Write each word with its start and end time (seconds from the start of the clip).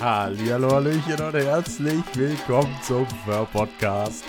Hallihallo, 0.00 0.70
Hallöchen 0.70 1.20
und 1.20 1.34
herzlich 1.34 2.04
willkommen 2.14 2.72
zum 2.84 3.04
Fur 3.24 3.48
Podcast. 3.52 4.24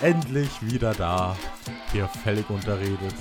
Endlich 0.00 0.48
wieder 0.62 0.94
da, 0.94 1.36
hier 1.90 2.06
völlig 2.22 2.48
unterredet 2.48 3.14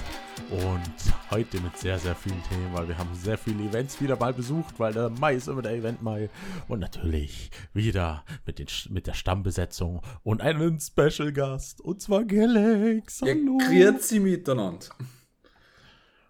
und 0.51 1.31
heute 1.31 1.59
mit 1.59 1.75
sehr, 1.75 1.97
sehr 1.97 2.13
vielen 2.13 2.43
Themen, 2.43 2.71
weil 2.71 2.87
wir 2.87 2.95
haben 2.99 3.09
sehr 3.15 3.35
viele 3.35 3.63
Events 3.63 3.99
wieder 3.99 4.15
mal 4.15 4.31
besucht, 4.31 4.79
weil 4.79 4.93
der 4.93 5.09
Mai 5.09 5.33
ist 5.33 5.47
immer 5.47 5.63
der 5.63 5.71
Event 5.71 6.03
Mai 6.03 6.29
und 6.67 6.81
natürlich 6.81 7.49
wieder 7.73 8.23
mit, 8.45 8.59
den, 8.59 8.67
mit 8.89 9.07
der 9.07 9.15
Stammbesetzung 9.15 10.03
und 10.21 10.41
einen 10.41 10.79
Special 10.79 11.33
Gast 11.33 11.81
und 11.81 11.99
zwar 11.99 12.25
Galax. 12.25 13.23
Hallo. 13.23 13.57
Ja, 13.59 13.69
grüezi 13.69 14.19
miteinander. 14.19 14.85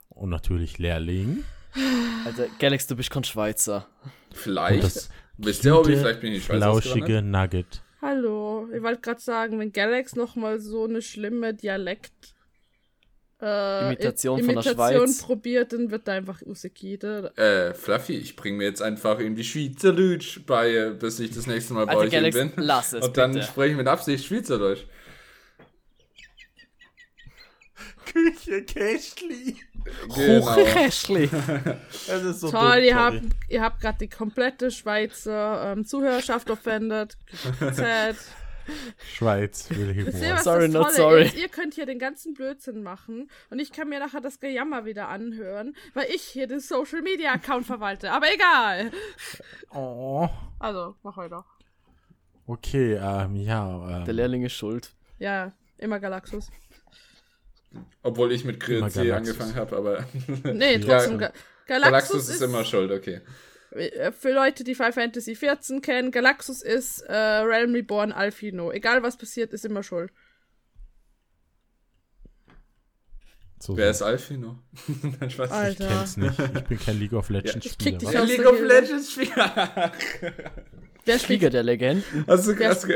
Und 0.07 0.29
natürlich 0.29 0.77
Lehrling. 0.77 1.43
Also, 2.25 2.45
Galax, 2.57 2.87
du 2.87 2.95
bist 2.95 3.11
kein 3.11 3.25
Schweizer. 3.25 3.85
Vielleicht. 4.31 5.09
Wisst 5.37 5.65
ihr, 5.65 5.75
Hobby? 5.75 5.95
Vielleicht 5.95 6.21
bin 6.21 6.33
ich 6.33 6.45
Schweizer. 6.45 6.79
Flauschige 6.79 7.21
Nugget. 7.21 7.81
Hallo, 8.01 8.67
ich 8.73 8.81
wollte 8.81 9.01
gerade 9.01 9.21
sagen, 9.21 9.59
wenn 9.59 9.71
Galax 9.71 10.15
nochmal 10.15 10.59
so 10.59 10.85
eine 10.85 11.01
schlimme 11.01 11.53
Dialekt 11.53 12.35
äh, 13.41 13.87
Imitation, 13.87 14.39
von 14.39 14.49
Imitation 14.49 14.77
der 14.77 14.97
Schweiz 14.97 15.21
probiert, 15.21 15.73
dann 15.73 15.91
wird 15.91 16.07
da 16.07 16.13
einfach 16.13 16.41
Usekide. 16.41 17.31
Äh, 17.37 17.73
Fluffy, 17.73 18.17
ich 18.17 18.35
bringe 18.35 18.57
mir 18.57 18.63
jetzt 18.65 18.81
einfach 18.81 19.19
irgendwie 19.19 19.43
Schweizerdeutsch 19.43 20.41
bei, 20.45 20.91
bis 20.91 21.19
ich 21.19 21.31
das 21.31 21.45
nächste 21.45 21.73
Mal 21.73 21.85
bei 21.85 21.93
also 21.93 22.05
euch 22.05 22.11
Galax, 22.11 22.35
bin. 22.35 22.51
Lass 22.55 22.93
es, 22.93 23.05
Und 23.05 23.17
dann 23.17 23.33
bitte. 23.33 23.45
spreche 23.45 23.71
ich 23.71 23.77
mit 23.77 23.87
Absicht 23.87 24.25
Schweizerdeutsch. 24.25 24.85
Küche 28.11 28.63
Kästli. 28.63 29.57
Genau. 30.15 30.55
Kästli. 30.65 31.29
das 32.07 32.23
ist 32.23 32.41
so 32.41 32.51
Toll, 32.51 32.75
dumm, 32.75 32.83
ihr, 32.83 32.95
habt, 32.95 33.21
ihr 33.49 33.61
habt 33.61 33.79
gerade 33.81 33.97
die 33.99 34.09
komplette 34.09 34.71
Schweizer 34.71 35.71
ähm, 35.71 35.85
Zuhörerschaft 35.85 36.49
offendet. 36.49 37.17
Schweiz, 39.13 39.69
will 39.69 39.97
ich 39.97 40.13
Humor. 40.13 40.37
Sorry, 40.37 40.67
not 40.67 40.91
sorry. 40.91 41.23
Ist, 41.23 41.37
ihr 41.37 41.47
könnt 41.47 41.73
hier 41.73 41.85
den 41.85 41.99
ganzen 41.99 42.33
Blödsinn 42.33 42.83
machen 42.83 43.29
und 43.49 43.59
ich 43.59 43.71
kann 43.71 43.89
mir 43.89 43.99
nachher 43.99 44.21
das 44.21 44.39
Gejammer 44.39 44.85
wieder 44.85 45.07
anhören, 45.07 45.75
weil 45.93 46.07
ich 46.13 46.23
hier 46.23 46.47
den 46.47 46.59
Social 46.59 47.01
Media 47.01 47.31
Account 47.31 47.65
verwalte. 47.65 48.11
Aber 48.11 48.27
egal. 48.33 48.91
Oh. 49.73 50.27
Also, 50.59 50.95
mach 51.03 51.17
weiter. 51.17 51.45
Okay, 52.45 52.93
ähm, 52.95 53.35
ja. 53.35 53.99
Ähm, 53.99 54.05
Der 54.05 54.13
Lehrling 54.13 54.43
ist 54.43 54.53
schuld. 54.53 54.91
Ja, 55.19 55.51
immer 55.77 55.99
Galaxus. 55.99 56.49
Obwohl 58.03 58.31
ich 58.31 58.45
mit 58.45 58.59
Grill 58.59 58.87
C 58.89 59.11
angefangen 59.11 59.55
habe, 59.55 59.75
aber. 59.75 60.05
nee, 60.43 60.79
trotzdem. 60.79 61.19
Ja, 61.19 61.31
Galaxus, 61.65 61.91
Galaxus 61.91 62.29
ist, 62.29 62.35
ist 62.35 62.41
immer 62.41 62.63
schuld, 62.63 62.91
okay. 62.91 63.21
Äh, 63.71 64.11
für 64.11 64.31
Leute, 64.31 64.63
die 64.63 64.75
Final 64.75 64.93
Fantasy 64.93 65.35
14 65.35 65.81
kennen, 65.81 66.11
Galaxus 66.11 66.61
ist 66.61 67.01
äh, 67.01 67.13
Realm 67.13 67.73
Reborn 67.73 68.11
Alfino. 68.11 68.71
Egal 68.71 69.03
was 69.03 69.17
passiert, 69.17 69.53
ist 69.53 69.65
immer 69.65 69.83
schuld. 69.83 70.11
So 73.59 73.75
Wer 73.75 73.89
ist 73.89 74.01
Alfino? 74.01 74.59
Nein, 75.19 75.29
Spaß. 75.29 75.51
Alter. 75.51 75.83
Ich 75.83 75.89
kenn's 75.89 76.17
nicht. 76.17 76.39
Ich 76.39 76.63
bin 76.63 76.79
kein 76.79 76.99
League 76.99 77.13
of 77.13 77.29
Legends 77.29 77.65
ja, 77.65 77.71
Spieler. 77.71 78.23
Ich 78.23 78.37
League 78.37 78.45
of 78.45 78.61
Legends 78.61 79.11
Spieler. 79.11 79.91
Wer 81.05 81.19
spielt 81.19 81.53
der 81.53 81.63
Legenden? 81.63 82.25
Hast 82.27 82.47
du 82.47 82.55
krass 82.55 82.87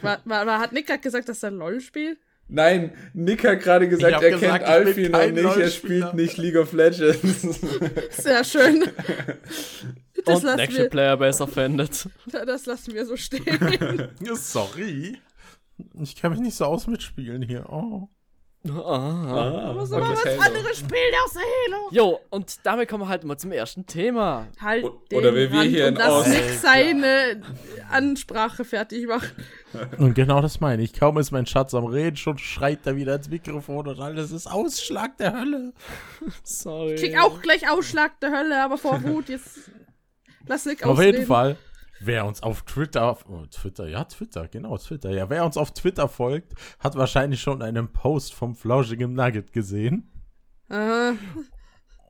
war, 0.00 0.20
war, 0.24 0.46
war, 0.46 0.58
Hat 0.60 0.72
Nick 0.72 0.86
gerade 0.86 1.00
gesagt, 1.00 1.28
dass 1.28 1.42
er 1.42 1.50
LOL 1.50 1.80
spielt? 1.80 2.18
Nein, 2.54 2.92
Nick 3.14 3.44
hat 3.44 3.60
gerade 3.60 3.88
gesagt, 3.88 4.22
er 4.22 4.30
gesagt, 4.30 4.64
kennt 4.64 4.68
Alfie 4.68 5.08
noch 5.08 5.26
nicht, 5.26 5.56
er 5.56 5.70
spielt 5.70 6.12
nicht 6.12 6.36
League 6.36 6.56
of 6.56 6.72
Legends. 6.72 7.60
Sehr 8.10 8.44
schön. 8.44 8.84
Das 10.24 10.44
Und 10.44 10.56
Action 10.56 10.88
Player 10.88 11.16
besser 11.16 11.48
findet. 11.48 12.08
Das 12.30 12.66
lassen 12.66 12.94
wir 12.94 13.04
so 13.06 13.16
stehen. 13.16 14.08
Sorry. 14.36 15.18
Ich 16.00 16.14
kann 16.14 16.30
mich 16.30 16.40
nicht 16.40 16.54
so 16.54 16.66
aus 16.66 16.86
mit 16.86 17.02
Spielen 17.02 17.42
hier. 17.42 17.68
Oh. 17.68 18.08
Ah, 18.70 19.70
Aber 19.70 19.86
so 19.86 19.98
mal 19.98 20.12
was 20.12 20.24
anderes 20.24 20.78
spielen 20.78 21.14
aus 21.24 21.32
der 21.32 21.42
Halo. 21.42 21.88
Jo, 21.90 22.20
und 22.30 22.64
damit 22.64 22.88
kommen 22.88 23.02
wir 23.02 23.08
halt 23.08 23.24
mal 23.24 23.36
zum 23.36 23.50
ersten 23.50 23.86
Thema. 23.86 24.46
Halt 24.60 24.84
Oder 25.12 25.34
wie 25.34 25.50
wir 25.50 25.62
hier 25.62 25.88
in 25.88 25.98
Ost. 25.98 26.28
Nick 26.28 26.48
seine 26.50 27.42
Ansprache 27.90 28.64
fertig 28.64 29.08
machen. 29.08 29.30
Und 29.98 30.14
genau 30.14 30.40
das 30.40 30.60
meine 30.60 30.82
ich. 30.82 30.92
Kaum 30.92 31.18
ist 31.18 31.32
mein 31.32 31.46
Schatz 31.46 31.74
am 31.74 31.86
Reden, 31.86 32.16
schon 32.16 32.38
schreit 32.38 32.86
er 32.86 32.94
wieder 32.94 33.16
ins 33.16 33.28
Mikrofon 33.28 33.88
und 33.88 33.98
alles 33.98 34.30
ist 34.30 34.46
Ausschlag 34.46 35.16
der 35.18 35.32
Hölle. 35.38 35.72
Sorry. 36.44 36.94
Ich 36.94 37.00
krieg 37.00 37.18
auch 37.18 37.42
gleich 37.42 37.68
Ausschlag 37.68 38.20
der 38.20 38.30
Hölle, 38.30 38.62
aber 38.62 38.78
vor 38.78 39.02
Wut 39.02 39.28
jetzt 39.28 39.58
lass 40.46 40.66
Nick 40.66 40.86
Auf 40.86 41.02
jeden 41.02 41.26
Fall, 41.26 41.56
wer 42.06 42.26
uns 42.26 42.42
auf 42.42 42.62
Twitter, 42.62 43.16
oh, 43.28 43.46
Twitter, 43.50 43.88
ja, 43.88 44.04
Twitter, 44.04 44.48
genau, 44.48 44.76
Twitter, 44.78 45.10
ja, 45.10 45.28
wer 45.30 45.44
uns 45.44 45.56
auf 45.56 45.72
Twitter 45.72 46.08
folgt, 46.08 46.54
hat 46.78 46.96
wahrscheinlich 46.96 47.40
schon 47.40 47.62
einen 47.62 47.92
Post 47.92 48.34
vom 48.34 48.54
Flauschigen 48.54 49.14
Nugget 49.14 49.52
gesehen. 49.52 50.10
Aha. 50.68 51.14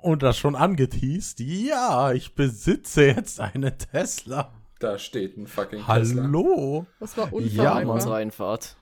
Und 0.00 0.22
das 0.22 0.36
schon 0.36 0.56
angeteased. 0.56 1.41
Ja, 1.41 2.12
ich 2.12 2.34
besitze 2.34 3.06
jetzt 3.06 3.41
eine 3.41 3.76
Tesla. 3.76 4.53
Da 4.80 4.98
steht 4.98 5.36
ein 5.36 5.47
fucking 5.47 5.84
Tesla. 5.84 6.22
Hallo? 6.24 6.86
Das 6.98 7.16
war 7.16 7.32
unvereinbar. 7.32 7.82
Ja, 7.82 7.92
unsere 7.92 8.16
Einfahrt. 8.16 8.76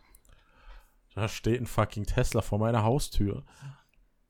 Da 1.14 1.28
steht 1.28 1.60
ein 1.60 1.66
fucking 1.66 2.06
Tesla 2.06 2.40
vor 2.40 2.58
meiner 2.58 2.84
Haustür. 2.84 3.44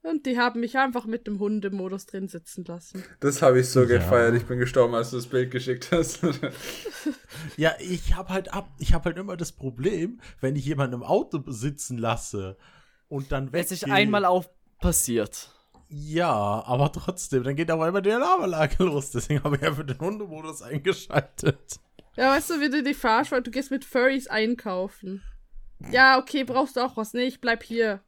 Und 0.03 0.25
die 0.25 0.39
haben 0.39 0.61
mich 0.61 0.79
einfach 0.79 1.05
mit 1.05 1.27
dem 1.27 1.39
Hundemodus 1.39 2.07
drin 2.07 2.27
sitzen 2.27 2.65
lassen. 2.65 3.05
Das 3.21 3.43
habe 3.43 3.61
ich 3.61 3.69
so 3.69 3.83
ja. 3.83 3.99
gefeiert. 3.99 4.35
Ich 4.35 4.47
bin 4.47 4.59
gestorben, 4.59 4.95
als 4.95 5.11
du 5.11 5.17
das 5.17 5.27
Bild 5.27 5.51
geschickt 5.51 5.91
hast. 5.93 6.21
ja, 7.59 7.75
ich 7.81 8.15
habe 8.15 8.31
halt 8.31 8.53
ab, 8.55 8.71
ich 8.79 8.95
habe 8.95 9.07
halt 9.07 9.19
immer 9.19 9.37
das 9.37 9.53
Problem, 9.53 10.21
wenn 10.41 10.57
ich 10.57 10.65
jemanden 10.65 10.95
im 10.95 11.03
Auto 11.03 11.43
sitzen 11.49 11.99
lasse 11.99 12.57
und 13.09 13.31
dann 13.31 13.53
Wenn 13.53 13.67
sich 13.67 13.91
einmal 13.91 14.25
auf 14.25 14.49
passiert. 14.81 15.51
Ja, 15.89 16.63
aber 16.65 16.93
trotzdem, 16.93 17.43
dann 17.43 17.57
geht 17.57 17.71
aber 17.71 17.89
immer 17.89 18.01
die 18.01 18.13
Alarmanlage 18.13 18.85
los. 18.85 19.11
Deswegen 19.11 19.43
habe 19.45 19.57
ich 19.57 19.63
einfach 19.63 19.85
den 19.85 19.99
Hundemodus 19.99 20.63
eingeschaltet. 20.63 21.81
Ja, 22.17 22.35
weißt 22.35 22.51
du, 22.51 22.61
wie 22.61 22.71
du 22.71 22.83
dich 22.83 22.97
verarschst, 22.97 23.33
weil 23.33 23.43
du 23.43 23.51
gehst 23.51 23.71
mit 23.71 23.85
Furries 23.85 24.29
einkaufen. 24.29 25.23
Ja, 25.91 26.19
okay, 26.19 26.45
brauchst 26.45 26.77
du 26.77 26.81
auch 26.81 26.97
was? 26.97 27.13
Nee, 27.13 27.25
ich 27.25 27.41
bleib 27.41 27.63
hier. 27.63 28.01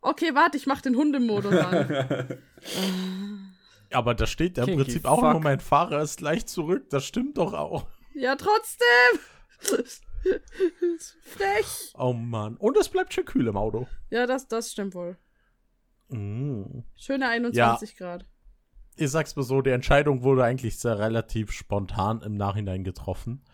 Okay, 0.00 0.34
warte, 0.34 0.56
ich 0.56 0.66
mach 0.66 0.80
den 0.80 0.96
Hundemodus 0.96 1.54
an. 1.54 2.38
aber 3.92 4.14
da 4.14 4.26
steht 4.26 4.56
ja 4.56 4.64
im 4.64 4.70
Kinky 4.70 4.84
Prinzip 4.84 5.04
auch 5.06 5.22
nur, 5.22 5.40
mein 5.40 5.60
Fahrer 5.60 6.02
ist 6.02 6.18
gleich 6.18 6.46
zurück. 6.46 6.88
Das 6.90 7.04
stimmt 7.04 7.38
doch 7.38 7.52
auch. 7.52 7.86
Ja, 8.14 8.36
trotzdem. 8.36 8.86
Frech. 11.22 11.92
Oh 11.94 12.12
Mann. 12.12 12.56
Und 12.56 12.76
es 12.76 12.88
bleibt 12.88 13.14
schön 13.14 13.24
kühl 13.24 13.46
im 13.46 13.56
Auto. 13.56 13.86
Ja, 14.10 14.26
das, 14.26 14.48
das 14.48 14.72
stimmt 14.72 14.94
wohl. 14.94 15.16
Mm. 16.08 16.80
Schöne 16.96 17.28
21 17.28 17.90
ja. 17.90 17.96
Grad. 17.96 18.26
Ich 18.96 19.10
sag's 19.10 19.36
mal 19.36 19.42
so, 19.42 19.62
die 19.62 19.70
Entscheidung 19.70 20.22
wurde 20.22 20.44
eigentlich 20.44 20.78
sehr 20.78 20.98
relativ 20.98 21.52
spontan 21.52 22.20
im 22.22 22.36
Nachhinein 22.36 22.82
getroffen, 22.82 23.44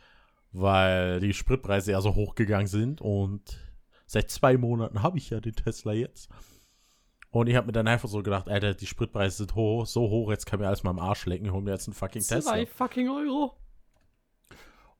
weil 0.52 1.20
die 1.20 1.34
Spritpreise 1.34 1.92
ja 1.92 2.00
so 2.00 2.14
hochgegangen 2.14 2.66
sind 2.66 3.02
und 3.02 3.60
seit 4.06 4.30
zwei 4.30 4.56
Monaten 4.56 5.02
habe 5.02 5.18
ich 5.18 5.30
ja 5.30 5.40
den 5.40 5.54
Tesla 5.54 5.92
jetzt. 5.92 6.28
Und 7.30 7.48
ich 7.48 7.56
habe 7.56 7.66
mir 7.66 7.72
dann 7.72 7.88
einfach 7.88 8.08
so 8.08 8.22
gedacht, 8.22 8.48
Alter, 8.48 8.74
die 8.74 8.86
Spritpreise 8.86 9.38
sind 9.38 9.56
hoch, 9.56 9.86
so 9.86 10.08
hoch, 10.08 10.30
jetzt 10.30 10.46
kann 10.46 10.60
mir 10.60 10.68
alles 10.68 10.84
mal 10.84 10.90
am 10.90 11.00
Arsch 11.00 11.26
lecken, 11.26 11.46
ich 11.46 11.52
hole 11.52 11.64
mir 11.64 11.72
jetzt 11.72 11.88
einen 11.88 11.94
fucking 11.94 12.22
Tesla. 12.22 12.52
Zwei 12.52 12.66
fucking 12.66 13.08
Euro. 13.08 13.56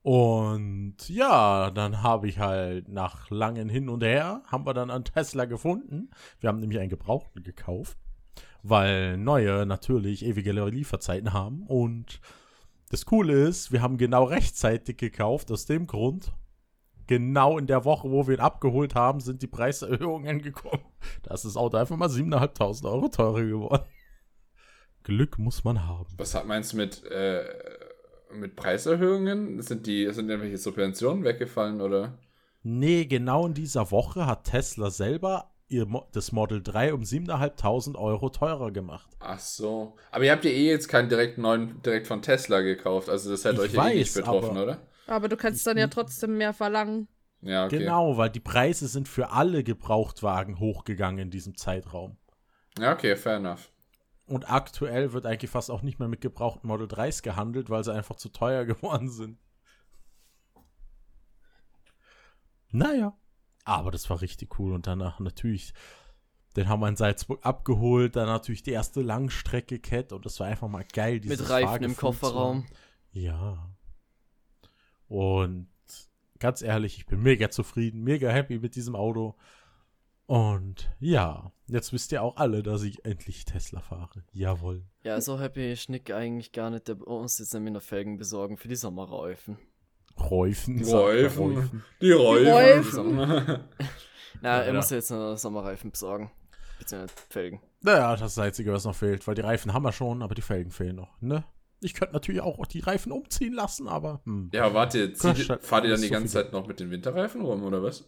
Und 0.01 0.97
ja, 1.07 1.71
dann 1.71 2.03
habe 2.03 2.27
ich 2.27 2.37
halt 2.37 2.89
nach 2.89 3.29
langen 3.31 3.69
Hin 3.69 3.89
und 3.89 4.03
Her, 4.03 4.43
haben 4.45 4.65
wir 4.65 4.73
dann 4.73 4.91
einen 4.91 5.05
Tesla 5.05 5.45
gefunden. 5.45 6.11
Wir 6.39 6.49
haben 6.49 6.59
nämlich 6.59 6.79
einen 6.79 6.89
Gebrauchten 6.89 7.41
gekauft, 7.41 7.97
weil 8.61 9.17
neue 9.17 9.65
natürlich 9.65 10.25
ewige 10.25 10.51
Lieferzeiten 10.51 11.33
haben. 11.33 11.63
Und 11.63 12.19
das 12.89 13.05
Coole 13.05 13.33
ist, 13.33 13.71
wir 13.71 13.81
haben 13.81 13.97
genau 13.97 14.25
rechtzeitig 14.25 14.97
gekauft, 14.97 15.51
aus 15.51 15.65
dem 15.65 15.87
Grund, 15.87 16.33
genau 17.07 17.57
in 17.57 17.67
der 17.67 17.85
Woche, 17.85 18.09
wo 18.09 18.27
wir 18.27 18.35
ihn 18.35 18.41
abgeholt 18.41 18.95
haben, 18.95 19.19
sind 19.19 19.41
die 19.41 19.47
Preiserhöhungen 19.47 20.41
gekommen. 20.43 20.85
Da 21.23 21.33
ist 21.33 21.45
das 21.45 21.57
Auto 21.57 21.77
einfach 21.77 21.97
mal 21.97 22.09
7.500 22.09 22.85
Euro 22.85 23.07
teurer 23.09 23.43
geworden. 23.43 23.83
Glück 25.03 25.37
muss 25.37 25.63
man 25.63 25.87
haben. 25.87 26.07
Was 26.17 26.33
meinst 26.45 26.73
du 26.73 26.77
mit 26.77 27.03
äh, 27.05 27.43
mit 28.31 28.55
Preiserhöhungen? 28.55 29.61
Sind 29.61 29.87
die, 29.87 30.11
sind 30.11 30.29
irgendwelche 30.29 30.57
Subventionen 30.57 31.23
weggefallen 31.23 31.81
oder? 31.81 32.17
Nee, 32.63 33.05
genau 33.05 33.45
in 33.45 33.53
dieser 33.53 33.91
Woche 33.91 34.25
hat 34.25 34.45
Tesla 34.45 34.89
selber 34.89 35.51
ihr 35.67 35.85
Mo 35.85 36.07
das 36.11 36.31
Model 36.31 36.61
3 36.61 36.93
um 36.93 37.01
7.500 37.01 37.95
Euro 37.95 38.29
teurer 38.29 38.71
gemacht. 38.71 39.09
Ach 39.19 39.39
so. 39.39 39.95
Aber 40.11 40.23
ihr 40.23 40.31
habt 40.31 40.45
ja 40.45 40.51
eh 40.51 40.69
jetzt 40.69 40.87
keinen 40.87 41.09
direkt 41.09 41.37
neuen 41.37 41.81
direkt 41.83 42.07
von 42.07 42.21
Tesla 42.21 42.61
gekauft. 42.61 43.09
Also 43.09 43.31
das 43.31 43.45
hat 43.45 43.53
ich 43.53 43.59
euch 43.59 43.73
ja 43.73 43.89
eh 43.89 43.95
nicht 43.95 44.13
betroffen, 44.13 44.51
aber, 44.51 44.63
oder? 44.63 44.87
Aber 45.07 45.29
du 45.29 45.37
kannst 45.37 45.65
dann 45.67 45.77
ja 45.77 45.87
trotzdem 45.87 46.37
mehr 46.37 46.53
verlangen. 46.53 47.07
Ja, 47.41 47.65
okay. 47.65 47.79
Genau, 47.79 48.17
weil 48.17 48.29
die 48.29 48.39
Preise 48.39 48.87
sind 48.87 49.07
für 49.07 49.29
alle 49.31 49.63
Gebrauchtwagen 49.63 50.59
hochgegangen 50.59 51.19
in 51.19 51.29
diesem 51.29 51.55
Zeitraum. 51.55 52.17
Ja, 52.79 52.93
okay, 52.93 53.15
fair 53.15 53.37
enough. 53.37 53.71
Und 54.27 54.49
aktuell 54.49 55.13
wird 55.13 55.27
eigentlich 55.27 55.51
fast 55.51 55.69
auch 55.69 55.83
nicht 55.83 55.99
mehr 55.99 56.07
mit 56.07 56.21
gebrauchten 56.21 56.67
Model 56.67 56.87
3s 56.87 57.21
gehandelt, 57.21 57.69
weil 57.69 57.83
sie 57.83 57.93
einfach 57.93 58.15
zu 58.15 58.29
teuer 58.29 58.65
geworden 58.65 59.09
sind. 59.09 59.37
Naja. 62.71 63.15
Aber 63.63 63.91
das 63.91 64.09
war 64.09 64.21
richtig 64.21 64.59
cool. 64.59 64.73
Und 64.73 64.87
danach 64.87 65.19
natürlich, 65.19 65.73
den 66.55 66.67
haben 66.67 66.79
wir 66.79 66.87
in 66.87 66.95
Salzburg 66.95 67.45
abgeholt. 67.45 68.15
Dann 68.15 68.27
natürlich 68.27 68.63
die 68.63 68.71
erste 68.71 69.01
Langstrecke 69.01 69.79
Cat. 69.79 70.11
Und 70.11 70.25
das 70.25 70.39
war 70.39 70.47
einfach 70.47 70.67
mal 70.67 70.85
geil. 70.91 71.21
Mit 71.23 71.47
Reifen 71.47 71.83
im 71.83 71.95
Kofferraum. 71.95 72.65
Ja. 73.11 73.74
Und 75.15 75.69
ganz 76.39 76.61
ehrlich, 76.61 76.97
ich 76.97 77.05
bin 77.05 77.23
mega 77.23 77.49
zufrieden, 77.49 78.03
mega 78.03 78.29
happy 78.29 78.59
mit 78.59 78.75
diesem 78.75 78.97
Auto. 78.97 79.35
Und 80.25 80.91
ja, 80.99 81.53
jetzt 81.67 81.93
wisst 81.93 82.11
ihr 82.11 82.21
auch 82.21 82.35
alle, 82.35 82.63
dass 82.63 82.83
ich 82.83 83.05
endlich 83.05 83.45
Tesla 83.45 83.79
fahre. 83.79 84.25
Jawohl. 84.33 84.83
Ja, 85.03 85.21
so 85.21 85.39
happy 85.39 85.71
ist 85.71 85.87
Nick 85.87 86.11
eigentlich 86.11 86.51
gar 86.51 86.69
nicht. 86.69 86.89
Der 86.89 86.99
uns 87.07 87.39
jetzt 87.39 87.53
nämlich 87.53 87.73
noch 87.73 87.81
Felgen 87.81 88.17
besorgen 88.17 88.57
für 88.57 88.67
die 88.67 88.75
Sommerreifen. 88.75 89.57
Reifen. 90.17 90.83
Reifen. 90.83 91.85
Die 92.01 92.11
Reifen. 92.11 93.15
Na, 94.41 94.63
er 94.63 94.67
ja. 94.67 94.73
muss 94.73 94.89
jetzt 94.89 95.11
noch 95.11 95.37
Sommerreifen 95.37 95.91
besorgen. 95.91 96.29
Beziehungsweise 96.77 97.13
Felgen. 97.29 97.61
Naja, 97.79 98.11
das 98.17 98.31
ist 98.31 98.37
das 98.37 98.43
Einzige, 98.43 98.73
was 98.73 98.83
noch 98.83 98.95
fehlt, 98.95 99.25
weil 99.27 99.35
die 99.35 99.43
Reifen 99.43 99.73
haben 99.73 99.83
wir 99.83 99.93
schon, 99.93 100.21
aber 100.21 100.35
die 100.35 100.41
Felgen 100.41 100.71
fehlen 100.71 100.97
noch, 100.97 101.21
ne? 101.21 101.45
Ich 101.81 101.93
könnte 101.93 102.13
natürlich 102.13 102.41
auch 102.41 102.65
die 102.65 102.79
Reifen 102.79 103.11
umziehen 103.11 103.53
lassen, 103.53 103.87
aber. 103.87 104.21
Hm. 104.25 104.49
Ja, 104.53 104.73
warte, 104.73 105.13
zieht, 105.13 105.51
fahrt 105.61 105.85
ihr 105.85 105.91
dann 105.91 106.01
die 106.01 106.09
ganze 106.09 106.29
so 106.29 106.39
Zeit 106.39 106.51
noch 106.51 106.67
mit 106.67 106.79
den 106.79 106.89
Winterreifen 106.89 107.41
rum, 107.41 107.63
oder 107.63 107.83
was? 107.83 108.05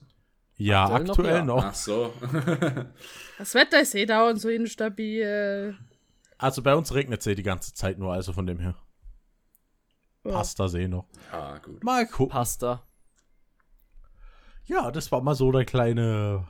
Ja, 0.55 0.85
aktuell, 0.85 1.09
aktuell 1.09 1.43
noch, 1.43 1.57
ja. 1.57 1.63
noch, 1.63 1.65
Ach 1.65 1.75
so. 1.75 2.13
das 3.37 3.53
Wetter 3.53 3.81
ist 3.81 3.93
eh 3.93 4.05
dauernd 4.05 4.41
so 4.41 4.49
instabil. 4.49 5.77
Also 6.39 6.63
bei 6.63 6.75
uns 6.75 6.93
regnet 6.93 7.21
es 7.21 7.27
eh 7.27 7.35
die 7.35 7.43
ganze 7.43 7.73
Zeit 7.73 7.99
nur, 7.99 8.13
also 8.13 8.33
von 8.33 8.47
dem 8.47 8.59
her. 8.59 8.75
Ja. 10.23 10.31
Pasta 10.31 10.67
See 10.67 10.87
noch. 10.87 11.07
Ah, 11.31 11.57
gut. 11.59 11.83
Mal 11.83 12.07
gucken. 12.07 12.29
Pasta. 12.29 12.83
Ja, 14.65 14.91
das 14.91 15.11
war 15.11 15.21
mal 15.21 15.35
so 15.35 15.51
der 15.51 15.63
kleine, 15.63 16.47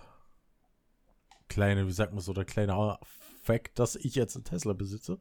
kleine, 1.50 1.88
wie 1.88 1.92
sagt 1.92 2.14
man 2.14 2.22
so, 2.22 2.34
der 2.34 2.46
kleine 2.46 2.98
Fact, 3.44 3.78
dass 3.78 3.96
ich 3.96 4.16
jetzt 4.16 4.36
einen 4.36 4.46
Tesla 4.46 4.74
besitze. 4.74 5.20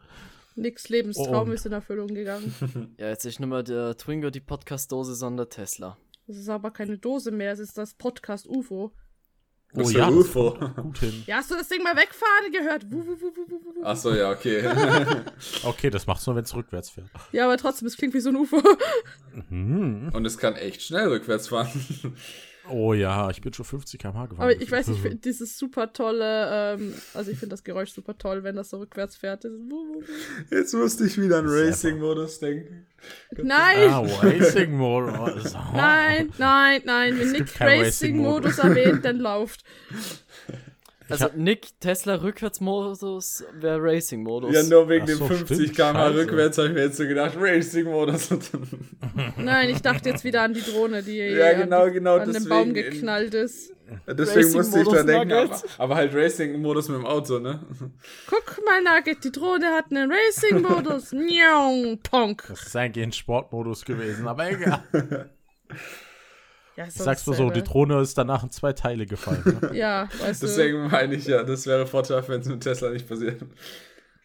Nix 0.56 0.88
Lebenstraum 0.88 1.50
oh, 1.50 1.53
ist 1.53 1.67
in 1.67 1.73
Erfüllung 1.73 2.08
gegangen. 2.08 2.94
ja, 2.99 3.08
jetzt 3.08 3.26
ist 3.26 3.38
nicht 3.38 3.49
mehr 3.49 3.62
der 3.62 3.97
Twingo 3.97 4.31
die 4.31 4.41
Podcast-Dose, 4.41 5.14
sondern 5.14 5.50
Tesla. 5.50 5.99
Das 6.26 6.38
ist 6.38 6.49
aber 6.49 6.70
keine 6.70 6.97
Dose 6.97 7.31
mehr, 7.31 7.53
es 7.53 7.58
ist 7.58 7.76
das 7.76 7.94
Podcast 7.94 8.49
UFO. 8.49 8.93
Oh 9.75 9.91
ja, 9.91 10.08
UFO. 10.08 10.56
Gut 10.76 10.99
hin. 10.99 11.25
Ja, 11.26 11.37
hast 11.37 11.50
du 11.50 11.56
das 11.56 11.69
Ding 11.69 11.82
mal 11.82 11.94
wegfahren 11.94 12.53
gehört? 12.53 12.87
Achso, 13.85 14.14
ja, 14.14 14.31
okay. 14.31 14.64
okay, 15.64 15.91
das 15.91 16.06
macht's 16.06 16.26
nur, 16.26 16.37
wenn 16.37 16.44
es 16.44 16.55
rückwärts 16.55 16.88
fährt. 16.88 17.11
Ja, 17.32 17.44
aber 17.44 17.58
trotzdem, 17.58 17.87
es 17.87 17.97
klingt 17.97 18.14
wie 18.14 18.20
so 18.20 18.31
ein 18.31 18.37
UFO. 18.37 18.62
Mhm. 19.50 20.11
Und 20.14 20.25
es 20.25 20.38
kann 20.38 20.55
echt 20.55 20.81
schnell 20.81 21.08
rückwärts 21.08 21.49
fahren. 21.49 21.69
Oh 22.68 22.92
ja, 22.94 23.30
ich 23.30 23.40
bin 23.40 23.52
schon 23.52 23.64
50 23.64 24.00
km/h 24.00 24.26
gefahren. 24.26 24.50
Aber 24.50 24.60
ich 24.60 24.70
weiß, 24.70 24.88
ich 24.88 25.00
finde 25.00 25.16
dieses 25.24 25.58
super 25.58 25.92
tolle, 25.92 26.74
ähm, 26.74 26.94
also 27.14 27.30
ich 27.30 27.38
finde 27.38 27.54
das 27.54 27.64
Geräusch 27.64 27.90
super 27.90 28.16
toll, 28.18 28.42
wenn 28.44 28.56
das 28.56 28.70
so 28.70 28.78
rückwärts 28.78 29.16
fährt. 29.16 29.46
Jetzt 30.50 30.74
musste 30.74 31.06
ich 31.06 31.20
wieder 31.20 31.38
an 31.38 31.46
Racing-Modus 31.48 32.40
denken. 32.40 32.86
Nein! 33.42 33.90
Ah, 33.90 34.00
Racing-Modus. 34.00 35.54
Nein, 35.74 36.32
nein, 36.38 36.82
nein. 36.84 37.18
Wenn 37.18 37.32
Nick 37.32 37.60
Racing-Modus 37.60 38.58
erwähnt, 38.58 39.04
dann 39.04 39.19
läuft. 39.19 39.64
Also 41.08 41.29
Nick, 41.37 41.81
Tesla 41.81 42.17
Rückwärtsmodus 42.17 43.44
wäre 43.55 43.81
Racing-Modus. 43.81 44.55
Ja, 44.55 44.62
nur 44.64 44.88
wegen 44.88 45.06
so, 45.06 45.29
dem 45.29 45.47
50 45.47 45.75
km 45.75 45.97
rückwärts 45.97 46.58
habe 46.58 46.69
ich 46.69 46.75
mir 46.75 46.82
jetzt 46.82 46.97
so 46.97 47.06
gedacht, 47.06 47.37
Racing-Modus. 47.38 48.31
Nein, 49.37 49.70
ich 49.70 49.82
dachte 49.82 50.08
jetzt 50.08 50.25
wieder 50.25 50.43
an 50.43 50.55
die 50.55 50.62
Drohne, 50.62 51.03
die 51.03 51.17
ja, 51.17 51.53
genau, 51.53 51.91
genau, 51.91 52.17
an 52.17 52.32
den 52.32 52.49
Baum 52.49 52.75
geknallt 52.75 53.35
ist. 53.35 53.73
Deswegen 54.08 54.53
musste 54.53 54.81
ich 54.81 54.88
dran 54.88 55.06
denken, 55.06 55.32
aber, 55.32 55.62
aber, 55.79 55.94
halt 55.94 56.12
Racing-Modus 56.12 56.88
mit 56.88 56.99
dem 56.99 57.06
Auto, 57.06 57.38
ne? 57.38 57.61
Guck 58.26 58.64
mal, 58.64 58.82
Nugget, 58.82 59.23
die 59.23 59.31
Drohne 59.31 59.67
hat 59.67 59.87
einen 59.91 60.11
Racing-Modus. 60.11 61.12
Ponk. 62.11 62.44
Das 62.49 62.67
ist 62.67 62.76
eigentlich 62.76 63.06
ein 63.06 63.12
Sportmodus 63.12 63.85
gewesen, 63.85 64.26
aber 64.26 64.50
egal. 64.50 64.82
Ja, 66.76 66.87
ich 66.87 66.93
sag's 66.93 67.26
nur 67.26 67.34
so, 67.34 67.50
die 67.50 67.62
Drohne 67.62 68.00
ist 68.00 68.19
danach 68.19 68.43
in 68.43 68.50
zwei 68.50 68.75
Teile 68.75 69.06
gefallen. 69.06 69.61
Ne? 69.62 69.70
ja, 69.76 70.08
weißt 70.20 70.43
du. 70.43 70.46
Deswegen 70.46 70.88
meine 70.88 71.14
ich 71.14 71.26
ja, 71.26 71.43
das 71.43 71.67
wäre 71.67 71.87
vorteilhaft, 71.87 72.28
wenn 72.28 72.40
es 72.43 72.49
mit 72.49 72.62
Tesla 72.62 72.90
nicht 72.90 73.08
passiert. 73.08 73.43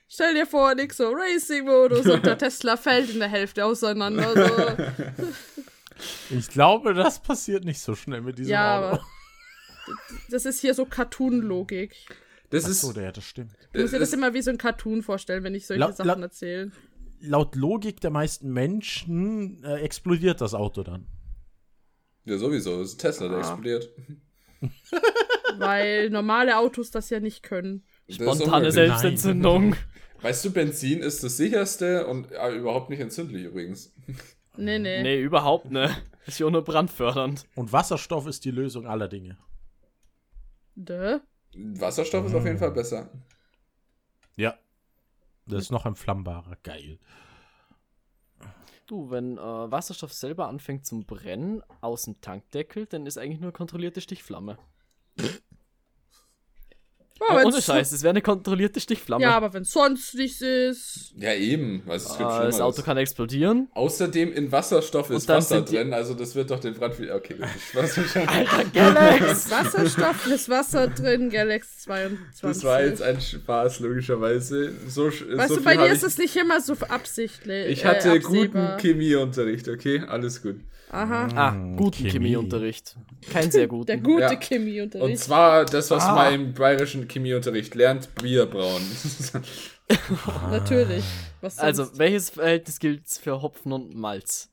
Stell 0.09 0.33
dir 0.33 0.45
vor, 0.45 0.75
nix 0.75 0.97
so 0.97 1.09
Racing-Modus 1.09 2.05
und 2.07 2.25
der 2.25 2.37
Tesla 2.37 2.75
fällt 2.75 3.09
in 3.11 3.19
der 3.19 3.29
Hälfte 3.29 3.65
auseinander. 3.65 4.33
So. 4.33 5.23
Ich 6.31 6.49
glaube, 6.49 6.95
das 6.95 7.21
passiert 7.21 7.63
nicht 7.63 7.79
so 7.79 7.93
schnell 7.93 8.21
mit 8.21 8.39
diesem 8.39 8.53
ja, 8.53 8.79
Auto. 8.79 8.87
Aber 8.87 9.05
das 10.31 10.45
ist 10.45 10.59
hier 10.59 10.73
so 10.73 10.85
Cartoon-Logik. 10.85 11.93
Das 12.49 12.65
Ach 12.65 12.69
so, 12.69 12.99
ja, 12.99 13.11
das 13.11 13.23
stimmt. 13.23 13.51
Ich 13.71 13.81
muss 13.81 13.91
mir 13.91 13.99
das, 13.99 14.09
das 14.09 14.17
immer 14.17 14.33
wie 14.33 14.41
so 14.41 14.49
ein 14.49 14.57
Cartoon 14.57 15.03
vorstellen, 15.03 15.43
wenn 15.43 15.53
ich 15.53 15.67
solche 15.67 15.79
laut, 15.79 15.95
Sachen 15.95 16.23
erzähle. 16.23 16.71
Laut 17.19 17.55
Logik 17.55 18.01
der 18.01 18.09
meisten 18.09 18.51
Menschen 18.51 19.63
äh, 19.63 19.75
explodiert 19.81 20.41
das 20.41 20.55
Auto 20.55 20.81
dann. 20.81 21.05
Ja, 22.31 22.37
sowieso. 22.37 22.79
Das 22.79 22.91
ist 22.91 22.97
Tesla, 22.97 23.27
der 23.27 23.37
ah. 23.37 23.41
explodiert. 23.41 23.89
Weil 25.57 26.09
normale 26.09 26.57
Autos 26.57 26.89
das 26.89 27.09
ja 27.09 27.19
nicht 27.19 27.43
können. 27.43 27.83
Spontane 28.07 28.71
Selbstentzündung. 28.71 29.75
Weißt 30.21 30.45
du, 30.45 30.51
Benzin 30.51 31.01
ist 31.01 31.23
das 31.25 31.35
sicherste 31.35 32.07
und 32.07 32.31
äh, 32.31 32.55
überhaupt 32.55 32.89
nicht 32.89 33.01
entzündlich 33.01 33.43
übrigens. 33.43 33.93
Nee, 34.55 34.79
nee. 34.79 35.03
Nee, 35.03 35.21
überhaupt 35.21 35.71
ne. 35.71 35.97
Ist 36.25 36.39
ja 36.39 36.45
auch 36.45 36.51
nur 36.51 36.63
brandfördernd. 36.63 37.47
Und 37.55 37.73
Wasserstoff 37.73 38.27
ist 38.27 38.45
die 38.45 38.51
Lösung 38.51 38.87
aller 38.87 39.09
Dinge. 39.09 39.37
Dö? 40.75 41.19
Wasserstoff 41.53 42.27
ist 42.27 42.35
auf 42.35 42.45
jeden 42.45 42.59
Fall 42.59 42.71
besser. 42.71 43.09
Ja. 44.37 44.57
Das 45.47 45.63
ist 45.63 45.71
noch 45.71 45.85
entflammbarer. 45.85 46.55
Geil. 46.63 46.97
Du, 48.91 49.09
wenn 49.09 49.37
äh, 49.37 49.41
Wasserstoff 49.41 50.11
selber 50.11 50.49
anfängt 50.49 50.85
zum 50.85 51.05
Brennen 51.05 51.63
aus 51.79 52.01
dem 52.03 52.19
Tankdeckel, 52.19 52.87
dann 52.87 53.05
ist 53.05 53.17
eigentlich 53.17 53.39
nur 53.39 53.53
kontrollierte 53.53 54.01
Stichflamme. 54.01 54.57
Ja, 57.29 57.43
ohne 57.43 57.61
Scheiß, 57.61 57.91
es 57.91 58.03
wäre 58.03 58.11
eine 58.11 58.21
kontrollierte 58.21 58.79
Stichflamme. 58.79 59.23
Ja, 59.23 59.37
aber 59.37 59.53
wenn 59.53 59.63
sonst 59.63 60.15
nichts 60.15 60.41
ist. 60.41 61.13
Ja, 61.17 61.33
eben. 61.33 61.83
Was 61.85 62.05
es 62.05 62.17
gibt 62.17 62.29
ah, 62.29 62.45
das 62.45 62.59
Auto 62.59 62.81
kann 62.81 62.97
explodieren. 62.97 63.67
Außerdem 63.73 64.33
in 64.33 64.51
Wasserstoff 64.51 65.09
ist 65.09 65.27
Wasser 65.27 65.61
drin, 65.61 65.93
also 65.93 66.13
das 66.13 66.35
wird 66.35 66.51
doch 66.51 66.59
den 66.59 66.73
Brand 66.73 66.99
wieder. 66.99 67.15
Okay, 67.15 67.35
das 67.73 67.97
ist 67.97 68.17
Alter, 68.17 68.65
Galax! 68.73 69.51
Wasserstoff 69.51 70.27
ist 70.27 70.49
Wasser 70.49 70.87
drin, 70.87 71.29
Galax 71.29 71.79
22. 71.79 72.41
Das 72.41 72.63
war 72.63 72.83
jetzt 72.83 73.01
ein 73.01 73.21
Spaß, 73.21 73.79
logischerweise. 73.81 74.71
So, 74.87 75.07
weißt 75.07 75.49
so 75.49 75.55
du, 75.57 75.63
bei 75.63 75.77
dir 75.77 75.91
ist 75.91 76.03
es 76.03 76.17
nicht 76.17 76.35
immer 76.35 76.59
so 76.59 76.73
absichtlich. 76.89 77.67
Ich 77.67 77.85
hatte 77.85 78.15
äh, 78.15 78.19
guten 78.19 78.77
Chemieunterricht, 78.79 79.67
okay? 79.67 80.03
Alles 80.07 80.41
gut. 80.41 80.55
Aha. 80.93 81.29
Ah, 81.35 81.51
mm, 81.51 81.77
guten 81.77 81.97
Chemie. 82.03 82.11
Chemieunterricht. 82.11 82.97
Kein 83.31 83.49
sehr 83.49 83.67
guten. 83.67 83.85
Der 83.85 83.97
gute 83.97 84.23
ja. 84.23 84.35
Chemieunterricht. 84.39 85.09
Und 85.09 85.17
zwar 85.17 85.63
das, 85.63 85.89
was 85.89 86.03
ah. 86.03 86.15
man 86.15 86.33
im 86.33 86.53
bayerischen 86.53 87.07
Chemieunterricht 87.07 87.75
lernt, 87.75 88.13
Bier 88.15 88.45
brauen. 88.45 88.83
Natürlich. 90.51 91.05
also, 91.55 91.97
welches 91.97 92.31
Verhältnis 92.31 92.79
gilt 92.79 93.07
für 93.07 93.41
Hopfen 93.41 93.71
und 93.71 93.95
Malz? 93.95 94.49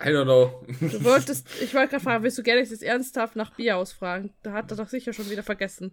I 0.00 0.08
don't 0.08 0.24
know. 0.24 0.64
Du 0.80 1.04
wolltest, 1.04 1.46
ich 1.60 1.74
wollte 1.74 1.90
gerade 1.90 2.04
fragen, 2.04 2.24
willst 2.24 2.38
du 2.38 2.42
gerne 2.42 2.62
jetzt 2.62 2.82
ernsthaft 2.82 3.36
nach 3.36 3.54
Bier 3.54 3.76
ausfragen? 3.76 4.32
Da 4.42 4.52
hat 4.52 4.70
er 4.70 4.78
doch 4.78 4.88
sicher 4.88 5.12
schon 5.12 5.28
wieder 5.28 5.42
vergessen. 5.42 5.92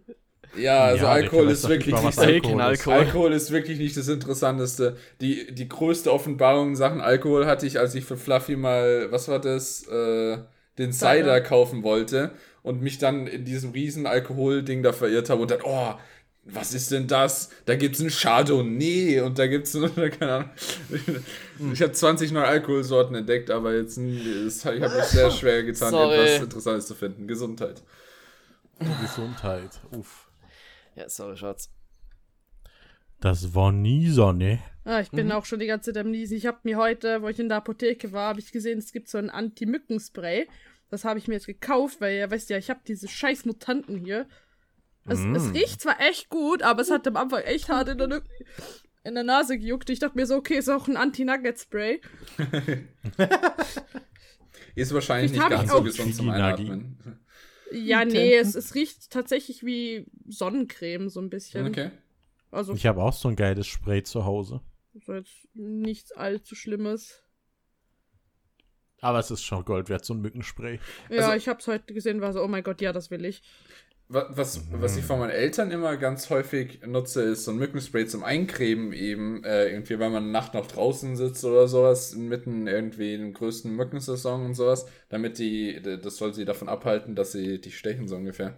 Ja, 0.56 0.84
also 0.84 1.04
ja, 1.04 1.12
Alkohol 1.12 1.50
ist 1.50 1.68
wirklich 1.68 1.94
nicht 1.94 2.18
Alkohol, 2.18 2.60
Alkohol. 2.60 2.94
Alkohol 2.94 3.32
ist 3.32 3.50
wirklich 3.50 3.78
nicht 3.78 3.96
das 3.96 4.08
Interessanteste. 4.08 4.96
Die, 5.20 5.52
die 5.54 5.68
größte 5.68 6.12
Offenbarung 6.12 6.70
in 6.70 6.76
Sachen 6.76 7.00
Alkohol 7.00 7.46
hatte 7.46 7.66
ich, 7.66 7.78
als 7.78 7.94
ich 7.94 8.04
für 8.04 8.16
Fluffy 8.16 8.56
mal, 8.56 9.10
was 9.10 9.28
war 9.28 9.40
das, 9.40 9.86
äh, 9.88 10.38
den 10.78 10.92
Cider, 10.92 11.40
kaufen 11.40 11.82
wollte 11.82 12.32
und 12.62 12.82
mich 12.82 12.98
dann 12.98 13.26
in 13.26 13.44
diesem 13.44 13.70
riesen 13.72 14.06
Alkohol-Ding 14.06 14.82
da 14.82 14.92
verirrt 14.92 15.30
habe 15.30 15.42
und 15.42 15.50
dann, 15.50 15.60
oh, 15.62 15.94
was 16.46 16.74
ist 16.74 16.90
denn 16.90 17.06
das? 17.06 17.50
Da 17.64 17.74
gibt's 17.74 18.00
ein 18.00 18.10
Chardonnay 18.10 19.20
und 19.20 19.38
da 19.38 19.46
gibt's 19.46 19.72
keine 20.18 20.32
Ahnung. 20.32 20.50
Ich 21.72 21.80
habe 21.80 21.92
20 21.92 22.32
neue 22.32 22.46
Alkoholsorten 22.46 23.16
entdeckt, 23.16 23.50
aber 23.50 23.74
jetzt 23.74 23.96
ich 23.98 24.64
habe 24.66 24.78
mich 24.78 25.04
sehr 25.04 25.30
schwer 25.30 25.62
getan, 25.62 25.90
Sorry. 25.90 26.14
etwas 26.14 26.42
Interessantes 26.42 26.86
zu 26.86 26.94
finden. 26.94 27.26
Gesundheit. 27.26 27.82
Gesundheit. 29.00 29.70
Uff. 29.92 30.28
Ja, 30.96 31.08
sorry, 31.08 31.36
Schatz. 31.36 31.70
Das 33.20 33.54
war 33.54 33.72
Nieser, 33.72 34.32
ne? 34.32 34.58
Ah, 34.84 35.00
ich 35.00 35.10
bin 35.10 35.26
mhm. 35.26 35.32
auch 35.32 35.46
schon 35.46 35.60
die 35.60 35.66
ganze 35.66 35.92
Zeit 35.92 36.04
am 36.04 36.10
Niesen. 36.10 36.36
Ich 36.36 36.46
habe 36.46 36.58
mir 36.62 36.76
heute, 36.76 37.22
wo 37.22 37.28
ich 37.28 37.38
in 37.38 37.48
der 37.48 37.58
Apotheke 37.58 38.12
war, 38.12 38.28
habe 38.28 38.40
ich 38.40 38.52
gesehen, 38.52 38.78
es 38.78 38.92
gibt 38.92 39.08
so 39.08 39.18
ein 39.18 39.30
Anti-Mückenspray. 39.30 40.46
Das 40.90 41.04
habe 41.04 41.18
ich 41.18 41.26
mir 41.26 41.34
jetzt 41.34 41.46
gekauft, 41.46 42.00
weil 42.00 42.16
ihr 42.16 42.30
wisst 42.30 42.50
ja, 42.50 42.58
ich 42.58 42.68
habe 42.68 42.80
diese 42.86 43.08
scheiß 43.08 43.46
Mutanten 43.46 43.96
hier. 43.96 44.28
Es, 45.06 45.20
Mm. 45.20 45.34
es 45.34 45.54
riecht 45.54 45.80
zwar 45.80 46.00
echt 46.00 46.28
gut, 46.28 46.62
aber 46.62 46.82
es 46.82 46.90
hat 46.90 47.06
am 47.06 47.16
Anfang 47.16 47.42
echt 47.42 47.68
hart 47.68 47.88
in 47.88 47.98
der, 47.98 48.22
in 49.04 49.14
der 49.14 49.24
Nase 49.24 49.58
gejuckt. 49.58 49.88
Ich 49.90 49.98
dachte 50.00 50.16
mir 50.16 50.26
so, 50.26 50.36
okay, 50.36 50.56
ist 50.58 50.68
auch 50.68 50.86
ein 50.86 50.96
Anti-Nugget-Spray. 50.96 52.00
Ist 54.74 54.92
wahrscheinlich 54.92 55.32
Vielleicht 55.32 55.50
nicht 55.50 55.60
ganz 55.60 55.70
so 55.70 55.82
gesund 55.82 56.14
zum. 56.14 56.30
Einatmen. 56.30 56.98
Ja, 57.72 58.04
nee, 58.04 58.34
es, 58.36 58.54
es 58.54 58.74
riecht 58.74 59.10
tatsächlich 59.10 59.64
wie 59.64 60.06
Sonnencreme, 60.26 61.08
so 61.08 61.20
ein 61.20 61.30
bisschen. 61.30 61.66
Okay. 61.66 61.90
Also, 62.50 62.74
Ich 62.74 62.86
habe 62.86 63.02
auch 63.02 63.12
so 63.12 63.28
ein 63.28 63.36
geiles 63.36 63.66
Spray 63.66 64.02
zu 64.02 64.24
Hause. 64.24 64.60
so 65.04 65.14
jetzt 65.14 65.32
nichts 65.54 66.12
allzu 66.12 66.54
Schlimmes. 66.54 67.20
Aber 69.00 69.18
es 69.18 69.30
ist 69.30 69.42
schon 69.42 69.64
Gold 69.64 69.88
wert, 69.88 70.04
so 70.04 70.14
ein 70.14 70.20
Mückenspray. 70.20 70.78
Ja, 71.10 71.26
Also- 71.26 71.36
ich 71.36 71.48
hab's 71.48 71.66
heute 71.66 71.92
gesehen, 71.92 72.20
war 72.20 72.32
so, 72.32 72.42
oh 72.42 72.48
mein 72.48 72.62
Gott, 72.62 72.80
ja, 72.80 72.92
das 72.92 73.10
will 73.10 73.24
ich. 73.24 73.42
Wa- 74.08 74.26
Was, 74.30 74.60
was 74.70 74.96
ich 74.98 75.04
von 75.04 75.18
meinen 75.18 75.30
Eltern 75.30 75.70
immer 75.70 75.96
ganz 75.96 76.28
häufig 76.28 76.80
nutze, 76.86 77.22
ist 77.22 77.44
so 77.46 77.52
ein 77.52 77.56
Mückenspray 77.58 78.06
zum 78.06 78.22
Eincremen 78.22 78.92
eben, 78.92 79.42
äh, 79.44 79.68
irgendwie, 79.70 79.98
wenn 79.98 80.12
man 80.12 80.30
Nacht 80.30 80.52
noch 80.54 80.66
draußen 80.66 81.16
sitzt 81.16 81.44
oder 81.44 81.66
sowas, 81.68 82.14
mitten 82.14 82.66
irgendwie 82.66 83.14
im 83.14 83.32
größten 83.32 83.74
Mückensaison 83.74 84.44
und 84.44 84.54
sowas, 84.54 84.86
damit 85.08 85.38
die, 85.38 85.80
das 85.80 86.16
soll 86.16 86.34
sie 86.34 86.44
davon 86.44 86.68
abhalten, 86.68 87.14
dass 87.14 87.32
sie 87.32 87.60
dich 87.60 87.78
stechen, 87.78 88.06
so 88.06 88.16
ungefähr. 88.16 88.54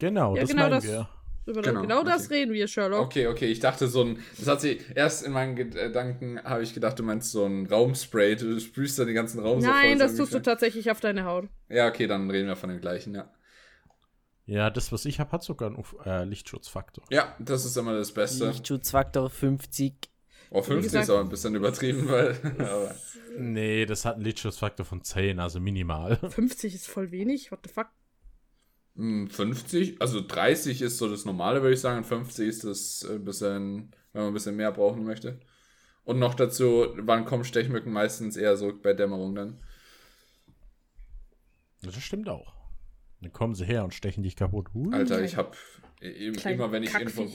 Genau, 0.00 0.34
Ja, 0.34 0.40
das 0.42 0.50
genau 0.50 0.62
meinen 0.62 0.72
das- 0.72 0.84
wir. 0.84 1.08
Über 1.46 1.62
Genau, 1.62 1.80
genau, 1.80 2.04
das 2.04 2.26
okay. 2.26 2.34
reden 2.34 2.52
wir, 2.52 2.68
Sherlock. 2.68 3.00
Okay, 3.06 3.26
okay, 3.26 3.46
ich 3.46 3.60
dachte 3.60 3.88
so 3.88 4.04
ein, 4.04 4.18
das 4.38 4.46
hat 4.46 4.60
sie, 4.60 4.78
erst 4.94 5.24
in 5.24 5.32
meinen 5.32 5.56
Gedanken 5.56 6.38
habe 6.44 6.62
ich 6.62 6.74
gedacht, 6.74 6.98
du 6.98 7.02
meinst 7.02 7.32
so 7.32 7.44
ein 7.46 7.66
Raumspray, 7.66 8.36
du 8.36 8.60
sprühst 8.60 8.98
dann 8.98 9.06
den 9.06 9.14
ganzen 9.14 9.40
Raum 9.40 9.60
so 9.60 9.66
voll. 9.66 9.74
Nein, 9.74 9.98
so 9.98 10.04
das 10.04 10.16
tust 10.16 10.34
du 10.34 10.40
tatsächlich 10.42 10.90
auf 10.90 11.00
deine 11.00 11.24
Haut. 11.24 11.48
Ja, 11.70 11.88
okay, 11.88 12.06
dann 12.06 12.30
reden 12.30 12.46
wir 12.46 12.56
von 12.56 12.68
dem 12.68 12.80
gleichen, 12.80 13.14
ja. 13.14 13.30
Ja, 14.46 14.70
das, 14.70 14.90
was 14.90 15.04
ich 15.04 15.20
habe, 15.20 15.30
hat 15.32 15.42
sogar 15.44 15.68
einen 15.68 15.76
UV 15.78 15.94
äh, 16.04 16.24
Lichtschutzfaktor. 16.24 17.04
Ja, 17.10 17.36
das 17.38 17.64
ist 17.64 17.76
immer 17.76 17.94
das 17.94 18.12
Beste. 18.12 18.48
Lichtschutzfaktor 18.48 19.30
50. 19.30 19.94
Oh, 20.52 20.62
50 20.62 20.84
gesagt- 20.84 21.04
ist 21.04 21.10
aber 21.10 21.20
ein 21.20 21.28
bisschen 21.28 21.54
übertrieben, 21.54 22.08
weil. 22.08 22.36
aber, 22.58 22.94
Nee, 23.38 23.86
das 23.86 24.04
hat 24.04 24.16
einen 24.16 24.24
Lichtschutzfaktor 24.24 24.84
von 24.84 25.02
10, 25.04 25.38
also 25.38 25.60
minimal. 25.60 26.16
50 26.30 26.74
ist 26.74 26.88
voll 26.88 27.12
wenig, 27.12 27.52
what 27.52 27.60
the 27.64 27.72
fuck? 27.72 27.86
hm, 28.96 29.28
50, 29.30 30.02
also 30.02 30.20
30 30.20 30.82
ist 30.82 30.98
so 30.98 31.08
das 31.08 31.24
Normale, 31.24 31.62
würde 31.62 31.74
ich 31.74 31.80
sagen. 31.80 31.98
und 31.98 32.04
50 32.04 32.48
ist 32.48 32.64
das 32.64 33.06
ein 33.08 33.24
bisschen, 33.24 33.94
wenn 34.12 34.22
man 34.22 34.30
ein 34.32 34.34
bisschen 34.34 34.56
mehr 34.56 34.72
brauchen 34.72 35.04
möchte. 35.04 35.38
Und 36.02 36.18
noch 36.18 36.34
dazu, 36.34 36.86
wann 36.96 37.24
kommen 37.24 37.44
Stechmücken 37.44 37.92
meistens 37.92 38.36
eher 38.36 38.56
so 38.56 38.72
bei 38.82 38.92
Dämmerung 38.94 39.36
dann? 39.36 39.60
Das 41.82 41.94
stimmt 42.02 42.28
auch. 42.28 42.52
Dann 43.20 43.32
kommen 43.32 43.54
sie 43.54 43.64
her 43.64 43.84
und 43.84 43.94
stechen 43.94 44.22
dich 44.22 44.36
kaputt. 44.36 44.68
Hui. 44.74 44.92
Alter, 44.94 45.22
ich 45.22 45.36
hab 45.36 45.56
e- 46.00 46.32
Kleine 46.32 46.54
immer, 46.56 46.72
wenn 46.72 46.82
ich 46.82 46.94
irgendwo. 46.94 47.28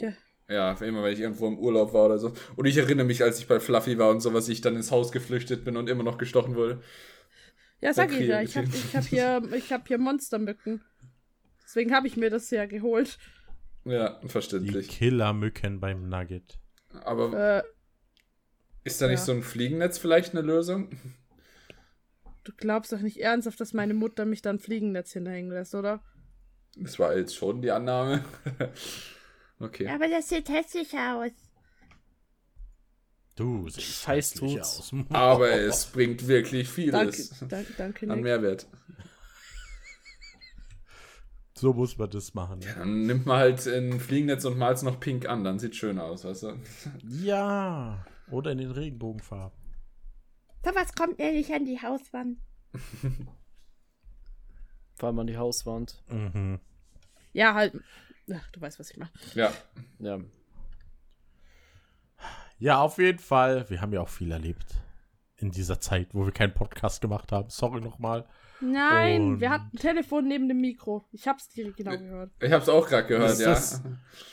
Ja, 0.48 0.74
immer 0.74 1.04
wenn 1.04 1.14
ich 1.14 1.20
irgendwo 1.20 1.48
im 1.48 1.58
Urlaub 1.58 1.94
war 1.94 2.06
oder 2.06 2.20
so. 2.20 2.34
Und 2.56 2.66
ich 2.66 2.78
erinnere 2.78 3.06
mich, 3.06 3.24
als 3.24 3.40
ich 3.40 3.48
bei 3.48 3.60
Fluffy 3.60 3.98
war 3.98 4.10
und 4.12 4.22
sowas, 4.22 4.48
ich 4.50 4.62
dann 4.62 4.76
ins 4.76 4.92
Haus 4.92 5.12
geflüchtet 5.12 5.66
bin 5.66 5.76
und 5.78 5.90
immer 5.90 6.04
noch 6.04 6.18
gestochen 6.18 6.56
wurde. 6.56 6.82
Ja, 7.82 7.94
sag 7.94 8.12
ich 8.12 8.28
ja, 8.28 8.42
ich 8.42 8.56
hab, 8.56 8.66
okay. 8.66 8.76
ich 8.88 8.96
hab 8.96 9.04
hier, 9.06 9.42
ich 9.54 9.74
hab 9.74 9.88
hier 9.88 9.98
Monstermücken. 9.98 10.82
Deswegen 11.64 11.94
habe 11.94 12.08
ich 12.08 12.16
mir 12.16 12.30
das 12.30 12.50
ja 12.52 12.66
geholt. 12.68 13.18
Ja, 13.86 14.20
Die 14.24 14.30
verständlich. 14.30 14.88
Killermücken 14.90 15.80
beim 15.80 16.10
Nugget. 16.10 16.60
Aber 17.04 17.60
Äh, 17.60 17.64
ist 18.84 19.02
da 19.02 19.08
nicht 19.08 19.20
ja. 19.20 19.26
so 19.26 19.32
ein 19.32 19.42
Fliegennetz 19.44 19.98
vielleicht 19.98 20.34
eine 20.34 20.42
Lösung? 20.42 20.90
Du 22.46 22.54
glaubst 22.56 22.94
doch 22.94 23.02
nicht 23.02 23.18
ernsthaft, 23.20 23.60
dass 23.60 23.74
meine 23.74 23.94
Mutter 23.94 24.26
mich 24.26 24.42
dann 24.42 24.60
Fliegennetz 24.60 25.12
hinhängen 25.12 25.52
lässt, 25.52 25.76
oder? 25.76 26.02
Das 26.78 26.98
war 27.00 27.18
jetzt 27.18 27.36
schon 27.36 27.62
die 27.62 27.72
Annahme. 27.72 28.24
okay. 29.60 29.88
aber 29.88 30.08
das 30.08 30.30
sieht 30.30 30.50
hässlich 30.50 30.94
aus. 30.94 31.32
Du 33.36 33.68
siehst 33.68 34.04
Scheiß 34.04 34.32
hässlich 34.32 34.56
tut's. 34.56 34.80
aus. 34.80 34.94
Aber 35.10 35.52
es 35.52 35.88
bringt 35.88 36.26
wirklich 36.26 36.68
Danke, 36.68 37.12
vieles 37.12 37.44
danke, 37.50 37.74
danke 37.78 38.10
an 38.10 38.16
Nick. 38.16 38.24
Mehrwert. 38.24 38.68
So 41.58 41.72
muss 41.72 41.98
man 41.98 42.10
das 42.10 42.34
machen. 42.34 42.60
Dann 42.76 43.04
nimmt 43.04 43.26
man 43.26 43.38
halt 43.38 43.66
ein 43.66 44.02
Fliegennetz 44.02 44.44
und 44.44 44.58
malt 44.58 44.76
es 44.76 44.84
noch 44.84 45.00
pink 45.00 45.26
an, 45.26 45.46
dann 45.46 45.58
sieht 45.58 45.74
schön 45.74 46.00
aus, 46.00 46.26
weißt 46.26 46.44
du? 46.44 46.58
Ja. 47.08 48.06
Oder 48.30 48.52
in 48.52 48.58
den 48.58 48.72
Regenbogenfarben. 48.72 49.58
So 50.66 50.74
was 50.74 50.94
kommt 50.96 51.20
mir 51.20 51.32
nicht 51.32 51.52
an 51.52 51.64
die 51.64 51.80
Hauswand. 51.80 52.40
Vor 54.96 55.08
allem 55.08 55.20
an 55.20 55.28
die 55.28 55.38
Hauswand. 55.38 56.04
Mhm. 56.10 56.60
Ja, 57.34 57.54
halt. 57.54 57.80
Ach, 58.34 58.50
du 58.52 58.62
weißt, 58.62 58.80
was 58.80 58.90
ich 58.90 58.98
meine. 58.98 59.12
Ja. 59.36 59.54
Ja. 60.00 60.20
Ja, 62.58 62.82
auf 62.82 62.98
jeden 62.98 63.20
Fall. 63.20 63.70
Wir 63.70 63.80
haben 63.80 63.94
ja 63.94 64.02
auch 64.02 64.10
viel 64.10 64.32
erlebt. 64.32 64.82
In 65.38 65.52
dieser 65.52 65.80
Zeit, 65.80 66.08
wo 66.14 66.26
wir 66.26 66.32
keinen 66.32 66.56
Podcast 66.56 67.00
gemacht 67.00 67.32
haben. 67.32 67.52
Sorry 67.52 67.80
nochmal. 67.80 68.28
Nein, 68.72 69.22
Und- 69.24 69.40
wir 69.42 69.50
hatten 69.50 69.70
ein 69.74 69.78
Telefon 69.80 70.28
neben 70.28 70.48
dem 70.48 70.60
Mikro. 70.62 71.06
Ich 71.12 71.28
hab's 71.28 71.48
direkt 71.50 71.78
genau 71.78 71.98
gehört. 71.98 72.32
Ich 72.42 72.52
hab's 72.52 72.68
auch 72.70 72.88
gerade 72.88 73.08
gehört, 73.08 73.40
ja. 73.40 73.50
das- 73.50 73.82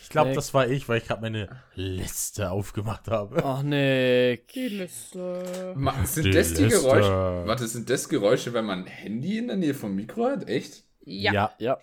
Ich 0.03 0.09
glaube, 0.09 0.33
das 0.35 0.53
war 0.53 0.69
ich, 0.69 0.89
weil 0.89 0.99
ich 0.99 1.07
gerade 1.07 1.23
meine 1.23 1.49
Liste 1.75 2.51
aufgemacht 2.51 3.09
habe. 3.09 3.43
Ach, 3.45 3.63
Nick. 3.63 4.49
Die 4.49 4.69
Liste. 4.69 5.73
Ma- 5.77 6.05
Sind 6.05 6.25
Die 6.27 6.31
das 6.31 6.55
die 6.55 6.65
Liste. 6.65 6.81
Geräusche? 6.83 7.47
Warte, 7.47 7.67
sind 7.67 7.89
das 7.89 8.09
Geräusche, 8.09 8.53
wenn 8.53 8.65
man 8.67 8.81
ein 8.81 8.87
Handy 8.87 9.39
in 9.39 9.47
der 9.49 9.57
Nähe 9.57 9.75
vom 9.75 9.95
Mikro 9.95 10.27
hat? 10.27 10.49
Echt? 10.49 10.85
Ja, 11.05 11.53
Ja, 11.59 11.79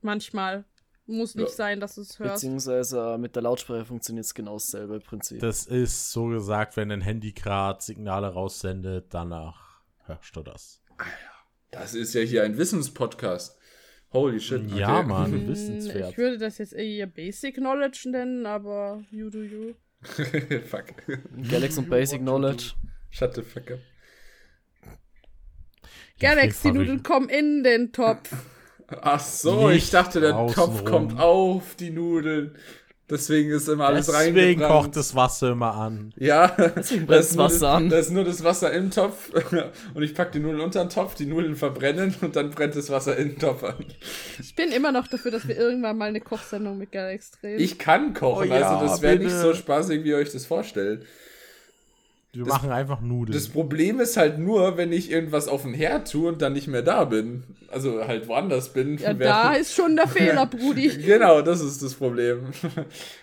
manchmal. 0.00 0.64
Muss 1.08 1.36
nicht 1.36 1.50
Ja. 1.50 1.54
sein, 1.54 1.78
dass 1.80 1.94
du 1.94 2.00
es 2.00 2.18
hörst. 2.18 2.34
beziehungsweise 2.34 3.14
äh, 3.14 3.18
mit 3.18 3.36
der 3.36 3.42
Lautsprecher 3.44 3.84
funktioniert 3.84 4.24
es 4.26 4.34
genau 4.34 4.54
dasselbe 4.54 4.98
Prinzip. 4.98 5.38
Das 5.40 5.64
ist 5.64 6.10
so 6.10 6.26
gesagt, 6.26 6.76
wenn 6.76 6.90
ein 6.90 7.00
Handy 7.00 7.32
gerade 7.32 7.80
Signale 7.80 8.26
raussendet, 8.32 9.14
danach 9.14 9.82
hörst 10.06 10.34
du 10.34 10.42
das. 10.42 10.82
Das 11.70 11.94
ist 11.94 12.14
ja 12.14 12.20
hier 12.22 12.42
ein 12.44 12.56
Wissenspodcast. 12.58 13.58
Holy 14.12 14.40
shit. 14.40 14.70
Ja, 14.70 14.98
okay. 15.00 15.08
Mann. 15.08 15.32
Hm, 15.32 15.48
wissenswert. 15.48 16.10
Ich 16.12 16.18
würde 16.18 16.38
das 16.38 16.58
jetzt 16.58 16.72
eher 16.72 17.06
Basic 17.06 17.56
Knowledge 17.56 18.08
nennen, 18.10 18.46
aber 18.46 19.02
you 19.10 19.28
do 19.30 19.42
you. 19.42 19.74
fuck. 20.66 20.84
Galax 21.50 21.76
und 21.78 21.90
Basic 21.90 22.20
Knowledge. 22.20 22.72
Shut 23.10 23.34
the 23.34 23.42
fuck 23.42 23.70
up. 23.72 23.78
Ja, 26.18 26.30
auf 26.30 26.36
jeden 26.36 26.40
Galaxy 26.40 26.62
Fall 26.62 26.72
will 26.74 26.80
Nudeln 26.80 26.96
ich- 26.98 27.02
kommen 27.04 27.28
in 27.28 27.62
den 27.64 27.92
Topf. 27.92 28.30
Ach 28.88 29.20
so, 29.20 29.68
Nicht 29.68 29.84
ich 29.86 29.90
dachte, 29.90 30.20
der 30.20 30.30
Topf 30.30 30.58
rum. 30.80 30.84
kommt 30.84 31.18
auf 31.20 31.74
die 31.74 31.90
Nudeln. 31.90 32.56
Deswegen 33.08 33.50
ist 33.52 33.68
immer 33.68 33.86
alles 33.86 34.06
Deswegen 34.06 34.36
reingebrannt. 34.36 34.72
kocht 34.72 34.96
das 34.96 35.14
Wasser 35.14 35.52
immer 35.52 35.74
an. 35.74 36.12
Ja, 36.16 36.48
brennt 36.48 36.76
da 37.08 37.16
ist, 37.16 37.30
das 37.30 37.36
Wasser 37.36 37.68
an. 37.68 37.88
da 37.88 37.98
ist 37.98 38.10
nur 38.10 38.24
das 38.24 38.42
Wasser 38.42 38.72
im 38.72 38.90
Topf 38.90 39.30
und 39.94 40.02
ich 40.02 40.12
packe 40.12 40.32
die 40.32 40.40
Nudeln 40.40 40.60
unter 40.60 40.84
den 40.84 40.90
Topf, 40.90 41.14
die 41.14 41.26
Nudeln 41.26 41.54
verbrennen 41.54 42.16
und 42.20 42.34
dann 42.34 42.50
brennt 42.50 42.74
das 42.74 42.90
Wasser 42.90 43.16
in 43.16 43.28
den 43.30 43.38
Topf 43.38 43.62
an. 43.62 43.76
Ich 44.40 44.56
bin 44.56 44.72
immer 44.72 44.90
noch 44.90 45.06
dafür, 45.06 45.30
dass 45.30 45.46
wir 45.46 45.56
irgendwann 45.56 45.96
mal 45.98 46.08
eine 46.08 46.20
Kochsendung 46.20 46.78
mit 46.78 46.90
Galax 46.90 47.30
drehen. 47.30 47.60
Ich 47.60 47.78
kann 47.78 48.12
kochen, 48.12 48.50
Oh 48.50 48.54
ja, 48.54 48.70
also 48.70 48.84
das 48.84 49.02
wäre 49.02 49.16
nicht 49.18 49.30
so 49.36 49.54
spaßig, 49.54 50.02
wie 50.02 50.08
ihr 50.08 50.16
euch 50.16 50.32
das 50.32 50.44
vorstellt. 50.44 51.06
Wir 52.36 52.44
Das- 52.44 52.54
machen 52.54 52.70
einfach 52.70 53.00
Nudeln. 53.00 53.34
Das 53.36 53.48
Problem 53.48 53.98
ist 54.00 54.16
halt 54.16 54.38
nur, 54.38 54.76
wenn 54.76 54.92
ich 54.92 55.10
irgendwas 55.10 55.48
auf 55.48 55.62
den 55.62 55.72
Herd 55.74 56.10
tue 56.10 56.28
und 56.28 56.42
dann 56.42 56.52
nicht 56.52 56.68
mehr 56.68 56.82
da 56.82 57.04
bin. 57.04 57.44
Also 57.68 58.06
halt 58.06 58.28
woanders 58.28 58.72
bin. 58.72 58.98
ja, 58.98 59.14
da 59.14 59.54
ist 59.54 59.74
schon 59.74 59.96
der 59.96 60.06
Fehler, 60.08 60.46
Brudi. 60.46 60.88
Genau, 60.88 61.40
das 61.42 61.60
ist 61.60 61.82
das 61.82 61.94
Problem. 61.94 62.52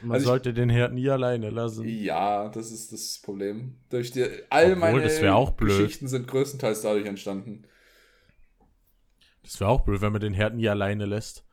Man 0.01 0.11
also 0.11 0.23
ich- 0.23 0.27
sollte 0.27 0.53
den 0.53 0.69
Herd 0.69 0.93
nie 0.93 1.09
alleine 1.09 1.49
lassen. 1.49 1.87
Ja, 1.87 2.49
das 2.49 2.71
ist 2.71 2.91
das 2.91 3.19
Problem. 3.23 3.75
Durch 3.89 4.11
die, 4.11 4.25
all 4.49 4.65
Obwohl, 4.73 4.75
meine 4.77 5.01
das 5.03 5.21
wär 5.21 5.35
auch 5.35 5.51
blöd. 5.51 5.77
Geschichten 5.77 6.07
sind 6.07 6.27
größtenteils 6.27 6.81
dadurch 6.81 7.05
entstanden. 7.05 7.63
Das 9.43 9.59
wäre 9.59 9.69
auch 9.69 9.81
blöd, 9.81 10.01
wenn 10.01 10.11
man 10.11 10.21
den 10.21 10.33
Herd 10.33 10.55
nie 10.55 10.69
alleine 10.69 11.05
lässt. 11.05 11.43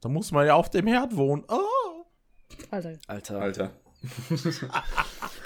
Da 0.00 0.08
muss 0.08 0.32
man 0.32 0.46
ja 0.46 0.54
auf 0.54 0.68
dem 0.70 0.86
Herd 0.86 1.16
wohnen. 1.16 1.44
Oh. 1.48 2.04
Alter. 2.70 2.98
Alter. 3.06 3.40
Alter. 3.40 3.70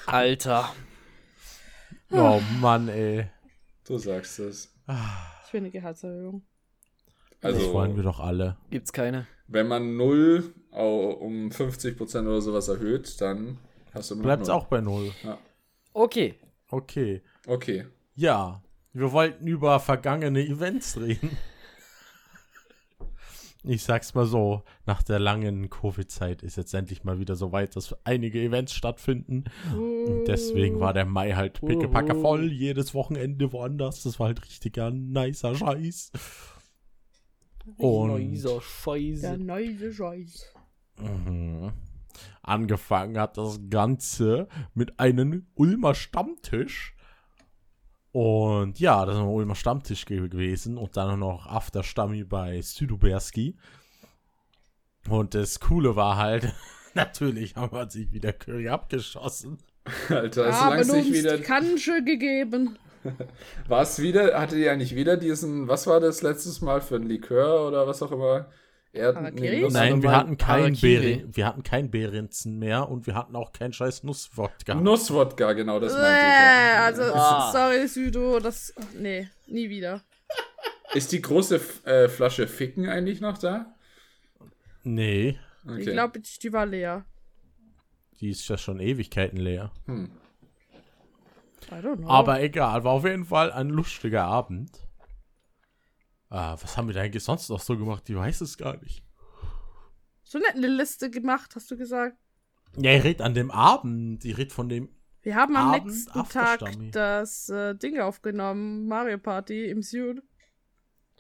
Alter. 0.07 0.73
Oh 2.13 2.41
Mann, 2.61 2.89
ey. 2.89 3.27
Du 3.87 3.99
sagst 3.99 4.39
es. 4.41 4.73
Ich 5.47 5.53
will 5.53 5.61
eine 5.61 5.71
Gehaltserhöhung. 5.71 6.43
das 7.41 7.55
Also, 7.55 7.73
wollen 7.73 7.97
wir 7.97 8.03
doch 8.03 8.21
alle. 8.21 8.57
Gibt's 8.71 8.93
keine. 8.93 9.27
wenn 9.49 9.69
man 9.69 9.97
0 9.97 10.53
au- 10.73 11.11
um 11.11 11.51
50% 11.51 12.27
oder 12.27 12.41
sowas 12.41 12.69
erhöht, 12.69 13.21
dann 13.21 13.59
hast 13.95 14.11
du 14.11 14.21
Bleibt's 14.21 14.49
null. 14.49 14.57
auch 14.57 14.67
bei 14.67 14.81
Null. 14.81 15.13
Okay. 15.93 16.35
Okay. 16.69 17.23
Okay. 17.47 17.87
Ja, 18.15 18.63
wir 18.93 19.13
wollten 19.13 19.47
über 19.47 19.79
vergangene 19.79 20.41
Events 20.45 20.99
reden. 21.01 21.37
Ich 23.69 23.83
sag's 23.83 24.15
mal 24.15 24.27
so, 24.27 24.63
nach 24.87 25.03
der 25.03 25.19
langen 25.19 25.69
Covid-Zeit 25.71 26.43
ist 26.43 26.57
jetzt 26.57 26.73
endlich 26.73 27.03
mal 27.03 27.19
wieder 27.19 27.35
so 27.35 27.51
weit, 27.51 27.75
dass 27.75 27.97
einige 28.05 28.41
Events 28.41 28.73
stattfinden. 28.73 29.45
Und 29.75 30.25
deswegen 30.27 30.79
war 30.79 30.93
der 30.93 31.05
Mai 31.05 31.33
halt 31.33 31.61
pickepacker 31.61 32.15
voll, 32.15 32.53
jedes 32.53 32.95
Wochenende 32.95 33.53
woanders. 33.53 34.05
Das 34.05 34.21
war 34.21 34.29
halt 34.29 34.45
richtiger 34.45 34.91
nicer 34.91 35.57
Scheiß. 35.57 36.13
Und 37.77 38.09
Neuser 38.09 38.61
Scheiße. 38.61 39.21
Der 39.23 39.39
neue 39.39 39.93
Scheiß. 39.93 40.55
Mhm. 41.01 41.73
Angefangen 42.43 43.19
hat 43.19 43.37
das 43.37 43.59
Ganze 43.69 44.49
mit 44.75 45.01
einem 45.01 45.47
Ulmer 45.55 45.95
Stammtisch. 45.95 46.96
Und 48.17 48.81
ja, 48.81 49.05
das 49.05 49.17
ist 49.17 49.21
ein 49.21 49.27
Ulmer 49.27 49.55
Stammtisch 49.55 50.07
ge- 50.07 50.27
gewesen. 50.27 50.79
Und 50.79 50.97
dann 50.97 51.19
noch 51.19 51.45
Afterstammi 51.45 52.25
bei 52.25 52.63
Süduberski. 52.63 53.59
Und 55.11 55.35
das 55.35 55.61
Coole 55.61 55.97
war 55.97 56.17
halt, 56.17 56.51
natürlich 56.95 57.57
haben 57.57 57.77
wir 57.77 57.91
sich 57.91 58.11
wieder 58.13 58.33
Curry 58.33 58.71
abgeschossen. 58.71 59.59
Alter, 60.09 60.47
es 60.47 60.89
nicht 60.95 61.09
uns 61.09 61.19
wieder. 61.19 61.37
die 61.37 61.43
Kansche 61.43 62.03
gegeben. 62.03 62.79
War 63.69 63.83
es 63.83 64.01
wieder, 64.01 64.41
hattet 64.41 64.61
ihr 64.61 64.73
eigentlich 64.73 64.97
wieder 64.97 65.19
diesen, 65.19 65.69
was 65.69 65.87
war 65.87 66.01
das 66.01 66.23
letztes 66.23 66.63
Mal 66.63 66.81
für 66.81 66.97
ein 66.97 67.03
Likör 67.05 67.69
oder 67.69 67.87
was 67.87 68.03
auch 68.03 68.11
immer? 68.13 68.47
Erden, 68.97 69.17
Harakiri? 69.19 69.61
Nuss- 69.63 69.73
Nein, 69.73 70.03
wir 70.03 70.11
hatten 70.13 70.37
kein. 70.37 70.75
Beeren, 70.77 71.37
wir 71.37 71.47
hatten 71.47 71.63
kein 71.63 71.91
Behrensen 71.91 72.59
mehr 72.59 72.89
und 72.89 73.07
wir 73.07 73.15
hatten 73.15 73.37
auch 73.37 73.53
kein 73.53 73.73
scheiß 73.73 74.03
Nusswodka. 74.05 74.75
Nusswodka, 74.75 75.53
genau, 75.53 75.79
das 75.81 75.93
meinte 75.93 76.09
ich. 76.09 76.15
Äh, 76.15 76.75
Ja. 76.75 76.85
also, 76.85 77.03
Ah. 77.15 77.53
sorry, 77.53 77.87
Südo, 77.89 78.41
das. 78.41 78.75
Nee, 78.99 79.29
nie 79.47 79.69
wieder. 79.69 80.03
Ist 80.95 81.13
die 81.13 81.21
große 81.23 81.61
äh, 81.85 82.09
Flasche 82.09 82.47
Ficken 82.49 82.89
eigentlich 82.89 83.21
noch 83.21 83.39
da? 83.39 83.75
Nee, 84.85 85.39
Okay. 85.69 85.81
Ich 85.81 85.87
glaube, 85.87 86.21
die 86.21 86.53
war 86.53 86.65
leer. 86.65 87.05
die 88.21 88.31
ist 88.31 88.47
ja 88.49 88.57
schon 88.57 88.79
Ewigkeiten 88.79 89.37
leer. 89.37 89.73
Hm. 89.87 90.11
I 91.73 91.75
don't 91.85 91.97
know. 91.97 92.09
Aber 92.09 92.41
egal, 92.41 92.85
war 92.85 92.93
auf 92.93 93.05
jeden 93.05 93.25
Fall 93.25 93.51
ein 93.51 93.69
lustiger 93.69 94.25
Abend. 94.25 94.86
Ah, 96.29 96.57
was 96.61 96.77
haben 96.77 96.89
wir 96.89 96.95
da 96.95 97.03
eigentlich 97.03 97.25
sonst 97.25 97.49
noch 97.49 97.61
so 97.61 97.77
gemacht? 97.77 98.09
Ich 98.09 98.17
weiß 98.17 98.41
es 98.41 98.59
gar 98.59 98.77
nicht. 98.79 99.05
So 100.23 100.39
nett 100.39 100.57
eine 100.57 100.67
Liste 100.67 101.11
gemacht, 101.11 101.55
hast 101.55 101.71
du 101.71 101.77
gesagt. 101.77 102.17
Ja, 102.77 102.93
ich 102.93 103.05
rede 103.05 103.25
an 103.25 103.35
dem 103.35 103.51
Abend. 103.51 104.25
Ich 104.25 104.37
rede 104.37 104.53
von 104.53 104.69
dem. 104.69 104.89
Wir 105.23 105.37
haben 105.37 105.57
am 105.57 105.75
Abend 105.75 105.87
nächsten 105.87 106.29
Tag 106.29 106.61
das 106.93 107.49
äh, 107.49 107.75
Ding 107.75 108.01
aufgenommen, 108.01 108.87
Mario 108.87 109.19
Party 109.19 109.67
im 109.67 109.83
Süd. 109.83 110.23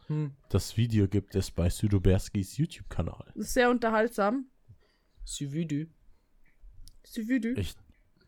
Hm. 0.07 0.37
Das 0.49 0.77
Video 0.77 1.09
gibt 1.09 1.35
es 1.35 1.51
bei 1.51 1.69
Südoberskis 1.69 2.57
YouTube-Kanal. 2.57 3.33
Sehr 3.35 3.71
unterhaltsam. 3.71 4.47
Süvidü. 5.25 5.89
Südü. 7.05 7.55
Ich 7.57 7.75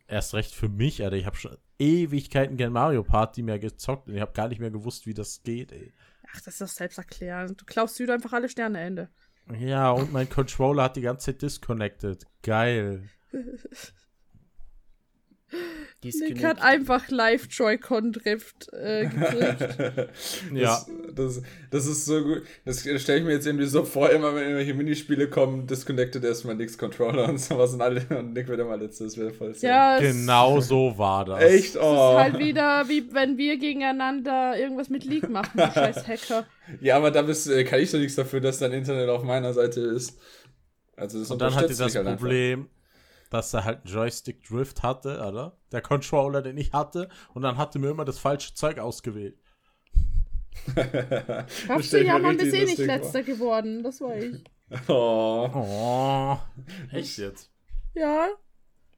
erst 0.09 0.35
recht 0.35 0.53
für 0.53 0.69
mich, 0.69 1.05
Alter. 1.05 1.17
Ich 1.17 1.27
habe 1.27 1.37
schon 1.37 1.57
Ewigkeiten 1.79 2.57
gern 2.57 2.73
Mario 2.73 3.05
Party 3.05 3.43
mehr 3.43 3.59
gezockt 3.59 4.09
und 4.09 4.15
ich 4.15 4.21
habe 4.21 4.33
gar 4.33 4.49
nicht 4.49 4.59
mehr 4.61 4.71
gewusst, 4.71 5.07
wie 5.07 5.15
das 5.15 5.43
geht, 5.43 5.71
ey. 5.71 5.93
Ach, 6.35 6.41
das 6.41 6.55
ist 6.55 6.61
doch 6.61 6.69
selbsterklärend. 6.69 7.61
Du 7.61 7.65
klaust 7.65 7.97
Süd 7.97 8.11
einfach 8.11 8.33
alle 8.33 8.49
Sterne 8.49 8.81
Ende. 8.81 9.09
Ja, 9.59 9.91
und 9.91 10.13
mein 10.13 10.29
Controller 10.29 10.85
hat 10.85 10.97
die 10.97 11.01
ganze 11.01 11.27
Zeit 11.27 11.43
disconnected. 11.43 12.27
Geil. 12.43 13.09
Nick 16.03 16.45
hat 16.45 16.61
einfach 16.61 17.09
live 17.09 17.49
Joy-Con-Drift 17.51 18.73
äh, 18.73 19.07
gekriegt. 19.07 20.09
Ja. 20.53 20.85
Das, 21.15 21.37
das, 21.37 21.43
das 21.71 21.87
ist 21.87 22.05
so 22.05 22.23
gut. 22.23 22.43
Das 22.65 22.81
stelle 22.81 23.19
ich 23.19 23.25
mir 23.25 23.33
jetzt 23.33 23.47
irgendwie 23.47 23.67
so 23.67 23.85
vor, 23.85 24.11
immer 24.11 24.35
wenn 24.35 24.45
irgendwelche 24.45 24.75
Minispiele 24.75 25.29
kommen, 25.29 25.67
disconnected 25.67 26.25
erstmal 26.25 26.55
Nix 26.55 26.79
Controller 26.79 27.29
und 27.29 27.39
sowas 27.39 27.75
und 27.75 27.83
alle 27.83 28.03
und 28.11 28.33
Nick 28.33 28.49
wird 28.49 28.61
immer 28.61 28.77
letztes. 28.77 29.15
Das 29.15 29.19
wäre 29.19 29.33
voll 29.33 29.55
ja, 29.61 29.99
Genau 29.99 30.61
so 30.61 30.97
war 30.97 31.25
das. 31.25 31.43
Echt? 31.43 31.77
Oh. 31.77 31.81
ist 31.81 32.23
halt 32.23 32.39
wieder 32.39 32.89
wie 32.89 33.13
wenn 33.13 33.37
wir 33.37 33.59
gegeneinander 33.59 34.59
irgendwas 34.59 34.89
mit 34.89 35.05
League 35.05 35.29
machen, 35.29 35.59
du 35.59 35.71
scheiß 35.75 36.07
Hacker. 36.07 36.47
Ja, 36.81 36.97
aber 36.97 37.11
da 37.11 37.23
bist, 37.23 37.49
äh, 37.49 37.65
kann 37.65 37.81
ich 37.81 37.91
doch 37.91 37.99
nichts 37.99 38.15
dafür, 38.15 38.41
dass 38.41 38.59
dein 38.59 38.73
Internet 38.73 39.09
auf 39.09 39.23
meiner 39.23 39.53
Seite 39.53 39.81
ist. 39.81 40.19
Also 40.97 41.19
das 41.19 41.31
Und 41.31 41.41
dann 41.41 41.55
hatte 41.55 41.67
unterstützt 41.67 41.81
das 41.81 41.95
halt 41.97 42.07
einfach. 42.07 42.35
Dass 43.31 43.53
er 43.53 43.65
halt 43.65 43.85
einen 43.85 43.95
Joystick-Drift 43.95 44.83
hatte, 44.83 45.19
oder? 45.27 45.59
Der 45.71 45.83
Controller, 45.83 46.41
den 46.43 46.57
ich 46.57 46.73
hatte. 46.73 47.09
Und 47.35 47.43
dann 47.43 47.59
hatte 47.59 47.79
mir 47.79 47.91
immer 47.91 48.05
das 48.05 48.19
falsche 48.19 48.55
Zeug 48.55 48.79
ausgewählt. 48.79 49.39
Hast 51.69 51.85
ich 51.85 51.91
du 51.91 52.05
ja 52.05 52.19
mal 52.19 52.35
bist 52.35 52.55
eh 52.55 52.65
nicht 52.65 52.79
letzter 52.79 53.23
geworden, 53.23 53.83
das 53.83 54.01
war 54.01 54.17
ich. 54.17 54.43
Oh. 54.87 55.49
Oh. 55.55 56.39
Echt 56.93 57.17
jetzt? 57.17 57.51
Ja. 57.95 58.29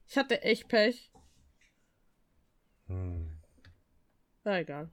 Ich 0.08 0.16
hatte 0.16 0.42
echt 0.42 0.66
Pech. 0.66 1.12
Hm, 2.88 3.38
Na 4.42 4.58
egal. 4.58 4.90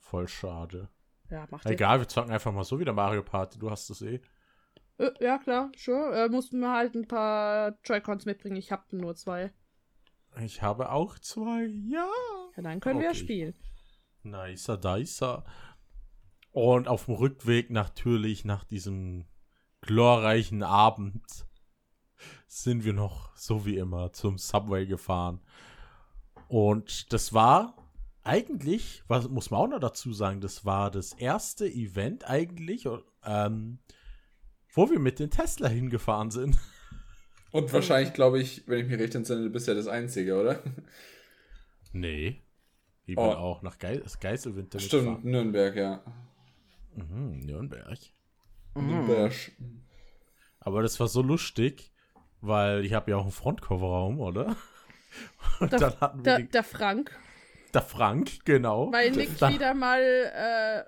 voll 0.00 0.28
schade. 0.28 0.90
Ja, 1.30 1.46
mach 1.50 1.62
dir. 1.62 1.70
Egal, 1.70 2.00
wir 2.00 2.08
zocken 2.08 2.32
einfach 2.32 2.52
mal 2.52 2.64
so 2.64 2.78
wieder 2.78 2.92
Mario 2.92 3.22
Party. 3.22 3.58
Du 3.58 3.70
hast 3.70 3.88
es 3.88 4.02
eh. 4.02 4.20
Äh, 4.98 5.10
ja, 5.20 5.38
klar, 5.38 5.70
sure. 5.76 6.24
Äh, 6.24 6.28
mussten 6.28 6.60
wir 6.60 6.72
halt 6.72 6.94
ein 6.94 7.08
paar 7.08 7.78
Joy-Cons 7.84 8.26
mitbringen. 8.26 8.56
Ich 8.56 8.70
hab 8.72 8.92
nur 8.92 9.14
zwei. 9.16 9.52
Ich 10.40 10.62
habe 10.62 10.90
auch 10.90 11.18
zwei. 11.18 11.64
Ja. 11.86 12.08
Ja, 12.56 12.62
dann 12.62 12.80
können 12.80 13.00
wir 13.00 13.10
Okay. 13.10 13.18
spielen. 13.18 13.54
Nicer, 14.22 14.76
dicer. 14.78 15.44
Und 16.52 16.88
auf 16.88 17.06
dem 17.06 17.14
Rückweg 17.14 17.70
natürlich 17.70 18.44
nach 18.44 18.64
diesem 18.64 19.26
glorreichen 19.80 20.62
Abend 20.62 21.22
sind 22.46 22.84
wir 22.84 22.92
noch, 22.92 23.36
so 23.36 23.66
wie 23.66 23.76
immer, 23.76 24.12
zum 24.12 24.38
Subway 24.38 24.86
gefahren. 24.86 25.40
Und 26.48 27.12
das 27.12 27.32
war 27.32 27.76
eigentlich, 28.22 29.02
was 29.08 29.28
muss 29.28 29.50
man 29.50 29.60
auch 29.60 29.68
noch 29.68 29.80
dazu 29.80 30.12
sagen, 30.12 30.40
das 30.40 30.64
war 30.64 30.90
das 30.90 31.12
erste 31.12 31.66
Event 31.66 32.28
eigentlich, 32.30 32.88
ähm, 33.24 33.80
wo 34.74 34.90
wir 34.90 34.98
mit 34.98 35.18
den 35.18 35.30
Tesla 35.30 35.68
hingefahren 35.68 36.30
sind. 36.30 36.58
Und 37.52 37.72
wahrscheinlich, 37.72 38.12
glaube 38.12 38.40
ich, 38.40 38.64
wenn 38.66 38.80
ich 38.80 38.90
mich 38.90 38.98
recht 39.00 39.14
entsinne, 39.14 39.48
bist 39.48 39.68
ja 39.68 39.74
das 39.74 39.86
Einzige, 39.86 40.40
oder? 40.40 40.58
Nee. 41.92 42.40
Ich 43.06 43.16
Oh. 43.18 43.28
bin 43.28 43.36
auch 43.36 43.62
nach 43.62 43.78
Geis 43.78 44.18
Geiselwind 44.18 44.74
damit 44.74 44.86
Stimmt, 44.86 45.04
gefahren. 45.04 45.20
Nürnberg, 45.30 45.76
ja. 45.76 46.02
Mhm, 46.96 47.40
Nürnberg. 47.40 47.98
Nürnberg. 48.74 49.32
Aber 50.60 50.82
das 50.82 50.98
war 50.98 51.06
so 51.08 51.22
lustig, 51.22 51.92
weil 52.40 52.84
ich 52.84 52.94
habe 52.94 53.10
ja 53.10 53.18
auch 53.18 53.22
einen 53.24 53.30
Frontkofferraum, 53.32 54.20
oder? 54.20 54.56
Und 55.60 55.70
Der, 55.72 55.78
dann 55.78 56.00
hatten 56.00 56.18
wir 56.18 56.24
der, 56.24 56.38
den, 56.38 56.50
der 56.50 56.64
Frank, 56.64 57.16
der 57.72 57.82
Frank, 57.82 58.44
genau. 58.44 58.90
weil 58.92 59.10
Nick 59.12 59.40
wieder 59.40 59.74
mal 59.74 60.00
äh, 60.00 60.82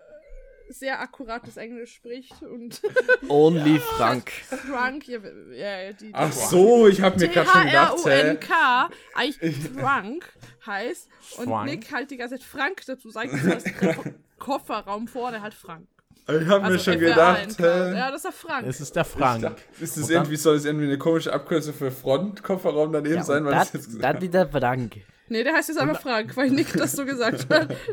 sehr 0.69 1.01
akkurates 1.01 1.57
Englisch 1.57 1.95
spricht 1.95 2.43
und 2.43 2.81
Only 3.29 3.79
Frank. 3.79 4.31
Frank, 4.31 5.07
ja, 5.09 5.19
ja, 5.53 5.93
die, 5.93 6.11
Ach 6.13 6.33
so, 6.33 6.87
ich 6.89 7.01
habe 7.01 7.19
mir 7.19 7.29
gerade 7.29 7.49
schon 7.49 7.65
gedacht, 7.67 7.97
hä? 7.99 8.03
T-H-R-U-N-K, 8.03 8.89
eigentlich 9.15 9.69
Frank 9.79 10.33
heißt. 10.67 11.09
Und 11.39 11.45
Frank. 11.49 11.71
Nick 11.71 11.93
halt 11.93 12.11
die 12.11 12.17
ganze 12.17 12.37
Zeit 12.37 12.45
Frank 12.45 12.83
dazu 12.87 13.11
sagt, 13.11 13.31
das 13.33 13.65
Kofferraum 14.39 15.09
vorne 15.09 15.41
halt 15.43 15.55
Frank. 15.55 15.87
Ich 16.29 16.33
habe 16.49 16.61
mir 16.61 16.65
Also 16.65 16.79
schon 16.81 16.95
FR1, 16.95 16.99
gedacht, 16.99 17.59
hä? 17.59 17.97
Ja, 17.97 18.07
das 18.11 18.17
ist 18.17 18.25
der 18.25 18.33
Frank. 18.33 18.67
Es 18.67 18.81
ist 18.81 18.97
der 18.97 19.05
Frank. 19.05 19.57
Ist 19.81 19.97
das 19.97 20.03
Und 20.03 20.03
dann- 20.11 20.17
irgendwie, 20.25 20.37
soll 20.37 20.57
das 20.57 20.65
irgendwie 20.65 20.87
eine 20.87 20.99
komische 20.99 21.33
Abkürzung 21.33 21.73
für 21.73 21.93
Frontkofferraum 21.93 22.93
daneben 22.93 23.15
Ja, 23.17 23.23
sein? 23.23 23.43
und 23.45 23.53
Weil 23.53 23.55
das, 23.61 23.73
jetzt 23.73 23.87
das 24.03 24.21
wieder 24.21 24.49
Frank. 24.49 25.03
Nee, 25.29 25.43
der 25.43 25.55
heißt 25.55 25.69
jetzt 25.69 25.79
einfach 25.79 26.01
Frank, 26.01 26.37
weil 26.37 26.51
Nick 26.51 26.73
das 26.75 26.93
so 26.93 27.05
gesagt 27.05 27.49
hat. 27.53 27.75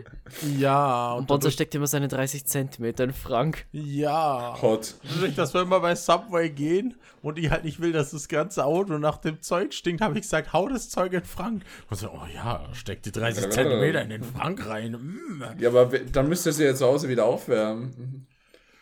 Ja, 0.57 1.13
und 1.13 1.19
Und 1.21 1.27
Bonzo 1.27 1.49
steckt 1.51 1.75
immer 1.75 1.85
seine 1.85 2.07
30 2.07 2.45
Zentimeter 2.45 3.03
in 3.03 3.13
Frank. 3.13 3.65
ja. 3.71 4.57
Hot. 4.61 4.95
Dadurch, 5.13 5.35
dass 5.35 5.53
wir 5.53 5.61
immer 5.61 5.79
bei 5.79 5.93
Subway 5.95 6.49
gehen 6.49 6.95
und 7.21 7.37
ich 7.37 7.51
halt 7.51 7.63
nicht 7.65 7.79
will, 7.79 7.91
dass 7.91 8.11
das 8.11 8.27
ganze 8.27 8.65
Auto 8.65 8.97
nach 8.97 9.17
dem 9.17 9.41
Zeug 9.41 9.73
stinkt, 9.73 10.01
habe 10.01 10.15
ich 10.15 10.21
gesagt, 10.21 10.51
hau 10.53 10.67
das 10.69 10.89
Zeug 10.89 11.13
in 11.13 11.23
Frank. 11.23 11.63
Und 11.89 11.97
so, 11.97 12.09
oh 12.09 12.25
ja, 12.33 12.67
steck 12.73 13.03
die 13.03 13.11
30 13.11 13.49
Zentimeter 13.51 14.01
in 14.01 14.09
den 14.09 14.23
Frank 14.23 14.65
rein. 14.67 14.93
Mm. 14.93 15.43
Ja, 15.59 15.69
aber 15.69 15.85
dann 15.99 16.29
müsst 16.29 16.45
ihr 16.47 16.53
sie 16.53 16.63
ja 16.65 16.73
zu 16.73 16.85
Hause 16.87 17.09
wieder 17.09 17.25
aufwärmen. 17.25 18.27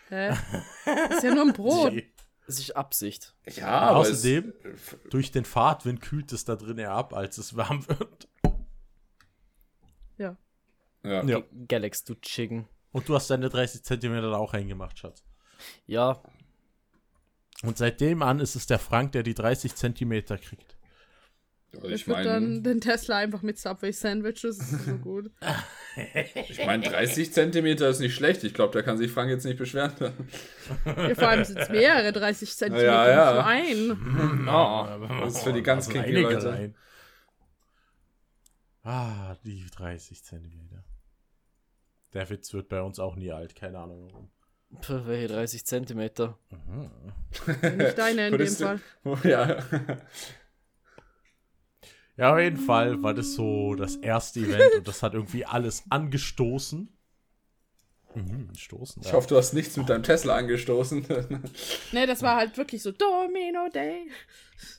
Hä? 0.10 0.30
Ist 1.10 1.24
ja 1.24 1.34
nur 1.34 1.46
ein 1.48 1.54
Brot. 1.54 1.94
Das 2.48 2.60
ist 2.60 2.76
Absicht. 2.76 3.34
Ja, 3.56 3.68
aber 3.68 4.00
Außerdem- 4.02 4.52
es, 4.74 5.10
Durch 5.10 5.32
den 5.32 5.46
Fahrtwind 5.46 6.02
kühlt 6.02 6.34
es 6.34 6.44
da 6.44 6.58
drin 6.58 6.80
eher 6.80 6.92
ab, 6.92 7.14
als 7.14 7.38
es 7.38 7.56
warm 7.56 7.88
wird. 7.88 8.28
Ja. 11.04 11.24
ja. 11.24 11.42
Galax, 11.68 12.04
du 12.04 12.16
Chicken. 12.16 12.68
Und 12.92 13.08
du 13.08 13.16
hast 13.16 13.30
deine 13.30 13.50
30 13.50 13.84
Zentimeter 13.84 14.30
da 14.32 14.38
auch 14.38 14.54
reingemacht, 14.54 15.00
Schatz. 15.00 15.24
Ja, 15.86 16.22
Und 17.64 17.78
seitdem 17.78 18.22
an 18.22 18.40
ist 18.40 18.56
es 18.56 18.66
der 18.66 18.80
Frank, 18.80 19.12
der 19.14 19.24
die 19.24 19.34
30 19.36 19.76
Zentimeter 19.76 20.38
kriegt. 20.38 20.78
Ich 21.74 21.84
Ich 21.94 22.08
würde 22.08 22.24
dann 22.26 22.44
meine, 22.50 22.62
den 22.64 22.82
Tesla 22.82 23.18
einfach 23.20 23.44
mit 23.44 23.58
Subway 23.58 23.94
Sandwiches, 23.94 24.58
das 24.58 24.72
ist 24.74 24.86
so 24.86 24.98
gut. 24.98 25.32
ich 26.50 26.66
mein, 26.66 26.82
30 26.82 27.32
Zentimeter 27.32 27.88
ist 27.88 28.00
nicht 28.00 28.14
schlecht. 28.14 28.44
Ich 28.44 28.54
glaube, 28.54 28.74
da 28.74 28.82
kann 28.82 28.98
sich 28.98 29.10
Frank 29.12 29.30
jetzt 29.30 29.46
nicht 29.46 29.58
beschweren. 29.58 29.94
Ja, 30.86 31.16
vor 31.16 31.30
allem 31.30 31.46
sind 31.46 31.60
es 31.60 31.70
mehrere 31.70 32.12
30 32.12 32.58
Zentimeter, 32.58 32.86
Ja, 32.86 33.10
ja. 33.48 33.62
nicht 33.62 33.78
nur 33.88 33.96
ein. 33.96 34.48
Oh, 34.50 35.08
das 35.24 35.36
ist 35.36 35.44
für 35.44 35.54
die 35.54 35.64
ganz 35.64 35.88
Also 35.88 35.98
kinky 36.02 36.22
Leute. 36.22 36.50
rein. 36.52 36.76
Ah, 38.84 39.36
die 39.46 39.66
30 39.68 40.24
Zentimeter. 40.24 40.71
Der 42.14 42.30
Witz 42.30 42.54
wird 42.54 42.70
bei 42.70 42.82
uns 42.82 43.00
auch 43.00 43.16
nie 43.16 43.32
alt, 43.32 43.56
keine 43.56 43.80
Ahnung 43.80 44.10
warum. 44.12 44.30
Pff, 44.82 45.06
welche 45.06 45.28
30 45.34 45.66
Zentimeter? 45.66 46.38
Nicht 47.78 47.98
deine 47.98 48.28
in 48.28 48.38
dem 48.38 48.48
Fall. 48.48 48.80
Oh, 49.04 49.18
ja. 49.24 49.58
Ja, 52.18 52.34
auf 52.34 52.40
jeden 52.40 52.58
Fall 52.58 53.02
war 53.02 53.14
das 53.16 53.34
so 53.34 53.74
das 53.74 53.96
erste 53.96 54.42
Event 54.42 54.76
und 54.78 54.88
das 54.88 55.02
hat 55.02 55.14
irgendwie 55.16 55.46
alles 55.46 55.84
angestoßen. 55.90 56.88
Mhm, 58.14 58.50
stoßen. 58.56 59.02
Ich 59.04 59.14
hoffe, 59.14 59.28
du 59.30 59.38
hast 59.38 59.54
nichts 59.54 59.76
mit 59.78 59.90
deinem 59.90 60.04
Tesla 60.04 60.36
angestoßen. 60.36 61.08
Ne, 61.94 62.06
das 62.06 62.22
war 62.22 62.36
halt 62.36 62.58
wirklich 62.58 62.84
so 62.84 62.92
Domino 62.92 63.70
Day. 63.74 64.12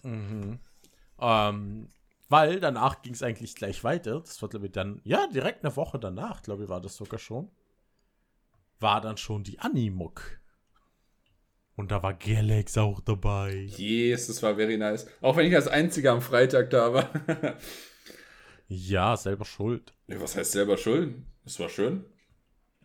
Ähm, 0.04 1.88
weil 2.32 2.60
danach 2.60 3.02
ging 3.02 3.12
es 3.12 3.22
eigentlich 3.22 3.54
gleich 3.54 3.84
weiter. 3.84 4.20
Das 4.20 4.40
war, 4.42 4.48
glaube 4.48 4.66
ich, 4.66 4.72
dann, 4.72 5.00
ja, 5.04 5.26
direkt 5.26 5.64
eine 5.64 5.76
Woche 5.76 5.98
danach, 5.98 6.42
glaube 6.42 6.64
ich, 6.64 6.68
war 6.68 6.80
das 6.80 6.96
sogar 6.96 7.20
schon. 7.20 7.50
War 8.80 9.00
dann 9.02 9.18
schon 9.18 9.44
die 9.44 9.60
Animuk. 9.60 10.40
Und 11.76 11.92
da 11.92 12.02
war 12.02 12.14
Galax 12.14 12.78
auch 12.78 13.00
dabei. 13.00 13.68
yes, 13.76 14.26
das 14.26 14.42
war 14.42 14.56
very 14.56 14.78
nice. 14.78 15.06
Auch 15.20 15.36
wenn 15.36 15.46
ich 15.46 15.54
als 15.54 15.68
einziger 15.68 16.12
am 16.12 16.22
Freitag 16.22 16.70
da 16.70 16.92
war. 16.92 17.10
Ja, 18.74 19.18
selber 19.18 19.44
schuld. 19.44 19.92
Ja, 20.06 20.18
was 20.18 20.34
heißt 20.34 20.52
selber 20.52 20.78
schuld? 20.78 21.14
Es 21.44 21.60
war 21.60 21.68
schön. 21.68 22.06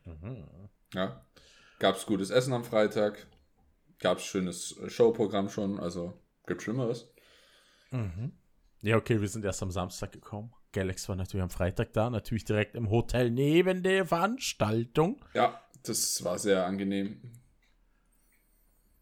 Mhm. 0.04 0.46
Ja. 0.94 1.26
Gab's 1.80 2.06
gutes 2.06 2.30
Essen 2.30 2.52
am 2.52 2.66
Freitag. 2.66 3.26
Gab's 4.00 4.26
schönes 4.26 4.78
äh, 4.80 4.90
Showprogramm 4.90 5.48
schon. 5.48 5.80
Also, 5.80 6.20
gibt 6.46 6.62
Schlimmeres. 6.62 7.10
Ja, 8.82 8.96
okay, 8.98 9.20
wir 9.20 9.28
sind 9.28 9.44
erst 9.46 9.62
am 9.64 9.72
Samstag 9.72 10.12
gekommen. 10.12 10.54
Galax 10.74 11.08
war 11.10 11.16
natürlich 11.16 11.44
am 11.44 11.50
Freitag 11.50 11.94
da, 11.94 12.10
natürlich 12.10 12.46
direkt 12.46 12.76
im 12.76 12.90
Hotel 12.90 13.32
neben 13.32 13.82
der 13.84 14.06
Veranstaltung. 14.06 15.20
Ja, 15.34 15.60
das 15.84 16.24
war 16.24 16.38
sehr 16.38 16.66
angenehm. 16.66 17.20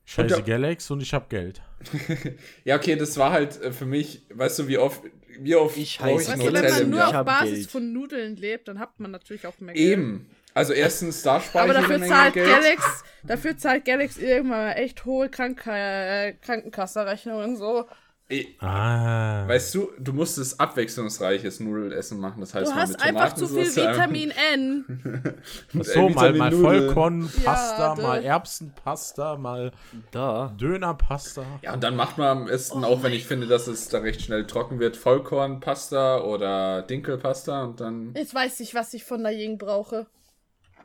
Scheiße 0.05 0.35
Und 0.38 0.47
der- 0.47 0.55
Galax 0.59 0.89
und 0.91 1.01
ich 1.01 1.13
hab 1.13 1.29
Geld. 1.29 1.61
Ja, 2.63 2.75
okay, 2.77 2.95
das 2.95 3.17
war 3.17 3.31
halt 3.31 3.59
äh, 3.61 3.71
für 3.71 3.85
mich, 3.85 4.23
weißt 4.33 4.59
du, 4.59 4.67
wie 4.67 4.77
oft, 4.77 5.01
wie 5.39 5.55
oft 5.55 5.75
Ich 5.77 5.99
heiße 5.99 6.31
ein 6.33 6.39
du, 6.39 6.45
wenn 6.45 6.55
Hotel 6.55 6.71
man 6.81 6.89
nur 6.91 6.99
Jahr? 6.99 7.19
Auf 7.21 7.25
Basis 7.25 7.53
Geld. 7.55 7.71
von 7.71 7.91
Nudeln 7.93 8.35
lebt, 8.38 8.67
dann 8.67 8.79
hat 8.79 8.99
man 8.99 9.11
natürlich 9.11 9.45
auch 9.47 9.59
mehr 9.59 9.73
Geld. 9.73 9.85
Eben. 9.91 10.29
Also 10.53 10.71
erstens, 10.73 11.21
da 11.23 11.41
spare 11.41 11.65
Aber 11.65 11.73
ich 11.73 11.79
dafür 11.79 11.95
eine 11.95 11.99
Menge 12.05 12.13
zahlt 12.15 12.33
Geld. 12.33 12.47
Galax, 12.49 13.03
dafür 13.23 13.57
zahlt 13.57 13.83
Galax 13.85 14.17
irgendwann 14.17 14.59
mal 14.67 14.71
echt 14.73 15.03
hohe 15.05 15.27
Krank 15.29 15.65
äh, 15.67 16.33
Krankenkassenrechnungen 16.33 17.57
so. 17.57 17.85
Eh, 18.27 18.47
Ah. 18.59 19.47
Weißt 19.47 19.75
du, 19.75 19.91
du 19.99 20.11
musstest 20.11 20.59
abwechslungsreiches 20.59 21.59
Nudelessen 21.59 22.19
machen. 22.19 22.39
Das 22.41 22.55
heißt 22.55 22.71
Du 22.71 22.75
hast 22.75 22.91
mit 22.93 23.01
einfach 23.03 23.33
zu 23.35 23.47
viel 23.47 23.67
Vitamin 23.75 24.31
N. 24.53 25.35
so, 25.73 26.07
äh, 26.07 26.09
mal, 26.09 26.33
mal. 26.33 26.51
Vollkornpasta, 26.51 27.95
Ja, 27.95 28.01
mal 28.01 28.23
Erbsenpasta, 28.23 29.38
mal 29.38 29.71
Da. 30.11 30.55
Dönerpasta. 30.59 31.45
Ja, 31.61 31.73
und 31.75 31.83
dann 31.83 31.95
macht 31.95 32.17
man 32.17 32.27
am 32.39 32.45
besten, 32.45 32.83
Oh 32.83 32.88
auch 32.88 33.03
wenn 33.03 33.13
ich 33.13 33.27
finde, 33.27 33.45
dass 33.45 33.67
es 33.67 33.89
da 33.89 33.99
recht 33.99 34.21
schnell 34.23 34.47
trocken 34.47 34.79
wird, 34.79 34.97
Vollkornpasta 34.97 36.21
oder 36.23 36.81
Dinkelpasta 36.81 37.63
und 37.63 37.79
dann. 37.79 38.13
Jetzt 38.15 38.33
weiß 38.33 38.59
ich, 38.61 38.73
was 38.73 38.93
ich 38.95 39.03
von 39.03 39.21
der 39.21 39.33
Ying 39.33 39.59
brauche. 39.59 40.07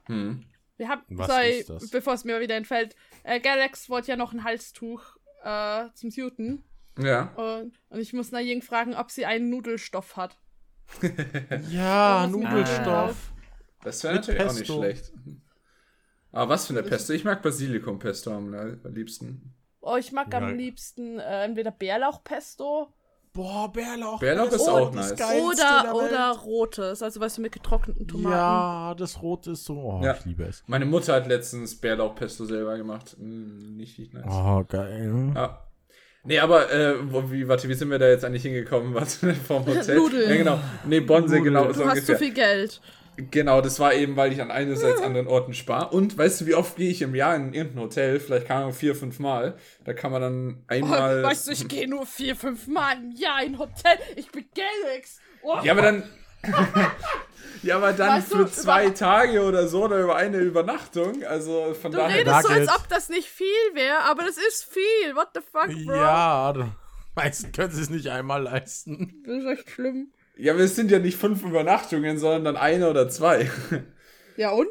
Hm. 0.07 0.45
Wir 0.77 0.89
haben, 0.89 1.03
Was 1.09 1.27
sorry, 1.29 1.59
ist 1.61 1.71
das? 1.71 1.91
bevor 1.91 2.15
es 2.15 2.25
mir 2.25 2.39
wieder 2.41 2.57
entfällt, 2.57 2.97
äh, 3.23 3.41
Galax 3.41 3.89
wollte 3.89 4.09
ja 4.09 4.17
noch 4.17 4.33
ein 4.35 4.45
Halstuch 4.45 5.03
äh, 5.43 5.85
zum 5.95 6.11
Suiten. 6.11 6.65
Ja. 6.99 7.33
Und, 7.37 7.73
und 7.89 8.01
ich 8.01 8.13
muss 8.13 8.31
Naying 8.33 8.63
fragen, 8.63 8.95
ob 8.95 9.11
sie 9.11 9.27
einen 9.27 9.49
Nudelstoff 9.51 10.17
hat. 10.17 10.37
Ja, 11.71 12.27
mit 12.31 12.41
Nudelstoff. 12.41 13.33
Das 13.83 14.03
wäre 14.05 14.15
natürlich 14.17 14.41
auch 14.41 14.47
nicht 14.53 14.59
Pesto. 14.59 14.79
schlecht. 14.79 15.13
Aber 16.33 16.51
was 16.51 16.67
für 16.67 16.73
eine 16.75 16.83
Pesto? 16.83 17.13
Ich 17.13 17.25
mag 17.25 17.43
Basilikum-Pesto 17.43 18.31
am 18.33 18.53
am 18.55 18.95
liebsten. 18.95 19.55
Oh, 19.81 19.97
ich 19.97 20.13
mag 20.13 20.33
Ja. 20.33 20.39
am 20.41 20.57
liebsten 20.57 21.19
äh, 21.19 21.45
entweder 21.45 21.71
Bärlauchpesto 21.71 22.93
Boah, 23.33 23.73
Bärlauch. 23.73 24.19
Bärlauch 24.19 24.51
ist 24.51 24.61
Oh, 24.67 24.71
auch 24.71 24.93
nice. 24.93 25.13
Oder, 25.13 25.95
oder 25.95 26.31
rotes, 26.33 27.01
also 27.01 27.21
weißt 27.21 27.39
du, 27.39 27.43
mit 27.43 27.53
getrockneten 27.53 28.09
Tomaten. 28.09 28.33
Ja, 28.35 28.95
das 28.97 29.23
Rote 29.23 29.53
ist 29.53 29.65
so. 29.65 29.79
Oh, 29.79 30.01
Ja. 30.03 30.15
ich 30.17 30.25
liebe 30.25 30.43
es. 30.43 30.65
Meine 30.67 30.85
Mutter 30.85 31.15
hat 31.15 31.29
letztens 31.29 31.77
Bärlauchpesto 31.81 32.45
selber 32.45 32.77
gemacht. 32.77 33.17
Mm, 33.21 33.77
nicht, 33.77 33.97
nicht 34.01 34.13
nice. 34.15 34.25
Oh, 34.29 34.65
geil. 34.69 35.33
Ja. 35.37 35.65
Nee, 36.23 36.39
aber, 36.39 36.71
äh, 36.71 36.95
wo, 37.11 37.31
wie, 37.31 37.49
warte, 37.49 37.69
wie 37.69 37.75
sind 37.75 37.91
wir 37.91 37.99
da 37.99 38.09
jetzt 38.09 38.25
eigentlich 38.25 38.43
hingekommen? 38.43 38.93
Warte, 38.95 39.35
vom 39.35 39.65
Hotel? 39.65 39.97
Nudeln. 39.97 40.29
Ja, 40.31 40.37
genau. 40.37 40.61
Nee, 40.85 41.01
Bonse, 41.01 41.37
Nudeln. 41.37 41.45
genau. 41.45 41.65
Du 41.67 41.75
so 41.75 41.85
hast 41.85 41.93
ungefähr. 41.93 42.17
zu 42.17 42.25
viel 42.25 42.35
Geld. 42.35 42.81
Genau, 43.31 43.61
das 43.61 43.79
war 43.81 43.93
eben, 43.95 44.17
weil 44.17 44.33
ich 44.33 44.41
an 44.41 44.51
einerseits 44.51 45.03
anderen 45.03 45.27
Orten 45.27 45.53
spare. 45.53 45.91
Und 45.91 46.17
weißt 46.17 46.41
du, 46.43 46.47
wie 46.47 46.55
oft 46.55 46.77
gehe 46.77 46.91
ich 46.91 47.03
im 47.03 47.15
Jahr 47.15 47.37
in 47.37 47.53
irgendein 47.53 47.83
Hotel? 47.83 48.21
Vielleicht 48.21 48.47
kann 48.47 48.63
man 48.63 48.73
vier, 48.73 48.95
fünf 48.95 49.19
Mal. 49.19 49.57
Da 49.85 49.93
kann 49.93 50.13
man 50.13 50.23
dann 50.23 50.65
einmal. 50.69 51.21
Oh, 51.23 51.27
weißt 51.27 51.49
du, 51.49 51.53
ich 51.53 51.69
gehe 51.69 51.89
nur 51.89 52.07
vier, 52.07 52.37
fünf 52.37 52.67
Mal 52.67 52.97
im 52.97 53.13
Jahr 53.13 53.43
in 53.43 53.55
ein 53.55 53.59
Hotel. 53.59 53.99
Ich 54.17 54.31
bin 54.31 54.45
Galax. 54.55 55.19
Oh, 55.43 55.59
ja, 55.63 55.73
aber 55.73 55.83
dann. 55.83 56.03
ja, 57.63 57.77
aber 57.77 57.93
dann 57.93 58.19
Weißt 58.19 58.33
du, 58.33 58.39
für 58.39 58.51
zwei 58.51 58.87
über- 58.87 58.95
Tage 58.95 59.43
oder 59.43 59.69
so 59.69 59.85
oder 59.85 60.01
über 60.01 60.17
eine 60.17 60.39
Übernachtung. 60.39 61.25
Also 61.25 61.75
von 61.75 61.93
du 61.93 61.99
daher. 61.99 62.19
redest 62.19 62.43
so, 62.43 62.49
als 62.49 62.69
ob 62.69 62.89
das 62.89 63.09
nicht 63.09 63.29
viel 63.29 63.47
wäre, 63.75 64.01
aber 64.05 64.25
das 64.25 64.37
ist 64.37 64.65
viel. 64.65 65.15
What 65.15 65.29
the 65.35 65.41
fuck, 65.41 65.69
bro? 65.87 65.95
Ja, 65.95 66.53
die 66.53 66.65
meisten 67.17 67.53
können 67.53 67.73
es 67.73 67.91
nicht 67.91 68.09
einmal 68.09 68.43
leisten. 68.43 69.23
Das 69.27 69.37
ist 69.43 69.47
echt 69.47 69.71
schlimm. 69.71 70.13
Ja, 70.37 70.55
aber 70.55 70.63
es 70.63 70.75
sind 70.77 70.91
ja 70.91 70.99
nicht 70.99 71.19
fünf 71.19 71.43
Übernachtungen, 71.45 72.19
sondern 72.19 72.45
dann 72.45 72.57
eine 72.57 72.89
oder 72.89 73.09
zwei. 73.11 73.51
Ja, 74.37 74.51
und? 74.51 74.69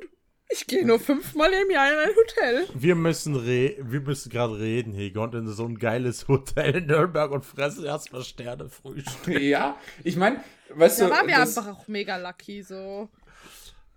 Ich 0.52 0.66
gehe 0.66 0.84
nur 0.84 1.00
fünfmal 1.00 1.54
im 1.54 1.70
Jahr 1.70 1.92
in 1.94 2.00
ein 2.00 2.16
Hotel. 2.16 2.68
Wir 2.74 2.96
müssen, 2.96 3.36
re 3.36 3.76
wir 3.84 4.02
müssen 4.02 4.32
gerade 4.32 4.58
reden, 4.58 4.94
Hegon, 4.96 5.32
in 5.34 5.48
so 5.48 5.64
ein 5.64 5.78
geiles 5.78 6.28
Hotel 6.28 6.78
in 6.78 6.86
Nürnberg 6.88 7.30
und 7.30 7.46
fressen 7.46 7.86
erstmal 7.86 8.24
Sterne 8.24 8.68
Frühstück. 8.68 9.40
ja, 9.40 9.78
ich 10.04 10.16
meine, 10.16 10.44
weißt 10.74 11.02
Da 11.02 11.06
du. 11.06 11.12
waren 11.12 11.28
wir 11.28 11.38
das- 11.38 11.58
einfach 11.58 11.72
auch 11.78 11.88
mega 11.88 12.18
lucky, 12.18 12.62
so. 12.64 13.10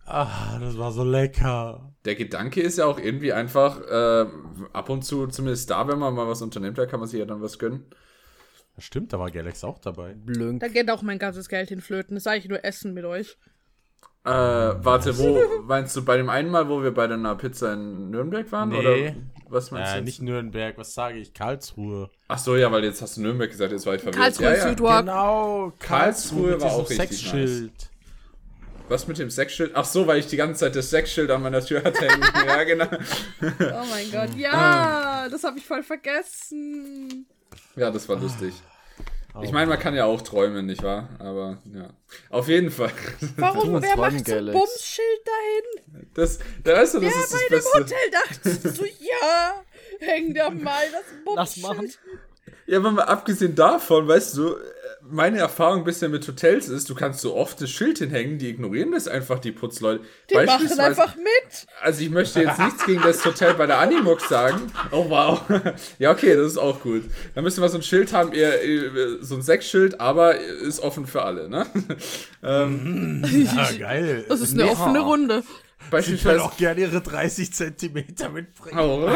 Ah, 0.04 0.58
das 0.58 0.76
war 0.78 0.90
so 0.90 1.04
lecker. 1.04 1.92
Der 2.04 2.16
Gedanke 2.16 2.60
ist 2.60 2.78
ja 2.78 2.86
auch 2.86 2.98
irgendwie 2.98 3.32
einfach, 3.32 3.80
äh, 3.82 4.26
ab 4.72 4.88
und 4.90 5.02
zu, 5.04 5.28
zumindest 5.28 5.70
da, 5.70 5.86
wenn 5.86 5.98
man 5.98 6.12
mal 6.14 6.26
was 6.26 6.42
unternimmt, 6.42 6.76
da 6.76 6.86
kann 6.86 6.98
man 7.00 7.08
sich 7.08 7.20
ja 7.20 7.24
dann 7.24 7.40
was 7.40 7.58
gönnen. 7.58 7.84
Stimmt, 8.78 9.12
da 9.12 9.18
war 9.20 9.30
Galax 9.30 9.62
auch 9.64 9.78
dabei. 9.78 10.14
Blünk. 10.14 10.60
Da 10.60 10.68
geht 10.68 10.90
auch 10.90 11.02
mein 11.02 11.18
ganzes 11.18 11.48
Geld 11.48 11.68
hin 11.68 11.80
flöten. 11.80 12.16
Das 12.16 12.24
sage 12.24 12.38
ich 12.38 12.48
nur 12.48 12.64
Essen 12.64 12.94
mit 12.94 13.04
euch. 13.04 13.36
Äh, 14.24 14.30
warte, 14.30 15.18
wo 15.18 15.40
meinst 15.66 15.94
du 15.94 16.04
bei 16.04 16.16
dem 16.16 16.30
einen 16.30 16.50
Mal, 16.50 16.68
wo 16.68 16.82
wir 16.82 16.92
bei 16.94 17.04
einer 17.04 17.34
Pizza 17.36 17.74
in 17.74 18.10
Nürnberg 18.10 18.50
waren? 18.50 18.70
Nee. 18.70 18.78
Oder 18.78 19.14
was 19.48 19.70
meinst 19.70 19.90
Äh, 19.90 19.92
du? 19.92 19.98
jetzt? 19.98 20.06
nicht 20.06 20.22
Nürnberg, 20.22 20.78
was 20.78 20.94
sage 20.94 21.18
ich? 21.18 21.34
Karlsruhe. 21.34 22.10
Ach 22.34 22.38
so, 22.38 22.56
ja, 22.56 22.72
weil 22.72 22.82
jetzt 22.82 23.02
hast 23.02 23.18
du 23.18 23.20
Nürnberg 23.20 23.50
gesagt, 23.50 23.72
jetzt 23.72 23.84
war 23.84 23.94
ich 23.94 24.00
verwirrt. 24.00 24.16
Karlsruhe 24.16 24.46
ja, 24.46 24.54
ja. 24.54 24.68
Südwalk. 24.70 25.00
Genau, 25.00 25.72
Karlsruhe 25.78 26.52
mit 26.52 26.60
war 26.62 26.72
auch 26.72 26.88
richtig 26.88 27.08
Sexschild. 27.10 27.72
Was 28.88 29.06
mit 29.06 29.18
dem 29.18 29.30
Sexschild? 29.30 29.72
Ach 29.74 29.84
so, 29.84 30.06
weil 30.06 30.18
ich 30.18 30.28
die 30.28 30.38
ganze 30.38 30.60
Zeit 30.60 30.74
das 30.74 30.88
Sexschild 30.88 31.30
an 31.30 31.42
meiner 31.42 31.62
Tür 31.62 31.84
hatte. 31.84 32.06
ja, 32.46 32.64
genau. 32.64 32.86
Oh 32.90 33.84
mein 33.90 34.10
Gott. 34.10 34.34
Ja, 34.34 35.28
das 35.30 35.44
habe 35.44 35.58
ich 35.58 35.66
voll 35.66 35.82
vergessen. 35.82 37.26
Ja, 37.76 37.90
das 37.90 38.08
war 38.08 38.16
lustig. 38.16 38.54
Oh. 39.34 39.42
Ich 39.42 39.52
meine, 39.52 39.66
man 39.66 39.78
kann 39.78 39.94
ja 39.94 40.06
auch 40.06 40.22
träumen, 40.22 40.64
nicht 40.64 40.82
wahr? 40.82 41.10
Aber 41.18 41.58
ja. 41.74 41.90
Auf 42.30 42.48
jeden 42.48 42.70
Fall. 42.70 42.92
Warum? 43.36 43.82
Wer 43.82 43.96
macht 43.96 44.26
so 44.26 44.36
ein. 44.36 44.46
Bumsschild 44.46 45.20
dahin? 45.26 46.06
Das, 46.14 46.38
da 46.64 46.76
weißt 46.76 46.94
du, 46.94 47.00
das 47.00 47.14
Ja, 47.14 47.20
ist 47.20 47.32
das 47.32 47.40
bei 47.40 47.46
dem 47.48 47.50
Beste. 47.50 47.78
Hotel 47.78 48.10
dachtest 48.10 48.64
du 48.64 48.68
so, 48.70 48.84
ja, 48.84 49.64
häng 50.02 50.34
da 50.34 50.50
mal 50.50 50.82
das 50.92 51.34
Lass 51.36 51.56
machen. 51.58 51.90
Ja, 52.66 52.78
aber 52.78 52.92
mal 52.92 53.04
abgesehen 53.04 53.54
davon, 53.54 54.06
weißt 54.06 54.36
du, 54.36 54.56
meine 55.10 55.38
Erfahrung 55.38 55.84
bisher 55.84 56.08
mit 56.08 56.26
Hotels 56.26 56.68
ist, 56.68 56.88
du 56.88 56.94
kannst 56.94 57.20
so 57.20 57.34
oft 57.34 57.60
das 57.60 57.70
Schild 57.70 57.98
hinhängen, 57.98 58.38
die 58.38 58.48
ignorieren 58.48 58.92
das 58.92 59.08
einfach, 59.08 59.40
die 59.40 59.52
Putzleute. 59.52 60.04
Die 60.30 60.36
machen 60.36 60.78
einfach 60.78 61.16
mit. 61.16 61.66
Also 61.80 62.02
ich 62.02 62.10
möchte 62.10 62.40
jetzt 62.40 62.58
nichts 62.58 62.86
gegen 62.86 63.02
das 63.02 63.24
Hotel 63.24 63.54
bei 63.54 63.66
der 63.66 63.78
Animux 63.78 64.28
sagen. 64.28 64.60
Oh 64.90 65.06
wow. 65.08 65.40
Ja, 65.98 66.10
okay, 66.10 66.36
das 66.36 66.46
ist 66.48 66.58
auch 66.58 66.80
gut. 66.80 67.04
Dann 67.34 67.44
müssen 67.44 67.62
wir 67.62 67.68
so 67.68 67.78
ein 67.78 67.82
Schild 67.82 68.12
haben, 68.12 68.32
eher, 68.32 68.58
so 69.20 69.36
ein 69.36 69.42
Sechsschild, 69.42 70.00
aber 70.00 70.36
ist 70.36 70.80
offen 70.80 71.06
für 71.06 71.22
alle, 71.22 71.48
ne? 71.48 71.66
ähm, 72.42 73.24
Ja, 73.56 73.70
geil. 73.78 74.24
Das 74.28 74.40
ist 74.40 74.54
eine 74.54 74.70
offene 74.70 75.00
Runde. 75.00 75.42
Beispielsweise. 75.90 76.42
auch 76.42 76.56
gerne 76.56 76.80
ihre 76.80 77.00
30 77.00 77.52
Zentimeter 77.52 78.28
mitbringen. 78.30 78.78
Oh, 78.78 79.06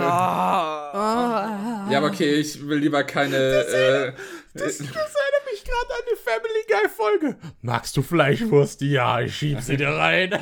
Ah. 0.00 1.86
Ja, 1.90 1.98
aber 1.98 2.08
okay, 2.08 2.34
ich 2.34 2.66
will 2.66 2.78
lieber 2.78 3.04
keine. 3.04 3.36
Äh, 3.36 4.12
Das, 4.54 4.78
das 4.78 4.80
erinnert 4.80 5.44
mich 5.50 5.64
gerade 5.64 5.90
an 5.90 6.04
die 6.12 6.16
Family 6.22 6.64
Guy 6.68 6.88
Folge. 6.88 7.36
Magst 7.62 7.96
du 7.96 8.02
Fleischwurst? 8.02 8.80
Ja, 8.82 9.20
ich 9.20 9.36
schieb 9.36 9.60
sie 9.60 9.76
dir 9.76 9.88
rein. 9.88 10.38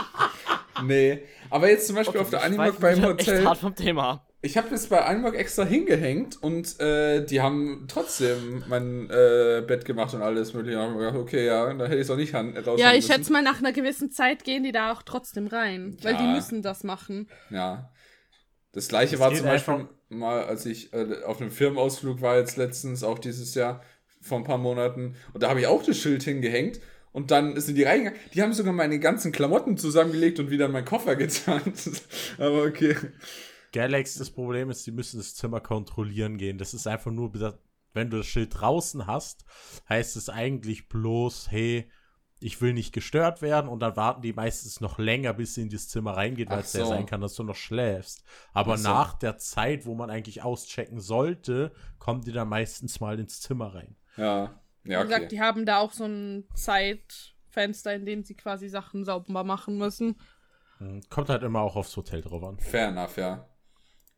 nee. 0.84 1.22
Aber 1.50 1.68
jetzt 1.70 1.86
zum 1.86 1.96
Beispiel 1.96 2.20
auf 2.20 2.30
der 2.30 2.40
Ich 2.40 2.44
Animux 2.46 2.80
weiche 2.82 3.00
beim 3.02 3.18
Echt 3.18 3.28
Hotel. 3.28 3.44
hart 3.46 3.58
vom 3.58 3.74
Thema 3.74 4.10
ab. 4.10 4.25
Ich 4.46 4.56
habe 4.56 4.68
das 4.70 4.86
bei 4.86 5.04
Einmark 5.04 5.34
extra 5.34 5.64
hingehängt 5.64 6.42
und 6.42 6.80
äh, 6.80 7.24
die 7.24 7.40
haben 7.40 7.86
trotzdem 7.88 8.64
mein 8.68 9.10
äh, 9.10 9.62
Bett 9.66 9.84
gemacht 9.84 10.14
und 10.14 10.22
alles 10.22 10.54
mögliche. 10.54 10.80
Und 10.80 10.98
gedacht, 10.98 11.16
okay, 11.16 11.44
ja, 11.46 11.66
dann 11.66 11.80
hätte 11.80 11.96
ich 11.96 12.02
es 12.02 12.10
auch 12.10 12.16
nicht 12.16 12.32
han- 12.32 12.56
raushängen 12.56 12.78
Ja, 12.78 12.90
ich 12.92 12.96
müssen. 13.06 13.12
schätze 13.12 13.32
mal, 13.32 13.42
nach 13.42 13.58
einer 13.58 13.72
gewissen 13.72 14.10
Zeit 14.10 14.44
gehen 14.44 14.62
die 14.62 14.72
da 14.72 14.92
auch 14.92 15.02
trotzdem 15.02 15.46
rein. 15.48 15.96
Weil 16.02 16.16
die 16.16 16.22
Ja. 16.24 16.32
müssen 16.34 16.62
das 16.62 16.84
machen. 16.84 17.28
Ja. 17.50 17.90
Das 18.72 18.88
gleiche 18.88 19.14
Es 19.16 19.20
war 19.20 19.34
zum 19.34 19.46
Beispiel 19.46 19.74
einfach- 19.74 19.88
mal, 20.08 20.44
als 20.44 20.64
ich 20.66 20.92
äh, 20.92 21.22
auf 21.24 21.40
einem 21.40 21.50
Firmenausflug 21.50 22.20
war 22.22 22.36
jetzt 22.38 22.56
letztens, 22.56 23.02
auch 23.02 23.18
dieses 23.18 23.54
Jahr, 23.54 23.82
vor 24.20 24.38
ein 24.38 24.44
paar 24.44 24.58
Monaten. 24.58 25.16
Und 25.32 25.42
da 25.42 25.48
habe 25.50 25.60
ich 25.60 25.66
auch 25.66 25.82
das 25.82 25.98
Schild 25.98 26.22
hingehängt. 26.22 26.80
Und 27.12 27.30
dann 27.30 27.58
sind 27.58 27.76
die 27.76 27.84
reingegangen. 27.84 28.20
Die 28.34 28.42
haben 28.42 28.52
sogar 28.52 28.74
meine 28.74 28.98
ganzen 29.00 29.32
Klamotten 29.32 29.78
zusammengelegt 29.78 30.38
und 30.38 30.50
wieder 30.50 30.66
in 30.66 30.72
meinen 30.72 30.84
Koffer 30.84 31.16
getan. 31.16 31.62
Aber 32.38 32.62
okay. 32.64 32.94
Galax, 33.76 34.14
das 34.14 34.30
Problem 34.30 34.70
ist, 34.70 34.86
die 34.86 34.90
müssen 34.90 35.18
das 35.18 35.34
Zimmer 35.34 35.60
kontrollieren 35.60 36.38
gehen. 36.38 36.56
Das 36.56 36.72
ist 36.72 36.86
einfach 36.86 37.10
nur, 37.10 37.34
wenn 37.92 38.08
du 38.08 38.16
das 38.16 38.26
Schild 38.26 38.58
draußen 38.58 39.06
hast, 39.06 39.44
heißt 39.86 40.16
es 40.16 40.30
eigentlich 40.30 40.88
bloß, 40.88 41.50
hey, 41.50 41.90
ich 42.40 42.62
will 42.62 42.72
nicht 42.72 42.94
gestört 42.94 43.42
werden 43.42 43.68
und 43.68 43.80
dann 43.80 43.94
warten 43.96 44.22
die 44.22 44.32
meistens 44.32 44.80
noch 44.80 44.98
länger, 44.98 45.34
bis 45.34 45.54
sie 45.54 45.62
in 45.62 45.68
das 45.68 45.88
Zimmer 45.88 46.16
reingeht, 46.16 46.48
weil 46.48 46.60
es 46.60 46.72
ja 46.72 46.84
so. 46.84 46.90
sein 46.90 47.04
kann, 47.04 47.20
dass 47.20 47.34
du 47.34 47.42
noch 47.42 47.54
schläfst. 47.54 48.24
Aber 48.54 48.78
so. 48.78 48.88
nach 48.88 49.12
der 49.12 49.36
Zeit, 49.36 49.84
wo 49.84 49.94
man 49.94 50.08
eigentlich 50.08 50.42
auschecken 50.42 51.00
sollte, 51.00 51.70
kommen 51.98 52.22
die 52.22 52.32
dann 52.32 52.48
meistens 52.48 53.00
mal 53.00 53.20
ins 53.20 53.42
Zimmer 53.42 53.74
rein. 53.74 53.94
Ja. 54.16 54.58
Ja, 54.84 55.00
Wie 55.00 55.04
gesagt, 55.04 55.24
okay. 55.24 55.28
die 55.28 55.40
haben 55.42 55.66
da 55.66 55.80
auch 55.80 55.92
so 55.92 56.04
ein 56.04 56.48
Zeitfenster, 56.54 57.92
in 57.94 58.06
dem 58.06 58.22
sie 58.22 58.36
quasi 58.36 58.68
Sachen 58.70 59.04
sauber 59.04 59.44
machen 59.44 59.76
müssen. 59.76 60.16
Hm, 60.78 61.02
Kommt 61.10 61.28
halt 61.28 61.42
immer 61.42 61.60
auch 61.60 61.76
aufs 61.76 61.94
Hotel 61.96 62.22
drauf 62.22 62.42
an. 62.42 62.58
Fair 62.58 62.88
enough, 62.88 63.18
ja. 63.18 63.46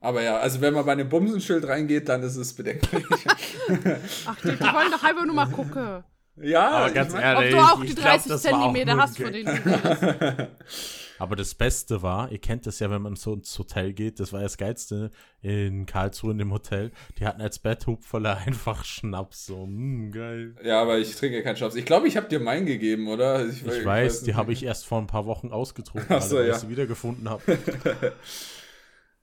Aber 0.00 0.22
ja, 0.22 0.38
also 0.38 0.60
wenn 0.60 0.74
man 0.74 0.86
bei 0.86 0.92
einem 0.92 1.08
Bumsenschild 1.08 1.66
reingeht, 1.66 2.08
dann 2.08 2.22
ist 2.22 2.36
es 2.36 2.52
bedenklich. 2.54 3.04
Ach, 4.26 4.36
die, 4.42 4.50
die 4.52 4.60
wollen 4.60 4.92
doch 4.92 5.02
einfach 5.02 5.24
nur 5.26 5.34
mal 5.34 5.46
gucken. 5.50 6.04
ja, 6.36 6.68
Aber 6.70 6.88
ich 6.88 6.94
ganz 6.94 7.12
mein- 7.12 7.22
ehrlich, 7.22 7.54
Ob 7.54 7.58
du 7.60 7.64
auch 7.66 7.82
ich 7.82 7.90
die 7.90 7.94
glaub, 7.96 8.06
30 8.10 8.28
das 8.30 8.44
war 8.44 8.52
auch 8.52 8.72
Zentimeter 8.72 8.96
hast, 8.96 9.16
von 9.20 9.32
denen. 9.32 10.48
Aber 11.20 11.34
das 11.34 11.52
Beste 11.56 12.00
war, 12.00 12.30
ihr 12.30 12.38
kennt 12.38 12.64
das 12.64 12.78
ja, 12.78 12.88
wenn 12.92 13.02
man 13.02 13.16
so 13.16 13.34
ins 13.34 13.58
Hotel 13.58 13.92
geht, 13.92 14.20
das 14.20 14.32
war 14.32 14.38
ja 14.38 14.44
das 14.46 14.56
Geilste 14.56 15.10
in 15.42 15.84
Karlsruhe 15.84 16.30
in 16.30 16.38
dem 16.38 16.52
Hotel. 16.52 16.92
Die 17.18 17.26
hatten 17.26 17.42
als 17.42 17.58
Betthupferle 17.58 18.36
einfach 18.36 18.84
Schnaps, 18.84 19.46
so, 19.46 19.66
mh, 19.66 20.12
geil. 20.12 20.54
Ja, 20.62 20.80
aber 20.80 20.98
ich 20.98 21.16
trinke 21.16 21.42
keinen 21.42 21.56
Schnaps. 21.56 21.74
Ich 21.74 21.86
glaube, 21.86 22.06
ich 22.06 22.16
habe 22.16 22.28
dir 22.28 22.38
meinen 22.38 22.66
gegeben, 22.66 23.08
oder? 23.08 23.44
Ich 23.48 23.64
weiß, 23.84 24.22
die 24.22 24.36
habe 24.36 24.52
ich 24.52 24.62
erst 24.64 24.86
vor 24.86 24.98
ein 25.00 25.08
paar 25.08 25.26
Wochen 25.26 25.50
ausgetrunken, 25.50 26.14
Ach 26.16 26.22
so, 26.22 26.36
weil 26.36 26.46
ja. 26.46 26.54
ich 26.54 26.60
sie 26.60 26.68
wiedergefunden 26.68 27.28
habe. 27.28 27.42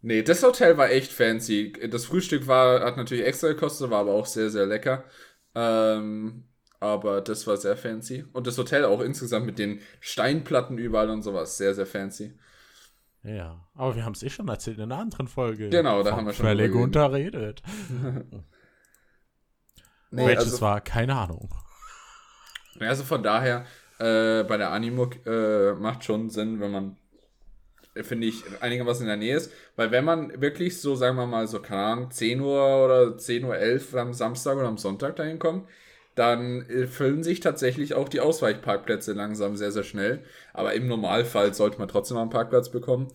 Nee, 0.02 0.22
das 0.22 0.44
Hotel 0.44 0.78
war 0.78 0.92
echt 0.92 1.12
fancy. 1.12 1.74
Das 1.90 2.06
Frühstück 2.06 2.48
war, 2.48 2.82
hat 2.82 2.98
natürlich 2.98 3.26
extra 3.26 3.48
gekostet, 3.48 3.90
war 3.90 4.02
aber 4.02 4.14
auch 4.14 4.26
sehr, 4.26 4.50
sehr 4.50 4.66
lecker. 4.66 5.04
Ähm, 5.56 6.44
aber 6.80 7.22
das 7.22 7.48
war 7.48 7.58
sehr 7.58 7.76
fancy. 7.78 8.26
Und 8.34 8.46
das 8.46 8.58
Hotel 8.58 8.86
auch 8.86 9.02
insgesamt 9.02 9.46
mit 9.46 9.58
den 9.58 9.82
Steinplatten 10.00 10.78
überall 10.78 11.10
und 11.10 11.24
sowas, 11.24 11.58
sehr, 11.58 11.74
sehr 11.74 11.88
fancy. 11.88 12.38
Ja, 13.24 13.68
aber 13.74 13.96
wir 13.96 14.06
haben 14.06 14.14
es 14.14 14.22
eh 14.22 14.30
schon 14.30 14.48
erzählt 14.48 14.78
in 14.78 14.84
einer 14.84 15.00
anderen 15.02 15.28
Folge. 15.28 15.70
Genau, 15.70 16.04
da 16.04 16.16
haben 16.16 16.28
wir 16.28 16.34
schon 16.34 16.46
Völlig 16.46 16.74
unterredet. 16.76 17.64
Nee, 20.12 20.28
Welches 20.28 20.54
also, 20.54 20.62
war, 20.62 20.80
keine 20.80 21.16
Ahnung. 21.16 21.54
also 22.80 23.04
von 23.04 23.22
daher, 23.22 23.66
äh, 24.00 24.44
bei 24.44 24.56
der 24.56 24.72
Animuk 24.72 25.26
äh, 25.26 25.74
macht 25.74 26.06
schon 26.06 26.30
Sinn, 26.30 26.62
wenn 26.62 26.72
man, 26.72 26.98
finde 28.04 28.28
ich, 28.28 28.44
einigermaßen 28.62 29.04
in 29.04 29.08
der 29.08 29.18
Nähe 29.18 29.38
ist. 29.38 29.52
Weil 29.76 29.92
wenn 29.92 30.06
man 30.06 30.42
wirklich 30.42 30.80
so, 30.82 30.96
sagen 30.96 31.18
wir 31.18 31.26
mal, 31.26 31.48
so, 31.48 31.62
keine 31.62 31.84
Ahnung, 31.84 32.12
10 32.12 32.42
Uhr 32.42 32.86
oder 32.86 33.18
10.11 33.18 33.94
Uhr 33.94 34.02
am 34.02 34.14
Samstag 34.14 34.58
oder 34.58 34.68
am 34.68 34.78
Sonntag 34.78 35.16
dahin 35.16 35.40
kommt, 35.40 35.68
dann 36.16 36.68
äh, 36.70 36.88
füllen 36.88 37.24
sich 37.24 37.40
tatsächlich 37.42 37.94
auch 37.94 38.10
die 38.10 38.22
Ausweichparkplätze 38.22 39.14
langsam 39.14 39.56
sehr, 39.58 39.72
sehr 39.72 39.84
schnell. 39.84 40.24
Aber 40.54 40.74
im 40.74 40.88
Normalfall 40.88 41.54
sollte 41.54 41.78
man 41.80 41.88
trotzdem 41.88 42.18
einen 42.18 42.30
Parkplatz 42.30 42.70
bekommen. 42.70 43.08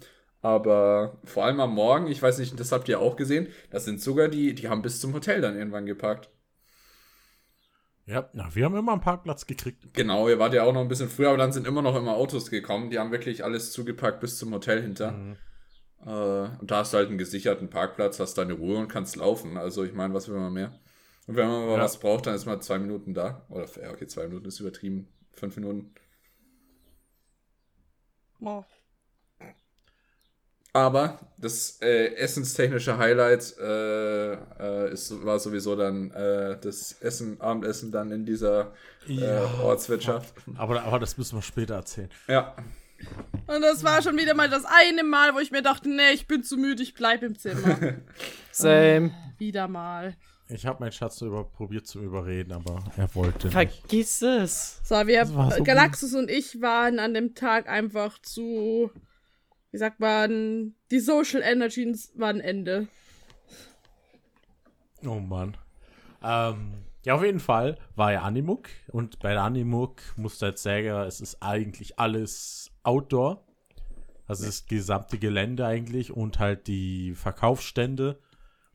Aber 0.42 1.18
vor 1.24 1.44
allem 1.44 1.60
am 1.60 1.74
Morgen, 1.74 2.06
ich 2.06 2.22
weiß 2.22 2.38
nicht, 2.38 2.58
das 2.58 2.72
habt 2.72 2.88
ihr 2.88 3.00
auch 3.00 3.16
gesehen, 3.16 3.48
das 3.70 3.84
sind 3.84 4.00
sogar 4.00 4.28
die, 4.28 4.54
die 4.54 4.68
haben 4.68 4.82
bis 4.82 5.00
zum 5.00 5.12
Hotel 5.14 5.40
dann 5.40 5.56
irgendwann 5.56 5.86
geparkt. 5.86 6.30
Ja, 8.06 8.28
na, 8.32 8.52
wir 8.54 8.64
haben 8.64 8.76
immer 8.76 8.92
einen 8.92 9.00
Parkplatz 9.00 9.46
gekriegt. 9.46 9.94
Genau, 9.94 10.28
ihr 10.28 10.38
wart 10.38 10.52
ja 10.52 10.64
auch 10.64 10.72
noch 10.72 10.80
ein 10.80 10.88
bisschen 10.88 11.08
früher, 11.08 11.28
aber 11.28 11.38
dann 11.38 11.52
sind 11.52 11.66
immer 11.66 11.82
noch 11.82 11.94
immer 11.96 12.16
Autos 12.16 12.50
gekommen. 12.50 12.90
Die 12.90 12.98
haben 12.98 13.12
wirklich 13.12 13.44
alles 13.44 13.70
zugepackt 13.72 14.20
bis 14.20 14.36
zum 14.38 14.52
Hotel 14.52 14.82
hinter. 14.82 15.12
Mhm. 15.12 15.36
Äh, 16.04 16.10
und 16.60 16.70
da 16.70 16.78
hast 16.78 16.92
du 16.92 16.96
halt 16.98 17.08
einen 17.08 17.18
gesicherten 17.18 17.70
Parkplatz, 17.70 18.18
hast 18.18 18.34
deine 18.38 18.54
Ruhe 18.54 18.78
und 18.78 18.88
kannst 18.88 19.16
laufen. 19.16 19.56
Also 19.56 19.84
ich 19.84 19.92
meine, 19.92 20.12
was 20.14 20.28
will 20.28 20.38
man 20.38 20.52
mehr? 20.52 20.72
Und 21.26 21.36
wenn 21.36 21.46
man 21.46 21.66
mal 21.66 21.76
Ja. 21.76 21.84
was 21.84 22.00
braucht, 22.00 22.26
dann 22.26 22.34
ist 22.34 22.46
man 22.46 22.60
zwei 22.62 22.78
Minuten 22.78 23.14
da. 23.14 23.44
Oder 23.48 23.66
ja, 23.80 23.90
okay, 23.90 24.06
zwei 24.08 24.26
Minuten 24.26 24.46
ist 24.46 24.58
übertrieben. 24.58 25.06
Fünf 25.32 25.54
Minuten. 25.56 25.94
Oh. 28.40 28.64
Aber 30.72 31.18
das 31.36 31.78
äh, 31.82 32.14
essenstechnische 32.14 32.96
Highlight 32.96 33.56
äh, 33.58 34.34
äh, 34.34 34.92
ist, 34.92 35.24
war 35.24 35.38
sowieso 35.38 35.74
dann 35.74 36.10
äh, 36.12 36.58
das 36.60 36.92
Essen, 37.00 37.40
Abendessen 37.40 37.90
dann 37.90 38.12
in 38.12 38.24
dieser 38.24 38.72
äh, 39.08 39.62
Ortswirtschaft. 39.62 40.34
Aber, 40.56 40.82
aber 40.82 40.98
das 41.00 41.18
müssen 41.18 41.38
wir 41.38 41.42
später 41.42 41.74
erzählen. 41.74 42.10
Ja. 42.28 42.54
Und 43.46 43.62
das 43.62 43.82
war 43.82 44.02
schon 44.02 44.16
wieder 44.16 44.34
mal 44.34 44.48
das 44.48 44.64
eine 44.64 45.02
Mal, 45.02 45.34
wo 45.34 45.38
ich 45.38 45.50
mir 45.50 45.62
dachte, 45.62 45.88
nee, 45.88 46.12
ich 46.12 46.28
bin 46.28 46.44
zu 46.44 46.56
müde, 46.56 46.82
ich 46.82 46.94
bleib 46.94 47.22
im 47.22 47.36
Zimmer. 47.38 47.78
Same. 48.52 49.12
wieder 49.38 49.66
mal. 49.66 50.14
Ich 50.48 50.66
habe 50.66 50.80
meinen 50.80 50.92
Schatz 50.92 51.20
über, 51.22 51.44
probiert 51.44 51.86
zu 51.86 52.00
überreden, 52.00 52.52
aber 52.52 52.84
er 52.96 53.14
wollte 53.14 53.46
nicht. 53.46 53.52
Vergiss 53.54 54.20
es. 54.20 54.80
So, 54.84 54.94
wir, 55.06 55.24
so 55.24 55.62
Galaxus 55.62 56.14
und 56.14 56.30
ich 56.30 56.60
waren 56.60 56.98
an 56.98 57.14
dem 57.14 57.34
Tag 57.34 57.68
einfach 57.68 58.20
zu, 58.20 58.90
wie 59.70 59.78
sagt 59.78 60.00
man, 60.00 60.74
die 60.90 61.00
Social 61.00 61.42
Energies 61.42 62.12
waren 62.16 62.40
Ende. 62.40 62.88
Oh 65.04 65.20
Mann. 65.20 65.56
Ähm, 66.22 66.84
ja, 67.04 67.14
auf 67.14 67.24
jeden 67.24 67.40
Fall 67.40 67.78
war 67.96 68.12
ja 68.12 68.22
Animuk. 68.22 68.68
Und 68.88 69.18
bei 69.20 69.32
der 69.32 69.42
Animuk 69.42 70.02
musst 70.16 70.42
du 70.42 70.46
jetzt 70.46 70.62
sagen, 70.62 70.88
es 71.06 71.20
ist 71.20 71.42
eigentlich 71.42 71.98
alles 71.98 72.70
Outdoor. 72.82 73.46
Also 74.26 74.46
das 74.46 74.66
gesamte 74.66 75.18
Gelände 75.18 75.66
eigentlich 75.66 76.12
und 76.12 76.38
halt 76.38 76.68
die 76.68 77.14
Verkaufsstände 77.14 78.20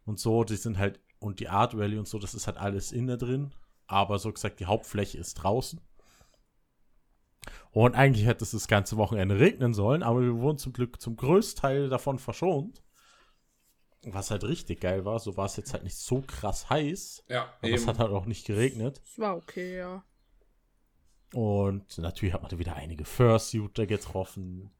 und 0.05 0.19
so, 0.19 0.43
die 0.43 0.57
sind 0.57 0.77
halt, 0.77 0.99
und 1.19 1.39
die 1.39 1.47
Art 1.47 1.77
Valley 1.77 1.97
und 1.97 2.09
so, 2.09 2.19
das 2.19 2.33
ist 2.33 2.47
halt 2.47 2.57
alles 2.57 2.91
innen 2.91 3.17
drin. 3.17 3.53
Aber 3.87 4.19
so 4.19 4.33
gesagt, 4.33 4.59
die 4.59 4.65
Hauptfläche 4.65 5.17
ist 5.17 5.35
draußen. 5.35 5.79
Und 7.71 7.95
eigentlich 7.95 8.25
hätte 8.25 8.43
es 8.43 8.51
das 8.51 8.67
ganze 8.67 8.97
Wochenende 8.97 9.39
regnen 9.39 9.73
sollen, 9.73 10.03
aber 10.03 10.21
wir 10.21 10.35
wurden 10.37 10.57
zum 10.57 10.73
Glück 10.73 11.01
zum 11.01 11.15
größten 11.15 11.61
Teil 11.61 11.89
davon 11.89 12.19
verschont. 12.19 12.81
Was 14.03 14.29
halt 14.29 14.43
richtig 14.43 14.81
geil 14.81 15.03
war, 15.03 15.19
so 15.19 15.35
war 15.35 15.45
es 15.45 15.57
jetzt 15.57 15.73
halt 15.73 15.83
nicht 15.83 15.97
so 15.97 16.21
krass 16.21 16.69
heiß, 16.69 17.25
Ja, 17.27 17.53
aber 17.61 17.71
es 17.71 17.87
hat 17.87 17.97
halt 17.97 18.11
auch 18.11 18.27
nicht 18.27 18.45
geregnet. 18.45 19.01
Es 19.03 19.17
war 19.17 19.35
okay, 19.35 19.77
ja. 19.77 20.03
Und 21.33 21.97
natürlich 21.97 22.33
hat 22.33 22.43
man 22.43 22.51
da 22.51 22.59
wieder 22.59 22.75
einige 22.75 23.03
Fursuiter 23.03 23.87
getroffen. 23.87 24.71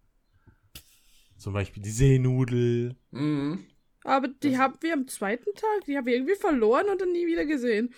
Zum 1.38 1.54
Beispiel 1.54 1.84
die 1.84 1.92
Seenudel. 1.92 2.96
Mhm. 3.12 3.66
Aber 4.04 4.28
die 4.28 4.58
haben 4.58 4.76
wir 4.82 4.94
am 4.94 5.08
zweiten 5.08 5.54
Tag, 5.56 5.86
die 5.88 5.98
haben 5.98 6.06
wir 6.06 6.14
irgendwie 6.14 6.36
verloren 6.36 6.90
und 6.90 7.02
dann 7.02 7.12
nie 7.12 7.26
wieder 7.26 7.46
gesehen. 7.46 7.94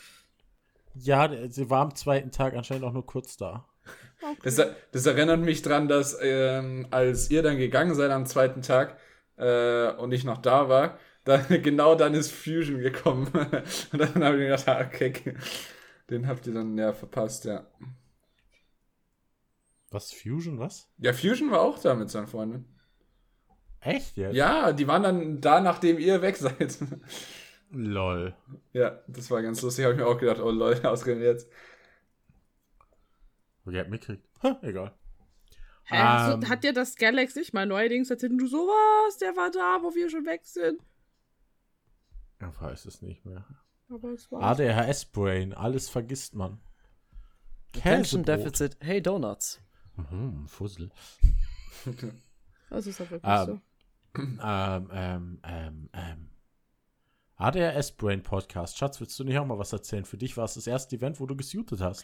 Ja, 0.95 1.29
sie 1.49 1.69
war 1.69 1.81
am 1.81 1.95
zweiten 1.95 2.31
Tag 2.31 2.55
anscheinend 2.55 2.85
auch 2.85 2.93
nur 2.93 3.05
kurz 3.05 3.37
da. 3.37 3.66
Okay. 4.21 4.37
Das, 4.43 4.61
das 4.91 5.05
erinnert 5.05 5.41
mich 5.41 5.61
dran, 5.61 5.87
dass 5.87 6.17
ähm, 6.21 6.87
als 6.91 7.29
ihr 7.29 7.43
dann 7.43 7.57
gegangen 7.57 7.93
seid 7.95 8.11
am 8.11 8.25
zweiten 8.25 8.61
Tag 8.61 8.97
äh, 9.37 9.91
und 9.91 10.11
ich 10.11 10.23
noch 10.23 10.39
da 10.39 10.69
war, 10.69 10.97
dann, 11.23 11.45
genau 11.63 11.95
dann 11.95 12.13
ist 12.13 12.31
Fusion 12.31 12.79
gekommen. 12.79 13.27
und 13.91 13.99
dann 13.99 14.23
habe 14.23 14.35
ich 14.35 14.41
mir 14.41 14.49
gedacht, 14.49 14.67
ah, 14.67 14.81
okay, 14.85 15.13
den 16.09 16.27
habt 16.27 16.47
ihr 16.47 16.53
dann 16.53 16.77
ja 16.77 16.93
verpasst, 16.93 17.45
ja. 17.45 17.67
Was? 19.91 20.11
Fusion, 20.11 20.59
was? 20.59 20.89
Ja, 20.97 21.13
Fusion 21.13 21.51
war 21.51 21.61
auch 21.61 21.79
da 21.79 21.95
mit 21.95 22.09
seinen 22.09 22.27
Freunden. 22.27 22.65
Echt 23.79 24.17
jetzt? 24.17 24.35
Ja, 24.35 24.73
die 24.73 24.87
waren 24.87 25.03
dann 25.03 25.39
da, 25.39 25.61
nachdem 25.61 25.97
ihr 25.97 26.21
weg 26.21 26.35
seid. 26.35 26.77
Lol. 27.71 28.35
ja, 28.73 28.99
das 29.07 29.29
war 29.29 29.41
ganz 29.41 29.61
lustig. 29.61 29.85
Habe 29.85 29.93
ich 29.93 29.99
mir 29.99 30.07
auch 30.07 30.17
gedacht, 30.17 30.41
oh 30.41 30.51
Leute, 30.51 30.89
ausgerechnet 30.89 31.25
jetzt. 31.25 31.49
Wer 33.67 33.81
hat 33.81 33.89
mitgekriegt? 33.89 34.25
Ha, 34.43 34.59
egal. 34.61 34.93
Hä, 35.85 36.31
Ähm. 36.33 36.41
du, 36.41 36.49
hat 36.49 36.63
dir 36.63 36.73
das 36.73 36.95
Galax 36.95 37.35
nicht 37.35 37.53
mal 37.53 37.65
neuerdings 37.65 38.09
erzählt? 38.09 38.31
Und 38.33 38.37
du 38.39 38.47
so, 38.47 38.57
was? 38.57 39.17
Der 39.17 39.35
war 39.35 39.51
da, 39.51 39.79
wo 39.81 39.93
wir 39.95 40.09
schon 40.09 40.25
weg 40.25 40.41
sind. 40.45 40.81
Ich 42.39 42.61
weiß 42.61 42.85
es 42.85 43.01
nicht 43.01 43.25
mehr. 43.25 43.45
Aber 43.89 44.09
es 44.09 44.31
war. 44.31 44.41
ADHS-Brain, 44.43 45.53
alles 45.53 45.89
vergisst 45.89 46.35
man. 46.35 46.59
Attention. 47.75 48.23
Deficit. 48.23 48.77
Hey 48.79 49.01
Donuts. 49.01 49.61
Mhm, 49.95 50.47
Fussel. 50.47 50.91
Das 52.69 52.85
ist 52.85 52.99
ja 52.99 53.09
wirklich 53.09 53.31
Ähm, 53.31 53.61
so. 54.15 54.21
ähm, 54.43 54.89
ähm, 54.91 55.39
ähm, 55.43 55.89
ähm. 55.93 56.29
ADRS 57.35 57.91
Brain 57.93 58.23
Podcast. 58.23 58.77
Schatz, 58.77 58.99
willst 58.99 59.17
du 59.19 59.23
nicht 59.23 59.37
auch 59.37 59.45
mal 59.45 59.59
was 59.59 59.71
erzählen? 59.71 60.05
Für 60.05 60.17
dich 60.17 60.35
war 60.37 60.45
es 60.45 60.55
das 60.55 60.65
erste 60.67 60.95
Event, 60.95 61.19
wo 61.19 61.25
du 61.27 61.35
gesuited 61.35 61.81
hast. 61.81 62.03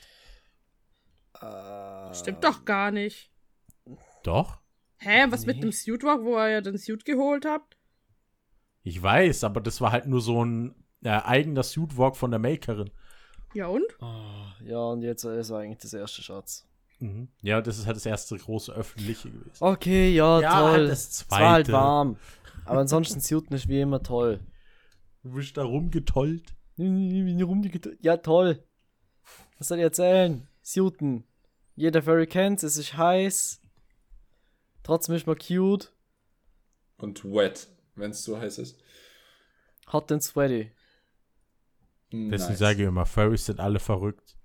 Äh, 1.41 2.13
Stimmt 2.13 2.43
doch 2.43 2.65
gar 2.65 2.91
nicht. 2.91 3.31
Doch? 4.23 4.59
Hä, 4.97 5.25
was 5.29 5.45
mit 5.45 5.57
Nee. 5.57 5.61
dem 5.63 5.71
Suit 5.71 6.03
Walk, 6.03 6.23
wo 6.23 6.37
ihr 6.37 6.49
ja 6.49 6.61
den 6.61 6.77
Suit 6.77 7.03
geholt 7.05 7.45
habt? 7.45 7.77
Ich 8.83 9.01
weiß, 9.01 9.43
aber 9.43 9.61
das 9.61 9.81
war 9.81 9.91
halt 9.91 10.05
nur 10.07 10.21
so 10.21 10.43
ein 10.43 10.75
äh, 11.03 11.09
eigener 11.09 11.63
Suitwalk 11.63 12.15
von 12.15 12.31
der 12.31 12.39
Makerin. 12.39 12.89
Ja 13.53 13.67
und? 13.67 13.83
Ah, 14.01 14.53
Ja, 14.63 14.77
und 14.79 15.01
jetzt 15.01 15.23
ist 15.25 15.51
eigentlich 15.51 15.79
das 15.79 15.93
erste 15.93 16.21
Schatz. 16.21 16.67
Mhm. 16.99 17.27
Ja, 17.41 17.61
das 17.61 17.77
ist 17.77 17.85
halt 17.85 17.97
das 17.97 18.05
erste 18.05 18.37
große 18.37 18.71
öffentliche 18.71 19.29
gewesen. 19.29 19.57
Okay, 19.59 20.09
ja, 20.13 20.39
Ja, 20.39 20.59
toll. 20.61 20.71
halt 20.71 20.89
das 20.89 21.09
Es 21.09 21.31
war 21.31 21.39
halt 21.39 21.65
zweite. 21.67 21.71
warm. 21.73 22.17
Aber 22.65 22.79
ansonsten 22.79 23.19
Suiten 23.19 23.53
ist 23.53 23.67
wie 23.67 23.81
immer 23.81 24.01
toll. 24.01 24.39
Du 25.23 25.31
bist 25.33 25.57
da 25.57 25.63
rumgetollt. 25.63 26.55
Ja, 26.77 28.17
toll. 28.17 28.63
Was 29.57 29.67
soll 29.67 29.77
ich 29.79 29.83
erzählen? 29.83 30.47
Suiten. 30.63 31.25
Jeder 31.75 32.01
Furry 32.01 32.25
kennt's, 32.25 32.63
es 32.63 32.77
ist 32.77 32.97
heiß. 32.97 33.61
Trotzdem 34.81 35.15
ist 35.15 35.27
man 35.27 35.37
cute. 35.37 35.91
Und 36.97 37.23
wet, 37.25 37.67
wenn 37.95 38.11
es 38.11 38.23
so 38.23 38.39
heiß 38.39 38.57
ist. 38.57 38.79
Hot 39.91 40.11
and 40.11 40.23
sweaty. 40.23 40.71
Deswegen 42.11 42.55
sage 42.55 42.83
ich 42.83 42.87
immer, 42.87 43.05
Furries 43.05 43.45
sind 43.45 43.59
alle 43.59 43.79
verrückt. 43.79 44.37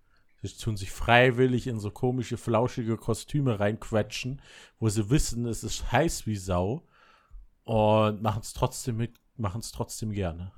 Sie 0.42 0.48
tun 0.56 0.76
sich 0.76 0.90
freiwillig 0.90 1.66
in 1.66 1.80
so 1.80 1.90
komische, 1.90 2.36
flauschige 2.36 2.96
Kostüme 2.96 3.58
reinquetschen, 3.58 4.40
wo 4.78 4.88
sie 4.88 5.10
wissen, 5.10 5.46
es 5.46 5.64
ist 5.64 5.90
heiß 5.90 6.26
wie 6.26 6.36
Sau 6.36 6.86
und 7.64 8.22
machen 8.22 8.40
es 8.40 8.52
trotzdem 8.52 8.96
mit, 8.96 9.20
machen 9.36 9.60
es 9.60 9.72
trotzdem 9.72 10.12
gerne. 10.12 10.52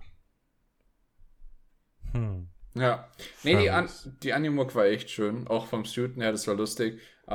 Hm. 2.12 2.48
Ja. 2.74 3.08
Nee, 3.42 3.56
die, 3.56 3.70
An 3.70 3.88
die 4.22 4.32
Animuk 4.32 4.74
war 4.74 4.86
echt 4.86 5.10
schön. 5.10 5.46
Auch 5.48 5.66
vom 5.66 5.84
Student 5.84 6.22
her, 6.22 6.32
das 6.32 6.46
war 6.46 6.54
lustig. 6.54 7.00
Äh, 7.26 7.32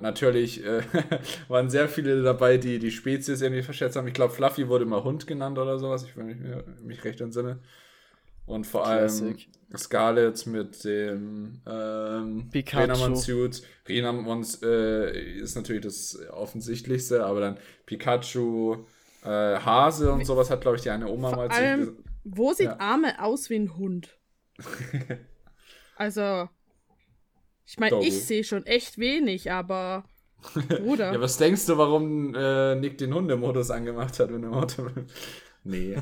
natürlich 0.00 0.64
äh, 0.64 0.82
waren 1.48 1.70
sehr 1.70 1.88
viele 1.88 2.22
dabei, 2.22 2.56
die 2.58 2.78
die 2.78 2.90
Spezies 2.90 3.40
irgendwie 3.42 3.62
verschätzt 3.62 3.96
haben. 3.96 4.06
Ich 4.08 4.14
glaube, 4.14 4.32
Fluffy 4.34 4.68
wurde 4.68 4.84
mal 4.86 5.02
Hund 5.04 5.26
genannt 5.26 5.58
oder 5.58 5.78
sowas, 5.78 6.04
ich, 6.04 6.16
wenn 6.16 6.28
ich 6.30 6.38
mir- 6.38 6.64
mich 6.82 7.04
recht 7.04 7.20
entsinne. 7.20 7.58
Und 8.46 8.66
vor 8.66 8.82
Classic. 8.84 9.48
allem 9.70 9.78
Scarlet 9.78 10.46
mit 10.46 10.82
dem 10.84 11.60
ähm, 11.66 12.48
Pikachu. 12.50 12.80
Renamon-Suit. 12.82 13.62
Renamon 13.88 14.44
äh, 14.62 15.38
ist 15.40 15.54
natürlich 15.56 15.82
das 15.82 16.18
Offensichtlichste, 16.30 17.24
aber 17.24 17.40
dann 17.40 17.58
Pikachu, 17.86 18.78
äh, 19.24 19.28
Hase 19.28 20.10
und 20.12 20.24
sowas 20.26 20.50
hat, 20.50 20.62
glaube 20.62 20.76
ich, 20.78 20.82
die 20.82 20.90
eine 20.90 21.06
Oma 21.08 21.28
Vor 21.28 21.36
mal 21.36 21.48
allem, 21.48 21.98
wo 22.24 22.52
sieht 22.52 22.66
Ja. 22.66 22.80
Arme 22.80 23.22
aus 23.22 23.48
wie 23.50 23.56
ein 23.56 23.76
Hund? 23.76 24.16
also, 25.96 26.48
ich 27.66 27.78
meine, 27.78 28.04
ich 28.04 28.24
sehe 28.24 28.44
schon 28.44 28.66
echt 28.66 28.98
wenig, 28.98 29.50
aber 29.50 30.04
Bruder. 30.68 31.12
Ja, 31.12 31.20
was 31.20 31.36
denkst 31.36 31.66
du, 31.66 31.76
warum 31.78 32.34
äh, 32.34 32.74
Nick 32.76 32.98
den 32.98 33.14
Hundemodus 33.14 33.70
angemacht 33.70 34.18
hat, 34.18 34.32
wenn 34.32 34.42
er 34.42 34.48
im 34.48 34.54
Auto 34.54 34.88
Nee. 35.64 35.98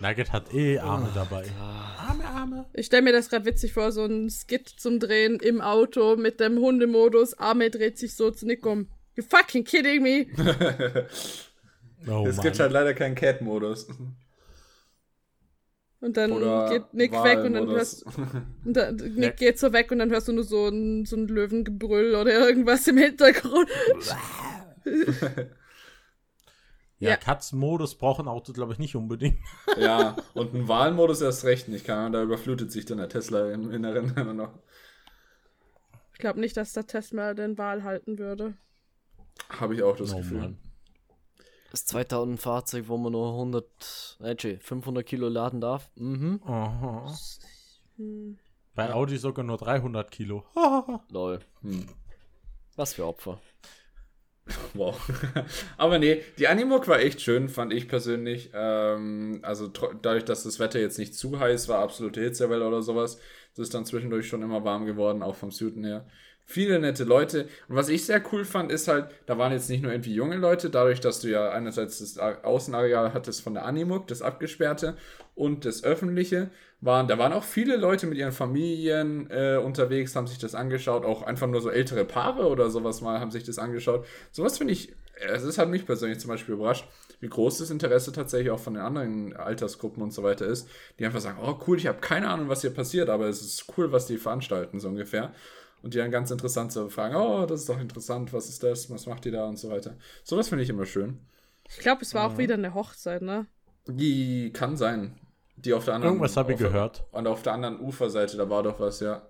Nugget 0.00 0.32
hat 0.32 0.52
eh 0.52 0.78
Arme 0.78 1.10
dabei. 1.14 1.46
Arme, 1.58 2.24
Arme. 2.24 2.66
Ich 2.74 2.86
stelle 2.86 3.02
mir 3.02 3.12
das 3.12 3.30
gerade 3.30 3.46
witzig 3.46 3.72
vor, 3.72 3.90
so 3.90 4.04
ein 4.04 4.28
Skit 4.30 4.68
zum 4.68 5.00
Drehen 5.00 5.40
im 5.40 5.60
Auto 5.62 6.16
mit 6.16 6.38
dem 6.38 6.58
Hundemodus. 6.58 7.38
Arme 7.38 7.70
dreht 7.70 7.98
sich 7.98 8.14
so 8.14 8.30
zu 8.30 8.46
Nick 8.46 8.66
um. 8.66 8.88
You 9.16 9.24
fucking 9.24 9.64
kidding 9.64 10.02
me? 10.02 10.26
Oh, 12.06 12.26
es 12.26 12.36
Mann. 12.36 12.44
gibt 12.44 12.60
halt 12.60 12.70
leider 12.70 12.94
keinen 12.94 13.14
Cat-Modus. 13.16 13.88
Und 16.00 16.16
dann 16.16 16.30
Oder 16.30 16.68
geht 16.70 16.94
Nick 16.94 17.12
weg 17.12 17.40
und 17.40 17.54
dann 17.54 17.68
hörst 17.68 18.06
und 18.64 18.76
dann, 18.76 18.96
Nick 19.16 19.36
geht 19.36 19.58
so 19.58 19.72
weg 19.72 19.90
und 19.90 19.98
dann 19.98 20.10
hörst 20.10 20.28
du 20.28 20.32
nur 20.32 20.44
so 20.44 20.68
ein, 20.68 21.04
so 21.04 21.16
ein 21.16 21.26
Löwengebrüll 21.26 22.14
oder 22.14 22.32
irgendwas 22.32 22.86
im 22.86 22.98
Hintergrund. 22.98 23.68
ja, 26.98 27.10
Ja. 27.10 27.16
Katzenmodus 27.16 27.96
brauchen 27.96 28.28
Autos, 28.28 28.54
glaube 28.54 28.72
ich, 28.72 28.78
nicht 28.78 28.94
unbedingt. 28.94 29.38
ja, 29.76 30.16
und 30.34 30.54
ein 30.54 30.68
Wahlmodus 30.68 31.20
erst 31.20 31.44
recht 31.44 31.68
nicht. 31.68 31.84
Kann, 31.84 32.12
da 32.12 32.22
überflutet 32.22 32.70
sich 32.70 32.84
dann 32.84 32.98
der 32.98 33.08
Tesla 33.08 33.50
im 33.50 33.70
Inneren 33.72 34.16
immer 34.16 34.34
noch. 34.34 34.58
Ich 36.12 36.18
glaube 36.18 36.40
nicht, 36.40 36.56
dass 36.56 36.72
der 36.72 36.86
Tesla 36.86 37.34
den 37.34 37.58
Wahl 37.58 37.82
halten 37.84 38.18
würde. 38.18 38.54
Habe 39.48 39.74
ich 39.74 39.82
auch 39.82 39.96
das 39.96 40.12
Oh, 40.12 40.18
Gefühl. 40.18 40.38
Mann. 40.38 40.58
Das 41.70 41.84
2000 41.86 42.40
Fahrzeug, 42.40 42.84
wo 42.88 42.96
man 42.96 43.12
nur 43.12 43.32
100, 43.32 44.18
äh, 44.20 44.30
Entschuldigung, 44.30 44.64
500 44.64 45.06
Kilo 45.06 45.28
laden 45.28 45.60
darf. 45.60 45.90
Mhm. 45.96 46.40
Aha. 46.44 47.14
Bei 48.74 48.92
Audi 48.92 49.18
sogar 49.18 49.44
nur 49.44 49.58
300 49.58 50.10
Kilo. 50.10 50.44
Lol. 51.10 51.40
Hm. 51.62 51.86
Was 52.76 52.94
für 52.94 53.06
Opfer. 53.06 53.40
Wow. 54.74 54.96
Aber 55.76 55.98
nee, 55.98 56.22
die 56.38 56.48
Animuk 56.48 56.88
war 56.88 57.00
echt 57.00 57.20
schön, 57.20 57.48
fand 57.48 57.72
ich 57.72 57.88
persönlich. 57.88 58.50
Ähm, 58.54 59.40
also 59.42 59.68
dadurch, 59.68 60.24
dass 60.24 60.44
das 60.44 60.58
Wetter 60.58 60.80
jetzt 60.80 60.98
nicht 60.98 61.14
zu 61.14 61.38
heiß 61.38 61.68
war, 61.68 61.80
absolute 61.80 62.20
Hitzewelle 62.20 62.66
oder 62.66 62.82
sowas, 62.82 63.20
es 63.52 63.58
ist 63.58 63.74
dann 63.74 63.84
zwischendurch 63.84 64.28
schon 64.28 64.42
immer 64.42 64.64
warm 64.64 64.86
geworden, 64.86 65.22
auch 65.22 65.34
vom 65.34 65.50
Süden 65.50 65.84
her. 65.84 66.06
Viele 66.50 66.78
nette 66.78 67.04
Leute. 67.04 67.46
Und 67.68 67.76
was 67.76 67.90
ich 67.90 68.06
sehr 68.06 68.22
cool 68.32 68.46
fand, 68.46 68.72
ist 68.72 68.88
halt, 68.88 69.10
da 69.26 69.36
waren 69.36 69.52
jetzt 69.52 69.68
nicht 69.68 69.82
nur 69.82 69.92
irgendwie 69.92 70.14
junge 70.14 70.36
Leute, 70.36 70.70
dadurch, 70.70 70.98
dass 70.98 71.20
du 71.20 71.28
ja 71.28 71.50
einerseits 71.50 71.98
das 71.98 72.18
Außenareal 72.18 73.12
hattest 73.12 73.42
von 73.42 73.52
der 73.52 73.66
Animuk, 73.66 74.06
das 74.06 74.22
abgesperrte 74.22 74.96
und 75.34 75.66
das 75.66 75.84
öffentliche, 75.84 76.48
waren, 76.80 77.06
da 77.06 77.18
waren 77.18 77.34
auch 77.34 77.44
viele 77.44 77.76
Leute 77.76 78.06
mit 78.06 78.16
ihren 78.16 78.32
Familien 78.32 79.28
äh, 79.30 79.60
unterwegs, 79.62 80.16
haben 80.16 80.26
sich 80.26 80.38
das 80.38 80.54
angeschaut, 80.54 81.04
auch 81.04 81.22
einfach 81.22 81.48
nur 81.48 81.60
so 81.60 81.68
ältere 81.68 82.06
Paare 82.06 82.48
oder 82.48 82.70
sowas 82.70 83.02
mal 83.02 83.20
haben 83.20 83.30
sich 83.30 83.44
das 83.44 83.58
angeschaut. 83.58 84.06
Sowas 84.30 84.56
finde 84.56 84.72
ich, 84.72 84.94
es 85.20 85.58
halt 85.58 85.68
mich 85.68 85.84
persönlich 85.84 86.18
zum 86.18 86.30
Beispiel 86.30 86.54
überrascht, 86.54 86.86
wie 87.20 87.28
groß 87.28 87.58
das 87.58 87.68
Interesse 87.70 88.10
tatsächlich 88.12 88.50
auch 88.52 88.60
von 88.60 88.72
den 88.72 88.82
anderen 88.82 89.36
Altersgruppen 89.36 90.02
und 90.02 90.12
so 90.12 90.22
weiter 90.22 90.46
ist, 90.46 90.66
die 90.98 91.04
einfach 91.04 91.20
sagen, 91.20 91.40
oh 91.42 91.58
cool, 91.66 91.76
ich 91.76 91.88
habe 91.88 91.98
keine 91.98 92.30
Ahnung, 92.30 92.48
was 92.48 92.62
hier 92.62 92.70
passiert, 92.70 93.10
aber 93.10 93.26
es 93.26 93.42
ist 93.42 93.66
cool, 93.76 93.92
was 93.92 94.06
die 94.06 94.16
veranstalten, 94.16 94.80
so 94.80 94.88
ungefähr. 94.88 95.34
Und 95.82 95.94
die 95.94 95.98
dann 95.98 96.10
ganz 96.10 96.30
interessant 96.30 96.72
zu 96.72 96.88
fragen, 96.90 97.14
oh, 97.14 97.46
das 97.46 97.60
ist 97.60 97.68
doch 97.68 97.80
interessant, 97.80 98.32
was 98.32 98.48
ist 98.48 98.62
das, 98.62 98.90
was 98.90 99.06
macht 99.06 99.26
ihr 99.26 99.32
da 99.32 99.46
und 99.46 99.58
so 99.58 99.70
weiter. 99.70 99.96
Sowas 100.24 100.48
finde 100.48 100.64
ich 100.64 100.70
immer 100.70 100.86
schön. 100.86 101.20
Ich 101.68 101.78
glaube, 101.78 102.02
es 102.02 102.14
war 102.14 102.26
auch 102.26 102.38
wieder 102.38 102.54
eine 102.54 102.74
Hochzeit, 102.74 103.22
ne? 103.22 103.46
Die 103.86 104.52
kann 104.52 104.76
sein. 104.76 105.18
Die 105.56 105.72
auf 105.72 105.84
der 105.84 105.94
anderen 105.94 106.14
Irgendwas 106.14 106.36
habe 106.36 106.52
ich 106.52 106.58
gehört. 106.58 107.04
Und 107.10 107.26
auf 107.26 107.42
der 107.42 107.52
anderen 107.52 107.80
Uferseite, 107.80 108.36
da 108.36 108.48
war 108.48 108.62
doch 108.62 108.80
was, 108.80 109.00
ja. 109.00 109.28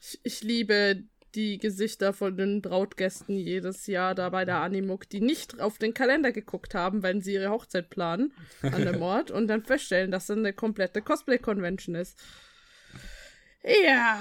Ich, 0.00 0.20
ich 0.22 0.42
liebe 0.42 1.04
die 1.34 1.58
Gesichter 1.58 2.12
von 2.12 2.36
den 2.36 2.62
Brautgästen 2.62 3.36
jedes 3.36 3.86
Jahr 3.86 4.14
da 4.14 4.30
bei 4.30 4.44
der 4.44 4.60
Animuk, 4.60 5.08
die 5.08 5.20
nicht 5.20 5.60
auf 5.60 5.78
den 5.78 5.92
Kalender 5.94 6.32
geguckt 6.32 6.74
haben, 6.74 7.02
wenn 7.02 7.20
sie 7.20 7.34
ihre 7.34 7.50
Hochzeit 7.50 7.90
planen 7.90 8.32
an 8.62 8.84
dem 8.84 9.02
Ort 9.02 9.30
und 9.30 9.46
dann 9.46 9.62
feststellen, 9.62 10.10
dass 10.10 10.26
das 10.26 10.36
eine 10.36 10.52
komplette 10.52 11.02
Cosplay-Convention 11.02 11.94
ist. 11.94 12.18
Ja. 13.66 14.20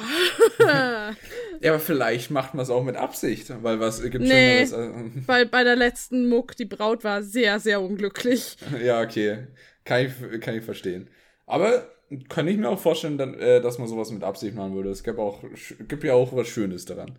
Ja, 1.61 1.71
aber 1.71 1.79
vielleicht 1.79 2.31
macht 2.31 2.53
man 2.53 2.63
es 2.63 2.69
auch 2.69 2.83
mit 2.83 2.97
Absicht, 2.97 3.51
weil 3.63 3.79
was 3.79 4.01
gibt 4.01 4.25
Nee. 4.25 4.65
Schöneres. 4.67 4.73
als- 4.73 5.25
bei, 5.25 5.45
bei 5.45 5.63
der 5.63 5.75
letzten 5.77 6.27
Muck, 6.27 6.55
die 6.57 6.65
Braut 6.65 7.03
war 7.05 7.23
sehr, 7.23 7.59
sehr 7.61 7.81
unglücklich. 7.81 8.57
ja, 8.83 9.01
okay. 9.01 9.47
Kann 9.85 10.05
ich, 10.05 10.41
kann 10.41 10.55
ich 10.57 10.63
verstehen. 10.63 11.09
Aber 11.45 11.87
kann 12.27 12.47
ich 12.47 12.57
mir 12.57 12.69
auch 12.69 12.79
vorstellen, 12.79 13.17
dann, 13.17 13.35
äh, 13.35 13.61
dass 13.61 13.77
man 13.79 13.87
sowas 13.87 14.11
mit 14.11 14.23
Absicht 14.23 14.53
machen 14.55 14.75
würde. 14.75 14.89
Es 14.89 15.03
gibt, 15.03 15.17
auch, 15.17 15.43
gibt 15.87 16.03
ja 16.03 16.13
auch 16.13 16.35
was 16.35 16.47
Schönes 16.49 16.85
daran. 16.85 17.17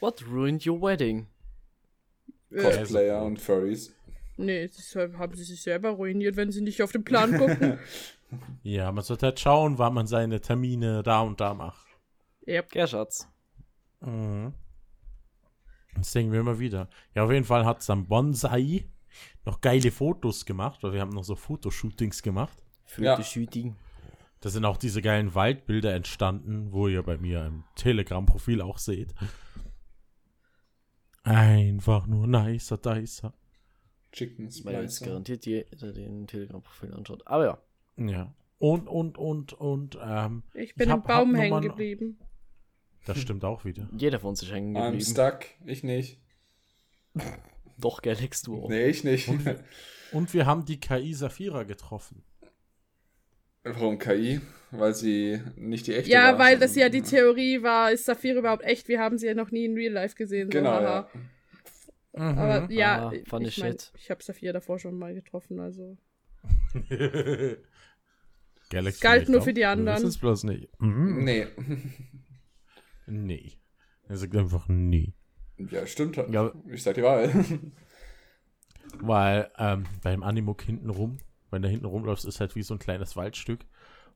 What 0.00 0.24
ruined 0.30 0.64
your 0.66 0.80
wedding? 0.80 1.26
Äh, 2.52 2.62
Cosplayer 2.62 3.22
und 3.22 3.40
Furries. 3.40 3.92
nee, 4.36 4.68
das 4.68 4.94
haben 5.18 5.34
sie 5.34 5.44
sich 5.44 5.62
selber 5.62 5.90
ruiniert, 5.90 6.36
wenn 6.36 6.52
sie 6.52 6.60
nicht 6.62 6.80
auf 6.82 6.92
den 6.92 7.04
Plan 7.04 7.36
gucken. 7.36 7.78
Ja, 8.62 8.90
man 8.92 9.04
sollte 9.04 9.26
halt 9.26 9.40
schauen, 9.40 9.78
wann 9.78 9.94
man 9.94 10.06
seine 10.06 10.40
Termine 10.40 11.02
da 11.02 11.20
und 11.20 11.40
da 11.40 11.54
macht. 11.54 11.86
yep. 12.46 12.74
Ja, 12.74 12.86
Schatz. 12.86 13.28
Mhm. 14.00 14.52
Das 15.96 16.12
sehen 16.12 16.32
wir 16.32 16.40
immer 16.40 16.58
wieder. 16.58 16.88
Ja, 17.14 17.24
auf 17.24 17.30
jeden 17.30 17.44
Fall 17.44 17.64
hat 17.64 17.88
dann 17.88 18.06
Bonsai 18.08 18.88
noch 19.44 19.60
geile 19.60 19.90
Fotos 19.92 20.44
gemacht, 20.44 20.82
weil 20.82 20.92
wir 20.92 21.00
haben 21.00 21.10
noch 21.12 21.22
so 21.24 21.36
Fotoshootings 21.36 22.22
gemacht. 22.22 22.62
Für 22.84 23.02
Ja. 23.04 23.16
die 23.16 23.22
Shooting. 23.24 23.76
Da 24.40 24.50
sind 24.50 24.64
auch 24.64 24.76
diese 24.76 25.00
geilen 25.00 25.34
Waldbilder 25.34 25.94
entstanden, 25.94 26.72
wo 26.72 26.88
ihr 26.88 27.02
bei 27.02 27.16
mir 27.16 27.46
im 27.46 27.64
Telegram-Profil 27.76 28.60
auch 28.60 28.78
seht. 28.78 29.14
Einfach 31.22 32.06
nur 32.06 32.26
nicer, 32.26 32.76
dicer. 32.76 33.32
Chicken 34.12 34.44
Weil 34.64 34.82
jetzt 34.82 34.96
Splicer. 34.96 35.06
garantiert 35.06 35.46
jeder 35.46 35.92
den 35.92 36.26
Telegram-Profil 36.26 36.92
anschaut. 36.92 37.26
Aber 37.26 37.44
ja. 37.44 37.58
Ja. 37.96 38.32
Und, 38.58 38.88
und, 38.88 39.18
und, 39.18 39.52
und, 39.52 39.98
ähm, 40.02 40.42
Ich 40.54 40.74
bin 40.74 40.88
Ich 40.88 40.94
im 40.94 41.02
hab- 41.02 41.08
hab 41.08 41.18
Baum 41.18 41.34
hängen 41.34 41.60
geblieben. 41.62 42.18
das 43.06 43.18
stimmt 43.18 43.44
auch 43.44 43.64
wieder. 43.64 43.88
Jeder 43.96 44.20
von 44.20 44.30
uns 44.30 44.42
ist 44.42 44.52
hängen 44.52 44.76
I'm 44.76 44.92
geblieben. 44.92 45.10
stuck. 45.10 45.40
Ich 45.66 45.82
nicht. 45.84 46.18
Doch, 47.78 48.02
Galax 48.02 48.42
Duo. 48.42 48.68
Nee, 48.68 48.86
ich 48.86 49.04
nicht. 49.04 49.28
Und 50.12 50.32
wir 50.32 50.46
haben 50.46 50.64
die 50.64 50.78
KI 50.80 51.12
Saphira 51.14 51.64
getroffen. 51.64 52.22
Warum 53.64 53.98
KI? 53.98 54.40
Weil 54.70 54.94
sie 54.94 55.40
nicht 55.56 55.86
die 55.86 55.94
echte 55.94 56.10
Ja, 56.10 56.32
war, 56.32 56.38
weil 56.38 56.58
das 56.58 56.74
ja 56.76 56.88
die 56.88 57.02
Theorie 57.02 57.62
war, 57.62 57.92
ist 57.92 58.04
Saphir 58.04 58.36
überhaupt 58.36 58.62
echt? 58.64 58.88
Wir 58.88 59.00
haben 59.00 59.16
sie 59.18 59.26
ja 59.26 59.34
noch 59.34 59.50
nie 59.50 59.64
in 59.64 59.74
Real 59.74 59.92
Life 59.92 60.14
gesehen. 60.16 60.48
So, 60.48 60.58
Genau, 60.58 60.70
haha. 60.72 61.08
ja. 62.12 62.20
Aber 62.20 62.70
ja, 62.72 63.08
Ah, 63.08 63.12
ich, 63.12 63.22
ich, 63.48 63.58
mein, 63.58 63.76
ich 63.96 64.10
habe 64.10 64.22
Saphir 64.22 64.52
davor 64.52 64.78
schon 64.78 64.96
mal 64.98 65.14
getroffen, 65.14 65.58
also. 65.60 65.96
Galaxy 68.70 69.00
Galt 69.00 69.28
nur 69.28 69.42
für 69.42 69.54
die 69.54 69.64
anderen. 69.64 69.96
wissen's 69.98 70.18
bloß 70.18 70.44
nicht. 70.44 70.68
Mhm. 70.80 71.24
Nee. 71.24 71.46
Nee. 73.06 73.52
Er 74.08 74.16
sagt 74.16 74.34
einfach 74.34 74.66
nie. 74.66 75.12
Ja, 75.58 75.86
stimmt. 75.86 76.16
Ja. 76.16 76.52
Ich 76.68 76.82
sag 76.82 76.94
die 76.94 77.02
Wahl. 77.02 77.30
Weil 79.00 79.50
ähm, 79.58 79.84
beim 80.02 80.22
Animuk 80.22 80.62
hinten 80.62 80.88
rum, 80.88 81.18
wenn 81.50 81.60
du 81.60 81.68
hinten 81.68 81.84
rumläufst, 81.84 82.24
ist 82.24 82.40
halt 82.40 82.56
wie 82.56 82.62
so 82.62 82.74
ein 82.74 82.78
kleines 82.78 83.14
Waldstück. 83.14 83.66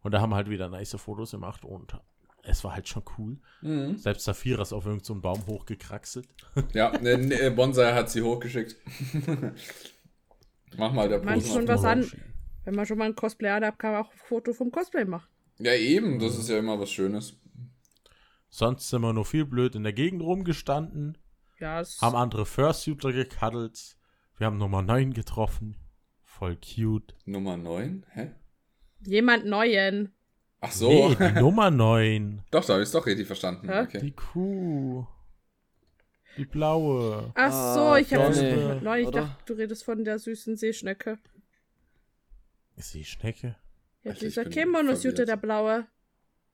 Und 0.02 0.12
da 0.12 0.22
haben 0.22 0.30
wir 0.30 0.36
halt 0.36 0.48
wieder 0.48 0.70
nice 0.70 0.96
Fotos 0.98 1.32
gemacht 1.32 1.64
und 1.66 1.98
es 2.42 2.64
war 2.64 2.74
halt 2.74 2.88
schon 2.88 3.02
cool. 3.18 3.38
Mhm. 3.60 3.98
Selbst 3.98 4.24
Saphira 4.24 4.62
ist 4.62 4.72
auf 4.72 4.86
irgendeinen 4.86 5.04
so 5.04 5.20
Baum 5.20 5.46
hochgekraxelt. 5.46 6.28
Ja, 6.72 6.96
ne, 6.98 7.18
ne, 7.18 7.50
Bonsai 7.50 7.92
hat 7.92 8.10
sie 8.10 8.22
hochgeschickt. 8.22 8.76
Mach 10.76 10.92
mal 10.92 11.08
der 11.08 11.22
Meinst 11.22 11.46
Pose 11.48 11.58
schon 11.58 11.68
was 11.68 11.84
an? 11.84 12.06
Wenn 12.64 12.74
man 12.74 12.86
schon 12.86 12.98
mal 12.98 13.06
ein 13.06 13.14
Cosplay 13.14 13.50
hat, 13.50 13.78
kann 13.78 13.92
man 13.92 14.04
auch 14.04 14.10
ein 14.12 14.18
Foto 14.18 14.52
vom 14.52 14.70
Cosplay 14.70 15.04
machen. 15.04 15.28
Ja, 15.58 15.74
eben, 15.74 16.18
das 16.18 16.38
ist 16.38 16.48
ja 16.48 16.58
immer 16.58 16.78
was 16.78 16.90
Schönes. 16.90 17.40
Sonst 18.50 18.88
sind 18.88 19.02
wir 19.02 19.12
nur 19.12 19.24
viel 19.24 19.44
blöd 19.44 19.74
in 19.74 19.82
der 19.82 19.92
Gegend 19.92 20.22
rumgestanden, 20.22 21.18
Ja, 21.58 21.82
haben 22.00 22.16
andere 22.16 22.46
Fursuiter 22.46 23.12
gekaddelt. 23.12 23.96
Wir 24.36 24.46
haben 24.46 24.58
Nummer 24.58 24.82
9 24.82 25.12
getroffen. 25.12 25.76
Voll 26.22 26.56
cute. 26.56 27.14
Nummer 27.24 27.56
9? 27.56 28.06
Hä? 28.10 28.30
jemand 29.00 29.46
Neuen. 29.46 30.12
Ach 30.60 30.72
so. 30.72 30.88
Nee, 30.90 31.16
die 31.16 31.32
Nummer 31.40 31.70
9. 31.70 32.42
Doch, 32.50 32.64
da 32.64 32.74
habe 32.74 32.82
ich 32.82 32.88
es 32.88 32.92
doch 32.92 33.06
richtig 33.06 33.26
verstanden. 33.26 33.68
Hä? 33.68 33.82
Okay. 33.82 34.00
Die 34.00 34.12
Kuh. 34.12 35.06
Die 36.38 36.44
blaue. 36.46 37.32
Ach 37.34 37.52
Ah, 37.52 37.74
so, 37.74 37.96
ich 37.96 38.14
habe 38.14 38.80
Neuen. 38.82 39.00
Ich 39.02 39.08
oder? 39.08 39.20
dachte, 39.22 39.42
du 39.46 39.54
redest 39.54 39.84
von 39.84 40.04
der 40.04 40.18
süßen 40.18 40.56
Seeschnecke. 40.56 41.18
Ist 42.76 42.94
die 42.94 43.04
Schnecke? 43.04 43.56
Ja, 44.04 44.12
Alter, 44.12 44.12
ich 44.12 44.18
dieser 44.20 44.44
Kimono-Suite, 44.44 45.16
verwirrt. 45.16 45.28
der 45.28 45.36
blaue. 45.36 45.86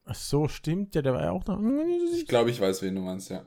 Ach 0.07 0.14
so, 0.14 0.49
stimmt. 0.49 0.95
Ja, 0.95 1.03
der 1.03 1.12
war 1.14 1.22
ja 1.22 1.30
auch 1.30 1.45
noch. 1.47 1.61
Ich 2.14 2.26
glaube, 2.26 2.51
ich 2.51 2.61
weiß, 2.61 2.82
wen 2.82 2.95
du 2.95 3.03
meinst, 3.03 3.30
ja. 3.30 3.45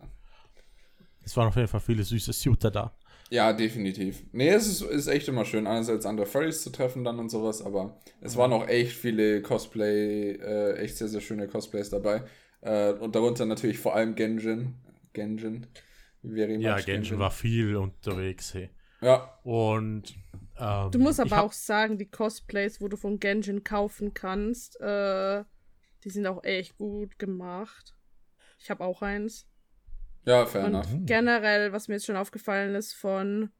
Es 1.23 1.35
waren 1.35 1.47
auf 1.47 1.55
jeden 1.55 1.67
Fall 1.67 1.79
viele 1.81 2.03
süße 2.03 2.31
Suiter 2.33 2.71
da. 2.71 2.95
Ja, 3.29 3.51
definitiv. 3.51 4.23
Nee, 4.31 4.49
es 4.49 4.67
ist, 4.67 4.81
ist 4.81 5.07
echt 5.07 5.27
immer 5.27 5.43
schön, 5.43 5.67
einerseits 5.67 6.05
andere 6.05 6.25
Furries 6.25 6.61
zu 6.63 6.69
treffen 6.69 7.03
dann 7.03 7.19
und 7.19 7.29
sowas, 7.29 7.61
aber 7.61 7.99
es 8.21 8.37
waren 8.37 8.53
auch 8.53 8.67
echt 8.69 8.93
viele 8.93 9.41
Cosplay, 9.41 10.31
äh, 10.33 10.77
echt 10.77 10.95
sehr, 10.97 11.09
sehr 11.09 11.19
schöne 11.19 11.47
Cosplays 11.47 11.89
dabei. 11.89 12.23
Äh, 12.61 12.93
und 12.93 13.15
darunter 13.15 13.45
natürlich 13.45 13.79
vor 13.79 13.95
allem 13.95 14.15
Genjin. 14.15 14.75
Genjin. 15.11 15.67
Very 16.33 16.61
Ja, 16.61 16.79
Genshin 16.79 17.19
war 17.19 17.31
viel 17.31 17.75
unterwegs, 17.75 18.53
hey. 18.53 18.69
Ja, 19.01 19.39
Und 19.43 20.15
ähm, 20.57 20.91
Du 20.91 20.99
musst 20.99 21.19
aber 21.19 21.43
auch 21.43 21.53
sagen, 21.53 21.97
die 21.97 22.09
Cosplays, 22.09 22.81
wo 22.81 22.87
du 22.87 22.97
von 22.97 23.19
Genjin 23.19 23.63
kaufen 23.63 24.13
kannst, 24.13 24.79
äh, 24.81 25.43
die 26.03 26.09
sind 26.09 26.25
auch 26.25 26.43
echt 26.43 26.77
gut 26.77 27.19
gemacht. 27.19 27.95
Ich 28.59 28.69
habe 28.69 28.83
auch 28.83 29.01
eins. 29.01 29.47
ja, 30.25 30.45
fair 30.45 30.65
Und 30.65 30.73
enough. 30.73 30.87
generell, 31.05 31.71
was 31.73 31.87
mir 31.87 31.95
jetzt 31.95 32.05
schon 32.05 32.15
aufgefallen 32.15 32.73
ist 32.75 32.93
von 32.93 33.51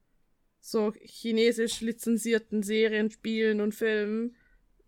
so 0.60 0.92
chinesisch 1.00 1.82
lizenzierten 1.82 2.64
Serien, 2.64 3.12
Spielen 3.12 3.62
und 3.62 3.76
Filmen, 3.76 4.36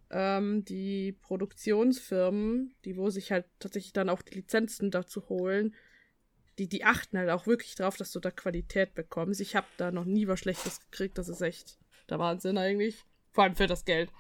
ähm, 0.10 0.66
die 0.66 1.14
Produktionsfirmen, 1.22 2.74
die 2.86 2.98
wo 2.98 3.10
sich 3.12 3.32
halt 3.32 3.46
tatsächlich 3.60 3.94
dann 3.94 4.10
auch 4.10 4.22
die 4.24 4.36
Lizenzen 4.36 4.90
dazu 4.92 5.30
holen, 5.30 5.76
die, 6.60 6.68
die 6.68 6.84
achten 6.84 7.18
halt 7.18 7.30
auch 7.30 7.48
wirklich 7.48 7.76
drauf, 7.76 7.98
dass 7.98 8.12
du 8.12 8.20
da 8.20 8.32
Qualität 8.32 8.94
bekommst. 8.94 9.42
Ich 9.42 9.56
habe 9.56 9.68
da 9.78 9.92
noch 9.92 10.06
nie 10.06 10.28
was 10.28 10.40
Schlechtes 10.40 10.82
gekriegt, 10.82 11.18
das 11.18 11.30
ist 11.30 11.42
echt 11.42 11.80
der 12.10 12.20
Wahnsinn 12.20 12.58
eigentlich. 12.58 13.06
Vor 13.32 13.46
allem 13.46 13.56
für 13.56 13.68
das 13.68 13.86
Geld. 13.86 14.12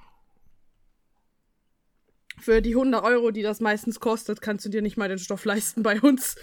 Für 2.39 2.61
die 2.61 2.71
100 2.71 3.03
Euro, 3.03 3.31
die 3.31 3.41
das 3.41 3.59
meistens 3.59 3.99
kostet, 3.99 4.41
kannst 4.41 4.65
du 4.65 4.69
dir 4.69 4.81
nicht 4.81 4.95
mal 4.95 5.09
den 5.09 5.19
Stoff 5.19 5.43
leisten 5.43 5.83
bei 5.83 5.99
uns. 5.99 6.37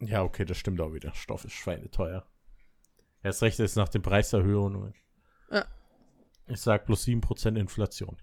Ja, 0.00 0.22
okay, 0.22 0.44
das 0.44 0.58
stimmt 0.58 0.80
auch 0.80 0.92
wieder. 0.92 1.14
Stoff 1.14 1.44
ist 1.44 1.54
schweineteuer. 1.54 2.26
Erst 3.22 3.42
recht 3.42 3.58
ist 3.58 3.76
nach 3.76 3.88
den 3.88 4.02
Preiserhöhungen. 4.02 4.94
Ja. 5.50 5.64
Ich 6.46 6.60
sag 6.60 6.84
plus 6.84 7.06
7% 7.06 7.58
Inflation. 7.58 8.18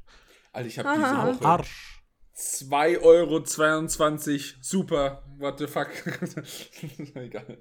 Alter, 0.52 0.68
ich 0.68 0.78
habe 0.78 0.90
diese 0.94 1.40
Woche 1.40 1.46
Arsch. 1.46 2.01
2,22 2.36 3.02
Euro. 3.04 4.62
Super. 4.62 5.24
What 5.38 5.60
the 5.60 5.68
fuck? 5.68 5.90
Egal. 7.16 7.58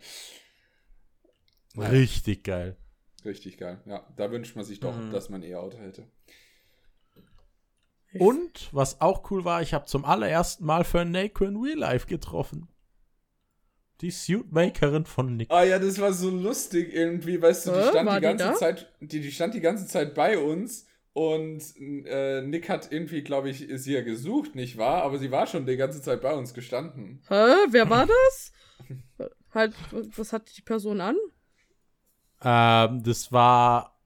Richtig 1.76 2.44
geil. 2.44 2.76
Richtig 3.24 3.58
geil. 3.58 3.80
Ja, 3.86 4.06
da 4.16 4.30
wünscht 4.30 4.56
man 4.56 4.64
sich 4.64 4.80
doch, 4.80 4.96
Mhm. 4.96 5.10
dass 5.10 5.28
man 5.28 5.42
E-Auto 5.42 5.78
hätte. 5.78 6.06
Und 8.18 8.68
was 8.72 9.00
auch 9.00 9.30
cool 9.30 9.44
war, 9.44 9.62
ich 9.62 9.72
habe 9.72 9.84
zum 9.86 10.04
allerersten 10.04 10.64
Mal 10.64 10.82
für 10.84 11.04
Neko 11.04 11.44
in 11.44 11.56
Real 11.56 11.78
Life 11.78 12.06
getroffen. 12.08 12.68
Die 14.00 14.10
Suitmakerin 14.10 15.04
von 15.04 15.36
Nick. 15.36 15.50
Ah 15.50 15.62
ja, 15.62 15.78
das 15.78 16.00
war 16.00 16.12
so 16.12 16.30
lustig 16.30 16.92
irgendwie, 16.92 17.40
weißt 17.40 17.66
du, 17.66 17.70
die 17.72 17.76
Äh, 17.78 17.88
stand 17.90 18.08
die 18.10 18.14
die 18.14 18.20
ganze 18.20 18.44
da? 18.46 18.54
Zeit, 18.54 18.92
die, 19.00 19.20
die 19.20 19.30
stand 19.30 19.54
die 19.54 19.60
ganze 19.60 19.86
Zeit 19.86 20.14
bei 20.14 20.38
uns 20.38 20.86
und 21.12 21.62
äh, 21.78 22.42
Nick 22.42 22.68
hat 22.68 22.92
irgendwie, 22.92 23.22
glaube 23.22 23.50
ich, 23.50 23.66
sie 23.68 23.92
ja 23.94 24.02
gesucht, 24.02 24.54
nicht 24.54 24.76
wahr? 24.78 25.02
Aber 25.02 25.18
sie 25.18 25.30
war 25.30 25.46
schon 25.46 25.66
die 25.66 25.76
ganze 25.76 26.00
Zeit 26.00 26.20
bei 26.20 26.32
uns 26.32 26.54
gestanden. 26.54 27.22
Hä? 27.28 27.54
Wer 27.70 27.90
war 27.90 28.06
das? 28.06 28.52
halt, 29.54 29.74
was 30.16 30.32
hat 30.32 30.56
die 30.56 30.62
Person 30.62 31.00
an? 31.00 31.16
Ähm, 32.42 33.02
das 33.02 33.32
war. 33.32 33.96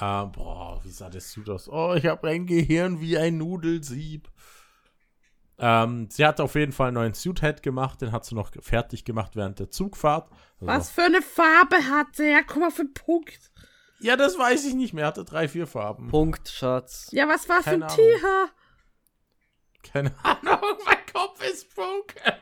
Ähm, 0.00 0.32
boah, 0.32 0.80
wie 0.84 0.90
sah 0.90 1.10
das 1.10 1.32
Suit 1.32 1.48
aus? 1.48 1.68
Oh, 1.68 1.94
ich 1.94 2.06
habe 2.06 2.28
ein 2.28 2.46
Gehirn 2.46 3.00
wie 3.00 3.18
ein 3.18 3.38
Nudelsieb. 3.38 4.30
Ähm, 5.58 6.08
sie 6.10 6.24
hat 6.24 6.40
auf 6.40 6.54
jeden 6.54 6.70
Fall 6.70 6.88
einen 6.88 6.94
neuen 6.94 7.14
Suit-Head 7.14 7.64
gemacht, 7.64 8.00
den 8.00 8.12
hat 8.12 8.24
sie 8.24 8.36
noch 8.36 8.52
fertig 8.60 9.04
gemacht 9.04 9.34
während 9.34 9.58
der 9.58 9.70
Zugfahrt. 9.70 10.30
Also- 10.60 10.66
Was 10.66 10.90
für 10.90 11.02
eine 11.02 11.20
Farbe 11.20 11.76
hat 11.90 12.18
der? 12.18 12.44
Guck 12.44 12.60
mal 12.60 12.70
für 12.70 12.82
einen 12.82 12.94
Punkt. 12.94 13.50
Ja, 14.00 14.16
das 14.16 14.38
weiß 14.38 14.64
ich 14.66 14.74
nicht 14.74 14.92
mehr. 14.94 15.04
Er 15.04 15.08
hatte 15.08 15.24
drei, 15.24 15.48
vier 15.48 15.66
Farben. 15.66 16.08
Punkt, 16.08 16.48
Schatz. 16.48 17.08
Ja, 17.12 17.26
was 17.28 17.48
war 17.48 17.62
für 17.62 17.70
ein 17.70 17.80
Keine 17.80 17.94
Tier? 17.94 18.48
Keine 19.92 20.14
Ahnung, 20.24 20.78
mein 20.84 20.96
Kopf 21.12 21.42
ist 21.44 21.74
broken. 21.74 22.32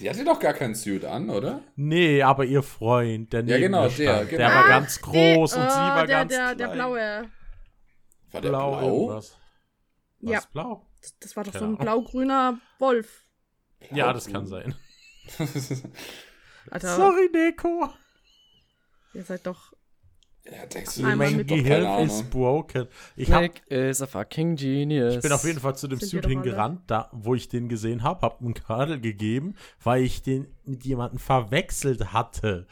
Die 0.00 0.08
hatte 0.10 0.24
doch 0.24 0.40
gar 0.40 0.54
keinen 0.54 0.74
Suit 0.74 1.04
an, 1.04 1.30
oder? 1.30 1.62
Nee, 1.76 2.22
aber 2.22 2.44
ihr 2.44 2.62
Freund, 2.62 3.32
der 3.32 3.44
Ja, 3.44 3.58
genau, 3.58 3.88
der, 3.88 4.24
genau. 4.24 4.38
der 4.38 4.48
war 4.48 4.64
Ach, 4.64 4.68
ganz 4.68 5.00
groß 5.00 5.52
der- 5.52 5.62
und 5.62 5.70
sie 5.70 5.76
oh, 5.76 5.80
war 5.80 6.06
der, 6.06 6.16
ganz 6.16 6.32
der, 6.32 6.44
klein. 6.44 6.58
der 6.58 6.68
blaue. 6.68 7.30
War 8.32 8.40
der 8.40 8.48
blau, 8.48 8.70
blau? 8.78 9.08
Was, 9.10 9.38
Ja. 10.20 10.42
blau? 10.52 10.86
Das 11.20 11.36
war 11.36 11.44
doch 11.44 11.52
Keine 11.52 11.64
so 11.66 11.70
ein 11.70 11.76
blau-grüner 11.78 12.58
Wolf. 12.80 13.22
Ja, 13.92 14.12
das 14.12 14.26
kann 14.26 14.46
sein. 14.46 14.74
Alter, 16.70 16.96
Sorry, 16.96 17.28
Neko. 17.32 17.90
ihr 19.12 19.22
seid 19.22 19.46
doch. 19.46 19.73
Ja, 20.50 20.66
denkst 20.66 20.96
du, 20.96 21.06
Einmal 21.06 21.30
mein 21.30 21.46
Gehirn 21.46 22.04
ist 22.06 22.30
broken. 22.30 22.86
Ich, 23.16 23.32
hab, 23.32 23.40
Nick 23.40 23.62
is 23.70 24.02
a 24.02 24.06
fucking 24.06 24.56
genius. 24.56 25.14
ich 25.16 25.22
bin 25.22 25.32
auf 25.32 25.44
jeden 25.44 25.58
Fall 25.58 25.74
zu 25.76 25.88
dem 25.88 25.98
Suit 25.98 26.26
hingerannt, 26.26 26.82
da, 26.86 27.08
wo 27.12 27.34
ich 27.34 27.48
den 27.48 27.68
gesehen 27.68 28.02
habe, 28.02 28.20
hab 28.20 28.42
einen 28.42 28.52
Kadel 28.52 29.00
gegeben, 29.00 29.54
weil 29.82 30.02
ich 30.02 30.22
den 30.22 30.48
mit 30.64 30.84
jemandem 30.84 31.18
verwechselt 31.18 32.12
hatte. 32.12 32.66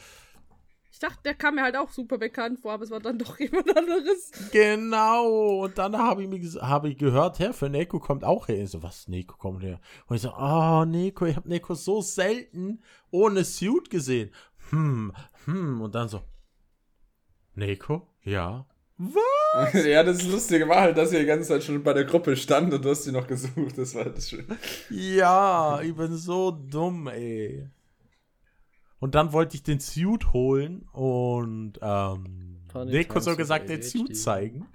Ich 0.93 0.99
dachte, 0.99 1.19
der 1.25 1.35
kam 1.35 1.55
mir 1.55 1.63
halt 1.63 1.77
auch 1.77 1.91
super 1.91 2.19
bekannt 2.19 2.61
vor, 2.61 2.73
aber 2.73 2.85
es 2.85 2.91
war 2.91 3.01
dann 3.01 3.19
doch 3.19 3.39
jemand 3.41 3.75
anderes. 3.75 4.31
Genau. 4.53 5.63
Und 5.65 5.79
dann 5.79 5.97
habe 5.97 6.23
ich, 6.23 6.29
mir 6.29 6.41
hab 6.61 6.85
ich 6.85 6.99
gehört, 6.99 7.39
Herr, 7.39 7.55
für 7.55 7.71
Neko 7.71 8.01
kommt 8.01 8.23
auch 8.23 8.49
her. 8.49 8.63
Ich 8.63 8.71
so, 8.71 8.83
was, 8.83 9.09
Neko 9.09 9.37
kommt 9.39 9.63
her? 9.63 9.81
Und 10.07 10.17
ich 10.17 10.23
so, 10.23 10.33
oh, 10.37 10.85
Neko, 10.85 11.25
ich 11.25 11.37
habe 11.37 11.49
Neko 11.49 11.75
so 11.75 12.03
selten 12.03 12.83
ohne 13.11 13.45
Suit 13.45 13.89
gesehen. 13.89 14.31
Hm, 14.69 15.13
hm. 15.47 15.81
Und 15.81 15.95
dann 15.95 16.09
so, 16.09 16.21
Neko? 17.55 18.07
Ja. 18.23 18.67
ja, 19.75 20.03
das 20.03 20.23
Lustige 20.23 20.69
war 20.69 20.81
halt, 20.81 20.97
dass 20.97 21.11
sie 21.11 21.19
die 21.19 21.27
ganze 21.27 21.49
Zeit 21.49 21.65
schon 21.65 21.83
bei 21.83 21.93
der 21.93 22.05
Gruppe 22.05 22.37
stand 22.37 22.73
und 22.73 22.85
du 22.85 22.91
hast 22.91 23.05
sie 23.05 23.13
noch 23.13 23.27
gesucht. 23.27 23.77
Das 23.77 23.95
war 23.95 24.05
das 24.05 24.31
schön. 24.31 24.47
Ja, 24.91 25.81
ich 25.83 25.95
bin 25.95 26.17
so 26.17 26.51
dumm, 26.51 27.09
ey. 27.09 27.69
Und 29.01 29.15
dann 29.17 29.33
wollte 29.33 29.57
ich 29.57 29.65
den 29.65 29.81
Suit 29.81 30.33
holen 30.33 30.89
und 30.93 31.81
ähm, 31.83 32.61
Neko 32.73 33.19
so 33.19 33.37
gesagt 33.37 33.69
den. 33.69 33.83
Suit 33.83 34.17
zeigen. 34.17 34.69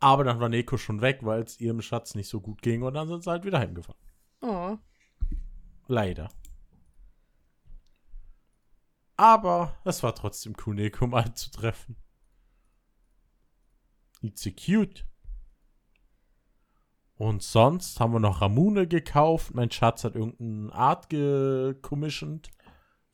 Aber 0.00 0.24
dann 0.24 0.38
war 0.40 0.48
Neko 0.48 0.76
schon 0.76 1.00
weg, 1.00 1.20
weil 1.22 1.42
es 1.42 1.58
ihrem 1.58 1.80
Schatz 1.80 2.14
nicht 2.14 2.28
so 2.28 2.40
gut 2.40 2.62
ging 2.62 2.82
und 2.82 2.94
dann 2.94 3.08
sind 3.08 3.24
sie 3.24 3.30
halt 3.30 3.44
wieder 3.44 3.58
heimgefahren. 3.58 3.98
Oh. 4.42 4.76
Leider. 5.88 6.28
Aber 9.18 9.76
es 9.84 10.02
war 10.04 10.14
trotzdem 10.14 10.54
cool, 10.64 10.76
Neko 10.76 11.08
mal 11.08 11.34
zu 11.34 11.50
treffen. 11.50 11.96
It's 14.22 14.42
so 14.42 14.50
cute. 14.50 15.04
Und 17.16 17.42
sonst 17.42 17.98
haben 17.98 18.12
wir 18.12 18.20
noch 18.20 18.40
Ramune 18.40 18.86
gekauft. 18.86 19.52
Mein 19.54 19.72
Schatz 19.72 20.04
hat 20.04 20.14
irgendeine 20.14 20.72
Art 20.72 21.10
gecommissioned, 21.10 22.48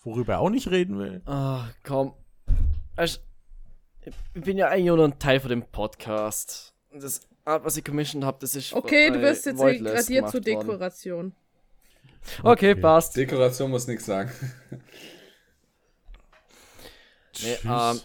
worüber 0.00 0.34
er 0.34 0.40
auch 0.40 0.50
nicht 0.50 0.70
reden 0.70 0.98
will. 0.98 1.22
Ah, 1.24 1.68
komm. 1.82 2.12
Also, 2.96 3.20
ich 4.02 4.14
bin 4.42 4.58
ja 4.58 4.68
eigentlich 4.68 4.86
nur 4.86 5.02
ein 5.02 5.18
Teil 5.18 5.40
von 5.40 5.48
dem 5.48 5.62
Podcast. 5.62 6.74
Und 6.90 7.02
Das 7.02 7.22
Art, 7.46 7.64
was 7.64 7.78
ich 7.78 7.84
commissioned 7.84 8.26
habe, 8.26 8.36
das 8.42 8.54
ist. 8.54 8.74
Okay, 8.74 9.10
du 9.10 9.22
wirst 9.22 9.46
jetzt 9.46 9.58
gradiert 9.58 10.28
zur. 10.28 10.40
Dekoration. 10.42 11.32
Okay, 12.42 12.72
Okay. 12.72 12.74
passt. 12.74 13.16
Dekoration 13.16 13.70
muss 13.70 13.86
nichts 13.86 14.04
sagen. 14.04 14.30
Nee, 17.42 17.56
ähm, 17.64 18.00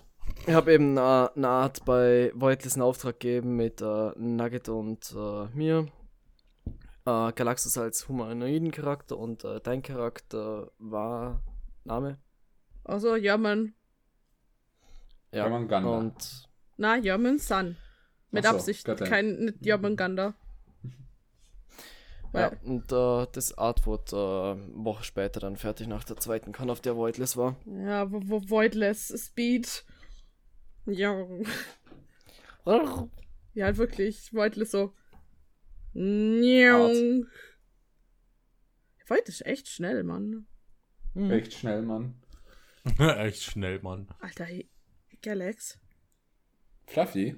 ich 0.47 0.53
habe 0.53 0.73
eben 0.73 0.97
äh, 0.97 0.99
eine 0.99 1.47
Art 1.47 1.85
bei 1.85 2.31
Voidless 2.35 2.73
einen 2.73 2.83
Auftrag 2.83 3.19
gegeben 3.19 3.55
mit 3.55 3.81
äh, 3.81 4.11
Nugget 4.15 4.69
und 4.69 5.13
äh, 5.15 5.47
mir. 5.55 5.87
Äh, 7.05 7.31
Galaxus 7.33 7.77
als 7.77 8.07
humanoiden 8.07 8.71
Charakter 8.71 9.17
und 9.17 9.43
äh, 9.43 9.59
dein 9.61 9.81
Charakter 9.81 10.71
war 10.77 11.43
Name? 11.83 12.19
Also, 12.83 13.15
German. 13.15 13.73
Ja. 15.31 15.43
German 15.43 15.67
Ganda. 15.67 15.89
Und 15.89 16.49
Na, 16.77 16.99
German 16.99 17.37
Sun. 17.37 17.77
Mit 18.31 18.43
so, 18.43 18.51
Absicht. 18.51 18.85
Kein 18.85 19.39
nicht 19.39 19.61
German 19.61 19.95
Ganda. 19.95 20.35
Ja, 22.33 22.51
und 22.63 22.91
äh, 22.91 23.27
das 23.31 23.57
Art 23.57 23.85
wurde 23.85 24.15
äh, 24.15 24.51
eine 24.61 24.85
Woche 24.85 25.03
später 25.03 25.39
dann 25.39 25.57
fertig 25.57 25.87
nach 25.87 26.03
der 26.03 26.17
zweiten 26.17 26.51
Con, 26.51 26.69
auf 26.69 26.81
der 26.81 26.95
Voidless 26.95 27.37
war. 27.37 27.55
ja, 27.65 28.11
wo, 28.11 28.21
wo 28.25 28.49
Voidless, 28.49 29.13
Speed. 29.17 29.85
Ja. 30.85 31.25
Ja, 32.65 33.65
halt 33.65 33.77
wirklich. 33.77 34.33
Voidless 34.33 34.71
so. 34.71 34.93
Njau. 35.93 36.91
Void 39.07 39.27
ist 39.27 39.45
echt 39.45 39.67
schnell, 39.67 40.03
Mann. 40.03 40.45
Hm. 41.13 41.31
Echt 41.31 41.53
schnell, 41.53 41.81
Mann. 41.81 42.21
Echt 42.99 43.43
schnell, 43.43 43.79
Mann. 43.81 44.07
Alter, 44.19 44.47
Galax. 45.21 45.79
Fluffy. 46.85 47.35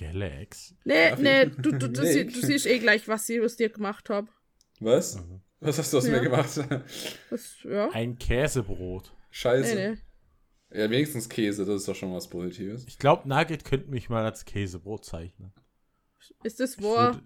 Galax. 0.00 0.74
Nee, 0.84 1.10
Darf 1.10 1.18
ich? 1.18 1.24
nee, 1.24 1.46
du, 1.46 1.72
du, 1.72 1.88
du, 1.90 2.00
Nee. 2.02 2.12
sie, 2.12 2.26
du 2.26 2.40
siehst 2.46 2.66
eh 2.66 2.78
gleich, 2.78 3.06
was 3.08 3.28
ich 3.28 3.40
aus 3.40 3.56
dir 3.56 3.68
gemacht 3.68 4.08
habe. 4.10 4.28
Was? 4.80 5.16
Mhm. 5.16 5.40
Was 5.60 5.78
hast 5.78 5.92
du 5.92 5.98
aus 5.98 6.06
Ja. 6.06 6.12
mir 6.12 6.20
gemacht? 6.22 6.48
Das, 7.30 7.56
ja. 7.64 7.90
Ein 7.90 8.18
Käsebrot. 8.18 9.14
Scheiße. 9.30 9.74
Nee, 9.74 9.90
nee. 9.90 9.98
Ja, 10.72 10.88
wenigstens 10.90 11.28
Käse, 11.28 11.64
das 11.66 11.80
ist 11.82 11.88
doch 11.88 11.94
schon 11.96 12.12
was 12.14 12.28
Positives. 12.30 12.84
Ich 12.86 12.98
glaube, 12.98 13.28
Nugget 13.28 13.64
könnte 13.64 13.90
mich 13.90 14.08
mal 14.08 14.24
als 14.24 14.44
Käsebrot 14.44 15.04
zeichnen. 15.04 15.52
Ist 16.44 16.60
das 16.60 16.80
wahr? 16.80 17.20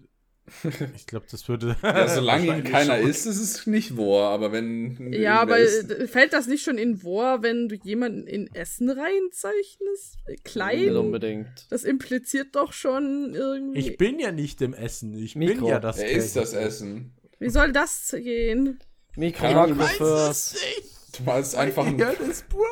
Ich 0.95 1.07
glaube, 1.07 1.25
das 1.31 1.47
würde. 1.49 1.75
Ja, 1.83 2.07
solange 2.07 2.45
ihn 2.57 2.63
keiner 2.63 2.99
schon. 2.99 3.09
isst, 3.09 3.25
ist 3.25 3.39
es 3.39 3.65
nicht 3.65 3.97
wahr, 3.97 4.31
aber 4.31 4.51
wenn. 4.51 5.11
Ja, 5.11 5.41
aber 5.41 5.59
äh, 5.59 6.07
fällt 6.07 6.33
das 6.33 6.45
nicht 6.47 6.63
schon 6.63 6.77
in 6.77 7.03
War, 7.03 7.41
wenn 7.41 7.67
du 7.67 7.75
jemanden 7.83 8.27
in 8.27 8.53
Essen 8.53 8.89
reinzeichnest? 8.89 10.17
Nicht 10.27 10.43
Klein? 10.45 10.95
unbedingt. 10.95 11.47
Das 11.69 11.83
impliziert 11.83 12.55
doch 12.55 12.73
schon 12.73 13.33
irgendwie. 13.33 13.79
Ich 13.79 13.97
bin 13.97 14.19
ja 14.19 14.31
nicht 14.31 14.61
im 14.61 14.73
Essen. 14.73 15.17
Ich 15.17 15.33
bin 15.33 15.47
Mikro. 15.47 15.69
ja 15.69 15.79
das 15.79 15.97
Er 15.97 16.11
isst 16.11 16.35
das. 16.35 16.53
Essen. 16.53 17.13
Wie 17.39 17.49
soll 17.49 17.71
das 17.71 18.11
gehen? 18.17 18.79
Mikro, 19.15 19.47
Mikro 19.67 19.83
ich 19.85 19.91
first. 19.93 20.57
Du 21.17 21.23
meinst 21.23 21.55
einfach. 21.55 21.85
Ja, 21.97 22.13
das 22.13 22.27
ist 22.27 22.49
broken. 22.49 22.65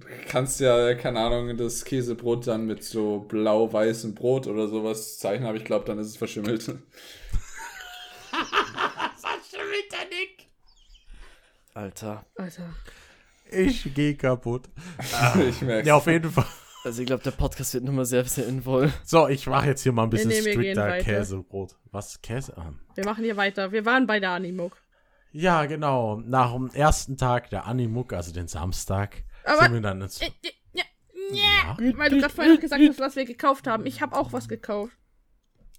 Du 0.00 0.06
kannst 0.28 0.60
ja, 0.60 0.94
keine 0.94 1.20
Ahnung, 1.20 1.56
das 1.56 1.84
Käsebrot 1.84 2.46
dann 2.46 2.66
mit 2.66 2.84
so 2.84 3.20
blau-weißem 3.20 4.14
Brot 4.14 4.46
oder 4.46 4.68
sowas 4.68 5.18
zeichnen, 5.18 5.48
aber 5.48 5.58
ich 5.58 5.64
glaube, 5.64 5.84
dann 5.84 5.98
ist 5.98 6.08
es 6.08 6.16
verschimmelt. 6.16 6.74
Alter. 11.76 12.24
Alter. 12.36 12.74
Ich 13.50 13.92
gehe 13.94 14.16
kaputt. 14.16 14.70
ich 15.48 15.60
merke 15.60 15.86
Ja, 15.86 15.96
auf 15.96 16.06
jeden 16.06 16.30
Fall. 16.30 16.46
Also 16.84 17.02
ich 17.02 17.06
glaube, 17.06 17.22
der 17.22 17.32
Podcast 17.32 17.74
wird 17.74 17.84
nochmal 17.84 18.06
sehr 18.06 18.24
sinnvoll. 18.24 18.90
So, 19.04 19.28
ich 19.28 19.46
mache 19.46 19.66
jetzt 19.66 19.82
hier 19.82 19.92
mal 19.92 20.04
ein 20.04 20.10
bisschen 20.10 20.28
Nee, 20.30 20.40
nee, 20.40 20.52
strikter. 20.52 20.98
Käsebrot. 20.98 21.76
Was? 21.90 22.22
Käse? 22.22 22.56
Ah. 22.56 22.72
Wir 22.94 23.04
machen 23.04 23.24
hier 23.24 23.36
weiter. 23.36 23.72
Wir 23.72 23.84
waren 23.84 24.06
bei 24.06 24.20
der 24.20 24.30
Animuk. 24.30 24.78
Ja, 25.32 25.66
genau. 25.66 26.22
Nach 26.24 26.54
dem 26.54 26.70
ersten 26.70 27.18
Tag 27.18 27.50
der 27.50 27.66
Animuk, 27.66 28.14
also 28.14 28.32
den 28.32 28.48
Samstag, 28.48 29.24
Aber- 29.46 29.62
sind 29.64 29.74
wir 29.74 29.80
dann 29.80 30.02
ins. 30.02 30.20
Äh, 30.20 30.26
äh, 30.26 30.50
ja, 30.74 30.84
Ja. 31.32 31.76
ja. 31.80 31.96
Weil 31.98 32.10
du 32.10 32.18
gerade 32.20 32.34
vorhin 32.34 32.54
noch 32.54 32.60
gesagt 32.60 32.82
hast, 32.88 33.00
was 33.00 33.16
wir 33.16 33.24
gekauft 33.24 33.66
haben. 33.66 33.86
Ich 33.86 34.00
habe 34.02 34.16
auch 34.16 34.32
was 34.32 34.48
gekauft. 34.48 34.92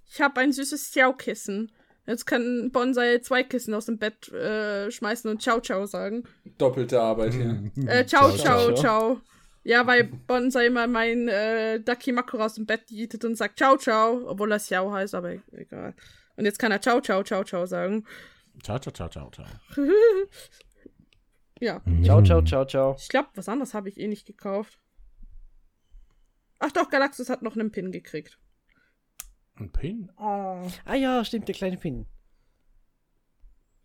Ich 0.10 0.22
habe 0.22 0.40
ein 0.42 0.52
süßes 0.54 0.92
Ciao-Kissen. 0.92 1.72
Jetzt 2.06 2.26
kann 2.26 2.72
Bonsai 2.72 3.20
zwei 3.20 3.44
Kissen 3.44 3.74
aus 3.74 3.88
dem 3.88 3.98
Bett 3.98 4.30
äh, 4.32 4.90
schmeißen 4.90 5.30
und 5.30 5.42
Ciao 5.42 5.60
Ciao 5.60 5.86
sagen. 5.86 6.24
doppelte 6.58 7.02
Arbeit 7.02 7.34
hier. 7.34 7.70
Äh, 7.86 8.06
ciao, 8.06 8.30
Ciao, 8.32 8.38
ciao, 8.38 8.66
ciao. 8.68 8.76
ciao, 8.76 9.22
Ja, 9.64 9.86
weil 9.86 10.06
Bonsai 10.06 10.68
immer 10.68 10.88
mein 10.88 11.28
äh, 11.28 11.82
Dakimakura 11.82 12.46
aus 12.46 12.54
dem 12.56 12.66
Bett 12.66 12.90
jietet 12.90 13.26
und 13.26 13.36
sagt 13.36 13.58
Ciao, 13.60 13.76
ciao, 13.76 14.22
obwohl 14.26 14.54
er 14.54 14.60
Xiao 14.60 14.90
heißt, 14.94 15.16
aber 15.16 15.34
egal. 15.52 15.94
Und 16.38 16.46
jetzt 16.46 16.60
kann 16.60 16.72
er 16.72 16.80
Ciao, 16.82 17.02
ciao, 17.02 17.24
ciao, 17.24 17.44
ciao 17.44 17.66
sagen. 17.66 18.06
Ciao, 18.64 18.80
ciao, 18.80 18.94
ciao, 18.94 19.10
ciao, 19.10 19.30
ciao. 19.30 19.46
Ja, 21.60 21.82
Ciao, 22.04 22.22
ciao, 22.24 22.42
ciao, 22.44 22.66
ciao. 22.66 22.96
ich 23.00 23.10
glaube, 23.10 23.30
was 23.36 23.50
anderes 23.50 23.74
habe 23.74 23.90
ich 23.90 24.00
eh 24.00 24.08
nicht 24.08 24.26
gekauft. 24.28 24.80
Ach 26.60 26.72
doch, 26.72 26.90
Galaxus 26.90 27.30
hat 27.30 27.42
noch 27.42 27.56
einen 27.56 27.72
Pin 27.72 27.92
gekriegt. 27.92 28.40
Ein 29.56 29.72
Pin? 29.72 30.12
Oh. 30.18 30.68
Ah 30.86 30.96
ja, 30.96 31.24
stimmt, 31.26 31.48
der 31.48 31.56
kleine 31.56 31.78
Pin. 31.78 32.06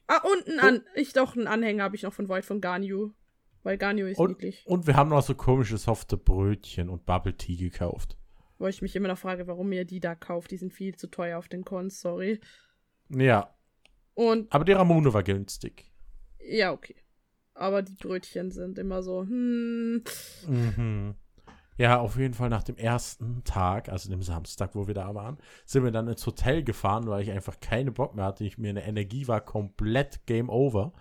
Ah, 0.06 0.20
und 0.22 0.48
ein 0.48 0.60
An 0.60 0.84
ich 0.94 1.12
doch, 1.12 1.36
einen 1.36 1.46
Anhänger 1.46 1.84
habe 1.84 1.96
ich 1.96 2.02
noch 2.02 2.12
von 2.12 2.28
Void 2.28 2.44
von 2.44 2.60
Ganyu. 2.60 3.12
Weil 3.62 3.78
Ganyu 3.78 4.06
ist 4.06 4.18
Und, 4.18 4.30
niedlich. 4.30 4.64
und 4.66 4.86
wir 4.88 4.96
haben 4.96 5.10
noch 5.10 5.22
so 5.22 5.34
komische 5.36 5.78
softe 5.78 6.16
Brötchen 6.16 6.88
und 6.88 7.06
Bubble 7.06 7.36
Tea 7.36 7.56
gekauft. 7.56 8.18
Wo 8.58 8.66
ich 8.66 8.82
mich 8.82 8.96
immer 8.96 9.08
noch 9.08 9.18
frage, 9.18 9.46
warum 9.46 9.70
ihr 9.72 9.84
die 9.84 10.00
da 10.00 10.14
kauft. 10.16 10.50
Die 10.50 10.56
sind 10.56 10.72
viel 10.72 10.96
zu 10.96 11.06
teuer 11.08 11.38
auf 11.38 11.48
den 11.48 11.64
Cons, 11.64 12.00
sorry. 12.00 12.40
Ja, 13.08 13.54
Und 14.14 14.52
aber 14.52 14.64
die 14.64 14.72
Ramune 14.72 15.12
war 15.14 15.22
günstig. 15.22 15.92
Ja, 16.40 16.72
okay. 16.72 16.96
Aber 17.54 17.82
die 17.82 17.94
Brötchen 17.94 18.50
sind 18.50 18.78
immer 18.78 19.02
so, 19.02 19.22
hm. 19.22 20.02
Mhm. 20.46 21.14
Ja, 21.78 22.00
auf 22.00 22.16
jeden 22.16 22.34
Fall 22.34 22.50
nach 22.50 22.62
dem 22.62 22.76
ersten 22.76 23.44
Tag, 23.44 23.88
also 23.88 24.10
dem 24.10 24.22
Samstag, 24.22 24.74
wo 24.74 24.86
wir 24.86 24.94
da 24.94 25.14
waren, 25.14 25.38
sind 25.64 25.84
wir 25.84 25.90
dann 25.90 26.06
ins 26.06 26.26
Hotel 26.26 26.62
gefahren, 26.62 27.06
weil 27.06 27.22
ich 27.22 27.30
einfach 27.30 27.60
keine 27.60 27.92
Bock 27.92 28.14
mehr 28.14 28.26
hatte. 28.26 28.44
Ich, 28.44 28.58
mir 28.58 28.70
eine 28.70 28.84
Energie 28.84 29.26
war 29.26 29.40
komplett 29.40 30.26
Game 30.26 30.50
Over. 30.50 30.92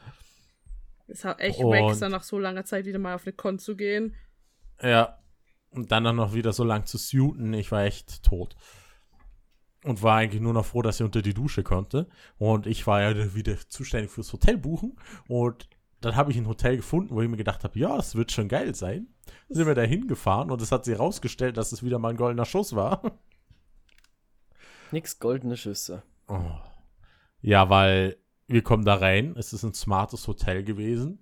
Ist 1.08 1.26
halt 1.26 1.40
echt 1.40 1.60
wack, 1.60 2.00
dann 2.00 2.12
nach 2.12 2.24
so 2.24 2.40
langer 2.40 2.64
Zeit 2.64 2.86
wieder 2.86 3.00
mal 3.00 3.16
auf 3.16 3.26
eine 3.26 3.34
Con 3.34 3.60
zu 3.60 3.76
gehen. 3.76 4.16
Ja. 4.82 5.18
Und 5.72 5.92
dann, 5.92 6.04
dann 6.04 6.16
noch 6.16 6.34
wieder 6.34 6.54
so 6.54 6.64
lang 6.64 6.86
zu 6.86 6.98
suiten. 6.98 7.54
Ich 7.54 7.72
war 7.72 7.84
echt 7.84 8.24
tot. 8.24 8.56
Und 9.84 10.02
war 10.04 10.18
eigentlich 10.18 10.42
nur 10.42 10.54
noch 10.54 10.66
froh, 10.66 10.82
dass 10.82 11.00
ich 11.00 11.06
unter 11.06 11.22
die 11.22 11.34
Dusche 11.34 11.64
konnte. 11.64 12.08
Und 12.38 12.66
ich 12.66 12.88
war 12.88 13.02
ja 13.02 13.36
wieder 13.36 13.58
zuständig 13.68 14.12
fürs 14.12 14.32
Hotel 14.32 14.58
buchen. 14.58 14.98
Und 15.28 15.70
dann 16.02 16.16
habe 16.16 16.32
ich 16.32 16.38
ein 16.38 16.48
Hotel 16.48 16.78
gefunden, 16.78 17.16
wo 17.16 17.22
ich 17.22 17.30
mir 17.30 17.38
gedacht 17.38 17.64
habe, 17.64 17.78
ja, 17.78 17.96
es 17.98 18.16
wird 18.16 18.32
schon 18.32 18.48
geil 18.48 18.74
sein. 18.76 19.08
Sind 19.50 19.68
wir 19.68 19.76
da 19.76 19.84
hingefahren 19.84 20.50
und 20.52 20.62
es 20.62 20.72
hat 20.72 20.86
sich 20.86 20.96
herausgestellt, 20.96 21.58
dass 21.58 21.72
es 21.72 21.84
wieder 21.84 22.00
mal 22.00 22.10
ein 22.10 22.18
goldener 22.18 22.46
Schuss 22.46 22.76
war. 22.76 23.02
Nix 24.92 25.20
goldene 25.20 25.56
Schüsse. 25.56 26.04
Oh. 26.28 26.42
Ja, 27.42 27.70
weil 27.70 28.18
wir 28.48 28.64
kommen 28.64 28.84
da 28.84 28.96
rein. 28.96 29.36
Es 29.38 29.54
ist 29.54 29.64
ein 29.64 29.74
smartes 29.74 30.28
Hotel 30.28 30.64
gewesen. 30.64 31.20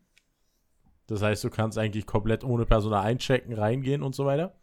Das 1.08 1.22
heißt, 1.22 1.44
du 1.44 1.50
kannst 1.50 1.78
eigentlich 1.78 2.06
komplett 2.06 2.44
ohne 2.44 2.66
Personal 2.66 3.04
einchecken, 3.04 3.54
reingehen 3.54 4.02
und 4.02 4.16
so 4.16 4.26
weiter. 4.26 4.56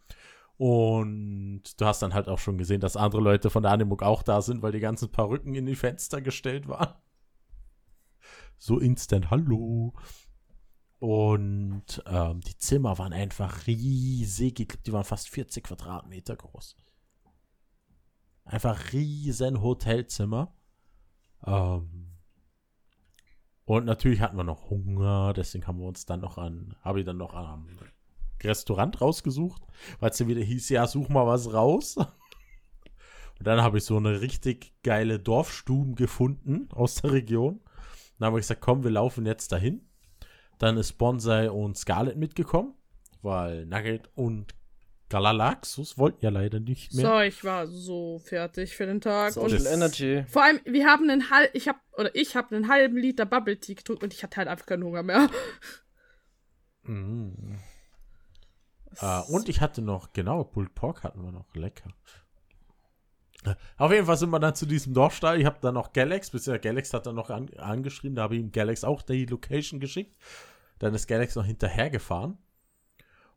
Und 0.56 1.62
du 1.78 1.84
hast 1.84 2.00
dann 2.00 2.14
halt 2.14 2.28
auch 2.28 2.38
schon 2.38 2.56
gesehen, 2.56 2.80
dass 2.80 2.96
andere 2.96 3.20
Leute 3.20 3.50
von 3.50 3.62
der 3.62 3.72
Animuk 3.72 4.02
auch 4.02 4.22
da 4.22 4.40
sind, 4.40 4.62
weil 4.62 4.72
die 4.72 4.80
ganzen 4.80 5.10
Perücken 5.10 5.54
in 5.54 5.66
die 5.66 5.74
Fenster 5.74 6.22
gestellt 6.22 6.68
waren. 6.68 6.94
So 8.58 8.78
instant 8.78 9.30
Hallo. 9.30 9.94
Und 10.98 12.02
ähm, 12.06 12.40
die 12.40 12.56
Zimmer 12.56 12.98
waren 12.98 13.12
einfach 13.12 13.66
riesig. 13.66 14.60
Ich 14.60 14.68
glaube, 14.68 14.82
die 14.84 14.92
waren 14.92 15.04
fast 15.04 15.28
40 15.28 15.64
Quadratmeter 15.64 16.36
groß. 16.36 16.76
Einfach 18.44 18.92
riesen 18.92 19.60
Hotelzimmer. 19.60 20.54
Ähm, 21.44 22.16
und 23.64 23.84
natürlich 23.84 24.20
hatten 24.20 24.36
wir 24.36 24.44
noch 24.44 24.70
Hunger, 24.70 25.32
deswegen 25.32 25.66
haben 25.66 25.80
wir 25.80 25.88
uns 25.88 26.06
dann 26.06 26.20
noch 26.20 26.38
an, 26.38 26.76
habe 26.82 27.00
ich 27.00 27.04
dann 27.04 27.16
noch 27.16 27.34
am 27.34 27.66
Restaurant 28.42 29.00
rausgesucht, 29.00 29.60
weil 29.98 30.10
es 30.10 30.18
ja 30.20 30.28
wieder 30.28 30.42
hieß, 30.42 30.68
ja, 30.68 30.86
such 30.86 31.08
mal 31.08 31.26
was 31.26 31.52
raus. 31.52 31.96
Und 33.38 33.46
dann 33.46 33.60
habe 33.60 33.78
ich 33.78 33.84
so 33.84 33.96
eine 33.96 34.20
richtig 34.20 34.72
geile 34.82 35.18
Dorfstuben 35.18 35.96
gefunden 35.96 36.68
aus 36.70 36.94
der 37.02 37.12
Region. 37.12 37.60
Dann 38.18 38.28
habe 38.28 38.38
ich 38.38 38.44
gesagt, 38.44 38.60
komm, 38.60 38.82
wir 38.84 38.90
laufen 38.90 39.26
jetzt 39.26 39.52
dahin. 39.52 39.88
Dann 40.58 40.76
ist 40.78 40.94
Bonsai 40.94 41.50
und 41.50 41.76
Scarlet 41.76 42.16
mitgekommen, 42.16 42.74
weil 43.22 43.66
Nugget 43.66 44.10
und 44.14 44.54
Galalaxus 45.08 45.98
wollten 45.98 46.24
ja 46.24 46.30
leider 46.30 46.58
nicht 46.58 46.92
mehr. 46.94 47.06
So, 47.06 47.20
ich 47.20 47.44
war 47.44 47.66
so 47.66 48.18
fertig 48.18 48.74
für 48.74 48.86
den 48.86 49.00
Tag. 49.00 49.32
Social 49.32 49.58
das- 49.58 49.66
Energy. 49.66 50.24
Vor 50.28 50.42
allem, 50.42 50.60
wir 50.64 50.86
haben 50.86 51.08
einen 51.08 51.30
halb, 51.30 51.54
ich 51.54 51.68
hab, 51.68 51.76
oder 51.92 52.12
ich 52.14 52.34
habe 52.34 52.56
einen 52.56 52.68
halben 52.68 52.96
Liter 52.96 53.26
Bubble 53.26 53.58
Tea 53.60 53.74
getrunken 53.74 54.04
und 54.04 54.14
ich 54.14 54.22
hatte 54.22 54.38
halt 54.38 54.48
einfach 54.48 54.66
keinen 54.66 54.82
Hunger 54.84 55.02
mehr. 55.02 55.28
Mhm. 56.82 57.58
Ah, 58.98 59.20
und 59.28 59.48
ich 59.48 59.60
hatte 59.60 59.82
noch, 59.82 60.12
genau, 60.12 60.44
Pulled 60.44 60.74
Pork 60.74 61.02
hatten 61.04 61.22
wir 61.22 61.32
noch, 61.32 61.54
lecker. 61.54 61.90
Auf 63.76 63.92
jeden 63.92 64.06
Fall 64.06 64.16
sind 64.16 64.30
wir 64.30 64.40
dann 64.40 64.54
zu 64.54 64.66
diesem 64.66 64.94
Dorfstall. 64.94 65.40
Ich 65.40 65.46
habe 65.46 65.58
dann 65.60 65.74
noch 65.74 65.92
Galax, 65.92 66.30
bisher 66.30 66.58
Galax 66.58 66.92
hat 66.92 67.06
dann 67.06 67.14
noch 67.14 67.30
an, 67.30 67.50
angeschrieben, 67.56 68.16
da 68.16 68.22
habe 68.22 68.34
ich 68.34 68.40
ihm 68.40 68.52
Galax 68.52 68.84
auch 68.84 69.02
die 69.02 69.26
Location 69.26 69.80
geschickt. 69.80 70.16
Dann 70.78 70.94
ist 70.94 71.06
Galax 71.06 71.34
noch 71.36 71.44
hinterhergefahren. 71.44 72.38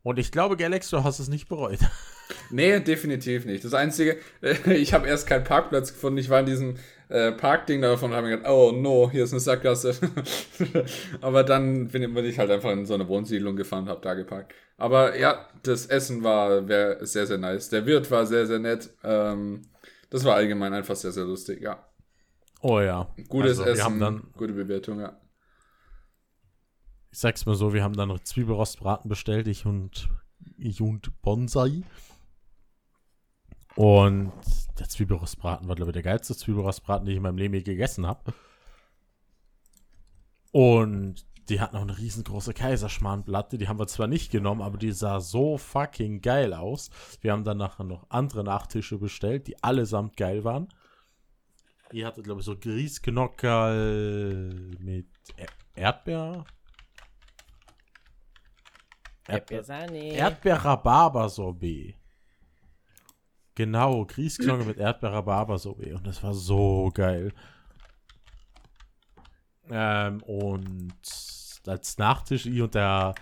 Und 0.02 0.18
ich 0.18 0.32
glaube, 0.32 0.56
Galax, 0.56 0.88
du 0.90 1.04
hast 1.04 1.18
es 1.18 1.28
nicht 1.28 1.48
bereut. 1.48 1.80
Nee, 2.50 2.78
definitiv 2.78 3.44
nicht. 3.44 3.64
Das 3.64 3.74
Einzige, 3.74 4.16
ich 4.66 4.92
habe 4.92 5.08
erst 5.08 5.26
keinen 5.26 5.42
Parkplatz 5.42 5.92
gefunden. 5.92 6.18
Ich 6.18 6.30
war 6.30 6.38
in 6.38 6.46
diesem 6.46 6.76
äh, 7.08 7.32
Parkding 7.32 7.82
davon 7.82 8.10
und 8.10 8.16
habe 8.16 8.28
mir 8.28 8.36
gedacht, 8.36 8.52
oh 8.52 8.70
no, 8.72 9.10
hier 9.10 9.24
ist 9.24 9.32
eine 9.32 9.40
Sackgasse. 9.40 9.94
Aber 11.20 11.42
dann 11.42 11.88
bin 11.88 12.16
ich 12.24 12.38
halt 12.38 12.50
einfach 12.50 12.70
in 12.70 12.86
so 12.86 12.94
eine 12.94 13.08
Wohnsiedlung 13.08 13.56
gefahren 13.56 13.84
und 13.84 13.88
habe 13.88 14.00
da 14.00 14.14
geparkt. 14.14 14.54
Aber 14.76 15.18
ja, 15.18 15.48
das 15.64 15.86
Essen 15.86 16.22
war 16.22 16.64
sehr, 17.04 17.26
sehr 17.26 17.38
nice. 17.38 17.68
Der 17.68 17.84
Wirt 17.84 18.10
war 18.10 18.26
sehr, 18.26 18.46
sehr 18.46 18.60
nett. 18.60 18.90
Ähm, 19.02 19.62
das 20.10 20.24
war 20.24 20.34
allgemein 20.34 20.74
einfach 20.74 20.96
sehr, 20.96 21.12
sehr 21.12 21.24
lustig, 21.24 21.62
ja. 21.62 21.86
Oh 22.60 22.80
ja. 22.80 23.08
Gutes 23.28 23.58
Also, 23.58 23.70
Essen, 23.70 24.00
dann, 24.00 24.32
gute 24.36 24.52
Bewertung, 24.52 25.00
ja. 25.00 25.18
ich 27.10 27.18
sag's 27.18 27.46
mal 27.46 27.54
so, 27.54 27.72
wir 27.72 27.82
haben 27.82 27.96
dann 27.96 28.08
noch 28.08 28.20
Zwiebelrostbraten 28.20 29.08
bestellt, 29.08 29.48
ich 29.48 29.64
und 29.64 30.10
ich 30.58 30.80
und 30.80 31.22
Bonsai. 31.22 31.82
Und 33.76 34.32
der 34.78 34.88
Zwiebelrostbraten 34.88 35.68
war, 35.68 35.76
glaube 35.76 35.90
ich, 35.90 35.94
der 35.94 36.02
geilste 36.02 36.36
Zwiebelrostbraten, 36.36 37.06
den 37.06 37.12
ich 37.12 37.16
in 37.16 37.22
meinem 37.22 37.38
Leben 37.38 37.54
je 37.54 37.62
gegessen 37.62 38.06
habe. 38.06 38.34
Und 40.52 41.24
die 41.48 41.60
hat 41.60 41.72
noch 41.72 41.82
eine 41.82 41.98
riesengroße 41.98 42.54
Kaiserschmarrnplatte. 42.54 43.58
Die 43.58 43.66
haben 43.68 43.78
wir 43.78 43.86
zwar 43.88 44.06
nicht 44.06 44.30
genommen, 44.30 44.62
aber 44.62 44.78
die 44.78 44.92
sah 44.92 45.20
so 45.20 45.58
fucking 45.58 46.20
geil 46.20 46.54
aus. 46.54 46.90
Wir 47.20 47.32
haben 47.32 47.44
dann 47.44 47.58
nachher 47.58 47.84
noch 47.84 48.06
andere 48.08 48.44
Nachtische 48.44 48.98
bestellt, 48.98 49.48
die 49.48 49.62
allesamt 49.62 50.16
geil 50.16 50.44
waren. 50.44 50.68
Die 51.92 52.06
hatte, 52.06 52.22
glaube 52.22 52.40
ich, 52.40 52.46
so 52.46 52.56
Grießknockerl 52.56 54.76
mit 54.78 55.08
Er- 55.36 55.48
Erdbeer. 55.74 56.44
Erdbeer. 59.26 59.68
Erdbeer-Rhabarber-Sorbet. 60.14 61.96
Genau, 63.54 64.04
Grießknocke 64.06 64.64
mit 64.64 64.78
Erdbeer-Rhabarber-Sorbet. 64.78 65.92
Und 65.94 66.06
das 66.06 66.22
war 66.22 66.32
so 66.34 66.90
geil. 66.94 67.32
Ähm, 69.70 70.22
und 70.22 70.94
als 71.66 71.98
Nachtisch, 71.98 72.46
ich 72.46 72.60
und 72.60 72.74
der 72.74 73.14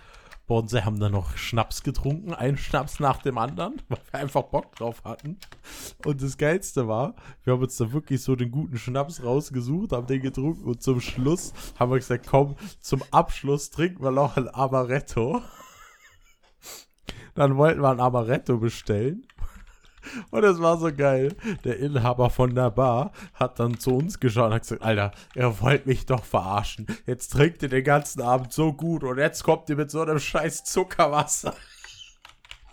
Bonsai 0.49 0.81
haben 0.81 0.99
dann 0.99 1.11
noch 1.11 1.37
Schnaps 1.37 1.83
getrunken. 1.83 2.33
Einen 2.33 2.57
Schnaps 2.57 2.99
nach 2.99 3.21
dem 3.21 3.37
anderen, 3.37 3.81
weil 3.87 3.99
wir 4.11 4.19
einfach 4.19 4.41
Bock 4.43 4.75
drauf 4.75 5.03
hatten. 5.05 5.37
Und 6.03 6.23
das 6.23 6.37
Geilste 6.37 6.87
war, 6.87 7.13
wir 7.43 7.53
haben 7.53 7.61
uns 7.61 7.77
da 7.77 7.91
wirklich 7.93 8.23
so 8.23 8.35
den 8.35 8.49
guten 8.49 8.77
Schnaps 8.77 9.23
rausgesucht, 9.23 9.91
haben 9.91 10.07
den 10.07 10.21
getrunken 10.21 10.63
und 10.63 10.81
zum 10.81 11.01
Schluss 11.01 11.53
haben 11.77 11.91
wir 11.91 11.99
gesagt, 11.99 12.25
komm, 12.27 12.55
zum 12.81 13.03
Abschluss 13.11 13.69
trinken 13.69 14.03
wir 14.03 14.11
noch 14.11 14.37
ein 14.37 14.53
Amaretto. 14.53 15.41
Dann 17.35 17.55
wollten 17.55 17.81
wir 17.81 17.89
ein 17.89 17.99
Amaretto 17.99 18.57
bestellen. 18.57 19.27
Und 20.31 20.43
es 20.43 20.59
war 20.59 20.77
so 20.77 20.93
geil. 20.93 21.35
Der 21.63 21.77
Inhaber 21.79 22.29
von 22.29 22.53
der 22.55 22.69
Bar 22.71 23.11
hat 23.33 23.59
dann 23.59 23.79
zu 23.79 23.95
uns 23.95 24.19
geschaut 24.19 24.47
und 24.47 24.53
hat 24.55 24.61
gesagt, 24.63 24.81
Alter, 24.83 25.11
ihr 25.35 25.59
wollt 25.61 25.85
mich 25.85 26.05
doch 26.05 26.23
verarschen. 26.23 26.87
Jetzt 27.05 27.29
trinkt 27.33 27.61
ihr 27.63 27.69
den 27.69 27.83
ganzen 27.83 28.21
Abend 28.21 28.51
so 28.53 28.73
gut 28.73 29.03
und 29.03 29.17
jetzt 29.17 29.43
kommt 29.43 29.69
ihr 29.69 29.75
mit 29.75 29.91
so 29.91 30.01
einem 30.01 30.19
scheiß 30.19 30.63
Zuckerwasser. 30.63 31.53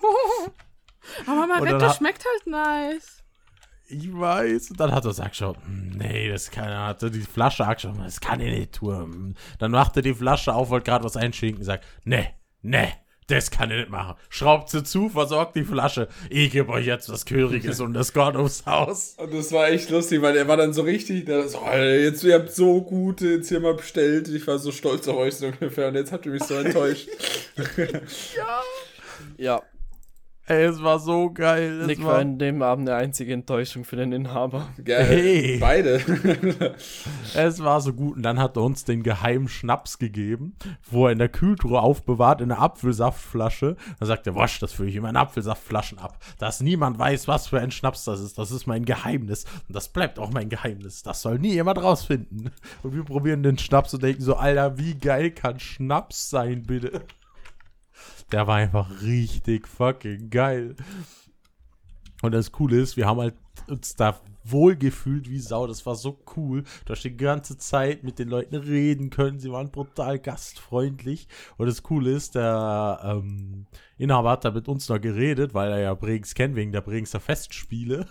Aber 1.26 1.44
Und 1.44 1.52
Amaretto 1.52 1.86
hat- 1.86 1.96
schmeckt 1.96 2.24
halt 2.24 2.46
nice. 2.46 3.22
Ich 3.88 4.12
weiß. 4.12 4.70
Und 4.72 4.80
dann 4.80 4.90
hat 4.92 5.04
er 5.04 5.10
gesagt, 5.10 5.36
schon, 5.36 5.54
"Hm, 5.64 5.90
nee, 5.90 6.28
das 6.28 6.50
kann 6.50 6.68
er. 6.68 6.86
Hat 6.86 7.02
er 7.04 7.10
die 7.10 7.20
Flasche 7.20 7.64
angeschaut, 7.64 7.94
das 8.00 8.20
kann 8.20 8.40
ich 8.40 8.52
nicht 8.52 8.72
tun. 8.74 9.36
Dann 9.60 9.70
macht 9.70 9.94
er 9.96 10.02
die 10.02 10.14
Flasche 10.14 10.52
auf, 10.52 10.70
wollte 10.70 10.90
gerade 10.90 11.04
was 11.04 11.16
einschinken, 11.16 11.62
sagt, 11.62 11.84
nee, 12.04 12.28
nee, 12.62 12.88
das 13.28 13.50
kann 13.50 13.70
ich 13.70 13.78
nicht 13.78 13.90
machen. 13.90 14.14
Schraubt 14.28 14.70
sie 14.70 14.84
zu, 14.84 15.08
versorgt 15.08 15.56
die 15.56 15.64
Flasche. 15.64 16.08
Ich 16.30 16.52
gebe 16.52 16.70
euch 16.70 16.86
jetzt 16.86 17.10
was 17.10 17.24
Köriges 17.24 17.80
und 17.80 17.94
das 17.94 18.12
Gott 18.12 18.36
ums 18.36 18.64
Haus. 18.66 19.16
Und 19.18 19.34
das 19.34 19.50
war 19.52 19.68
echt 19.68 19.90
lustig, 19.90 20.22
weil 20.22 20.36
er 20.36 20.46
war 20.46 20.56
dann 20.56 20.72
so 20.72 20.82
richtig, 20.82 21.26
der 21.26 21.48
so, 21.48 21.58
Alter, 21.58 21.98
jetzt, 21.98 22.22
ihr 22.22 22.34
habt 22.34 22.52
so 22.52 22.82
gute 22.82 23.26
jetzt 23.26 23.48
hier 23.48 23.60
mal 23.60 23.74
bestellt. 23.74 24.28
Ich 24.28 24.46
war 24.46 24.58
so 24.58 24.70
stolz 24.70 25.08
auf 25.08 25.16
euch 25.16 25.36
so 25.36 25.46
ungefähr 25.46 25.88
und 25.88 25.96
jetzt 25.96 26.12
habt 26.12 26.26
ihr 26.26 26.32
mich 26.32 26.44
so 26.44 26.54
enttäuscht. 26.54 27.08
Ja, 29.38 29.62
Ey, 30.48 30.64
es 30.64 30.80
war 30.80 31.00
so 31.00 31.32
geil. 31.32 31.80
Es 31.80 31.86
Nick 31.88 32.04
war 32.04 32.14
war, 32.14 32.22
in 32.22 32.38
dem 32.38 32.62
Abend 32.62 32.88
eine 32.88 32.98
einzige 32.98 33.32
Enttäuschung 33.32 33.84
für 33.84 33.96
den 33.96 34.12
Inhaber. 34.12 34.68
Geil. 34.84 35.04
Hey. 35.04 35.58
Beide. 35.58 36.00
es 37.34 37.64
war 37.64 37.80
so 37.80 37.92
gut. 37.92 38.14
Und 38.14 38.22
dann 38.22 38.38
hat 38.38 38.56
er 38.56 38.62
uns 38.62 38.84
den 38.84 39.02
geheimen 39.02 39.48
Schnaps 39.48 39.98
gegeben, 39.98 40.54
wo 40.88 41.06
er 41.06 41.12
in 41.12 41.18
der 41.18 41.30
Kühltruhe 41.30 41.80
aufbewahrt, 41.80 42.40
in 42.40 42.52
einer 42.52 42.62
Apfelsaftflasche. 42.62 43.76
Dann 43.98 44.06
sagt 44.06 44.28
er, 44.28 44.36
wasch 44.36 44.60
das 44.60 44.72
fülle 44.72 44.88
ich 44.88 44.94
in 44.94 45.02
meine 45.02 45.18
Apfelsaftflaschen 45.18 45.98
ab. 45.98 46.16
Dass 46.38 46.60
niemand 46.60 46.96
weiß, 46.96 47.26
was 47.26 47.48
für 47.48 47.58
ein 47.58 47.72
Schnaps 47.72 48.04
das 48.04 48.20
ist. 48.20 48.38
Das 48.38 48.52
ist 48.52 48.68
mein 48.68 48.84
Geheimnis. 48.84 49.46
Und 49.66 49.74
das 49.74 49.88
bleibt 49.88 50.20
auch 50.20 50.30
mein 50.30 50.48
Geheimnis. 50.48 51.02
Das 51.02 51.22
soll 51.22 51.40
nie 51.40 51.54
jemand 51.54 51.82
rausfinden. 51.82 52.52
Und 52.84 52.94
wir 52.94 53.02
probieren 53.02 53.42
den 53.42 53.58
Schnaps 53.58 53.94
und 53.94 54.04
denken 54.04 54.22
so, 54.22 54.36
Alter, 54.36 54.78
wie 54.78 54.94
geil 54.94 55.32
kann 55.32 55.58
Schnaps 55.58 56.30
sein, 56.30 56.62
bitte? 56.62 57.02
Der 58.32 58.46
war 58.46 58.56
einfach 58.56 59.02
richtig 59.02 59.68
fucking 59.68 60.30
geil. 60.30 60.74
Und 62.22 62.32
das 62.32 62.50
Coole 62.50 62.80
ist, 62.80 62.96
wir 62.96 63.06
haben 63.06 63.20
halt 63.20 63.34
uns 63.68 63.94
da 63.94 64.20
wohlgefühlt 64.44 65.28
wie 65.30 65.38
Sau. 65.38 65.66
Das 65.66 65.86
war 65.86 65.94
so 65.94 66.18
cool. 66.36 66.64
Du 66.84 66.92
hast 66.92 67.02
die 67.02 67.16
ganze 67.16 67.56
Zeit 67.56 68.04
mit 68.04 68.18
den 68.18 68.28
Leuten 68.28 68.54
reden 68.56 69.10
können. 69.10 69.38
Sie 69.38 69.50
waren 69.50 69.70
brutal 69.70 70.18
gastfreundlich. 70.18 71.28
Und 71.56 71.66
das 71.66 71.82
Coole 71.82 72.12
ist, 72.12 72.34
der 72.34 73.00
ähm, 73.02 73.66
Inhaber 73.98 74.30
hat 74.30 74.44
da 74.44 74.50
mit 74.50 74.68
uns 74.68 74.88
noch 74.88 75.00
geredet, 75.00 75.54
weil 75.54 75.70
er 75.70 75.80
ja 75.80 75.94
Bregenz 75.94 76.34
kennt, 76.34 76.56
wegen 76.56 76.72
der 76.72 76.80
Bregenzer 76.80 77.20
Festspiele. 77.20 78.06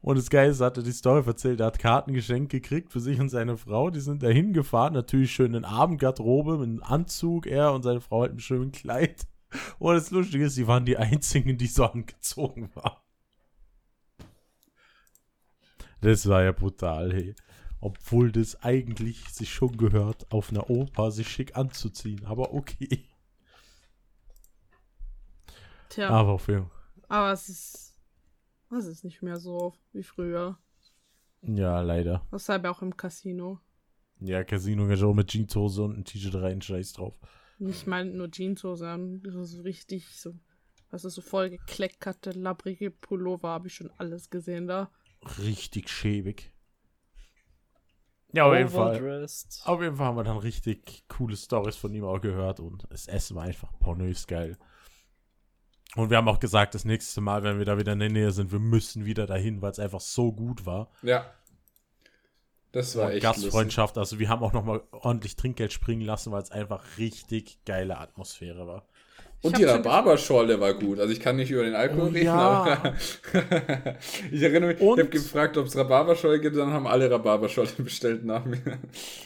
Und 0.00 0.16
das 0.16 0.30
Geile 0.30 0.50
ist, 0.50 0.60
er 0.60 0.70
die 0.70 0.92
Story 0.92 1.22
erzählt, 1.26 1.60
er 1.60 1.66
hat 1.66 1.78
Karten 1.78 2.12
geschenkt 2.12 2.50
gekriegt 2.50 2.92
für 2.92 3.00
sich 3.00 3.20
und 3.20 3.28
seine 3.28 3.56
Frau. 3.56 3.90
Die 3.90 4.00
sind 4.00 4.22
da 4.22 4.28
hingefahren, 4.28 4.94
natürlich 4.94 5.32
schön 5.32 5.54
in 5.54 5.64
Abendgarderobe, 5.64 6.58
mit 6.58 6.68
einem 6.68 6.82
Anzug, 6.82 7.46
er 7.46 7.72
und 7.72 7.82
seine 7.82 8.00
Frau 8.00 8.22
halt 8.22 8.32
mit 8.34 8.42
schönem 8.42 8.72
Kleid. 8.72 9.26
Und 9.78 9.94
das 9.94 10.10
Lustige 10.10 10.46
ist, 10.46 10.54
sie 10.54 10.66
waren 10.66 10.84
die 10.84 10.96
einzigen, 10.96 11.58
die 11.58 11.66
so 11.66 11.84
angezogen 11.84 12.70
waren. 12.74 12.96
Das 16.00 16.28
war 16.28 16.42
ja 16.42 16.52
brutal, 16.52 17.12
hey. 17.12 17.34
Obwohl 17.80 18.30
das 18.30 18.62
eigentlich 18.62 19.28
sich 19.30 19.52
schon 19.52 19.76
gehört, 19.76 20.30
auf 20.32 20.50
einer 20.50 20.68
Oper 20.68 21.10
sich 21.10 21.28
schick 21.28 21.56
anzuziehen. 21.56 22.24
Aber 22.26 22.52
okay. 22.54 23.06
Tja, 25.88 26.08
Aber 26.10 26.30
auf 26.30 26.48
jeden 26.48 26.70
aber 27.08 27.32
es 27.32 27.48
ist, 27.48 27.89
es 28.78 28.86
ist 28.86 29.04
nicht 29.04 29.22
mehr 29.22 29.38
so 29.38 29.74
wie 29.92 30.02
früher. 30.02 30.58
Ja, 31.42 31.80
leider. 31.80 32.26
Deshalb 32.32 32.64
auch 32.66 32.82
im 32.82 32.96
Casino. 32.96 33.60
Ja, 34.20 34.44
Casino 34.44 34.86
ja 34.88 34.96
schon 34.96 35.16
mit 35.16 35.28
Jeanshose 35.28 35.82
und 35.82 35.98
ein 35.98 36.04
T-Shirt 36.04 36.34
rein, 36.34 36.60
scheiß 36.60 36.92
drauf. 36.92 37.14
Nicht 37.58 37.86
mal 37.86 38.04
nur 38.04 38.30
Jeans, 38.30 38.60
sondern 38.60 39.22
so 39.26 39.44
so 39.44 39.62
richtig 39.62 40.08
so, 40.08 40.34
was 40.90 41.04
ist 41.04 41.14
so 41.14 41.22
voll 41.22 41.50
gekleckerte, 41.50 42.32
labbrige 42.32 42.90
Pullover, 42.90 43.48
habe 43.48 43.68
ich 43.68 43.74
schon 43.74 43.90
alles 43.98 44.30
gesehen 44.30 44.66
da. 44.66 44.90
Richtig 45.38 45.88
schäbig. 45.88 46.52
Ja, 48.32 48.44
auf 48.44 48.54
jeden 48.54 48.68
Fall. 48.68 49.26
Auf 49.64 49.82
jeden 49.82 49.96
Fall 49.96 50.06
haben 50.06 50.16
wir 50.16 50.24
dann 50.24 50.38
richtig 50.38 51.04
coole 51.08 51.36
Stories 51.36 51.76
von 51.76 51.92
ihm 51.92 52.04
auch 52.04 52.20
gehört 52.20 52.60
und 52.60 52.86
das 52.90 53.08
Essen 53.08 53.36
war 53.36 53.44
einfach 53.44 53.72
pornös 53.80 54.26
geil. 54.26 54.56
Und 55.96 56.10
wir 56.10 56.16
haben 56.16 56.28
auch 56.28 56.38
gesagt, 56.40 56.74
das 56.74 56.84
nächste 56.84 57.20
Mal, 57.20 57.42
wenn 57.42 57.58
wir 57.58 57.64
da 57.64 57.76
wieder 57.78 57.92
in 57.92 57.98
der 57.98 58.10
Nähe 58.10 58.30
sind, 58.30 58.52
wir 58.52 58.60
müssen 58.60 59.04
wieder 59.06 59.26
dahin, 59.26 59.60
weil 59.60 59.72
es 59.72 59.78
einfach 59.80 60.00
so 60.00 60.32
gut 60.32 60.66
war. 60.66 60.88
ja. 61.02 61.24
Das 62.72 62.94
war 62.96 63.06
Und 63.06 63.12
echt 63.14 63.22
Gastfreundschaft, 63.22 63.98
also 63.98 64.20
wir 64.20 64.28
haben 64.28 64.44
auch 64.44 64.52
nochmal 64.52 64.82
ordentlich 64.92 65.34
Trinkgeld 65.34 65.72
springen 65.72 66.02
lassen, 66.02 66.30
weil 66.30 66.40
es 66.40 66.52
einfach 66.52 66.84
richtig 66.98 67.58
geile 67.66 67.98
Atmosphäre 67.98 68.64
war. 68.64 68.86
Und 69.42 69.58
die 69.58 69.64
Rhabarberschorle 69.64 70.60
war 70.60 70.74
gut. 70.74 71.00
Also 71.00 71.12
ich 71.12 71.18
kann 71.18 71.34
nicht 71.34 71.50
über 71.50 71.64
den 71.64 71.74
Alkohol 71.74 72.02
Oh, 72.10 72.12
reden, 72.12 72.26
ja. 72.26 72.38
aber 72.38 72.94
ich 74.30 74.40
erinnere 74.40 74.74
mich, 74.74 74.80
Und- 74.80 74.98
ich 74.98 75.04
habe 75.04 75.10
gefragt, 75.10 75.56
ob 75.56 75.66
es 75.66 75.76
Rhabarberschorle 75.76 76.40
gibt, 76.40 76.56
dann 76.56 76.72
haben 76.72 76.86
alle 76.86 77.10
Rhabarberschorle 77.10 77.70
bestellt 77.78 78.24
nach 78.24 78.44
mir. 78.44 78.60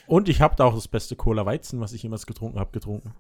Und 0.07 0.31
ich 0.31 0.41
habe 0.41 0.57
da 0.57 0.65
auch 0.65 0.75
das 0.75 0.89
beste 0.89 1.15
Cola 1.15 1.45
Weizen, 1.45 1.81
was 1.81 1.93
ich 1.93 2.03
jemals 2.03 2.25
getrunken 2.25 2.59
habe, 2.59 2.71
getrunken. 2.73 3.13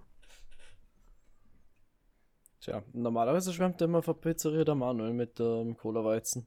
Tja, 2.64 2.82
normalerweise 2.94 3.52
schwärmt 3.52 3.80
immer 3.82 4.02
von 4.02 4.18
Pizzeria 4.18 4.64
der 4.64 4.74
Manuel 4.74 5.12
mit 5.12 5.38
ähm, 5.38 5.76
Cola-Weizen. 5.76 6.46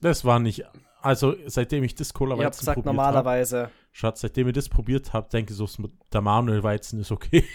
Das 0.00 0.24
war 0.24 0.38
nicht. 0.38 0.64
Also, 1.02 1.34
seitdem 1.46 1.84
ich 1.84 1.94
das 1.94 2.14
Cola 2.14 2.34
Ich 2.36 2.40
hab 2.40 2.46
Weizen 2.46 2.60
gesagt, 2.60 2.76
probiert 2.76 2.96
habe, 2.96 2.96
normalerweise. 3.08 3.70
Schatz, 3.92 4.20
seitdem 4.22 4.48
ich 4.48 4.54
das 4.54 4.68
probiert 4.70 5.12
habe, 5.12 5.28
denke 5.30 5.52
ich 5.52 5.58
so, 5.58 5.68
der 6.12 6.20
Manuel 6.22 6.62
Weizen 6.62 7.00
ist 7.00 7.12
okay. 7.12 7.44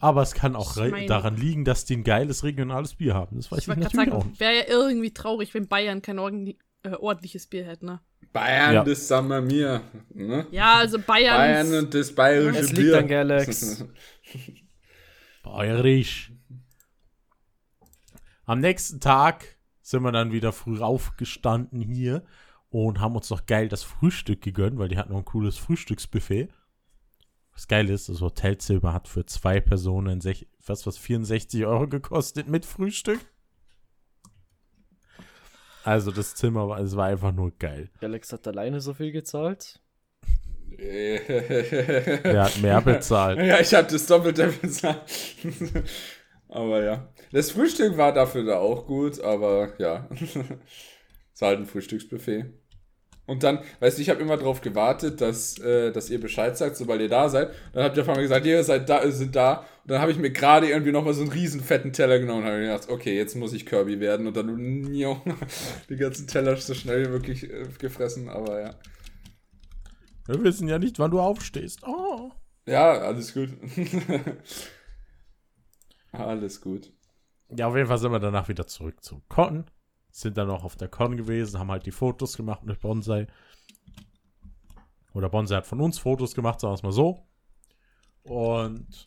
Aber 0.00 0.22
es 0.22 0.32
kann 0.34 0.56
auch 0.56 0.72
Ich 0.76 0.82
rei- 0.82 0.90
mein- 0.90 1.06
daran 1.06 1.36
liegen, 1.36 1.64
dass 1.64 1.84
die 1.84 1.96
ein 1.96 2.04
geiles 2.04 2.42
regionales 2.44 2.94
Bier 2.94 3.14
haben. 3.14 3.36
Das 3.36 3.50
weiß 3.50 3.58
Ich 3.58 3.64
ich, 3.64 3.68
wollte 3.68 3.80
gerade 3.82 3.96
natürlich 3.96 4.12
auch 4.14 4.18
sagen, 4.20 4.30
nicht. 4.30 4.40
wäre 4.40 4.56
ja 4.56 4.64
irgendwie 4.68 5.12
traurig, 5.14 5.54
wenn 5.54 5.68
Bayern 5.68 6.02
kein 6.02 6.18
ordentlich, 6.18 6.58
äh, 6.82 6.90
ordentliches 6.94 7.46
Bier 7.46 7.64
hätte, 7.66 7.86
ne? 7.86 8.00
Bayern, 8.32 8.74
Ja. 8.74 8.84
das 8.84 9.06
sagen 9.06 9.28
wir 9.28 9.40
mir. 9.40 9.82
Ne? 10.12 10.46
Ja, 10.50 10.74
also 10.78 10.98
Bayern. 10.98 11.36
Bayern 11.36 11.74
und 11.84 11.94
das 11.94 12.12
bayerische 12.14 12.60
Es 12.60 12.72
Bier. 12.72 12.82
liegt 12.84 12.94
an 12.96 13.08
Galax. 13.08 13.84
Bayerisch. 15.44 16.32
Am 18.46 18.60
nächsten 18.60 18.98
Tag 18.98 19.58
sind 19.82 20.02
wir 20.02 20.10
dann 20.10 20.32
wieder 20.32 20.52
früh 20.52 20.80
aufgestanden 20.80 21.80
hier 21.80 22.24
und 22.70 22.98
haben 22.98 23.14
uns 23.14 23.30
noch 23.30 23.46
geil 23.46 23.68
das 23.68 23.82
Frühstück 23.82 24.40
gegönnt, 24.40 24.78
weil 24.78 24.88
die 24.88 24.98
hatten 24.98 25.12
noch 25.12 25.18
ein 25.18 25.24
cooles 25.24 25.58
Frühstücksbuffet. 25.58 26.48
Was 27.52 27.68
geil 27.68 27.88
ist, 27.88 28.08
das 28.08 28.20
Hotelzimmer 28.20 28.92
hat 28.92 29.06
für 29.06 29.26
zwei 29.26 29.60
Personen 29.60 30.20
sech, 30.20 30.48
was, 30.66 30.86
was 30.86 30.98
64 30.98 31.66
Euro 31.66 31.86
gekostet 31.86 32.48
mit 32.48 32.66
Frühstück. 32.66 33.20
Also 35.84 36.10
das 36.10 36.34
Zimmer 36.34 36.68
war, 36.68 36.80
es 36.80 36.96
war 36.96 37.06
einfach 37.06 37.32
nur 37.32 37.52
geil. 37.58 37.90
Galax 38.00 38.32
hat 38.32 38.48
alleine 38.48 38.80
so 38.80 38.94
viel 38.94 39.12
gezahlt. 39.12 39.83
Er 42.24 42.44
hat 42.44 42.60
mehr 42.60 42.80
bezahlt. 42.80 43.38
Ja, 43.38 43.60
ich 43.60 43.74
habe 43.74 43.88
das 43.90 44.06
Doppelte 44.06 44.52
bezahlt. 44.60 45.02
aber 46.48 46.82
ja. 46.82 47.08
Das 47.32 47.50
Frühstück 47.50 47.96
war 47.96 48.12
dafür 48.12 48.44
da 48.44 48.58
auch 48.58 48.86
gut, 48.86 49.20
aber 49.20 49.72
ja. 49.78 50.08
Es 51.34 51.40
war 51.40 51.48
halt 51.48 51.58
ein 51.58 51.66
Frühstücksbuffet. 51.66 52.44
Und 53.26 53.42
dann, 53.42 53.60
weißt 53.80 53.96
du, 53.96 54.02
ich 54.02 54.10
habe 54.10 54.20
immer 54.20 54.36
darauf 54.36 54.60
gewartet, 54.60 55.20
dass, 55.20 55.58
äh, 55.58 55.90
dass 55.92 56.10
ihr 56.10 56.20
Bescheid 56.20 56.56
sagt, 56.56 56.76
sobald 56.76 57.00
ihr 57.00 57.08
da 57.08 57.28
seid. 57.28 57.50
Dann 57.72 57.82
habt 57.82 57.96
ihr 57.96 58.02
auf 58.02 58.08
einmal 58.08 58.22
gesagt, 58.22 58.44
ihr 58.44 58.62
seid 58.62 58.88
da, 58.88 59.10
sind 59.10 59.34
da. 59.34 59.64
Und 59.82 59.90
dann 59.90 60.00
habe 60.00 60.12
ich 60.12 60.18
mir 60.18 60.30
gerade 60.30 60.68
irgendwie 60.68 60.92
nochmal 60.92 61.14
so 61.14 61.22
einen 61.22 61.32
riesen 61.32 61.62
fetten 61.62 61.92
Teller 61.92 62.18
genommen 62.18 62.42
und 62.42 62.48
habe 62.48 62.60
gedacht, 62.60 62.88
okay, 62.90 63.16
jetzt 63.16 63.34
muss 63.34 63.54
ich 63.54 63.64
Kirby 63.64 63.98
werden. 63.98 64.26
Und 64.26 64.36
dann 64.36 64.92
die 65.88 65.96
ganzen 65.96 66.26
Teller 66.26 66.56
so 66.56 66.74
schnell 66.74 67.06
wie 67.06 67.10
möglich 67.10 67.50
äh, 67.50 67.66
gefressen, 67.78 68.28
aber 68.28 68.60
ja. 68.60 68.74
Wir 70.26 70.42
wissen 70.42 70.68
ja 70.68 70.78
nicht, 70.78 70.98
wann 70.98 71.10
du 71.10 71.20
aufstehst. 71.20 71.82
Oh. 71.86 72.32
Ja, 72.66 72.92
alles 72.92 73.34
gut. 73.34 73.50
alles 76.12 76.60
gut. 76.60 76.92
Ja, 77.50 77.68
auf 77.68 77.76
jeden 77.76 77.88
Fall 77.88 77.98
sind 77.98 78.12
wir 78.12 78.20
danach 78.20 78.48
wieder 78.48 78.66
zurück 78.66 79.04
zum 79.04 79.22
Con. 79.28 79.66
Sind 80.10 80.38
dann 80.38 80.48
noch 80.48 80.64
auf 80.64 80.76
der 80.76 80.88
Con 80.88 81.16
gewesen, 81.16 81.58
haben 81.58 81.70
halt 81.70 81.86
die 81.86 81.92
Fotos 81.92 82.36
gemacht 82.36 82.64
mit 82.64 82.80
Bonsai. 82.80 83.26
Oder 85.12 85.28
Bonsai 85.28 85.56
hat 85.56 85.66
von 85.66 85.80
uns 85.80 85.98
Fotos 85.98 86.34
gemacht, 86.34 86.60
sagen 86.60 86.72
wir 86.72 86.76
es 86.76 86.82
mal 86.82 86.92
so. 86.92 87.26
Und 88.22 89.06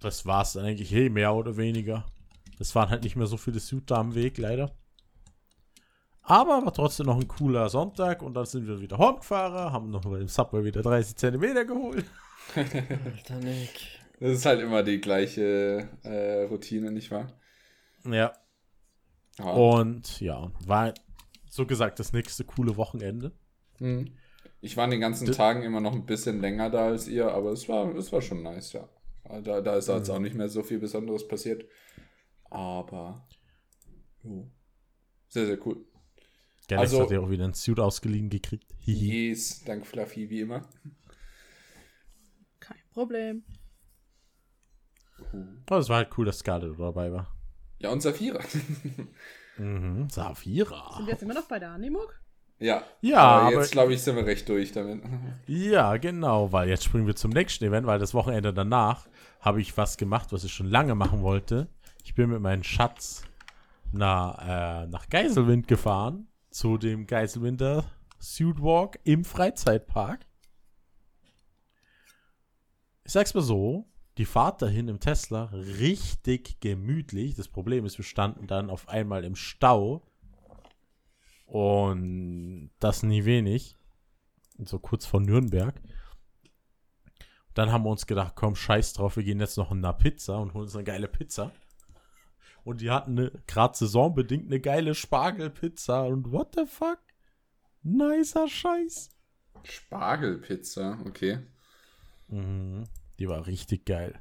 das 0.00 0.26
war 0.26 0.42
es 0.42 0.52
dann 0.52 0.64
eigentlich 0.64 0.92
eh 0.92 1.08
mehr 1.08 1.34
oder 1.34 1.56
weniger. 1.56 2.06
Es 2.58 2.74
waren 2.74 2.90
halt 2.90 3.02
nicht 3.02 3.16
mehr 3.16 3.26
so 3.26 3.36
viele 3.36 3.58
Suit 3.58 3.90
da 3.90 3.96
am 3.96 4.14
Weg, 4.14 4.38
leider. 4.38 4.72
Aber 6.24 6.64
war 6.64 6.72
trotzdem 6.72 7.06
noch 7.06 7.16
ein 7.18 7.26
cooler 7.26 7.68
Sonntag 7.68 8.22
und 8.22 8.34
dann 8.34 8.46
sind 8.46 8.66
wir 8.66 8.80
wieder 8.80 8.98
heimgefahren, 8.98 9.72
haben 9.72 9.90
noch 9.90 10.02
bei 10.02 10.18
dem 10.18 10.28
Subway 10.28 10.64
wieder 10.64 10.82
30 10.82 11.16
Zentimeter 11.16 11.64
geholt. 11.64 12.04
Alter 12.54 13.36
Nick. 13.40 14.00
Das 14.20 14.30
ist 14.32 14.46
halt 14.46 14.60
immer 14.60 14.82
die 14.84 15.00
gleiche 15.00 15.88
äh, 16.04 16.42
Routine, 16.44 16.92
nicht 16.92 17.10
wahr? 17.10 17.26
Ja. 18.04 18.32
Ja. 19.38 19.50
Und 19.50 20.20
ja, 20.20 20.52
war 20.64 20.94
so 21.50 21.66
gesagt 21.66 21.98
das 21.98 22.12
nächste 22.12 22.44
coole 22.44 22.76
Wochenende. 22.76 23.32
Mhm. 23.80 24.12
Ich 24.60 24.76
war 24.76 24.84
an 24.84 24.90
den 24.90 25.00
ganzen 25.00 25.26
D- 25.26 25.32
Tagen 25.32 25.62
immer 25.64 25.80
noch 25.80 25.92
ein 25.92 26.06
bisschen 26.06 26.40
länger 26.40 26.70
da 26.70 26.86
als 26.86 27.08
ihr, 27.08 27.32
aber 27.32 27.50
es 27.50 27.68
war, 27.68 27.92
es 27.96 28.12
war 28.12 28.22
schon 28.22 28.42
nice, 28.44 28.74
ja. 28.74 28.88
Da, 29.42 29.60
da 29.60 29.76
ist 29.76 29.88
jetzt 29.88 30.10
auch 30.10 30.18
nicht 30.18 30.36
mehr 30.36 30.48
so 30.48 30.62
viel 30.62 30.78
Besonderes 30.78 31.26
passiert. 31.26 31.64
Aber 32.50 33.26
jo. 34.22 34.50
sehr, 35.28 35.46
sehr 35.46 35.66
cool. 35.66 35.84
Galax 36.76 36.90
Also- 36.92 37.02
hat 37.04 37.10
ja 37.10 37.20
auch 37.20 37.30
wieder 37.30 37.44
ein 37.44 37.54
Suit 37.54 37.78
ausgeliehen 37.80 38.28
gekriegt. 38.30 38.74
Hihi. 38.80 39.28
Yes, 39.30 39.62
dank 39.64 39.86
Fluffy, 39.86 40.28
wie 40.30 40.40
immer. 40.40 40.62
Kein 42.60 42.78
Problem. 42.92 43.44
Aber 45.66 45.78
es 45.78 45.88
war 45.88 45.96
halt 45.98 46.10
cool, 46.18 46.26
dass 46.26 46.38
Scarlett 46.38 46.78
dabei 46.78 47.12
war. 47.12 47.34
Ja, 47.78 47.90
und 47.90 48.00
Saphira. 48.02 48.40
Mhm. 49.58 50.08
Saphira. 50.08 50.94
Sind 50.96 51.06
wir 51.06 51.12
jetzt 51.12 51.22
immer 51.22 51.34
noch 51.34 51.46
bei 51.46 51.58
der 51.58 51.72
Animuk? 51.72 52.18
ja. 52.58 52.82
Ja, 53.02 53.18
aber 53.18 53.42
aber, 53.48 53.60
jetzt 53.60 53.72
glaube 53.72 53.92
ich, 53.92 54.00
sind 54.02 54.16
wir 54.16 54.24
recht 54.24 54.48
durch 54.48 54.72
damit. 54.72 55.02
ja, 55.46 55.98
genau, 55.98 56.50
weil 56.52 56.70
jetzt 56.70 56.84
springen 56.84 57.06
wir 57.06 57.14
zum 57.14 57.32
nächsten 57.32 57.66
Event, 57.66 57.86
weil 57.86 57.98
das 57.98 58.14
Wochenende 58.14 58.54
danach 58.54 59.06
habe 59.40 59.60
ich 59.60 59.76
was 59.76 59.98
gemacht, 59.98 60.32
was 60.32 60.44
ich 60.44 60.54
schon 60.54 60.68
lange 60.70 60.94
machen 60.94 61.20
wollte. 61.20 61.68
Ich 62.02 62.14
bin 62.14 62.30
mit 62.30 62.40
meinem 62.40 62.62
Schatz 62.62 63.24
nach, 63.92 64.38
äh, 64.40 64.86
nach 64.86 65.10
Geiselwind 65.10 65.68
gefahren, 65.68 66.28
zu 66.52 66.78
dem 66.78 67.06
Geiselwinder 67.06 67.84
Suit 68.20 68.62
Walk 68.62 69.00
im 69.04 69.24
Freizeitpark. 69.24 70.26
Ich 73.04 73.12
sag's 73.12 73.34
mal 73.34 73.40
so, 73.40 73.86
die 74.18 74.26
Fahrt 74.26 74.62
dahin 74.62 74.88
im 74.88 75.00
Tesla 75.00 75.44
richtig 75.46 76.60
gemütlich. 76.60 77.34
Das 77.34 77.48
Problem 77.48 77.84
ist, 77.84 77.98
wir 77.98 78.04
standen 78.04 78.46
dann 78.46 78.70
auf 78.70 78.88
einmal 78.88 79.24
im 79.24 79.34
Stau. 79.34 80.02
Und 81.46 82.70
das 82.78 83.02
nie 83.02 83.24
wenig. 83.24 83.76
So 84.58 84.78
kurz 84.78 85.06
vor 85.06 85.20
Nürnberg. 85.20 85.80
Dann 87.54 87.72
haben 87.72 87.84
wir 87.84 87.90
uns 87.90 88.06
gedacht, 88.06 88.34
komm, 88.36 88.54
scheiß 88.54 88.92
drauf, 88.92 89.16
wir 89.16 89.24
gehen 89.24 89.40
jetzt 89.40 89.58
noch 89.58 89.72
in 89.72 89.84
eine 89.84 89.94
Pizza 89.94 90.38
und 90.38 90.54
holen 90.54 90.64
uns 90.64 90.74
eine 90.74 90.84
geile 90.84 91.08
Pizza. 91.08 91.50
Und 92.64 92.80
die 92.80 92.90
hatten 92.90 93.18
eine, 93.18 93.32
gerade 93.46 93.76
saisonbedingt 93.76 94.46
eine 94.46 94.60
geile 94.60 94.94
Spargelpizza. 94.94 96.02
Und 96.02 96.30
what 96.30 96.54
the 96.56 96.66
fuck? 96.66 96.98
Nicer 97.82 98.48
Scheiß. 98.48 99.10
Spargelpizza, 99.64 100.98
okay. 101.06 101.40
Mhm. 102.28 102.84
Die 103.18 103.28
war 103.28 103.46
richtig 103.46 103.84
geil. 103.84 104.20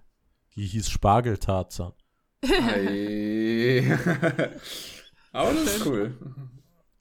Die 0.55 0.65
hieß 0.65 0.89
Spargeltarzan. 0.89 1.93
Aber 5.31 5.53
das 5.53 5.77
ist 5.77 5.85
cool. 5.85 6.17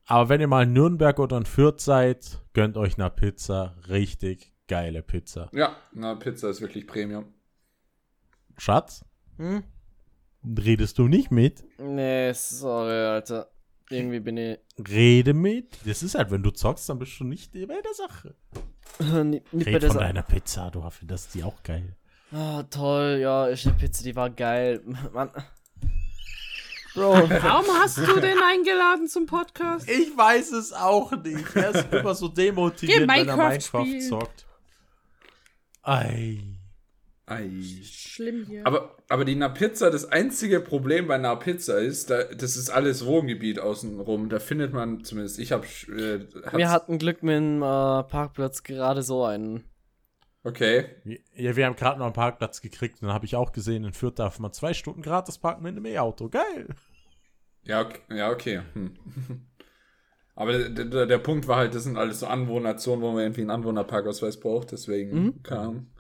Aber 0.06 0.28
wenn 0.28 0.40
ihr 0.40 0.48
mal 0.48 0.64
in 0.64 0.72
Nürnberg 0.72 1.18
oder 1.18 1.36
in 1.38 1.46
Fürth 1.46 1.80
seid, 1.80 2.42
gönnt 2.52 2.76
euch 2.76 2.98
eine 2.98 3.10
Pizza. 3.10 3.76
Richtig 3.88 4.52
geile 4.66 5.02
Pizza. 5.02 5.48
Ja, 5.52 5.76
na, 5.92 6.14
Pizza 6.14 6.50
ist 6.50 6.60
wirklich 6.60 6.86
Premium. 6.86 7.32
Schatz, 8.58 9.04
Hm? 9.38 9.64
Redest 10.44 10.98
du 10.98 11.08
nicht 11.08 11.30
mit? 11.30 11.64
Nee, 11.78 12.32
sorry, 12.32 12.92
Alter. 13.06 13.50
Irgendwie 13.90 14.20
bin 14.20 14.36
ich 14.36 14.58
Rede 14.88 15.34
mit. 15.34 15.78
Das 15.84 16.02
ist 16.02 16.14
halt, 16.14 16.30
wenn 16.30 16.42
du 16.42 16.50
zockst, 16.52 16.88
dann 16.88 16.98
bist 16.98 17.18
du 17.18 17.24
nicht 17.24 17.52
bei 17.52 17.80
der 17.80 17.94
Sache. 17.94 18.34
nicht, 19.24 19.52
nicht 19.52 19.64
bei 19.66 19.72
Red 19.72 19.82
der 19.82 19.90
von 19.90 19.98
Sa- 19.98 20.04
deiner 20.04 20.22
Pizza, 20.22 20.70
du 20.70 20.88
findest 20.90 21.34
die 21.34 21.42
auch 21.42 21.62
geil. 21.64 21.96
Ah, 22.32 22.62
toll, 22.64 23.18
ja, 23.20 23.46
ist 23.48 23.66
eine 23.66 23.74
Pizza, 23.76 24.04
die 24.04 24.14
war 24.14 24.30
geil. 24.30 24.80
Mann. 25.12 25.30
Bro, 26.94 27.12
Warum 27.42 27.66
hast 27.80 27.98
du 27.98 28.20
den 28.20 28.38
eingeladen 28.42 29.08
zum 29.08 29.26
Podcast? 29.26 29.88
Ich 29.90 30.16
weiß 30.16 30.52
es 30.52 30.72
auch 30.72 31.10
nicht. 31.22 31.54
Er 31.56 31.70
ist 31.74 31.92
immer 31.92 32.14
so 32.14 32.28
demotiviert, 32.28 33.00
wenn 33.08 33.28
er 33.28 33.36
Minecraft 33.36 34.00
zockt. 34.08 34.46
Ei. 35.82 36.40
Ei. 37.30 37.50
Schlimm 37.82 38.44
hier. 38.46 38.66
Aber, 38.66 38.96
aber 39.08 39.24
die 39.24 39.36
Napizza, 39.36 39.88
das 39.90 40.04
einzige 40.10 40.60
Problem 40.60 41.06
bei 41.06 41.16
Napizza 41.16 41.78
ist, 41.78 42.10
da, 42.10 42.24
das 42.24 42.56
ist 42.56 42.70
alles 42.70 43.06
Wohngebiet 43.06 43.60
außenrum. 43.60 44.28
Da 44.28 44.40
findet 44.40 44.72
man 44.72 45.04
zumindest, 45.04 45.38
ich 45.38 45.52
habe. 45.52 45.64
Äh, 45.88 46.26
wir 46.56 46.70
hatten 46.70 46.98
Glück 46.98 47.22
mit 47.22 47.36
dem 47.36 47.58
äh, 47.62 48.02
Parkplatz 48.02 48.62
gerade 48.62 49.02
so 49.02 49.24
einen. 49.24 49.64
Okay. 50.42 50.86
Ja, 51.34 51.54
wir 51.54 51.66
haben 51.66 51.76
gerade 51.76 51.98
noch 51.98 52.06
einen 52.06 52.14
Parkplatz 52.14 52.60
gekriegt 52.62 52.96
und 53.00 53.08
dann 53.08 53.14
habe 53.14 53.26
ich 53.26 53.36
auch 53.36 53.52
gesehen, 53.52 53.84
in 53.84 53.92
Fürth 53.92 54.18
darf 54.18 54.38
man 54.38 54.52
zwei 54.52 54.72
Stunden 54.74 55.02
gratis 55.02 55.38
parken 55.38 55.62
mit 55.62 55.76
einem 55.76 55.84
E-Auto. 55.86 56.28
Geil. 56.30 56.68
Ja, 57.62 57.82
okay. 57.82 57.98
Ja, 58.08 58.30
okay. 58.30 58.62
Hm. 58.72 58.94
Aber 60.34 60.56
der, 60.56 60.86
der, 60.86 61.06
der 61.06 61.18
Punkt 61.18 61.46
war 61.46 61.58
halt, 61.58 61.74
das 61.74 61.84
sind 61.84 61.98
alles 61.98 62.20
so 62.20 62.26
Anwohnerzonen, 62.26 63.02
wo 63.02 63.10
man 63.12 63.20
irgendwie 63.20 63.42
einen 63.42 63.50
Anwohnerparkausweis 63.50 64.40
braucht, 64.40 64.72
deswegen 64.72 65.24
Mhm. 65.24 65.42
kam. 65.42 65.90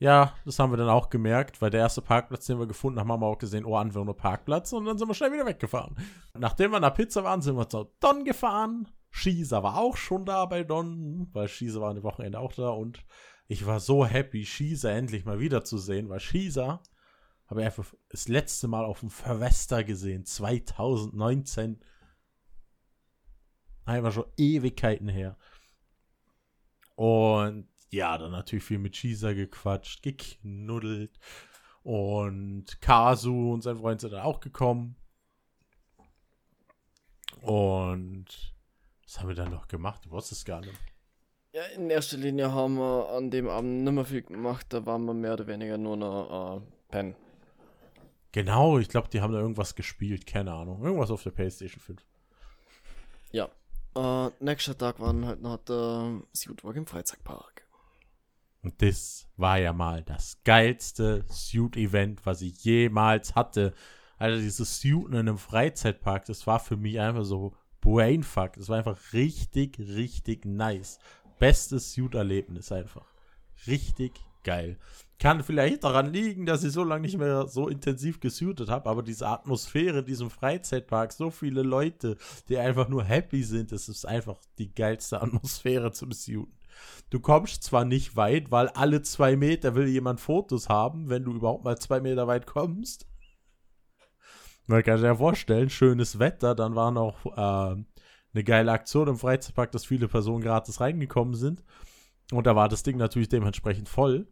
Ja, 0.00 0.34
das 0.44 0.58
haben 0.58 0.72
wir 0.72 0.76
dann 0.76 0.88
auch 0.88 1.10
gemerkt, 1.10 1.60
weil 1.60 1.70
der 1.70 1.80
erste 1.80 2.02
Parkplatz, 2.02 2.46
den 2.46 2.60
wir 2.60 2.68
gefunden 2.68 3.00
haben, 3.00 3.10
haben 3.10 3.20
wir 3.20 3.26
auch 3.26 3.38
gesehen, 3.38 3.64
oh, 3.64 3.76
Anwohnerparkplatz 3.76 4.72
und 4.72 4.84
dann 4.84 4.96
sind 4.96 5.08
wir 5.08 5.14
schnell 5.14 5.32
wieder 5.32 5.46
weggefahren. 5.46 5.96
Nachdem 6.34 6.70
wir 6.70 6.78
nach 6.78 6.94
Pizza 6.94 7.24
waren, 7.24 7.42
sind 7.42 7.56
wir 7.56 7.68
zu 7.68 7.90
Don 7.98 8.24
gefahren. 8.24 8.88
Schießer 9.10 9.62
war 9.62 9.76
auch 9.76 9.96
schon 9.96 10.24
da 10.24 10.44
bei 10.46 10.62
Don, 10.62 11.28
weil 11.32 11.48
Schießer 11.48 11.80
war 11.80 11.90
eine 11.90 12.04
Wochenende 12.04 12.38
auch 12.38 12.52
da 12.52 12.68
und 12.68 13.04
ich 13.48 13.66
war 13.66 13.80
so 13.80 14.06
happy, 14.06 14.44
Schießer 14.44 14.92
endlich 14.92 15.24
mal 15.24 15.40
wiederzusehen, 15.40 16.08
weil 16.08 16.20
Schießer 16.20 16.80
habe 17.48 17.60
ich 17.60 17.66
einfach 17.66 17.92
das 18.10 18.28
letzte 18.28 18.68
Mal 18.68 18.84
auf 18.84 19.00
dem 19.00 19.10
Verwester 19.10 19.82
gesehen, 19.82 20.24
2019. 20.24 21.80
Einfach 23.86 24.12
schon 24.12 24.26
Ewigkeiten 24.36 25.08
her. 25.08 25.38
Und 26.94 27.68
ja, 27.90 28.18
dann 28.18 28.32
natürlich 28.32 28.64
viel 28.64 28.78
mit 28.78 28.94
Cheeser 28.94 29.34
gequatscht, 29.34 30.02
geknuddelt. 30.02 31.18
Und 31.82 32.80
Kasu 32.80 33.52
und 33.52 33.62
sein 33.62 33.78
Freund 33.78 34.00
sind 34.00 34.12
dann 34.12 34.22
auch 34.22 34.40
gekommen. 34.40 34.96
Und 37.40 38.54
was 39.04 39.18
haben 39.18 39.28
wir 39.28 39.34
dann 39.34 39.50
noch 39.50 39.68
gemacht? 39.68 40.04
Du 40.04 40.10
wusstest 40.10 40.40
es 40.42 40.44
gar 40.44 40.60
nicht. 40.60 40.78
Ja, 41.52 41.62
in 41.74 41.88
erster 41.88 42.18
Linie 42.18 42.52
haben 42.52 42.76
wir 42.76 43.08
an 43.10 43.30
dem 43.30 43.48
Abend 43.48 43.84
nicht 43.84 43.92
mehr 43.92 44.04
viel 44.04 44.22
gemacht, 44.22 44.66
da 44.68 44.84
waren 44.84 45.04
wir 45.06 45.14
mehr 45.14 45.32
oder 45.32 45.46
weniger 45.46 45.78
nur 45.78 45.96
noch 45.96 46.58
äh, 46.58 46.60
pennen. 46.90 47.16
Genau, 48.32 48.78
ich 48.78 48.88
glaube, 48.88 49.08
die 49.08 49.22
haben 49.22 49.32
da 49.32 49.40
irgendwas 49.40 49.74
gespielt, 49.74 50.26
keine 50.26 50.52
Ahnung. 50.52 50.84
Irgendwas 50.84 51.10
auf 51.10 51.22
der 51.22 51.30
PlayStation 51.30 51.80
5. 51.80 52.04
Ja. 53.32 53.48
Äh, 53.96 54.30
nächster 54.40 54.76
Tag 54.76 55.00
waren 55.00 55.24
halt 55.24 55.40
noch 55.40 55.56
der 55.64 56.20
Suitwalk 56.34 56.76
im 56.76 56.86
Freizeitpark. 56.86 57.66
Und 58.62 58.82
das 58.82 59.28
war 59.36 59.58
ja 59.58 59.72
mal 59.72 60.02
das 60.02 60.40
geilste 60.44 61.24
Suit-Event, 61.28 62.26
was 62.26 62.42
ich 62.42 62.64
jemals 62.64 63.34
hatte. 63.34 63.72
Also 64.16 64.40
dieses 64.40 64.80
Suiten 64.80 65.12
in 65.12 65.20
einem 65.20 65.38
Freizeitpark, 65.38 66.24
das 66.24 66.46
war 66.46 66.58
für 66.58 66.76
mich 66.76 66.98
einfach 66.98 67.24
so 67.24 67.54
Brainfuck. 67.80 68.54
Das 68.54 68.68
war 68.68 68.78
einfach 68.78 68.98
richtig, 69.12 69.78
richtig 69.78 70.44
nice. 70.44 70.98
Bestes 71.38 71.92
Suit-Erlebnis 71.92 72.72
einfach. 72.72 73.06
Richtig 73.66 74.12
geil. 74.42 74.78
Kann 75.18 75.42
vielleicht 75.42 75.84
daran 75.84 76.12
liegen, 76.12 76.46
dass 76.46 76.62
ich 76.62 76.72
so 76.72 76.84
lange 76.84 77.02
nicht 77.02 77.18
mehr 77.18 77.48
so 77.48 77.68
intensiv 77.68 78.20
gesuitet 78.20 78.68
habe, 78.68 78.88
aber 78.88 79.02
diese 79.02 79.26
Atmosphäre 79.26 80.00
in 80.00 80.04
diesem 80.04 80.30
Freizeitpark, 80.30 81.12
so 81.12 81.30
viele 81.30 81.62
Leute, 81.62 82.16
die 82.48 82.56
einfach 82.56 82.88
nur 82.88 83.04
happy 83.04 83.42
sind, 83.42 83.72
das 83.72 83.88
ist 83.88 84.04
einfach 84.06 84.40
die 84.58 84.72
geilste 84.72 85.20
Atmosphäre 85.22 85.92
zum 85.92 86.12
Suiten. 86.12 86.57
Du 87.10 87.20
kommst 87.20 87.62
zwar 87.62 87.84
nicht 87.84 88.16
weit, 88.16 88.50
weil 88.50 88.68
alle 88.68 89.02
zwei 89.02 89.36
Meter 89.36 89.74
will 89.74 89.88
jemand 89.88 90.20
Fotos 90.20 90.68
haben, 90.68 91.08
wenn 91.08 91.24
du 91.24 91.32
überhaupt 91.32 91.64
mal 91.64 91.78
zwei 91.78 92.00
Meter 92.00 92.26
weit 92.26 92.46
kommst. 92.46 93.06
Man 94.66 94.82
kann 94.82 94.98
sich 94.98 95.06
ja 95.06 95.14
vorstellen, 95.14 95.70
schönes 95.70 96.18
Wetter, 96.18 96.54
dann 96.54 96.74
war 96.74 96.90
noch 96.90 97.24
äh, 97.24 97.84
eine 98.34 98.44
geile 98.44 98.70
Aktion 98.72 99.08
im 99.08 99.16
Freizeitpark, 99.16 99.72
dass 99.72 99.86
viele 99.86 100.08
Personen 100.08 100.42
gratis 100.42 100.80
reingekommen 100.80 101.34
sind. 101.34 101.64
Und 102.32 102.46
da 102.46 102.54
war 102.54 102.68
das 102.68 102.82
Ding 102.82 102.98
natürlich 102.98 103.30
dementsprechend 103.30 103.88
voll. 103.88 104.28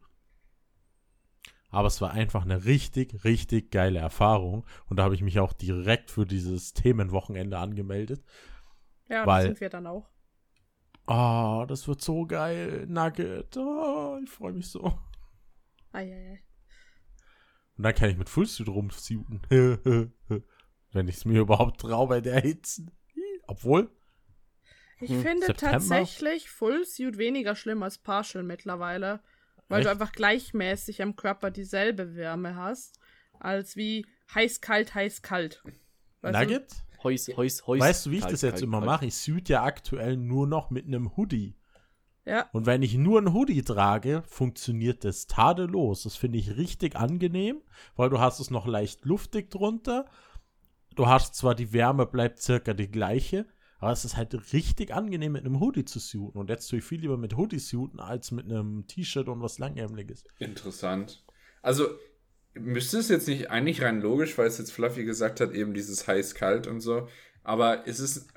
Aber 1.69 1.87
es 1.87 1.99
war 2.01 2.11
einfach 2.11 2.43
eine 2.43 2.65
richtig, 2.65 3.23
richtig 3.23 3.71
geile 3.71 3.99
Erfahrung. 3.99 4.65
Und 4.85 4.97
da 4.97 5.03
habe 5.03 5.15
ich 5.15 5.21
mich 5.21 5.39
auch 5.39 5.53
direkt 5.53 6.11
für 6.11 6.25
dieses 6.25 6.73
Themenwochenende 6.73 7.57
angemeldet. 7.57 8.23
Ja, 9.09 9.25
Weil- 9.25 9.47
das 9.47 9.57
sind 9.57 9.61
wir 9.61 9.69
dann 9.69 9.87
auch. 9.87 10.07
Ah, 11.07 11.65
das 11.67 11.87
wird 11.87 12.01
so 12.01 12.25
geil. 12.25 12.85
Nugget. 12.87 13.55
Ah, 13.57 14.19
ich 14.23 14.29
freue 14.29 14.53
mich 14.53 14.67
so. 14.69 14.99
Eieiei. 15.93 16.41
Und 17.77 17.83
dann 17.83 17.95
kann 17.95 18.09
ich 18.09 18.17
mit 18.17 18.29
Fullsuit 18.29 18.67
rumsuiten. 18.67 19.41
Wenn 20.91 21.07
ich 21.07 21.15
es 21.17 21.25
mir 21.25 21.41
überhaupt 21.41 21.81
traue 21.81 22.07
bei 22.07 22.21
der 22.21 22.41
Hitze. 22.41 22.85
Obwohl, 23.47 23.89
Ich 24.99 25.11
Hm, 25.11 25.21
finde 25.21 25.45
September? 25.45 25.77
tatsächlich 25.77 26.49
Full 26.49 26.83
Suit 26.85 27.17
weniger 27.17 27.55
schlimm 27.55 27.83
als 27.83 27.97
Partial 27.99 28.43
mittlerweile. 28.43 29.21
Weil 29.69 29.83
du 29.83 29.89
Echt? 29.89 30.01
einfach 30.01 30.11
gleichmäßig 30.13 31.01
am 31.01 31.15
Körper 31.15 31.51
dieselbe 31.51 32.15
Wärme 32.15 32.55
hast, 32.55 32.99
als 33.39 33.75
wie 33.75 34.05
heiß, 34.33 34.61
kalt, 34.61 34.95
heiß, 34.95 35.21
kalt. 35.21 35.61
Weißt 36.21 36.35
du? 36.49 36.65
Heus, 37.07 37.27
Heus, 37.37 37.67
Heus. 37.67 37.79
weißt 37.79 38.05
du, 38.05 38.11
wie 38.11 38.15
ich 38.15 38.21
Kalt, 38.21 38.33
das 38.33 38.41
jetzt 38.41 38.51
kalt, 38.53 38.63
immer 38.63 38.79
kalt. 38.79 38.85
mache? 38.91 39.05
Ich 39.05 39.15
suit 39.15 39.49
ja 39.49 39.63
aktuell 39.63 40.17
nur 40.17 40.47
noch 40.47 40.69
mit 40.69 40.85
einem 40.85 41.15
Hoodie. 41.17 41.55
Ja, 42.25 42.49
Und 42.51 42.65
wenn 42.65 42.81
ich 42.83 42.95
nur 42.95 43.21
ein 43.21 43.33
Hoodie 43.33 43.63
trage, 43.63 44.21
funktioniert 44.27 45.05
das 45.05 45.27
tadellos. 45.27 46.03
Das 46.03 46.17
finde 46.17 46.37
ich 46.37 46.57
richtig 46.57 46.97
angenehm, 46.97 47.61
weil 47.95 48.09
du 48.09 48.19
hast 48.19 48.41
es 48.41 48.49
noch 48.51 48.67
leicht 48.67 49.05
luftig 49.05 49.49
drunter. 49.49 50.05
Du 50.95 51.07
hast 51.07 51.35
zwar 51.35 51.55
die 51.55 51.71
Wärme 51.71 52.05
bleibt 52.05 52.41
circa 52.41 52.73
die 52.73 52.91
gleiche, 52.91 53.45
aber 53.79 53.91
es 53.91 54.03
ist 54.03 54.17
halt 54.17 54.51
richtig 54.51 54.93
angenehm 54.93 55.33
mit 55.33 55.45
einem 55.45 55.61
Hoodie 55.61 55.85
zu 55.85 55.99
suiten. 55.99 56.37
Und 56.37 56.49
jetzt 56.49 56.67
tue 56.67 56.79
ich 56.79 56.85
viel 56.85 56.99
lieber 56.99 57.15
mit 57.17 57.37
Hoodie 57.37 57.59
suiten 57.59 58.01
als 58.01 58.31
mit 58.31 58.45
einem 58.45 58.85
T-Shirt 58.87 59.29
und 59.29 59.41
was 59.41 59.57
langärmeliges. 59.59 60.25
Interessant. 60.39 61.23
Also, 61.61 61.85
müsste 62.59 62.97
es 62.97 63.09
jetzt 63.09 63.27
nicht 63.27 63.49
eigentlich 63.51 63.81
rein 63.81 64.01
logisch, 64.01 64.37
weil 64.37 64.47
es 64.47 64.57
jetzt 64.57 64.71
Fluffy 64.71 65.03
gesagt 65.03 65.39
hat, 65.41 65.53
eben 65.53 65.73
dieses 65.73 66.07
heiß-kalt 66.07 66.67
und 66.67 66.81
so. 66.81 67.07
Aber 67.43 67.87
ist 67.87 67.99
es 67.99 68.27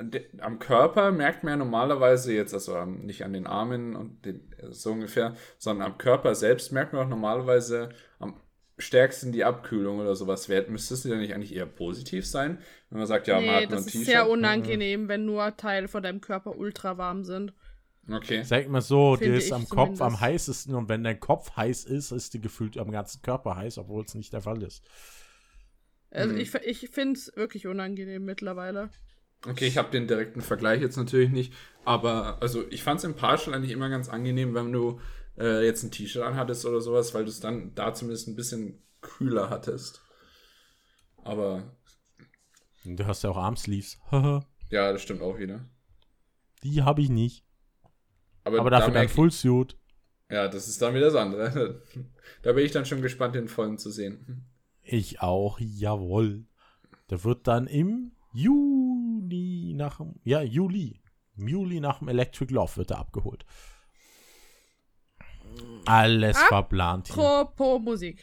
am 0.41 0.61
Körper 0.61 1.11
merkt 1.11 1.43
man 1.43 1.55
ja 1.55 1.57
normalerweise 1.57 2.33
jetzt, 2.33 2.55
also 2.55 2.85
nicht 2.85 3.25
an 3.25 3.33
den 3.33 3.47
Armen 3.47 3.97
und 3.97 4.25
den, 4.25 4.55
so 4.71 4.93
ungefähr, 4.93 5.35
sondern 5.59 5.91
am 5.91 5.99
Körper 5.99 6.37
selbst 6.37 6.71
merkt 6.71 6.93
man 6.93 7.07
auch 7.07 7.11
normalerweise 7.11 7.89
am 8.21 8.41
stärksten 8.79 9.33
die 9.33 9.45
Abkühlung 9.45 9.99
oder 9.99 10.15
sowas. 10.15 10.49
Müsste 10.49 10.95
es 10.95 11.05
ja 11.05 11.17
nicht 11.17 11.35
eigentlich 11.35 11.55
eher 11.55 11.67
positiv 11.67 12.25
sein, 12.27 12.59
wenn 12.89 12.99
man 12.99 13.09
sagt, 13.09 13.27
ja, 13.27 13.41
man 13.41 13.45
nee, 13.45 13.51
hat 13.51 13.71
nur 13.71 13.71
das 13.71 13.83
ein 13.83 13.87
ist 13.89 13.93
T-Shirt. 13.93 14.07
sehr 14.07 14.29
unangenehm, 14.29 15.09
wenn 15.09 15.25
nur 15.25 15.57
Teile 15.57 15.89
von 15.89 16.03
deinem 16.03 16.21
Körper 16.21 16.57
ultra 16.57 16.97
warm 16.97 17.25
sind. 17.25 17.53
Okay. 18.13 18.43
Sag 18.43 18.69
mal 18.69 18.81
so, 18.81 19.17
die 19.17 19.25
Finde 19.25 19.39
ist 19.39 19.47
ich 19.47 19.55
am 19.55 19.69
Kopf 19.69 20.01
am 20.01 20.21
heißesten 20.21 20.75
und 20.75 20.89
wenn 20.89 21.05
dein 21.05 21.21
Kopf 21.21 21.57
heiß 21.57 21.85
ist, 21.85 22.11
ist 22.11 22.35
die 22.35 22.41
gefühlt 22.41 22.77
am 22.79 22.91
ganzen 22.91 23.23
Körper 23.23 23.57
heiß, 23.57 23.79
obwohl 23.79 24.05
es 24.05 24.15
nicht 24.15 24.33
der 24.33 24.41
Fall 24.43 24.63
ist. 24.63 24.83
Also 26.11 26.35
Mhm. 26.35 26.41
ich, 26.41 26.55
ich 26.55 26.91
finde 26.91 27.19
es 27.19 27.33
wirklich 27.37 27.67
unangenehm 27.67 28.25
mittlerweile. 28.25 28.91
Okay, 29.47 29.67
ich 29.67 29.79
habe 29.79 29.91
den 29.91 30.07
direkten 30.09 30.41
Vergleich 30.43 30.81
jetzt 30.83 30.97
natürlich 30.97 31.31
nicht, 31.31 31.55
aber 31.85 32.43
also 32.43 32.65
ich 32.71 32.83
fand 32.83 32.99
es 32.99 33.05
im 33.05 33.15
Partial 33.17 33.55
eigentlich 33.55 33.71
immer 33.71 33.89
ganz 33.89 34.09
angenehm, 34.09 34.55
wenn 34.55 34.73
du 34.73 35.01
äh, 35.39 35.65
jetzt 35.65 35.83
ein 35.83 35.91
T-Shirt 35.91 36.23
anhattest 36.23 36.67
oder 36.67 36.81
sowas, 36.81 37.15
weil 37.15 37.25
du 37.25 37.31
es 37.31 37.41
dann 37.41 37.75
da 37.75 37.95
zumindest 37.95 38.29
ein 38.29 38.37
bisschen 38.37 38.83
kühler 39.01 39.49
hattest. 39.49 40.03
Aber 41.25 41.77
du 42.85 43.07
hast 43.07 43.23
ja 43.23 43.31
auch 43.31 43.37
Armsleeves. 43.37 43.99
ja, 44.71 44.93
das 44.93 45.03
stimmt 45.03 45.23
auch 45.23 45.39
wieder. 45.39 45.65
die 46.63 46.83
habe 46.83 47.01
ich 47.03 47.09
nicht. 47.09 47.45
Aber, 48.45 48.61
Aber 48.61 48.71
da 48.71 48.79
dafür 48.79 48.95
dann 48.95 49.03
merk- 49.05 49.11
Fullsuit. 49.11 49.77
Ja, 50.31 50.49
das 50.49 50.69
ist 50.69 50.81
dann 50.81 50.95
wieder 50.95 51.07
das 51.07 51.15
andere. 51.17 51.83
da 52.43 52.53
bin 52.53 52.65
ich 52.65 52.73
dann 52.73 52.87
schon 52.87 53.03
gespannt, 53.03 53.35
den 53.35 53.49
vollen 53.49 53.79
zu 53.79 53.91
sehen. 53.91 54.47
Ich 54.83 55.21
auch, 55.21 55.59
jawohl. 55.61 56.45
Der 57.11 57.25
wird 57.25 57.47
dann 57.49 57.67
im 57.67 58.13
Juni 58.33 59.75
nach 59.77 59.97
dem, 59.99 60.15
ja, 60.25 60.41
Juli. 60.43 61.01
Im 61.37 61.49
Juli 61.49 61.81
nach 61.81 61.99
dem 61.99 62.09
Electric 62.09 62.53
Love 62.53 62.77
wird 62.77 62.91
er 62.93 62.99
abgeholt. 62.99 63.45
Alles 65.87 66.37
Ah, 66.37 66.47
verplant 66.49 67.09
hier. 67.09 67.17
Apropos 67.23 67.81
Musik. 67.81 68.23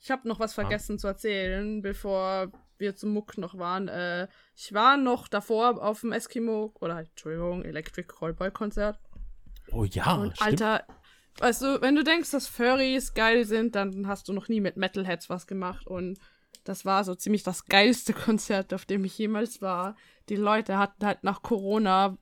Ich 0.00 0.10
habe 0.10 0.26
noch 0.26 0.40
was 0.40 0.54
vergessen 0.54 0.98
zu 0.98 1.06
erzählen, 1.06 1.82
bevor 1.82 2.50
wir 2.78 2.96
zum 2.96 3.12
Muck 3.12 3.38
noch 3.38 3.56
waren. 3.58 3.88
Äh, 3.88 4.26
ich 4.56 4.72
war 4.72 4.96
noch 4.96 5.28
davor 5.28 5.82
auf 5.82 6.00
dem 6.00 6.12
Eskimo, 6.12 6.72
oder 6.80 7.00
Entschuldigung, 7.00 7.62
Electric 7.64 8.08
Callboy 8.08 8.50
Konzert. 8.50 8.98
Oh 9.72 9.84
ja, 9.84 10.14
Und 10.14 10.36
stimmt. 10.36 10.62
Alter, 10.62 10.86
weißt 11.38 11.62
du, 11.62 11.80
wenn 11.80 11.94
du 11.94 12.04
denkst, 12.04 12.30
dass 12.30 12.46
Furries 12.46 13.14
geil 13.14 13.44
sind, 13.44 13.74
dann 13.74 14.06
hast 14.06 14.28
du 14.28 14.32
noch 14.32 14.48
nie 14.48 14.60
mit 14.60 14.76
Metalheads 14.76 15.30
was 15.30 15.46
gemacht. 15.46 15.86
Und 15.86 16.18
das 16.64 16.84
war 16.84 17.04
so 17.04 17.14
ziemlich 17.14 17.42
das 17.42 17.66
geilste 17.66 18.12
Konzert, 18.12 18.74
auf 18.74 18.84
dem 18.84 19.04
ich 19.04 19.16
jemals 19.18 19.62
war. 19.62 19.96
Die 20.28 20.36
Leute 20.36 20.78
hatten 20.78 21.04
halt 21.04 21.24
nach 21.24 21.42
Corona 21.42 22.16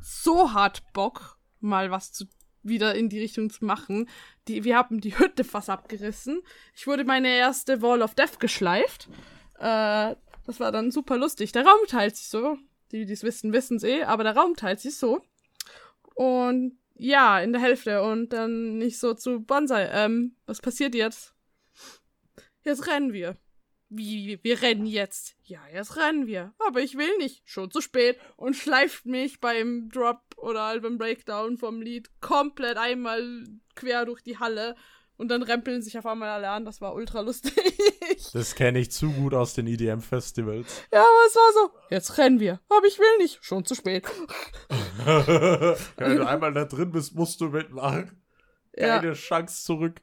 so 0.00 0.52
hart 0.52 0.82
Bock, 0.92 1.38
mal 1.60 1.90
was 1.90 2.12
zu 2.12 2.26
wieder 2.62 2.94
in 2.94 3.08
die 3.08 3.20
Richtung 3.20 3.50
zu 3.50 3.64
machen. 3.64 4.08
Die, 4.46 4.64
wir 4.64 4.76
haben 4.76 5.00
die 5.00 5.18
Hütte 5.18 5.44
fast 5.44 5.70
abgerissen. 5.70 6.42
Ich 6.74 6.86
wurde 6.86 7.04
meine 7.04 7.28
erste 7.28 7.82
Wall 7.82 8.02
of 8.02 8.14
Death 8.14 8.40
geschleift. 8.40 9.08
Äh, 9.58 10.16
das 10.44 10.60
war 10.60 10.72
dann 10.72 10.90
super 10.90 11.16
lustig. 11.16 11.52
Der 11.52 11.64
Raum 11.64 11.80
teilt 11.86 12.16
sich 12.16 12.28
so. 12.28 12.58
Die, 12.90 13.04
die 13.04 13.12
es 13.12 13.22
wissen, 13.22 13.52
wissen 13.52 13.76
es 13.76 13.84
eh, 13.84 14.04
aber 14.04 14.24
der 14.24 14.36
Raum 14.36 14.54
teilt 14.56 14.80
sich 14.80 14.96
so. 14.96 15.20
Und 16.14 16.78
ja, 16.98 17.40
in 17.40 17.52
der 17.52 17.62
Hälfte. 17.62 18.02
Und 18.02 18.32
dann 18.32 18.78
nicht 18.78 18.98
so 18.98 19.14
zu 19.14 19.40
Bonsai. 19.40 19.88
Ähm, 19.92 20.36
was 20.46 20.60
passiert 20.60 20.94
jetzt? 20.94 21.34
Jetzt 22.62 22.86
rennen 22.86 23.12
wir. 23.12 23.36
Wie, 23.88 24.38
wir 24.42 24.60
rennen 24.60 24.84
jetzt? 24.84 25.34
Ja, 25.44 25.60
jetzt 25.72 25.96
rennen 25.96 26.26
wir. 26.26 26.52
Aber 26.58 26.80
ich 26.80 26.98
will 26.98 27.16
nicht. 27.18 27.42
Schon 27.46 27.70
zu 27.70 27.80
spät. 27.80 28.18
Und 28.36 28.54
schleift 28.54 29.06
mich 29.06 29.40
beim 29.40 29.88
Drop 29.88 30.20
oder 30.36 30.64
halt 30.64 30.82
beim 30.82 30.98
Breakdown 30.98 31.56
vom 31.56 31.80
Lied 31.80 32.10
komplett 32.20 32.76
einmal 32.76 33.44
quer 33.74 34.04
durch 34.04 34.22
die 34.22 34.38
Halle. 34.38 34.76
Und 35.18 35.28
dann 35.28 35.42
rempeln 35.42 35.82
sich 35.82 35.98
auf 35.98 36.06
einmal 36.06 36.30
alle 36.30 36.48
an. 36.48 36.64
Das 36.64 36.80
war 36.80 36.94
ultra 36.94 37.20
lustig. 37.20 37.54
Das 38.32 38.54
kenne 38.54 38.80
ich 38.80 38.90
zu 38.90 39.12
gut 39.12 39.32
aus 39.32 39.54
den 39.54 39.66
EDM-Festivals. 39.66 40.82
ja, 40.92 41.00
aber 41.00 41.26
es 41.26 41.36
war 41.36 41.52
so. 41.52 41.70
Jetzt 41.90 42.18
rennen 42.18 42.40
wir. 42.40 42.60
Aber 42.68 42.86
ich 42.86 42.98
will 42.98 43.18
nicht. 43.18 43.38
Schon 43.42 43.64
zu 43.64 43.74
spät. 43.74 44.04
Wenn 45.04 46.16
du 46.16 46.26
einmal 46.26 46.52
da 46.52 46.64
drin 46.64 46.90
bist, 46.90 47.14
musst 47.14 47.40
du 47.40 47.48
mitmachen. 47.48 48.22
Ja. 48.74 48.98
Keine 48.98 49.12
Chance 49.12 49.64
zurück. 49.64 50.00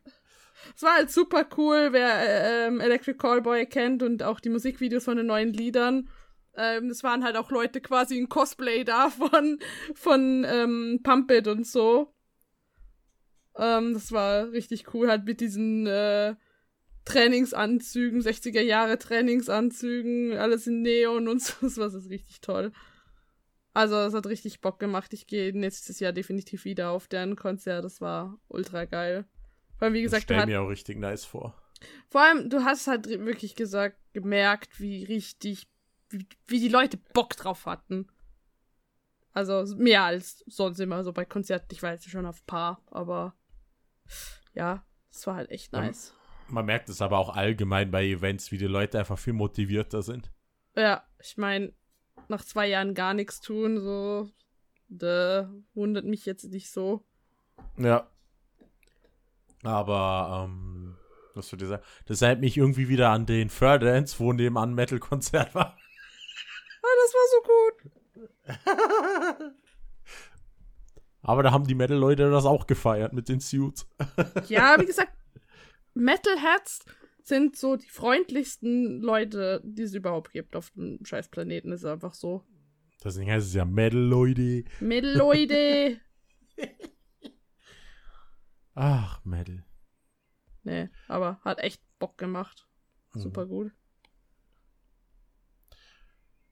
Es 0.76 0.84
war 0.84 0.96
halt 0.96 1.12
super 1.12 1.46
cool, 1.58 1.90
wer 1.92 2.10
äh, 2.10 2.68
ähm, 2.68 2.80
Electric 2.80 3.18
Callboy 3.18 3.66
kennt 3.66 4.02
und 4.04 4.24
auch 4.24 4.40
die 4.40 4.50
Musikvideos 4.50 5.04
von 5.04 5.18
den 5.18 5.28
neuen 5.28 5.52
Liedern. 5.52 6.10
Ähm, 6.56 6.90
es 6.90 7.04
waren 7.04 7.24
halt 7.24 7.36
auch 7.36 7.52
Leute 7.52 7.82
quasi 7.82 8.18
in 8.18 8.30
Cosplay 8.30 8.84
da 8.84 9.10
von, 9.10 9.60
von 9.94 10.46
ähm, 10.48 11.00
Pump 11.04 11.32
It 11.32 11.48
und 11.48 11.68
so. 11.68 12.15
Ähm, 13.58 13.94
das 13.94 14.12
war 14.12 14.52
richtig 14.52 14.94
cool, 14.94 15.10
halt 15.10 15.26
mit 15.26 15.40
diesen 15.40 15.88
äh, 15.88 16.36
Trainingsanzügen, 17.06 18.22
60er 18.22 18.62
Jahre 18.62 18.98
Trainingsanzügen, 18.98 20.38
alles 20.38 20.68
in 20.68 20.82
Neon 20.82 21.28
und 21.28 21.42
so. 21.42 21.54
Das 21.62 21.78
war 21.78 21.90
das 21.90 22.10
richtig 22.10 22.42
toll. 22.42 22.72
Also, 23.74 23.96
es 23.98 24.14
hat 24.14 24.26
richtig 24.28 24.62
Bock 24.62 24.80
gemacht. 24.80 25.14
Ich 25.14 25.28
gehe 25.28 25.58
nächstes 25.58 26.00
Jahr 26.00 26.14
definitiv 26.14 26.64
wieder 26.66 26.92
auf 26.92 27.08
deren 27.08 27.36
Konzert. 27.36 27.84
Das 27.84 28.00
war 28.02 28.40
ultra 28.48 28.86
geil. 28.86 29.26
Weil, 29.80 29.94
wie 29.94 30.00
Ich 30.00 30.06
gesagt, 30.06 30.30
du 30.30 30.34
stell 30.34 30.46
mir 30.46 30.62
auch 30.62 30.70
richtig 30.70 30.98
nice 30.98 31.26
vor. 31.26 31.54
vor 32.10 32.22
allem, 32.22 32.50
du 32.50 32.64
hast 32.64 32.88
halt 32.88 33.08
wirklich 33.08 33.56
gesagt, 33.56 33.98
gemerkt, 34.14 34.80
wie 34.80 35.04
richtig, 35.04 35.68
wie, 36.10 36.26
wie 36.48 36.62
die 36.62 36.70
Leute 36.70 36.98
Bock 37.14 37.36
drauf 37.36 37.66
hatten. 37.66 38.08
Also 39.34 39.66
mehr 39.76 40.04
als 40.04 40.46
sonst 40.48 40.80
immer 40.80 41.04
so 41.04 41.12
bei 41.12 41.26
Konzerten. 41.26 41.68
Ich 41.72 41.84
weiß 41.84 42.06
schon 42.06 42.26
auf 42.26 42.46
paar, 42.46 42.82
aber 42.90 43.36
ja, 44.54 44.86
es 45.12 45.28
war 45.28 45.36
halt 45.36 45.52
echt 45.52 45.74
nice. 45.74 46.14
Man 46.48 46.66
merkt 46.66 46.90
es 46.90 47.02
aber 47.02 47.18
auch 47.18 47.36
allgemein 47.36 47.92
bei 47.92 48.06
Events, 48.06 48.52
wie 48.52 48.58
die 48.58 48.68
Leute 48.68 49.00
einfach 49.00 49.18
viel 49.18 49.34
motivierter 49.34 50.04
sind. 50.04 50.32
Ja, 50.76 51.04
ich 51.20 51.38
meine, 51.38 51.74
nach 52.28 52.44
zwei 52.44 52.68
Jahren 52.68 52.94
gar 52.94 53.14
nichts 53.14 53.40
tun, 53.42 53.80
so, 53.80 54.30
da 54.88 55.52
wundert 55.74 56.06
mich 56.06 56.26
jetzt 56.26 56.46
nicht 56.46 56.72
so. 56.72 57.06
Ja. 57.78 58.10
Aber, 59.64 60.46
ähm, 60.46 60.98
was 61.34 61.50
soll 61.50 61.62
ich 61.62 61.68
sagen? 61.68 61.84
Das 62.06 62.22
erinnert 62.22 62.42
mich 62.42 62.58
irgendwie 62.58 62.90
wieder 62.90 63.10
an 63.10 63.26
den 63.26 63.50
Furdance, 63.50 64.20
wo 64.20 64.32
nebenan 64.34 64.72
ein 64.72 64.76
Metal-Konzert 64.76 65.56
war. 65.56 65.78
Ah, 66.84 66.96
das 67.02 67.14
war 67.14 67.28
so 67.32 67.42
gut. 67.52 67.92
Aber 71.28 71.42
da 71.44 71.52
haben 71.52 71.66
die 71.66 71.74
Metal-Leute 71.76 72.30
das 72.30 72.46
auch 72.46 72.68
gefeiert 72.68 73.12
mit 73.14 73.28
den 73.30 73.40
Suits. 73.40 73.88
Ja, 74.48 74.76
wie 74.80 74.86
gesagt, 74.86 75.12
Metalheads 75.96 76.86
sind 77.24 77.56
so 77.58 77.76
die 77.78 77.90
freundlichsten 77.90 79.02
Leute, 79.02 79.60
die 79.64 79.82
es 79.82 79.96
überhaupt 79.96 80.32
gibt 80.34 80.56
auf 80.56 80.70
dem 80.72 81.04
scheiß 81.04 81.30
Planeten. 81.30 81.72
Ist 81.72 81.84
einfach 81.86 82.14
so. 82.14 82.44
Deswegen 83.04 83.32
heißt 83.32 83.48
es 83.48 83.54
ja 83.56 83.66
Metal-Leute. 83.66 84.66
Metal-Leute. 84.82 86.00
Ach, 88.76 89.24
Metal. 89.26 89.64
nee, 90.64 90.90
aber 91.08 91.40
hat 91.44 91.60
echt 91.60 91.82
Bock 91.98 92.18
gemacht. 92.18 92.68
Mhm. 93.14 93.20
Super 93.22 93.46
gut. 93.48 93.72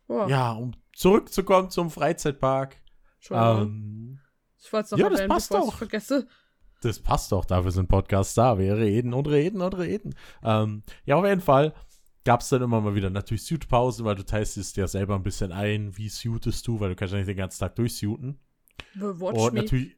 Boah, 0.08 0.28
Ja, 0.30 0.54
um 0.54 0.72
zurückzukommen 0.94 1.70
zum 1.70 1.90
Freizeitpark. 1.92 2.78
schon. 3.20 3.38
Ähm, 3.38 4.20
ich 4.64 4.72
wollte 4.72 4.86
es 4.86 4.92
noch 4.92 5.00
ja, 5.00 5.10
das 5.10 5.20
erwähnen, 5.20 5.34
passt 5.34 5.50
bevor 5.50 5.66
ich 5.66 5.72
doch. 5.72 5.78
vergesse. 5.78 6.28
das 6.82 7.00
passt 7.00 7.32
doch, 7.32 7.46
dafür 7.46 7.72
sind 7.72 7.88
Podcasts 7.88 8.34
da. 8.34 8.58
Wir 8.58 8.78
reden 8.78 9.14
und 9.14 9.28
reden 9.28 9.62
und 9.62 9.78
reden. 9.78 10.16
Ähm, 10.44 10.84
ja, 11.06 11.16
auf 11.16 11.26
jeden 11.26 11.42
Fall 11.42 11.74
gab 12.24 12.42
es 12.42 12.50
dann 12.50 12.62
immer 12.62 12.80
mal 12.80 12.96
wieder 12.96 13.10
natürlich 13.10 13.44
Suit-Pausen, 13.44 14.06
weil 14.06 14.16
du 14.16 14.26
teilst 14.26 14.58
es 14.58 14.74
dir 14.74 14.88
selber 14.88 15.16
ein 15.16 15.24
bisschen 15.24 15.52
ein, 15.52 15.98
wie 15.98 16.10
suitest 16.10 16.66
du, 16.68 16.80
weil 16.80 16.90
du 16.90 16.96
kannst 16.96 17.12
ja 17.12 17.18
nicht 17.18 17.28
den 17.28 17.38
ganzen 17.38 17.60
Tag 17.60 17.76
durchsuiten. 17.76 18.40
Watch 18.96 19.38
Und 19.38 19.54
natürlich, 19.56 19.98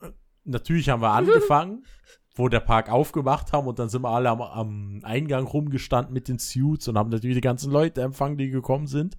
äh, 0.00 0.10
natürlich 0.44 0.88
haben 0.88 1.02
wir 1.02 1.10
angefangen, 1.10 1.84
wo 2.34 2.48
der 2.48 2.60
Park 2.60 2.90
aufgemacht 2.90 3.52
haben 3.52 3.66
und 3.66 3.78
dann 3.78 3.90
sind 3.90 4.02
wir 4.02 4.08
alle 4.08 4.30
am, 4.30 4.40
am 4.40 5.00
Eingang 5.02 5.44
rumgestanden 5.44 6.14
mit 6.14 6.28
den 6.28 6.38
Suits 6.38 6.88
und 6.88 6.96
haben 6.96 7.10
natürlich 7.10 7.36
die 7.36 7.42
ganzen 7.42 7.70
Leute 7.70 8.00
empfangen, 8.00 8.38
die 8.38 8.48
gekommen 8.48 8.86
sind. 8.86 9.18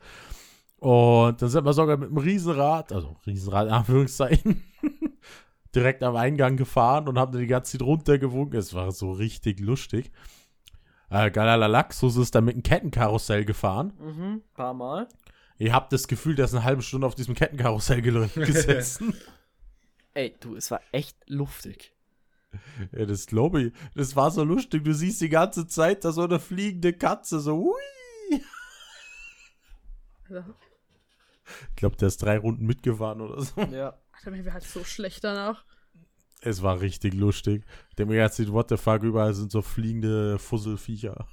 Und 0.83 1.41
dann 1.41 1.47
sind 1.47 1.63
wir 1.63 1.71
sogar 1.71 1.95
mit 1.95 2.09
einem 2.09 2.17
Riesenrad, 2.17 2.91
also 2.91 3.15
Riesenrad 3.25 3.67
in 3.67 3.73
Anführungszeichen, 3.73 4.65
direkt 5.75 6.03
am 6.03 6.17
Eingang 6.17 6.57
gefahren 6.57 7.07
und 7.07 7.17
haben 7.17 7.31
dann 7.31 7.39
die 7.39 7.47
ganze 7.47 7.77
Zeit 7.77 7.87
runtergewunken. 7.87 8.59
Es 8.59 8.73
war 8.73 8.91
so 8.91 9.13
richtig 9.13 9.61
lustig. 9.61 10.11
Äh, 11.09 11.31
Galalaxus 11.31 12.17
ist 12.17 12.35
dann 12.35 12.43
mit 12.43 12.55
einem 12.55 12.63
Kettenkarussell 12.63 13.45
gefahren. 13.45 13.93
Mhm, 13.97 14.41
paar 14.55 14.73
Mal. 14.73 15.07
Ihr 15.57 15.71
habt 15.71 15.93
das 15.93 16.09
Gefühl, 16.09 16.35
der 16.35 16.45
ist 16.45 16.53
eine 16.53 16.65
halbe 16.65 16.81
Stunde 16.81 17.07
auf 17.07 17.15
diesem 17.15 17.33
Kettenkarussell 17.33 18.01
gesessen. 18.35 19.15
Ey, 20.13 20.35
du, 20.41 20.57
es 20.57 20.69
war 20.69 20.81
echt 20.91 21.15
luftig. 21.29 21.93
Ja, 22.91 23.05
das 23.05 23.27
glaube 23.27 23.61
ich. 23.61 23.73
Das 23.95 24.17
war 24.17 24.31
so 24.31 24.43
lustig. 24.43 24.83
Du 24.83 24.93
siehst 24.93 25.21
die 25.21 25.29
ganze 25.29 25.65
Zeit 25.65 26.03
da 26.03 26.11
so 26.11 26.23
eine 26.23 26.41
fliegende 26.41 26.91
Katze, 26.91 27.39
so 27.39 27.55
hui. 27.55 28.41
Alter, 30.33 30.55
Ich 31.69 31.75
glaube, 31.75 31.97
der 31.97 32.07
ist 32.07 32.21
drei 32.21 32.37
Runden 32.37 32.65
mitgefahren 32.65 33.21
oder 33.21 33.41
so. 33.41 33.61
Ja. 33.61 33.97
Alter, 34.11 34.31
mir 34.31 34.45
wäre 34.45 34.53
halt 34.53 34.63
so 34.63 34.83
schlecht 34.83 35.23
danach. 35.23 35.65
Es 36.41 36.61
war 36.61 36.81
richtig 36.81 37.13
lustig. 37.13 37.65
Der 37.97 38.05
mir 38.05 38.17
jetzt 38.17 38.51
what 38.51 38.69
the 38.69 38.77
fuck, 38.77 39.03
überall 39.03 39.33
sind 39.33 39.51
so 39.51 39.61
fliegende 39.61 40.37
Fusselviecher. 40.39 41.27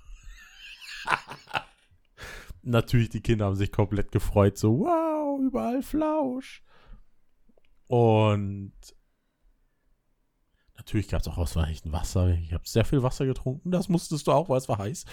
Natürlich, 2.62 3.08
die 3.08 3.22
Kinder 3.22 3.46
haben 3.46 3.56
sich 3.56 3.72
komplett 3.72 4.12
gefreut, 4.12 4.58
so 4.58 4.80
wow, 4.80 5.40
überall 5.40 5.82
Flausch. 5.82 6.62
Und 7.86 8.72
natürlich 10.76 11.08
gab 11.08 11.22
es 11.22 11.28
auch 11.28 11.38
ausreichend 11.38 11.92
Wasser. 11.92 12.28
Ich 12.34 12.52
habe 12.52 12.68
sehr 12.68 12.84
viel 12.84 13.02
Wasser 13.02 13.26
getrunken. 13.26 13.70
Das 13.70 13.88
musstest 13.88 14.26
du 14.26 14.32
auch, 14.32 14.48
weil 14.48 14.58
es 14.58 14.68
war 14.68 14.78
heiß. 14.78 15.04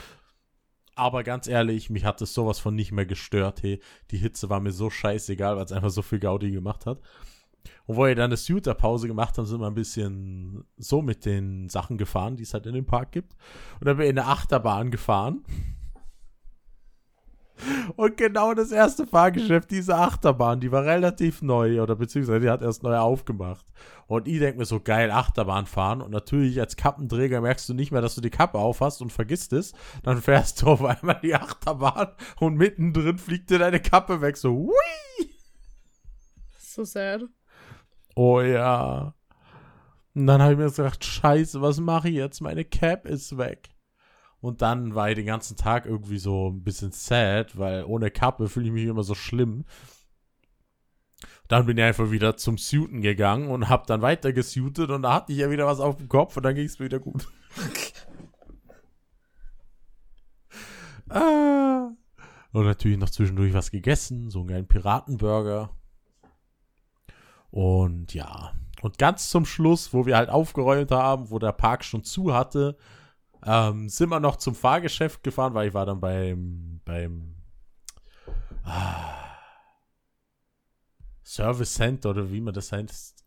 Aber 0.97 1.23
ganz 1.23 1.47
ehrlich, 1.47 1.91
mich 1.91 2.05
hat 2.05 2.21
es 2.23 2.33
sowas 2.33 2.57
von 2.57 2.73
nicht 2.73 2.91
mehr 2.91 3.05
gestört. 3.05 3.61
Hey, 3.61 3.79
die 4.09 4.17
Hitze 4.17 4.49
war 4.49 4.59
mir 4.59 4.71
so 4.71 4.89
scheißegal, 4.89 5.55
weil 5.55 5.63
es 5.63 5.71
einfach 5.71 5.91
so 5.91 6.01
viel 6.01 6.19
Gaudi 6.19 6.49
gemacht 6.49 6.87
hat. 6.87 6.99
Und 7.85 7.97
wo 7.97 8.05
wir 8.05 8.15
dann 8.15 8.31
eine 8.31 8.37
Shooter-Pause 8.37 9.07
gemacht 9.07 9.37
haben, 9.37 9.45
sind 9.45 9.61
wir 9.61 9.67
ein 9.67 9.75
bisschen 9.75 10.65
so 10.75 11.03
mit 11.03 11.25
den 11.25 11.69
Sachen 11.69 11.99
gefahren, 11.99 12.35
die 12.35 12.43
es 12.43 12.53
halt 12.55 12.65
in 12.65 12.73
dem 12.73 12.87
Park 12.87 13.11
gibt. 13.11 13.35
Und 13.79 13.85
dann 13.85 13.97
bin 13.97 14.05
ich 14.05 14.09
in 14.09 14.17
eine 14.17 14.27
Achterbahn 14.27 14.89
gefahren. 14.89 15.43
Und 17.95 18.17
genau 18.17 18.53
das 18.53 18.71
erste 18.71 19.07
Fahrgeschäft, 19.07 19.71
diese 19.71 19.95
Achterbahn, 19.95 20.59
die 20.59 20.71
war 20.71 20.85
relativ 20.85 21.41
neu 21.41 21.81
oder 21.81 21.95
beziehungsweise 21.95 22.41
die 22.41 22.49
hat 22.49 22.61
erst 22.61 22.83
neu 22.83 22.97
aufgemacht. 22.97 23.65
Und 24.07 24.27
ich 24.27 24.39
denke 24.39 24.59
mir 24.59 24.65
so, 24.65 24.79
geil, 24.79 25.11
Achterbahn 25.11 25.65
fahren. 25.65 26.01
Und 26.01 26.11
natürlich 26.11 26.59
als 26.59 26.75
Kappenträger 26.75 27.41
merkst 27.41 27.67
du 27.69 27.73
nicht 27.73 27.91
mehr, 27.91 28.01
dass 28.01 28.15
du 28.15 28.21
die 28.21 28.29
Kappe 28.29 28.57
aufhast 28.57 29.01
und 29.01 29.11
vergisst 29.11 29.53
es. 29.53 29.73
Dann 30.03 30.21
fährst 30.21 30.61
du 30.61 30.67
auf 30.67 30.83
einmal 30.83 31.19
die 31.21 31.35
Achterbahn 31.35 32.09
und 32.39 32.55
mittendrin 32.55 33.17
fliegt 33.17 33.49
dir 33.49 33.59
deine 33.59 33.79
Kappe 33.79 34.21
weg. 34.21 34.37
So, 34.37 34.53
hui! 34.53 35.29
So 36.57 36.83
sad. 36.83 37.23
Oh 38.15 38.41
ja. 38.41 39.13
Und 40.13 40.27
dann 40.27 40.41
habe 40.41 40.53
ich 40.53 40.57
mir 40.57 40.71
gedacht, 40.71 41.03
scheiße, 41.03 41.61
was 41.61 41.79
mache 41.79 42.09
ich 42.09 42.15
jetzt? 42.15 42.41
Meine 42.41 42.65
Cap 42.65 43.05
ist 43.05 43.37
weg. 43.37 43.69
Und 44.47 44.61
dann 44.61 44.95
war 44.95 45.09
ich 45.09 45.15
den 45.15 45.25
ganzen 45.25 45.57
Tag 45.57 45.85
irgendwie 45.85 46.19
so 46.19 46.49
ein 46.49 46.63
bisschen 46.63 46.93
sad, 46.93 47.57
weil 47.57 47.83
ohne 47.83 48.09
Kappe 48.09 48.47
fühle 48.47 48.67
ich 48.67 48.71
mich 48.71 48.85
immer 48.85 49.03
so 49.03 49.13
schlimm. 49.13 49.65
Dann 51.49 51.65
bin 51.65 51.77
ich 51.77 51.83
einfach 51.83 52.11
wieder 52.11 52.37
zum 52.37 52.57
Suiten 52.57 53.01
gegangen 53.01 53.49
und 53.49 53.67
habe 53.67 53.83
dann 53.87 54.01
weiter 54.01 54.31
gesuitet 54.31 54.89
und 54.89 55.01
da 55.01 55.15
hatte 55.15 55.33
ich 55.33 55.39
ja 55.39 55.51
wieder 55.51 55.65
was 55.65 55.81
auf 55.81 55.97
dem 55.97 56.07
Kopf 56.07 56.37
und 56.37 56.43
dann 56.43 56.55
ging 56.55 56.65
es 56.65 56.79
mir 56.79 56.85
wieder 56.85 57.01
gut. 57.01 57.27
ah. 61.09 61.89
Und 62.53 62.63
natürlich 62.63 62.99
noch 62.99 63.09
zwischendurch 63.09 63.53
was 63.53 63.69
gegessen, 63.69 64.29
so 64.29 64.39
einen 64.39 64.47
geilen 64.47 64.67
Piratenburger. 64.69 65.71
Und 67.51 68.13
ja, 68.13 68.53
und 68.81 68.97
ganz 68.97 69.29
zum 69.29 69.45
Schluss, 69.45 69.91
wo 69.91 70.05
wir 70.05 70.15
halt 70.15 70.29
aufgeräumt 70.29 70.91
haben, 70.91 71.31
wo 71.31 71.37
der 71.37 71.51
Park 71.51 71.83
schon 71.83 72.05
zu 72.05 72.33
hatte, 72.33 72.77
ähm, 73.45 73.89
sind 73.89 74.09
wir 74.09 74.19
noch 74.19 74.37
zum 74.37 74.55
Fahrgeschäft 74.55 75.23
gefahren, 75.23 75.53
weil 75.53 75.69
ich 75.69 75.73
war 75.73 75.85
dann 75.85 75.99
beim, 75.99 76.81
beim 76.85 77.35
ah, 78.63 79.27
Service 81.23 81.73
Center 81.73 82.11
oder 82.11 82.31
wie 82.31 82.41
man 82.41 82.53
das 82.53 82.71
heißt. 82.71 83.25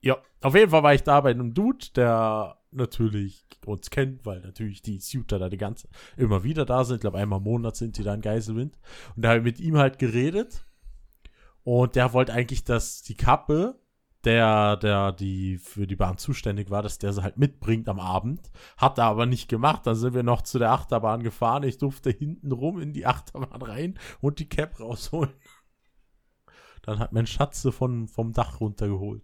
Ja, 0.00 0.16
auf 0.40 0.54
jeden 0.54 0.70
Fall 0.70 0.82
war 0.82 0.94
ich 0.94 1.02
da 1.02 1.20
bei 1.20 1.30
einem 1.30 1.52
Dude, 1.54 1.86
der 1.96 2.56
natürlich 2.70 3.46
uns 3.66 3.90
kennt, 3.90 4.24
weil 4.24 4.40
natürlich 4.40 4.82
die 4.82 4.98
Suiter 4.98 5.38
da 5.38 5.48
die 5.48 5.56
ganze 5.56 5.88
immer 6.16 6.44
wieder 6.44 6.64
da 6.64 6.84
sind. 6.84 6.96
Ich 6.96 7.00
glaube, 7.00 7.18
einmal 7.18 7.38
im 7.38 7.44
Monat 7.44 7.76
sind 7.76 7.98
die 7.98 8.02
da 8.02 8.14
in 8.14 8.20
Geiselwind. 8.20 8.76
Und 9.16 9.22
da 9.22 9.30
habe 9.30 9.38
ich 9.38 9.44
mit 9.44 9.60
ihm 9.60 9.76
halt 9.76 9.98
geredet. 9.98 10.64
Und 11.64 11.96
der 11.96 12.12
wollte 12.12 12.32
eigentlich, 12.32 12.64
dass 12.64 13.02
die 13.02 13.16
Kappe 13.16 13.78
der, 14.24 14.76
der 14.76 15.12
die 15.12 15.58
für 15.58 15.86
die 15.86 15.96
Bahn 15.96 16.18
zuständig 16.18 16.70
war, 16.70 16.82
dass 16.82 16.98
der 16.98 17.12
sie 17.12 17.22
halt 17.22 17.38
mitbringt 17.38 17.88
am 17.88 18.00
Abend. 18.00 18.50
Hat 18.76 18.98
er 18.98 19.04
aber 19.04 19.26
nicht 19.26 19.48
gemacht. 19.48 19.86
Dann 19.86 19.94
sind 19.94 20.14
wir 20.14 20.22
noch 20.22 20.42
zu 20.42 20.58
der 20.58 20.72
Achterbahn 20.72 21.22
gefahren. 21.22 21.62
Ich 21.62 21.78
durfte 21.78 22.10
hinten 22.10 22.52
rum 22.52 22.80
in 22.80 22.92
die 22.92 23.06
Achterbahn 23.06 23.62
rein 23.62 23.98
und 24.20 24.40
die 24.40 24.48
Cap 24.48 24.80
rausholen. 24.80 25.32
Dann 26.82 26.98
hat 26.98 27.12
mein 27.12 27.26
Schatze 27.26 27.70
von, 27.70 28.08
vom 28.08 28.32
Dach 28.32 28.60
runtergeholt. 28.60 29.22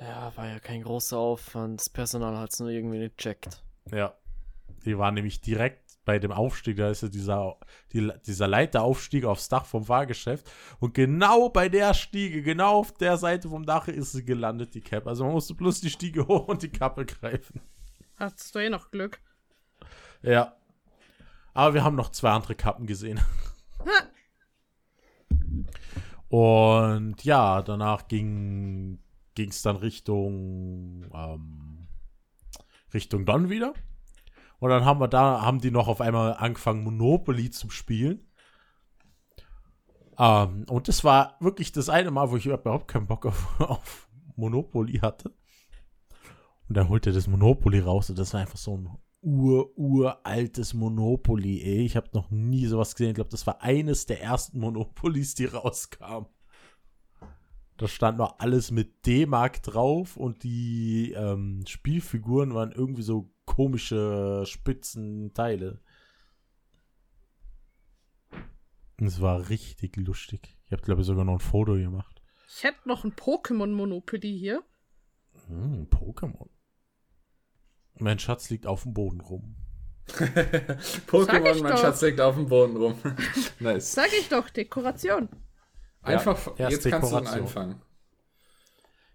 Ja, 0.00 0.32
war 0.36 0.46
ja 0.46 0.60
kein 0.60 0.82
großer 0.82 1.18
Aufwand. 1.18 1.80
Das 1.80 1.90
Personal 1.90 2.36
hat 2.36 2.52
es 2.52 2.60
nur 2.60 2.70
irgendwie 2.70 2.98
nicht 2.98 3.18
checkt. 3.18 3.62
Ja. 3.90 4.14
Die 4.84 4.96
war 4.96 5.10
nämlich 5.10 5.40
direkt 5.40 5.87
bei 6.08 6.18
dem 6.18 6.32
Aufstieg, 6.32 6.78
da 6.78 6.88
ist 6.88 7.02
ja 7.02 7.08
dieser, 7.10 7.58
die, 7.92 8.10
dieser 8.26 8.48
Leiteraufstieg 8.48 9.26
aufs 9.26 9.50
Dach 9.50 9.66
vom 9.66 9.84
Fahrgeschäft. 9.84 10.50
Und 10.80 10.94
genau 10.94 11.50
bei 11.50 11.68
der 11.68 11.92
Stiege, 11.92 12.42
genau 12.42 12.78
auf 12.78 12.94
der 12.94 13.18
Seite 13.18 13.50
vom 13.50 13.66
Dach 13.66 13.88
ist 13.88 14.12
sie 14.12 14.24
gelandet, 14.24 14.74
die 14.74 14.80
Cap. 14.80 15.06
Also 15.06 15.24
man 15.24 15.34
musste 15.34 15.52
bloß 15.52 15.82
die 15.82 15.90
Stiege 15.90 16.26
hoch 16.28 16.48
und 16.48 16.62
die 16.62 16.70
Kappe 16.70 17.04
greifen. 17.04 17.60
Hattest 18.16 18.54
du 18.54 18.58
eh 18.58 18.70
noch 18.70 18.90
Glück. 18.90 19.20
Ja. 20.22 20.56
Aber 21.52 21.74
wir 21.74 21.84
haben 21.84 21.94
noch 21.94 22.10
zwei 22.10 22.30
andere 22.30 22.54
Kappen 22.54 22.86
gesehen. 22.86 23.20
Und 26.30 27.24
ja, 27.24 27.62
danach 27.62 28.08
ging 28.08 28.98
es 29.36 29.62
dann 29.62 29.76
Richtung 29.76 31.04
ähm, 31.14 31.88
Richtung 32.92 33.24
Don 33.24 33.50
wieder. 33.50 33.72
Und 34.60 34.70
dann 34.70 34.84
haben 34.84 35.00
wir 35.00 35.08
da, 35.08 35.42
haben 35.42 35.60
die 35.60 35.70
noch 35.70 35.88
auf 35.88 36.00
einmal 36.00 36.34
angefangen, 36.34 36.82
Monopoly 36.82 37.50
zu 37.50 37.70
spielen. 37.70 38.26
Ähm, 40.18 40.64
und 40.68 40.88
das 40.88 41.04
war 41.04 41.36
wirklich 41.40 41.72
das 41.72 41.88
eine 41.88 42.10
Mal, 42.10 42.30
wo 42.30 42.36
ich 42.36 42.46
überhaupt 42.46 42.88
keinen 42.88 43.06
Bock 43.06 43.26
auf, 43.26 43.60
auf 43.60 44.08
Monopoly 44.36 44.98
hatte. 44.98 45.32
Und 46.68 46.76
dann 46.76 46.88
holte 46.88 47.10
er 47.10 47.14
das 47.14 47.28
Monopoly 47.28 47.80
raus 47.80 48.10
und 48.10 48.18
das 48.18 48.34
war 48.34 48.40
einfach 48.40 48.58
so 48.58 48.76
ein 48.76 48.90
ur, 49.22 49.76
uraltes 49.78 50.74
Monopoly, 50.74 51.62
ey. 51.62 51.84
Ich 51.84 51.96
habe 51.96 52.10
noch 52.12 52.30
nie 52.30 52.66
sowas 52.66 52.94
gesehen. 52.94 53.10
Ich 53.10 53.14
glaube, 53.14 53.30
das 53.30 53.46
war 53.46 53.62
eines 53.62 54.06
der 54.06 54.20
ersten 54.22 54.60
Monopolies, 54.60 55.34
die 55.34 55.46
rauskamen. 55.46 56.28
Da 57.76 57.86
stand 57.86 58.18
noch 58.18 58.40
alles 58.40 58.72
mit 58.72 59.06
D-Mark 59.06 59.62
drauf 59.62 60.16
und 60.16 60.42
die 60.42 61.12
ähm, 61.12 61.64
Spielfiguren 61.66 62.52
waren 62.52 62.72
irgendwie 62.72 63.02
so 63.02 63.30
komische 63.48 64.44
spitzen 64.46 65.32
Teile. 65.34 65.80
Es 69.00 69.20
war 69.20 69.48
richtig 69.48 69.96
lustig. 69.96 70.56
Ich 70.66 70.72
habe, 70.72 70.82
glaube 70.82 71.00
ich, 71.00 71.06
sogar 71.06 71.24
noch 71.24 71.34
ein 71.34 71.40
Foto 71.40 71.74
gemacht. 71.74 72.20
Ich 72.48 72.64
hätte 72.64 72.86
noch 72.88 73.04
ein 73.04 73.12
Pokémon-Monopoly 73.12 74.38
hier. 74.38 74.62
Hm, 75.46 75.88
Pokémon. 75.90 76.48
Mein 77.94 78.18
Schatz 78.18 78.50
liegt 78.50 78.66
auf 78.66 78.82
dem 78.82 78.94
Boden 78.94 79.20
rum. 79.20 79.56
Pokémon, 80.08 81.62
mein 81.62 81.72
doch. 81.72 81.78
Schatz 81.78 82.02
liegt 82.02 82.20
auf 82.20 82.34
dem 82.34 82.48
Boden 82.48 82.76
rum. 82.76 82.98
nice. 83.60 83.92
Sag 83.92 84.12
ich 84.18 84.28
doch, 84.28 84.50
Dekoration. 84.50 85.28
Einfach, 86.02 86.58
erst 86.58 86.72
jetzt 86.72 86.90
kannst 86.90 87.12
du 87.12 87.16
ihn 87.16 87.24
Dekoration. 87.24 87.42
einfangen. 87.42 87.82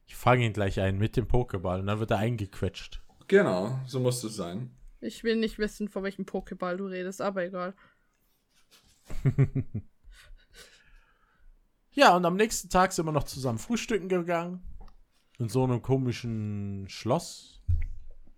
Ich 0.05 0.15
fange 0.15 0.45
ihn 0.45 0.53
gleich 0.53 0.79
ein 0.79 0.97
mit 0.97 1.17
dem 1.17 1.27
Pokéball 1.27 1.79
und 1.79 1.87
dann 1.87 1.99
wird 1.99 2.11
er 2.11 2.17
eingequetscht. 2.17 3.02
Genau, 3.27 3.79
so 3.85 3.99
muss 3.99 4.23
es 4.23 4.35
sein. 4.35 4.71
Ich 5.01 5.23
will 5.23 5.35
nicht 5.35 5.59
wissen, 5.59 5.89
von 5.89 6.03
welchem 6.03 6.25
Pokéball 6.25 6.77
du 6.77 6.85
redest, 6.85 7.21
aber 7.21 7.43
egal. 7.43 7.73
Ja, 11.95 12.15
und 12.15 12.25
am 12.25 12.35
nächsten 12.35 12.69
Tag 12.69 12.91
sind 12.91 13.05
wir 13.05 13.11
noch 13.11 13.23
zusammen 13.23 13.59
frühstücken 13.59 14.09
gegangen. 14.09 14.63
In 15.37 15.47
so 15.47 15.63
einem 15.63 15.81
komischen 15.81 16.85
Schloss. 16.89 17.52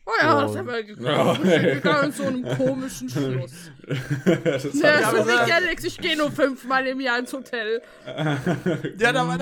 Oh 0.08 0.12
ja, 0.22 0.42
das 0.42 0.56
haben 0.56 0.68
wir 0.68 0.84
gekommen. 0.84 1.40
Wir 1.44 1.60
gegangen 1.76 2.04
in 2.06 2.12
so 2.12 2.24
einem 2.26 2.44
komischen 2.58 3.10
Schluss. 3.10 3.52
das 4.44 4.64
Ja, 4.76 5.10
so 5.12 5.18
ich- 5.18 5.26
wie 5.26 5.50
Galax, 5.50 5.84
ich 5.84 5.98
gehe 5.98 6.16
nur 6.16 6.32
fünfmal 6.32 6.86
im 6.86 7.00
Jahr 7.00 7.18
ins 7.20 7.34
Hotel. 7.34 7.82
Ja, 9.00 9.12
da 9.12 9.28
war 9.28 9.40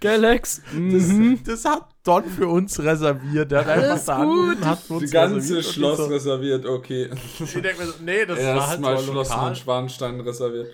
Galax. 0.00 0.62
das, 0.64 0.72
Mhm. 0.72 1.38
das 1.46 1.64
hat 1.64 1.86
Don 2.02 2.24
für 2.28 2.48
uns 2.48 2.78
reserviert. 2.80 3.50
Der 3.52 3.60
hat 3.60 3.68
einfach 3.68 4.04
da 4.04 4.24
gut. 4.24 4.64
hat 4.64 4.80
für 4.80 4.94
uns 4.94 5.04
Die 5.04 5.10
ganze 5.12 5.62
Schloss 5.62 5.98
so, 5.98 6.06
reserviert, 6.06 6.66
okay. 6.66 7.10
Ich 7.38 7.52
denk 7.52 7.78
mir 7.78 7.86
so, 7.86 7.94
nee, 8.00 8.26
das 8.26 8.38
war 8.42 8.46
halt 8.46 8.56
Erstmal 8.70 8.98
so 8.98 9.12
Schloss 9.12 9.28
lokal. 9.30 9.48
Neuschwanstein 9.50 10.20
reserviert. 10.20 10.68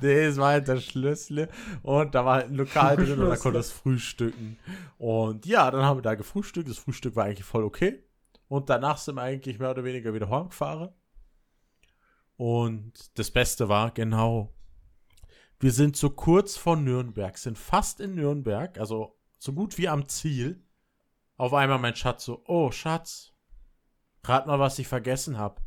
Nee, 0.00 0.24
es 0.24 0.36
war 0.36 0.50
halt 0.50 0.68
der 0.68 0.80
Schlüssel 0.80 1.48
und 1.82 2.14
da 2.14 2.24
war 2.24 2.36
halt 2.36 2.48
ein 2.48 2.54
Lokal 2.54 2.96
drin 2.96 3.20
und 3.20 3.28
da 3.28 3.36
konnte 3.36 3.58
es 3.58 3.70
frühstücken. 3.70 4.58
Und 4.98 5.46
ja, 5.46 5.70
dann 5.70 5.82
haben 5.82 5.98
wir 5.98 6.02
da 6.02 6.14
gefrühstückt. 6.14 6.68
Das 6.68 6.78
Frühstück 6.78 7.16
war 7.16 7.24
eigentlich 7.24 7.44
voll 7.44 7.64
okay. 7.64 8.02
Und 8.48 8.68
danach 8.68 8.98
sind 8.98 9.14
wir 9.14 9.22
eigentlich 9.22 9.58
mehr 9.58 9.70
oder 9.70 9.84
weniger 9.84 10.12
wieder 10.12 10.28
heimgefahren. 10.28 10.90
Und 12.36 13.18
das 13.18 13.30
Beste 13.30 13.68
war, 13.68 13.92
genau, 13.92 14.52
wir 15.60 15.72
sind 15.72 15.96
so 15.96 16.10
kurz 16.10 16.56
von 16.56 16.82
Nürnberg, 16.82 17.38
sind 17.38 17.56
fast 17.56 18.00
in 18.00 18.16
Nürnberg, 18.16 18.78
also 18.78 19.16
so 19.38 19.52
gut 19.52 19.78
wie 19.78 19.88
am 19.88 20.08
Ziel. 20.08 20.60
Auf 21.36 21.54
einmal 21.54 21.78
mein 21.78 21.96
Schatz 21.96 22.24
so, 22.24 22.42
oh 22.46 22.70
Schatz, 22.70 23.32
rat 24.24 24.46
mal, 24.46 24.58
was 24.58 24.78
ich 24.78 24.88
vergessen 24.88 25.38
habe. 25.38 25.62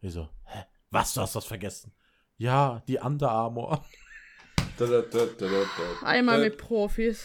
Ich 0.00 0.12
so, 0.12 0.28
hä, 0.44 0.64
was, 0.90 1.14
du 1.14 1.20
hast 1.20 1.34
was 1.34 1.44
vergessen? 1.44 1.92
Ja, 2.38 2.82
die 2.88 2.98
Under 2.98 3.30
Armour. 3.30 3.84
Da, 4.76 4.86
da, 4.86 5.02
da, 5.02 5.26
da, 5.26 5.46
da, 5.48 5.48
da. 5.48 6.06
Einmal 6.06 6.40
Äh, 6.40 6.50
mit 6.50 6.58
Profis. 6.58 7.24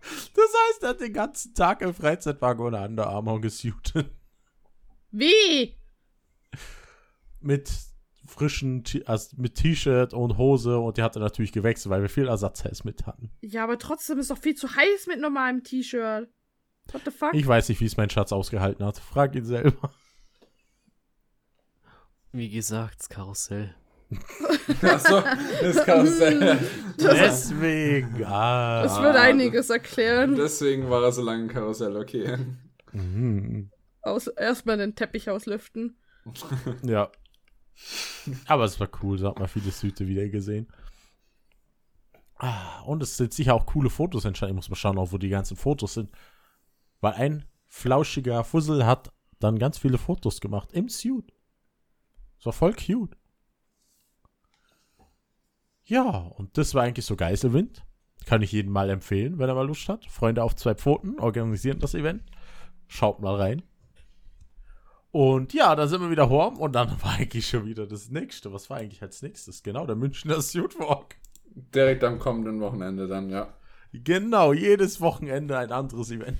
Das 0.00 0.44
heißt, 0.68 0.82
er 0.84 0.88
hat 0.90 1.00
den 1.00 1.12
ganzen 1.12 1.52
Tag 1.52 1.82
im 1.82 1.92
Freizeitwagen 1.92 2.64
ohne 2.64 2.80
Under 2.84 3.08
Armour 3.08 3.40
gesuitet. 3.40 4.10
Wie? 5.10 5.76
Mit 7.40 7.72
frischen, 8.26 8.84
T 8.84 9.04
also 9.06 9.34
mit 9.38 9.56
T-Shirt 9.56 10.14
und 10.14 10.38
Hose 10.38 10.78
und 10.78 10.96
die 10.98 11.02
hat 11.02 11.16
er 11.16 11.20
natürlich 11.20 11.50
gewechselt, 11.50 11.90
weil 11.90 12.02
wir 12.02 12.08
viel 12.08 12.28
Ersatzheiß 12.28 12.84
mit 12.84 13.06
hatten. 13.06 13.32
Ja, 13.40 13.64
aber 13.64 13.76
trotzdem 13.78 14.20
ist 14.20 14.30
doch 14.30 14.38
viel 14.38 14.54
zu 14.54 14.68
heiß 14.76 15.08
mit 15.08 15.18
normalem 15.20 15.64
T-Shirt. 15.64 16.28
What 16.92 17.02
the 17.04 17.10
fuck? 17.10 17.34
Ich 17.34 17.46
weiß 17.46 17.70
nicht, 17.70 17.80
wie 17.80 17.86
es 17.86 17.96
mein 17.96 18.10
Schatz 18.10 18.30
ausgehalten 18.30 18.84
hat. 18.86 18.98
Frag 18.98 19.34
ihn 19.34 19.44
selber. 19.46 19.92
Wie 22.30 22.50
gesagt, 22.50 23.00
das 23.00 23.08
Karussell. 23.08 23.74
Achso, 24.82 25.22
das 25.60 25.84
Karussell. 25.84 26.58
Deswegen. 26.98 28.24
Ah. 28.24 28.82
das 28.82 29.00
würde 29.00 29.20
einiges 29.20 29.70
erklären. 29.70 30.36
Deswegen 30.36 30.90
war 30.90 31.02
er 31.02 31.12
so 31.12 31.22
lange 31.22 31.42
im 31.42 31.48
Karussell, 31.48 31.96
okay. 31.96 32.38
Mhm. 32.92 33.70
Aus, 34.02 34.26
erstmal 34.28 34.76
den 34.76 34.94
Teppich 34.94 35.30
auslüften. 35.30 35.96
Ja. 36.82 37.10
Aber 38.46 38.64
es 38.64 38.78
war 38.78 38.88
cool, 39.02 39.18
so 39.18 39.28
hat 39.28 39.38
man 39.40 39.48
viele 39.48 39.72
Süte 39.72 40.06
wieder 40.06 40.28
gesehen. 40.28 40.68
Ah, 42.38 42.82
und 42.82 43.02
es 43.02 43.16
sind 43.16 43.32
sicher 43.32 43.54
auch 43.54 43.66
coole 43.66 43.90
Fotos 43.90 44.24
entstanden. 44.24 44.54
Ich 44.54 44.56
muss 44.56 44.70
mal 44.70 44.76
schauen, 44.76 44.98
auch 44.98 45.10
wo 45.12 45.18
die 45.18 45.28
ganzen 45.28 45.56
Fotos 45.56 45.94
sind. 45.94 46.10
Weil 47.00 47.14
ein 47.14 47.44
flauschiger 47.66 48.44
Fussel 48.44 48.86
hat 48.86 49.12
dann 49.40 49.58
ganz 49.58 49.78
viele 49.78 49.98
Fotos 49.98 50.40
gemacht 50.40 50.72
im 50.72 50.88
Suit. 50.88 51.32
Das 52.36 52.46
war 52.46 52.52
voll 52.52 52.74
cute. 52.74 53.16
Ja, 55.84 56.08
und 56.10 56.56
das 56.56 56.74
war 56.74 56.82
eigentlich 56.82 57.06
so 57.06 57.16
Geiselwind. 57.16 57.84
Kann 58.26 58.40
ich 58.42 58.52
jedem 58.52 58.72
mal 58.72 58.88
empfehlen, 58.88 59.38
wenn 59.38 59.48
er 59.48 59.54
mal 59.54 59.66
Lust 59.66 59.88
hat. 59.88 60.06
Freunde 60.06 60.42
auf 60.42 60.56
zwei 60.56 60.74
Pfoten 60.74 61.18
organisieren 61.20 61.78
das 61.78 61.94
Event. 61.94 62.22
Schaut 62.88 63.20
mal 63.20 63.34
rein. 63.36 63.62
Und 65.10 65.52
ja, 65.52 65.76
dann 65.76 65.88
sind 65.88 66.00
wir 66.00 66.10
wieder 66.10 66.28
home 66.30 66.58
und 66.58 66.72
dann 66.72 66.90
war 67.02 67.12
eigentlich 67.18 67.46
schon 67.46 67.66
wieder 67.66 67.86
das 67.86 68.10
nächste. 68.10 68.52
Was 68.52 68.70
war 68.70 68.78
eigentlich 68.78 69.02
als 69.02 69.20
nächstes? 69.22 69.62
Genau, 69.62 69.86
der 69.86 69.96
Münchner 69.96 70.40
Suit 70.42 70.78
Walk. 70.78 71.16
Direkt 71.46 72.02
am 72.02 72.18
kommenden 72.18 72.60
Wochenende 72.60 73.06
dann, 73.06 73.28
ja. 73.30 73.52
Genau, 73.92 74.52
jedes 74.52 75.00
Wochenende 75.00 75.56
ein 75.56 75.70
anderes 75.70 76.10
Event. 76.10 76.38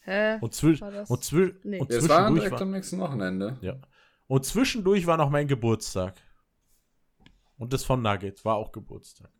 Hä? 0.00 0.38
Und, 0.40 0.54
zwisch 0.54 0.80
War 0.80 0.90
das- 0.92 1.10
und, 1.10 1.22
zwi 1.24 1.52
Nee. 1.64 1.80
und 1.80 1.90
Es 1.90 2.08
war 2.08 2.18
zwischendurch 2.18 2.34
direkt 2.40 2.52
war, 2.52 2.62
am 2.62 2.70
nächsten 2.70 2.98
Wochenende. 3.00 3.58
ja. 3.60 3.74
Und 4.28 4.44
zwischendurch 4.44 5.06
war 5.06 5.16
noch 5.16 5.30
mein 5.30 5.46
Geburtstag. 5.48 6.14
Und 7.56 7.72
das 7.72 7.84
von 7.84 8.02
Nugget 8.02 8.44
war 8.44 8.56
auch 8.56 8.72
Geburtstag. 8.72 9.30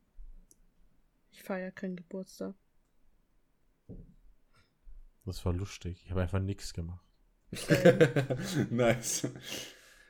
Ich 1.31 1.43
feiere 1.43 1.71
keinen 1.71 1.97
Geburtstag. 1.97 2.55
Das 5.25 5.45
war 5.45 5.53
lustig. 5.53 6.03
Ich 6.05 6.11
habe 6.11 6.23
einfach 6.23 6.39
nichts 6.39 6.73
gemacht. 6.73 7.05
nice. 8.71 9.29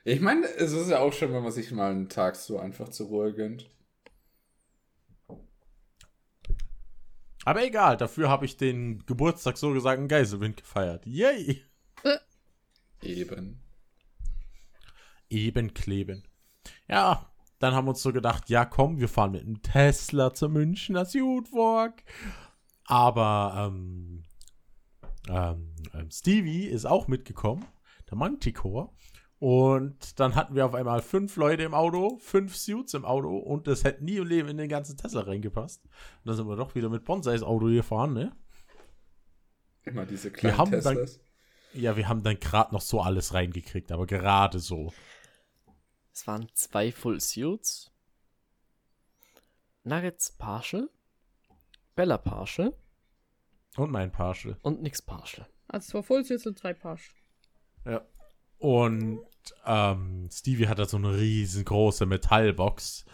Ich 0.05 0.21
meine, 0.21 0.47
es 0.47 0.73
ist 0.73 0.89
ja 0.89 1.01
auch 1.01 1.13
schön, 1.13 1.33
wenn 1.33 1.43
man 1.43 1.53
sich 1.53 1.73
mal 1.73 1.91
einen 1.91 2.09
Tag 2.09 2.37
so 2.37 2.59
einfach 2.59 2.91
zur 2.91 3.09
Ruhe 3.09 3.35
gönnt. 3.35 3.69
Aber 7.45 7.65
egal, 7.65 7.97
dafür 7.97 8.29
habe 8.29 8.45
ich 8.45 8.57
den 8.57 9.05
Geburtstag 9.07 9.57
so 9.57 9.73
gesagt 9.73 10.01
in 10.01 10.09
Geiselwind 10.09 10.57
gefeiert. 10.59 11.07
Yay! 11.07 11.63
Eben. 13.03 13.63
Eben 15.29 15.75
kleben. 15.75 16.27
Ja, 16.89 17.33
dann 17.59 17.75
haben 17.75 17.87
wir 17.87 17.91
uns 17.91 18.03
so 18.03 18.13
gedacht, 18.13 18.49
ja 18.51 18.65
komm, 18.65 18.99
wir 18.99 19.09
fahren 19.09 19.33
mit 19.33 19.43
einem 19.43 19.63
Tesla 19.63 20.35
zu 20.35 20.49
München 20.49 20.97
als 20.97 21.13
Jutwalk. 21.15 22.03
Aber 22.85 23.71
ähm, 23.73 24.23
ähm, 25.29 25.75
ähm, 25.95 26.11
Stevie 26.11 26.67
ist 26.67 26.87
auch 26.87 27.09
mitgekommen, 27.09 27.65
der 28.11 28.17
Manticore. 28.17 28.91
Und 29.39 30.19
dann 30.19 30.35
hatten 30.35 30.55
wir 30.55 30.65
auf 30.65 30.75
einmal 30.75 31.03
fünf 31.03 31.37
Leute 31.37 31.63
im 31.65 31.75
Auto, 31.75 32.17
fünf 32.21 32.57
Suits 32.57 32.95
im 32.95 33.05
Auto 33.05 33.37
und 33.37 33.67
das 33.67 33.85
hätte 33.85 34.03
nie 34.03 34.17
im 34.17 34.27
Leben 34.27 34.49
in 34.49 34.57
den 34.57 34.69
ganzen 34.69 34.97
Tesla 34.97 35.23
reingepasst. 35.23 35.85
Und 35.85 35.93
dann 36.25 36.37
sind 36.37 36.49
wir 36.49 36.57
doch 36.57 36.75
wieder 36.75 36.89
mit 36.89 37.05
Bonsais 37.05 37.43
Auto 37.43 37.67
gefahren, 37.67 38.15
ne? 38.15 38.33
Immer 39.85 40.07
diese 40.07 40.31
kleinen 40.31 40.57
haben 40.57 40.71
dann- 40.71 40.83
Teslas. 40.97 41.21
Ja, 41.75 41.97
wir 41.99 42.09
haben 42.09 42.23
dann 42.23 42.41
gerade 42.41 42.73
noch 42.73 42.81
so 42.81 43.03
alles 43.03 43.35
reingekriegt, 43.35 43.93
aber 43.93 44.07
gerade 44.07 44.59
so. 44.59 44.95
Es 46.17 46.27
waren 46.27 46.49
zwei 46.55 46.93
Full 46.93 47.21
Suits. 47.21 47.91
Nuggets 49.85 50.31
Partial. 50.31 50.89
Bella 51.95 52.17
Partial. 52.17 52.73
Und 53.77 53.91
mein 53.91 54.11
Partial. 54.11 54.57
Und 54.63 54.81
nix 54.81 55.03
Partial. 55.03 55.47
Also 55.69 55.91
zwei 55.91 56.03
Fullsuits 56.03 56.47
und 56.47 56.63
drei 56.63 56.73
Pasch. 56.73 57.15
Ja. 57.85 58.01
Und 58.57 59.27
ähm, 59.67 60.31
Stevie 60.33 60.69
hat 60.69 60.79
da 60.79 60.87
so 60.87 60.97
eine 60.97 61.19
riesengroße 61.19 62.07
Metallbox. 62.07 63.05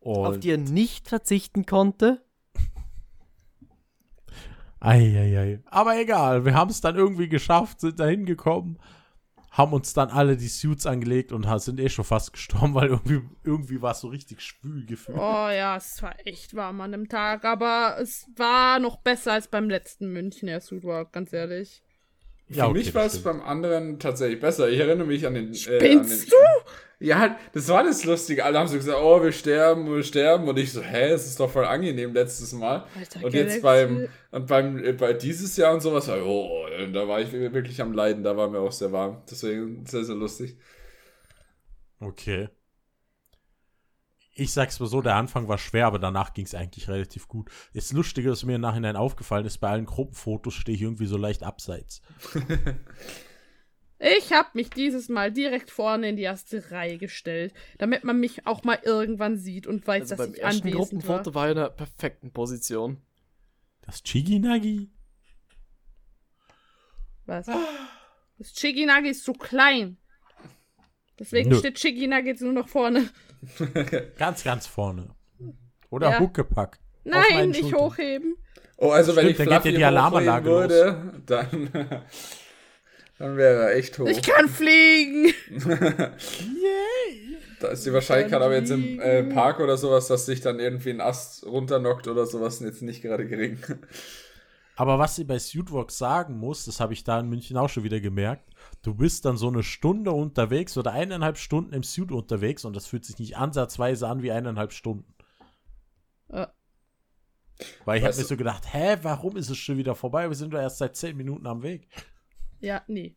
Auf 0.00 0.38
die 0.38 0.50
er 0.50 0.58
nicht 0.58 1.08
verzichten 1.08 1.64
konnte. 1.64 2.22
Eieiei. 4.80 5.62
Aber 5.64 5.98
egal, 5.98 6.44
wir 6.44 6.52
haben 6.52 6.70
es 6.70 6.82
dann 6.82 6.94
irgendwie 6.94 7.30
geschafft, 7.30 7.80
sind 7.80 7.98
da 7.98 8.06
hingekommen, 8.06 8.78
haben 9.50 9.72
uns 9.72 9.94
dann 9.94 10.10
alle 10.10 10.36
die 10.36 10.48
Suits 10.48 10.86
angelegt 10.86 11.32
und 11.32 11.46
sind 11.60 11.80
eh 11.80 11.88
schon 11.88 12.04
fast 12.04 12.32
gestorben, 12.32 12.74
weil 12.74 12.88
irgendwie, 12.88 13.22
irgendwie 13.44 13.82
war 13.82 13.92
es 13.92 14.00
so 14.00 14.08
richtig 14.08 14.40
schwül 14.40 14.86
gefühlt. 14.86 15.18
Oh 15.18 15.48
ja, 15.48 15.76
es 15.76 16.02
war 16.02 16.14
echt 16.26 16.54
warm 16.54 16.80
an 16.80 16.92
dem 16.92 17.08
Tag, 17.08 17.44
aber 17.44 17.96
es 18.00 18.28
war 18.36 18.78
noch 18.78 18.96
besser 18.96 19.32
als 19.32 19.48
beim 19.48 19.68
letzten 19.68 20.12
Münchner 20.12 20.60
Suitwalk, 20.60 21.12
ganz 21.12 21.32
ehrlich. 21.32 21.82
Für 22.50 22.64
okay, 22.64 22.78
mich 22.78 22.94
war 22.94 23.04
es 23.04 23.18
beim 23.22 23.42
anderen 23.42 23.98
tatsächlich 23.98 24.40
besser. 24.40 24.68
Ich 24.68 24.78
erinnere 24.78 25.06
mich 25.06 25.26
an 25.26 25.34
den. 25.34 25.46
Äh, 25.46 25.48
an 25.48 25.54
Spinnst 25.54 26.32
den, 26.32 26.38
Ja, 27.00 27.38
das 27.52 27.68
war 27.68 27.84
das 27.84 28.04
Lustige. 28.04 28.44
Alle 28.44 28.58
haben 28.58 28.68
so 28.68 28.76
gesagt, 28.76 28.98
oh, 29.00 29.22
wir 29.22 29.32
sterben, 29.32 29.86
wir 29.94 30.02
sterben. 30.02 30.48
Und 30.48 30.58
ich 30.58 30.72
so, 30.72 30.82
hä, 30.82 31.10
es 31.10 31.26
ist 31.26 31.38
doch 31.38 31.50
voll 31.50 31.66
angenehm 31.66 32.14
letztes 32.14 32.52
Mal. 32.52 32.86
Alter, 32.98 33.24
und 33.24 33.34
jetzt 33.34 33.60
beim, 33.62 34.08
und 34.30 34.46
beim 34.46 34.82
äh, 34.82 34.92
bei 34.92 35.12
dieses 35.12 35.56
Jahr 35.56 35.74
und 35.74 35.80
sowas, 35.80 36.08
oh, 36.08 36.66
da 36.92 37.06
war 37.06 37.20
ich 37.20 37.32
wirklich 37.32 37.80
am 37.82 37.92
Leiden, 37.92 38.24
da 38.24 38.36
war 38.36 38.48
mir 38.48 38.60
auch 38.60 38.72
sehr 38.72 38.92
warm. 38.92 39.22
Deswegen 39.30 39.84
sehr, 39.84 40.04
sehr 40.04 40.16
lustig. 40.16 40.56
Okay. 42.00 42.48
Ich 44.40 44.52
sag's 44.52 44.78
mal 44.78 44.86
so, 44.86 45.02
der 45.02 45.16
Anfang 45.16 45.48
war 45.48 45.58
schwer, 45.58 45.86
aber 45.86 45.98
danach 45.98 46.32
ging's 46.32 46.54
eigentlich 46.54 46.88
relativ 46.88 47.26
gut. 47.26 47.50
Das 47.74 47.92
Lustige, 47.92 48.30
was 48.30 48.44
mir 48.44 48.54
im 48.54 48.60
Nachhinein 48.60 48.94
aufgefallen 48.94 49.44
ist, 49.44 49.58
bei 49.58 49.68
allen 49.68 49.84
Gruppenfotos 49.84 50.54
stehe 50.54 50.76
ich 50.76 50.82
irgendwie 50.82 51.06
so 51.06 51.16
leicht 51.16 51.42
abseits. 51.42 52.02
Ich 54.00 54.32
habe 54.32 54.50
mich 54.52 54.70
dieses 54.70 55.08
Mal 55.08 55.32
direkt 55.32 55.72
vorne 55.72 56.10
in 56.10 56.14
die 56.14 56.22
erste 56.22 56.70
Reihe 56.70 56.98
gestellt, 56.98 57.52
damit 57.78 58.04
man 58.04 58.20
mich 58.20 58.46
auch 58.46 58.62
mal 58.62 58.78
irgendwann 58.84 59.36
sieht 59.36 59.66
und 59.66 59.84
weiß, 59.84 60.02
Also 60.02 60.14
dass 60.14 60.26
beim 60.26 60.34
ich 60.34 60.40
ersten 60.40 60.68
anwesend 60.68 60.78
war. 60.78 61.16
Gruppenfoto 61.16 61.34
war 61.34 61.46
er 61.46 61.50
in 61.52 61.58
einer 61.58 61.70
perfekten 61.70 62.30
Position. 62.30 63.02
Das 63.80 64.04
Chigi-Nagi? 64.04 64.92
Was? 67.26 67.46
Das 68.38 68.52
Chiginagi 68.52 69.08
ist 69.08 69.24
zu 69.24 69.32
klein. 69.32 69.96
Deswegen 71.18 71.50
Nö. 71.50 71.58
steht 71.58 71.74
Chiginagi 71.78 72.28
jetzt 72.28 72.42
nur 72.42 72.52
noch 72.52 72.68
vorne. 72.68 73.10
Ganz, 74.18 74.44
ganz 74.44 74.66
vorne. 74.66 75.08
Oder 75.90 76.10
Ja. 76.10 76.20
Huckepack. 76.20 76.78
Nein, 77.04 77.50
nicht 77.50 77.60
Schultern. 77.60 77.78
hochheben. 77.80 78.36
Oh, 78.76 78.90
also 78.90 79.16
wenn 79.16 79.24
Stimmt, 79.24 79.30
ich 79.30 79.36
dann 79.38 79.46
geht 79.46 79.62
Fluffy 79.62 79.76
die 79.76 79.84
Alarmanlage 79.84 80.50
hochheben 80.50 80.70
würde, 80.70 81.22
dann, 81.26 81.70
dann 83.18 83.36
wäre 83.36 83.70
er 83.70 83.76
echt 83.76 83.98
hoch. 83.98 84.06
Ich 84.06 84.22
kann 84.22 84.48
fliegen. 84.48 85.32
Da 87.60 87.68
ist 87.68 87.84
die 87.84 87.92
Wahrscheinlichkeit 87.92 88.40
aber 88.40 88.54
jetzt 88.54 88.70
im 88.70 89.00
äh, 89.00 89.24
Park 89.24 89.58
oder 89.58 89.76
sowas, 89.76 90.06
dass 90.06 90.26
sich 90.26 90.40
dann 90.40 90.60
irgendwie 90.60 90.90
ein 90.90 91.00
Ast 91.00 91.44
runternockt 91.44 92.06
oder 92.06 92.24
sowas 92.24 92.60
jetzt 92.60 92.82
nicht 92.82 93.02
gerade 93.02 93.26
gering. 93.26 93.58
Aber 94.78 95.00
was 95.00 95.16
sie 95.16 95.24
bei 95.24 95.40
Suitwalk 95.40 95.90
sagen 95.90 96.38
muss, 96.38 96.64
das 96.64 96.78
habe 96.78 96.92
ich 96.92 97.02
da 97.02 97.18
in 97.18 97.28
München 97.28 97.56
auch 97.56 97.68
schon 97.68 97.82
wieder 97.82 97.98
gemerkt, 97.98 98.48
du 98.82 98.94
bist 98.94 99.24
dann 99.24 99.36
so 99.36 99.48
eine 99.48 99.64
Stunde 99.64 100.12
unterwegs 100.12 100.78
oder 100.78 100.92
eineinhalb 100.92 101.36
Stunden 101.36 101.72
im 101.72 101.82
Suit 101.82 102.12
unterwegs 102.12 102.64
und 102.64 102.76
das 102.76 102.86
fühlt 102.86 103.04
sich 103.04 103.18
nicht 103.18 103.36
ansatzweise 103.36 104.06
an 104.06 104.22
wie 104.22 104.30
eineinhalb 104.30 104.72
Stunden. 104.72 105.12
Ja. 106.32 106.52
Weil 107.86 107.98
ich 107.98 108.04
habe 108.04 108.16
mir 108.16 108.22
so 108.22 108.36
gedacht, 108.36 108.72
hä, 108.72 108.98
warum 109.02 109.36
ist 109.36 109.50
es 109.50 109.58
schon 109.58 109.78
wieder 109.78 109.96
vorbei? 109.96 110.28
Wir 110.28 110.36
sind 110.36 110.54
doch 110.54 110.60
erst 110.60 110.78
seit 110.78 110.94
zehn 110.94 111.16
Minuten 111.16 111.48
am 111.48 111.64
Weg. 111.64 111.88
Ja, 112.60 112.84
nee. 112.86 113.16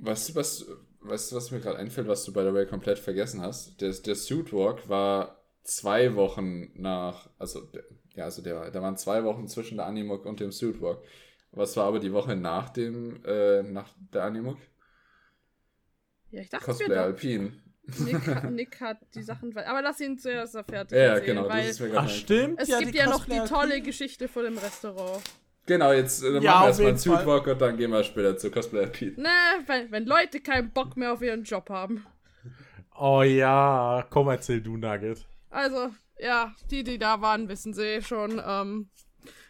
Weißt 0.00 0.30
du, 0.30 0.34
was, 0.34 0.66
weißt 1.02 1.30
du, 1.30 1.36
was 1.36 1.52
mir 1.52 1.60
gerade 1.60 1.78
einfällt, 1.78 2.08
was 2.08 2.24
du 2.24 2.32
by 2.32 2.40
the 2.40 2.52
way 2.52 2.66
komplett 2.66 2.98
vergessen 2.98 3.40
hast? 3.40 3.80
Der, 3.80 3.92
der 3.92 4.16
Suitwalk 4.16 4.88
war 4.88 5.44
zwei 5.62 6.16
Wochen 6.16 6.72
nach, 6.74 7.30
also, 7.38 7.68
ja, 8.14 8.24
also 8.24 8.42
der, 8.42 8.70
da 8.70 8.82
waren 8.82 8.96
zwei 8.96 9.24
Wochen 9.24 9.46
zwischen 9.48 9.76
der 9.78 9.86
Animuk 9.86 10.26
und 10.26 10.40
dem 10.40 10.52
Suitwalk. 10.52 11.02
Was 11.52 11.76
war 11.76 11.86
aber 11.86 11.98
die 11.98 12.12
Woche 12.12 12.36
nach 12.36 12.70
dem, 12.70 13.22
äh, 13.24 13.62
nach 13.62 13.88
der 14.12 14.24
Animuk? 14.24 14.58
Ja, 16.30 16.40
ich 16.42 16.50
dachte 16.50 16.66
Cosplay 16.66 16.88
mir. 16.88 17.00
Alpine. 17.02 17.52
Nick, 18.04 18.26
hat- 18.26 18.44
Nick 18.50 18.80
hat 18.80 18.98
die 19.14 19.22
Sachen. 19.22 19.56
Aber 19.56 19.80
lass 19.82 20.00
ihn 20.00 20.18
zuerst 20.18 20.52
fertig 20.52 20.92
Ja, 20.98 20.98
erzählen, 21.14 21.26
genau, 21.36 21.48
weil 21.48 21.68
das 21.68 21.80
ist 21.80 21.80
mir 21.80 21.98
Ach, 21.98 22.08
stimmt. 22.08 22.60
es 22.60 22.68
ja, 22.68 22.78
gibt 22.80 22.94
ja 22.94 23.06
noch 23.06 23.24
die 23.24 23.40
tolle 23.48 23.80
Geschichte 23.80 24.28
vor 24.28 24.42
dem 24.42 24.58
Restaurant. 24.58 25.22
Genau, 25.66 25.92
jetzt 25.92 26.22
äh, 26.22 26.32
dann 26.32 26.42
Ja, 26.42 26.52
machen 26.52 26.60
wir 26.62 26.66
erstmal 26.68 26.88
einen. 26.88 26.98
Suitwalk 26.98 27.46
und 27.46 27.60
dann 27.60 27.76
gehen 27.76 27.90
wir 27.90 28.04
später 28.04 28.36
zu 28.36 28.50
Cosplay 28.50 28.80
Alpine. 28.80 29.12
Ne, 29.22 29.28
wenn, 29.66 29.90
wenn 29.90 30.06
Leute 30.06 30.40
keinen 30.40 30.70
Bock 30.70 30.96
mehr 30.96 31.12
auf 31.12 31.22
ihren 31.22 31.44
Job 31.44 31.70
haben. 31.70 32.04
Oh 32.98 33.22
ja, 33.22 34.06
komm, 34.10 34.28
erzähl 34.28 34.60
du, 34.60 34.76
Nugget. 34.76 35.24
Also, 35.50 35.90
ja, 36.18 36.54
die, 36.70 36.84
die 36.84 36.98
da 36.98 37.20
waren, 37.20 37.48
wissen 37.48 37.72
sie 37.72 38.02
schon. 38.02 38.40
Ähm, 38.44 38.90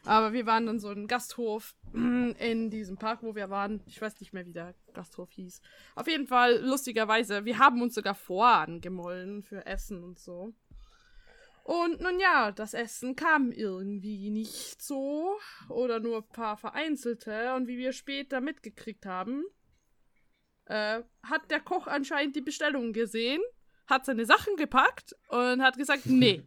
aber 0.05 0.32
wir 0.32 0.47
waren 0.47 0.66
dann 0.66 0.78
so 0.78 0.89
ein 0.89 1.07
Gasthof 1.07 1.74
in 1.93 2.70
diesem 2.70 2.97
Park, 2.97 3.23
wo 3.23 3.35
wir 3.35 3.51
waren. 3.51 3.82
Ich 3.86 4.01
weiß 4.01 4.19
nicht 4.20 4.32
mehr, 4.32 4.47
wie 4.47 4.53
der 4.53 4.74
Gasthof 4.95 5.31
hieß. 5.32 5.61
Auf 5.95 6.09
jeden 6.09 6.27
Fall, 6.27 6.61
lustigerweise, 6.65 7.45
wir 7.45 7.59
haben 7.59 7.82
uns 7.82 7.95
sogar 7.95 8.15
vorangemollen 8.15 9.43
für 9.43 9.66
Essen 9.66 10.03
und 10.03 10.19
so. 10.19 10.55
Und 11.65 12.01
nun 12.01 12.19
ja, 12.19 12.51
das 12.51 12.73
Essen 12.73 13.15
kam 13.15 13.53
irgendwie 13.53 14.31
nicht 14.31 14.81
so. 14.81 15.36
Oder 15.69 16.01
nur 16.01 16.19
ein 16.19 16.28
paar 16.28 16.57
vereinzelte. 16.57 17.55
Und 17.55 17.69
wie 17.69 17.77
wir 17.77 17.93
später 17.93 18.40
mitgekriegt 18.40 19.05
haben, 19.05 19.45
äh, 20.65 21.03
hat 21.23 21.51
der 21.51 21.61
Koch 21.61 21.86
anscheinend 21.86 22.36
die 22.36 22.40
Bestellung 22.40 22.93
gesehen, 22.95 23.43
hat 23.86 24.07
seine 24.07 24.24
Sachen 24.24 24.57
gepackt 24.57 25.15
und 25.28 25.62
hat 25.62 25.77
gesagt, 25.77 26.07
nee, 26.07 26.43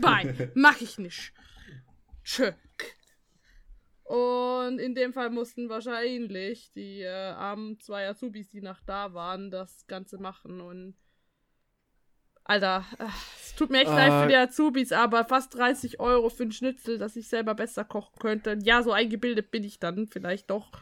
bye, 0.00 0.50
mach 0.54 0.80
ich 0.80 0.98
nicht. 0.98 1.32
Tschö. 2.24 2.52
Und 4.04 4.78
in 4.78 4.94
dem 4.94 5.12
Fall 5.12 5.28
mussten 5.30 5.68
wahrscheinlich 5.68 6.72
die 6.72 7.02
äh, 7.02 7.08
armen 7.10 7.78
zwei 7.78 8.08
Azubis, 8.08 8.48
die 8.48 8.62
noch 8.62 8.80
da 8.80 9.12
waren, 9.12 9.50
das 9.50 9.86
Ganze 9.86 10.16
machen. 10.16 10.62
Und 10.62 10.94
Alter, 12.44 12.86
äh, 12.98 13.04
es 13.44 13.54
tut 13.54 13.68
mir 13.68 13.80
echt 13.82 13.90
leid 13.90 14.10
für 14.12 14.24
Äh. 14.24 14.28
die 14.28 14.36
Azubis, 14.36 14.92
aber 14.92 15.26
fast 15.26 15.54
30 15.54 16.00
Euro 16.00 16.30
für 16.30 16.44
ein 16.44 16.52
Schnitzel, 16.52 16.96
dass 16.96 17.16
ich 17.16 17.28
selber 17.28 17.54
besser 17.54 17.84
kochen 17.84 18.18
könnte. 18.18 18.58
Ja, 18.62 18.82
so 18.82 18.92
eingebildet 18.92 19.50
bin 19.50 19.62
ich 19.64 19.78
dann 19.78 20.06
vielleicht 20.06 20.48
doch. 20.50 20.72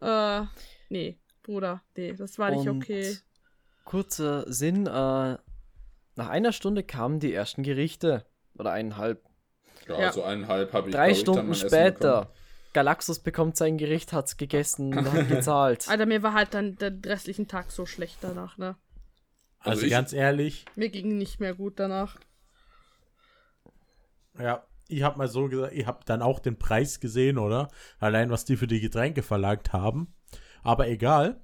Äh, 0.00 0.42
nee, 0.88 1.20
Bruder, 1.44 1.82
nee, 1.96 2.14
das 2.14 2.36
war 2.38 2.50
nicht 2.50 2.68
okay. 2.68 3.16
Kurzer 3.84 4.50
Sinn, 4.52 4.86
äh, 4.88 4.90
nach 4.90 6.28
einer 6.28 6.50
Stunde 6.50 6.82
kamen 6.82 7.20
die 7.20 7.32
ersten 7.32 7.62
Gerichte. 7.62 8.26
Oder 8.58 8.72
eineinhalb. 8.72 9.22
Ja, 9.88 10.00
Ja. 10.00 10.12
so 10.12 10.22
eineinhalb 10.22 10.72
habe 10.72 10.88
ich 10.88 10.94
Drei 10.94 11.10
ich, 11.10 11.20
Stunden 11.20 11.46
mein 11.46 11.52
Essen 11.52 11.68
später. 11.68 12.32
Galaxus 12.72 13.20
bekommt 13.20 13.56
sein 13.56 13.78
Gericht, 13.78 14.12
hat's 14.12 14.36
gegessen 14.36 14.96
und 14.96 15.10
hat 15.12 15.28
gezahlt. 15.28 15.88
Alter, 15.88 16.06
mir 16.06 16.22
war 16.22 16.34
halt 16.34 16.52
dann 16.54 16.76
den 16.76 17.00
restlichen 17.04 17.48
Tag 17.48 17.70
so 17.70 17.86
schlecht 17.86 18.18
danach, 18.20 18.58
ne? 18.58 18.76
Also, 19.60 19.70
Also 19.70 19.86
ich- 19.86 19.90
ganz 19.92 20.12
ehrlich, 20.12 20.64
Mir 20.74 20.90
ging 20.90 21.16
nicht 21.18 21.40
mehr 21.40 21.54
gut 21.54 21.78
danach. 21.80 22.16
Ja, 24.38 24.64
ich 24.88 25.02
habe 25.02 25.18
mal 25.18 25.28
so 25.28 25.48
gesagt, 25.48 25.72
ich 25.72 25.86
habe 25.86 26.00
dann 26.04 26.22
auch 26.22 26.38
den 26.40 26.58
Preis 26.58 27.00
gesehen, 27.00 27.38
oder? 27.38 27.68
Allein, 27.98 28.30
was 28.30 28.44
die 28.44 28.56
für 28.56 28.66
die 28.66 28.80
Getränke 28.80 29.22
verlangt 29.22 29.72
haben. 29.72 30.14
Aber 30.62 30.88
egal. 30.88 31.40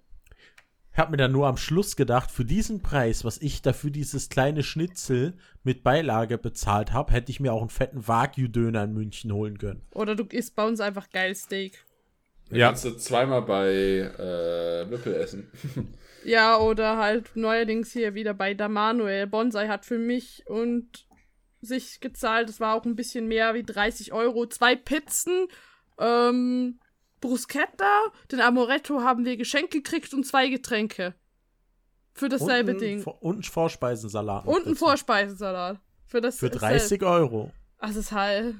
Ich 0.92 0.98
habe 0.98 1.10
mir 1.10 1.16
dann 1.16 1.32
nur 1.32 1.46
am 1.46 1.56
Schluss 1.56 1.96
gedacht, 1.96 2.30
für 2.30 2.44
diesen 2.44 2.82
Preis, 2.82 3.24
was 3.24 3.38
ich 3.38 3.62
dafür 3.62 3.90
dieses 3.90 4.28
kleine 4.28 4.62
Schnitzel 4.62 5.34
mit 5.64 5.82
Beilage 5.82 6.36
bezahlt 6.36 6.92
habe, 6.92 7.12
hätte 7.12 7.30
ich 7.30 7.40
mir 7.40 7.54
auch 7.54 7.62
einen 7.62 7.70
fetten 7.70 8.06
Wagyu-Döner 8.06 8.84
in 8.84 8.92
München 8.92 9.32
holen 9.32 9.56
können. 9.56 9.80
Oder 9.94 10.14
du 10.14 10.24
isst 10.24 10.54
bei 10.54 10.66
uns 10.66 10.80
einfach 10.80 11.08
geil 11.10 11.34
Steak. 11.34 11.82
Da 12.50 12.58
Kannst 12.58 12.84
du 12.84 12.90
zweimal 12.98 13.40
bei 13.42 13.70
äh, 13.70 14.90
Wippel 14.90 15.14
essen. 15.14 15.50
Ja, 16.24 16.56
oder 16.58 16.98
halt 16.98 17.34
neuerdings 17.34 17.90
hier 17.90 18.14
wieder 18.14 18.32
bei 18.32 18.54
Damanuel. 18.54 19.26
Bonsai 19.26 19.66
hat 19.66 19.84
für 19.84 19.98
mich 19.98 20.44
und 20.46 21.06
sich 21.60 21.98
gezahlt. 21.98 22.48
Das 22.48 22.60
war 22.60 22.76
auch 22.76 22.84
ein 22.84 22.94
bisschen 22.94 23.26
mehr 23.26 23.54
wie 23.54 23.64
30 23.64 24.12
Euro. 24.12 24.46
Zwei 24.46 24.76
Pizzen, 24.76 25.48
ähm, 25.98 26.78
Bruschetta, 27.22 28.02
den 28.30 28.40
Amoretto 28.42 29.00
haben 29.00 29.24
wir 29.24 29.38
geschenkt 29.38 29.72
gekriegt 29.72 30.12
und 30.12 30.26
zwei 30.26 30.48
Getränke. 30.48 31.14
Für 32.12 32.28
dasselbe 32.28 32.72
und 32.72 32.76
ein, 32.76 32.80
Ding. 32.80 33.04
Und 33.04 33.38
ein 33.38 33.42
Vorspeisensalat. 33.44 34.44
Und 34.46 34.66
ein 34.66 34.76
Vorspeisensalat. 34.76 35.80
Für, 36.04 36.20
das 36.20 36.38
Für 36.38 36.50
30 36.50 37.02
Euro. 37.02 37.50
Ach, 37.78 37.88
das 37.88 37.96
ist 37.96 38.12
halt. 38.12 38.54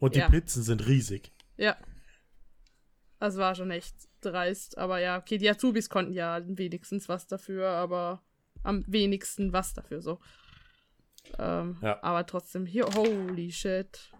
Und 0.00 0.16
die 0.16 0.18
Ja. 0.18 0.28
Pizzen 0.28 0.64
sind 0.64 0.84
riesig. 0.88 1.30
Ja. 1.56 1.76
Das 3.20 3.36
war 3.36 3.54
schon 3.54 3.70
echt 3.70 3.94
dreist. 4.20 4.76
Aber 4.76 4.98
ja, 4.98 5.18
okay, 5.18 5.38
die 5.38 5.48
Azubis 5.48 5.88
konnten 5.88 6.12
ja 6.14 6.40
wenigstens 6.44 7.08
was 7.08 7.28
dafür, 7.28 7.68
aber 7.68 8.22
am 8.64 8.82
wenigsten 8.88 9.52
was 9.52 9.72
dafür 9.72 10.02
so. 10.02 10.18
Ähm, 11.38 11.78
Ja. 11.80 12.02
Aber 12.02 12.26
trotzdem, 12.26 12.66
hier, 12.66 12.86
holy 12.96 13.52
shit. 13.52 14.10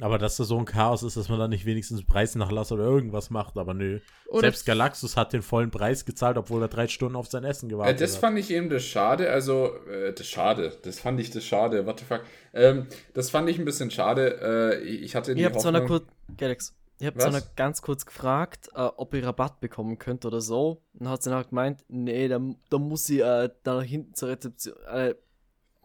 Aber 0.00 0.18
dass 0.18 0.36
da 0.36 0.44
so 0.44 0.56
ein 0.58 0.64
Chaos 0.64 1.02
ist, 1.02 1.16
dass 1.16 1.28
man 1.28 1.38
da 1.38 1.48
nicht 1.48 1.66
wenigstens 1.66 2.04
Preisnachlass 2.04 2.72
oder 2.72 2.84
irgendwas 2.84 3.30
macht, 3.30 3.56
aber 3.58 3.74
nö. 3.74 4.00
Oder 4.28 4.42
Selbst 4.42 4.64
Galaxus 4.66 5.16
hat 5.16 5.32
den 5.32 5.42
vollen 5.42 5.70
Preis 5.70 6.04
gezahlt, 6.04 6.36
obwohl 6.38 6.62
er 6.62 6.68
drei 6.68 6.88
Stunden 6.88 7.16
auf 7.16 7.28
sein 7.28 7.44
Essen 7.44 7.68
Äh, 7.68 7.72
gewartet 7.72 8.00
das 8.00 8.14
hat. 8.14 8.20
fand 8.20 8.38
ich 8.38 8.50
eben 8.50 8.70
das 8.70 8.84
Schade, 8.84 9.30
also, 9.30 9.74
äh, 9.86 10.12
das 10.12 10.26
Schade, 10.26 10.72
das 10.82 11.00
fand 11.00 11.20
ich 11.20 11.30
das 11.30 11.44
Schade, 11.44 11.84
what 11.86 12.00
the 12.00 12.06
fuck. 12.06 12.22
Ähm, 12.54 12.86
das 13.14 13.30
fand 13.30 13.48
ich 13.48 13.58
ein 13.58 13.64
bisschen 13.64 13.90
schade. 13.90 14.78
Äh, 14.80 14.82
ich 14.84 15.14
hatte 15.14 15.34
die 15.34 15.44
Hoffnung, 15.46 15.86
kurz, 15.86 16.04
Galax, 16.36 16.74
ich 16.98 17.06
habe 17.06 17.16
Was? 17.16 17.24
zwar 17.24 17.32
noch 17.40 17.56
ganz 17.56 17.80
kurz 17.82 18.04
gefragt, 18.04 18.68
äh, 18.74 18.80
ob 18.80 19.14
ich 19.14 19.24
Rabatt 19.24 19.60
bekommen 19.60 19.98
könnt 19.98 20.24
oder 20.26 20.40
so. 20.40 20.82
Und 20.98 21.08
hat 21.08 21.22
sie 21.22 21.30
dann 21.30 21.44
gemeint, 21.48 21.84
nee, 21.88 22.28
da, 22.28 22.38
da 22.68 22.78
muss 22.78 23.06
sie 23.06 23.20
äh, 23.20 23.48
da 23.62 23.74
nach 23.76 23.82
hinten 23.84 24.14
zur 24.14 24.28
Rezeption 24.28 24.74
äh, 24.86 25.14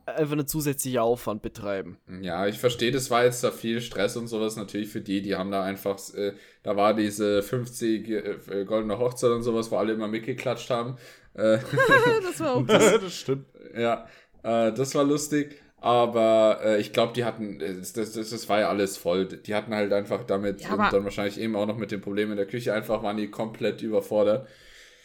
einfach 0.05 0.33
einen 0.33 0.47
zusätzlichen 0.47 0.99
Aufwand 0.99 1.41
betreiben. 1.41 1.97
Ja, 2.21 2.47
ich 2.47 2.59
verstehe, 2.59 2.91
das 2.91 3.09
war 3.09 3.23
jetzt 3.25 3.43
da 3.43 3.51
viel 3.51 3.81
Stress 3.81 4.17
und 4.17 4.27
sowas 4.27 4.55
natürlich 4.55 4.89
für 4.89 5.01
die, 5.01 5.21
die 5.21 5.35
haben 5.35 5.51
da 5.51 5.63
einfach, 5.63 5.97
äh, 6.13 6.33
da 6.63 6.75
war 6.75 6.93
diese 6.93 7.41
50 7.43 8.09
äh, 8.09 8.65
goldene 8.65 8.97
Hochzeit 8.99 9.31
und 9.31 9.43
sowas, 9.43 9.71
wo 9.71 9.77
alle 9.77 9.93
immer 9.93 10.07
mitgeklatscht 10.07 10.69
haben. 10.69 10.97
Äh, 11.33 11.57
das 12.23 12.39
war 12.39 12.55
auch 12.55 12.65
das 12.65 13.13
stimmt. 13.13 13.45
ja, 13.75 14.07
äh, 14.43 14.71
das 14.73 14.95
war 14.95 15.03
lustig. 15.03 15.61
Aber 15.77 16.61
äh, 16.63 16.79
ich 16.81 16.93
glaube, 16.93 17.13
die 17.13 17.25
hatten, 17.25 17.61
äh, 17.61 17.75
das, 17.75 17.93
das, 17.93 18.13
das 18.13 18.49
war 18.49 18.59
ja 18.61 18.69
alles 18.69 18.97
voll. 18.97 19.27
Die 19.27 19.53
hatten 19.53 19.75
halt 19.75 19.93
einfach 19.93 20.23
damit 20.23 20.61
Ja, 20.61 20.73
und 20.73 20.91
dann 20.91 21.03
wahrscheinlich 21.03 21.39
eben 21.39 21.55
auch 21.55 21.67
noch 21.67 21.77
mit 21.77 21.91
den 21.91 22.01
Problemen 22.01 22.31
in 22.31 22.37
der 22.37 22.47
Küche 22.47 22.73
einfach 22.73 23.03
waren 23.03 23.17
die 23.17 23.29
komplett 23.29 23.83
überfordert. 23.83 24.47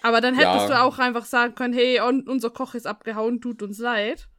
Aber 0.02 0.22
dann 0.22 0.35
hättest 0.35 0.55
Ja. 0.55 0.66
du 0.68 0.81
auch 0.81 0.98
einfach 0.98 1.27
sagen 1.27 1.55
können, 1.55 1.74
hey, 1.74 2.01
un 2.01 2.27
unser 2.27 2.48
Koch 2.48 2.74
ist 2.74 2.86
abgehauen, 2.86 3.43
tut 3.43 3.62
uns 3.62 3.78
leid. 3.78 4.30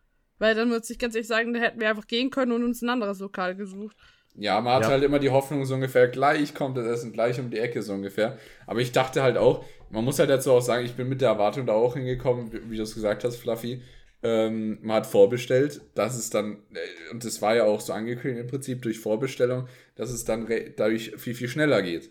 Weil 0.41 0.55
dann 0.55 0.71
würde 0.71 0.83
ich 0.89 0.97
ganz 0.97 1.13
ehrlich 1.13 1.27
sagen, 1.27 1.53
dann 1.53 1.61
hätten 1.61 1.79
wir 1.79 1.87
einfach 1.87 2.07
gehen 2.07 2.31
können 2.31 2.51
und 2.51 2.63
uns 2.63 2.81
ein 2.81 2.89
anderes 2.89 3.19
Lokal 3.19 3.55
gesucht. 3.55 3.95
Ja, 4.33 4.59
man 4.59 4.73
hat 4.73 4.83
Ja. 4.83 4.89
halt 4.89 5.03
immer 5.03 5.19
die 5.19 5.29
Hoffnung, 5.29 5.65
so 5.65 5.75
ungefähr 5.75 6.07
gleich 6.07 6.55
kommt 6.55 6.75
das 6.77 6.87
Essen 6.87 7.13
gleich 7.13 7.39
um 7.39 7.51
die 7.51 7.59
Ecke, 7.59 7.83
so 7.83 7.93
ungefähr. 7.93 8.39
Aber 8.65 8.79
ich 8.79 8.91
dachte 8.91 9.21
halt 9.21 9.37
auch, 9.37 9.63
man 9.91 10.03
muss 10.03 10.17
halt 10.17 10.31
dazu 10.31 10.51
auch 10.53 10.61
sagen, 10.61 10.83
ich 10.83 10.95
bin 10.95 11.07
mit 11.07 11.21
der 11.21 11.29
Erwartung 11.29 11.67
da 11.67 11.73
auch 11.73 11.93
hingekommen, 11.95 12.51
wie, 12.51 12.71
wie 12.71 12.77
du 12.77 12.81
es 12.81 12.95
gesagt 12.95 13.23
hast, 13.23 13.35
Fluffy. 13.35 13.83
Ähm, 14.23 14.79
man 14.81 14.97
hat 14.97 15.05
vorbestellt, 15.05 15.81
dass 15.93 16.17
es 16.17 16.31
dann, 16.31 16.63
äh, 16.73 17.11
und 17.11 17.23
das 17.23 17.39
war 17.43 17.55
ja 17.55 17.65
auch 17.65 17.79
so 17.79 17.93
angekündigt 17.93 18.41
im 18.41 18.47
Prinzip 18.47 18.81
durch 18.81 18.97
Vorbestellung, 18.97 19.67
dass 19.95 20.09
es 20.09 20.25
dann 20.25 20.47
dadurch 20.75 21.11
viel, 21.17 21.35
viel 21.35 21.49
schneller 21.49 21.83
geht. 21.83 22.09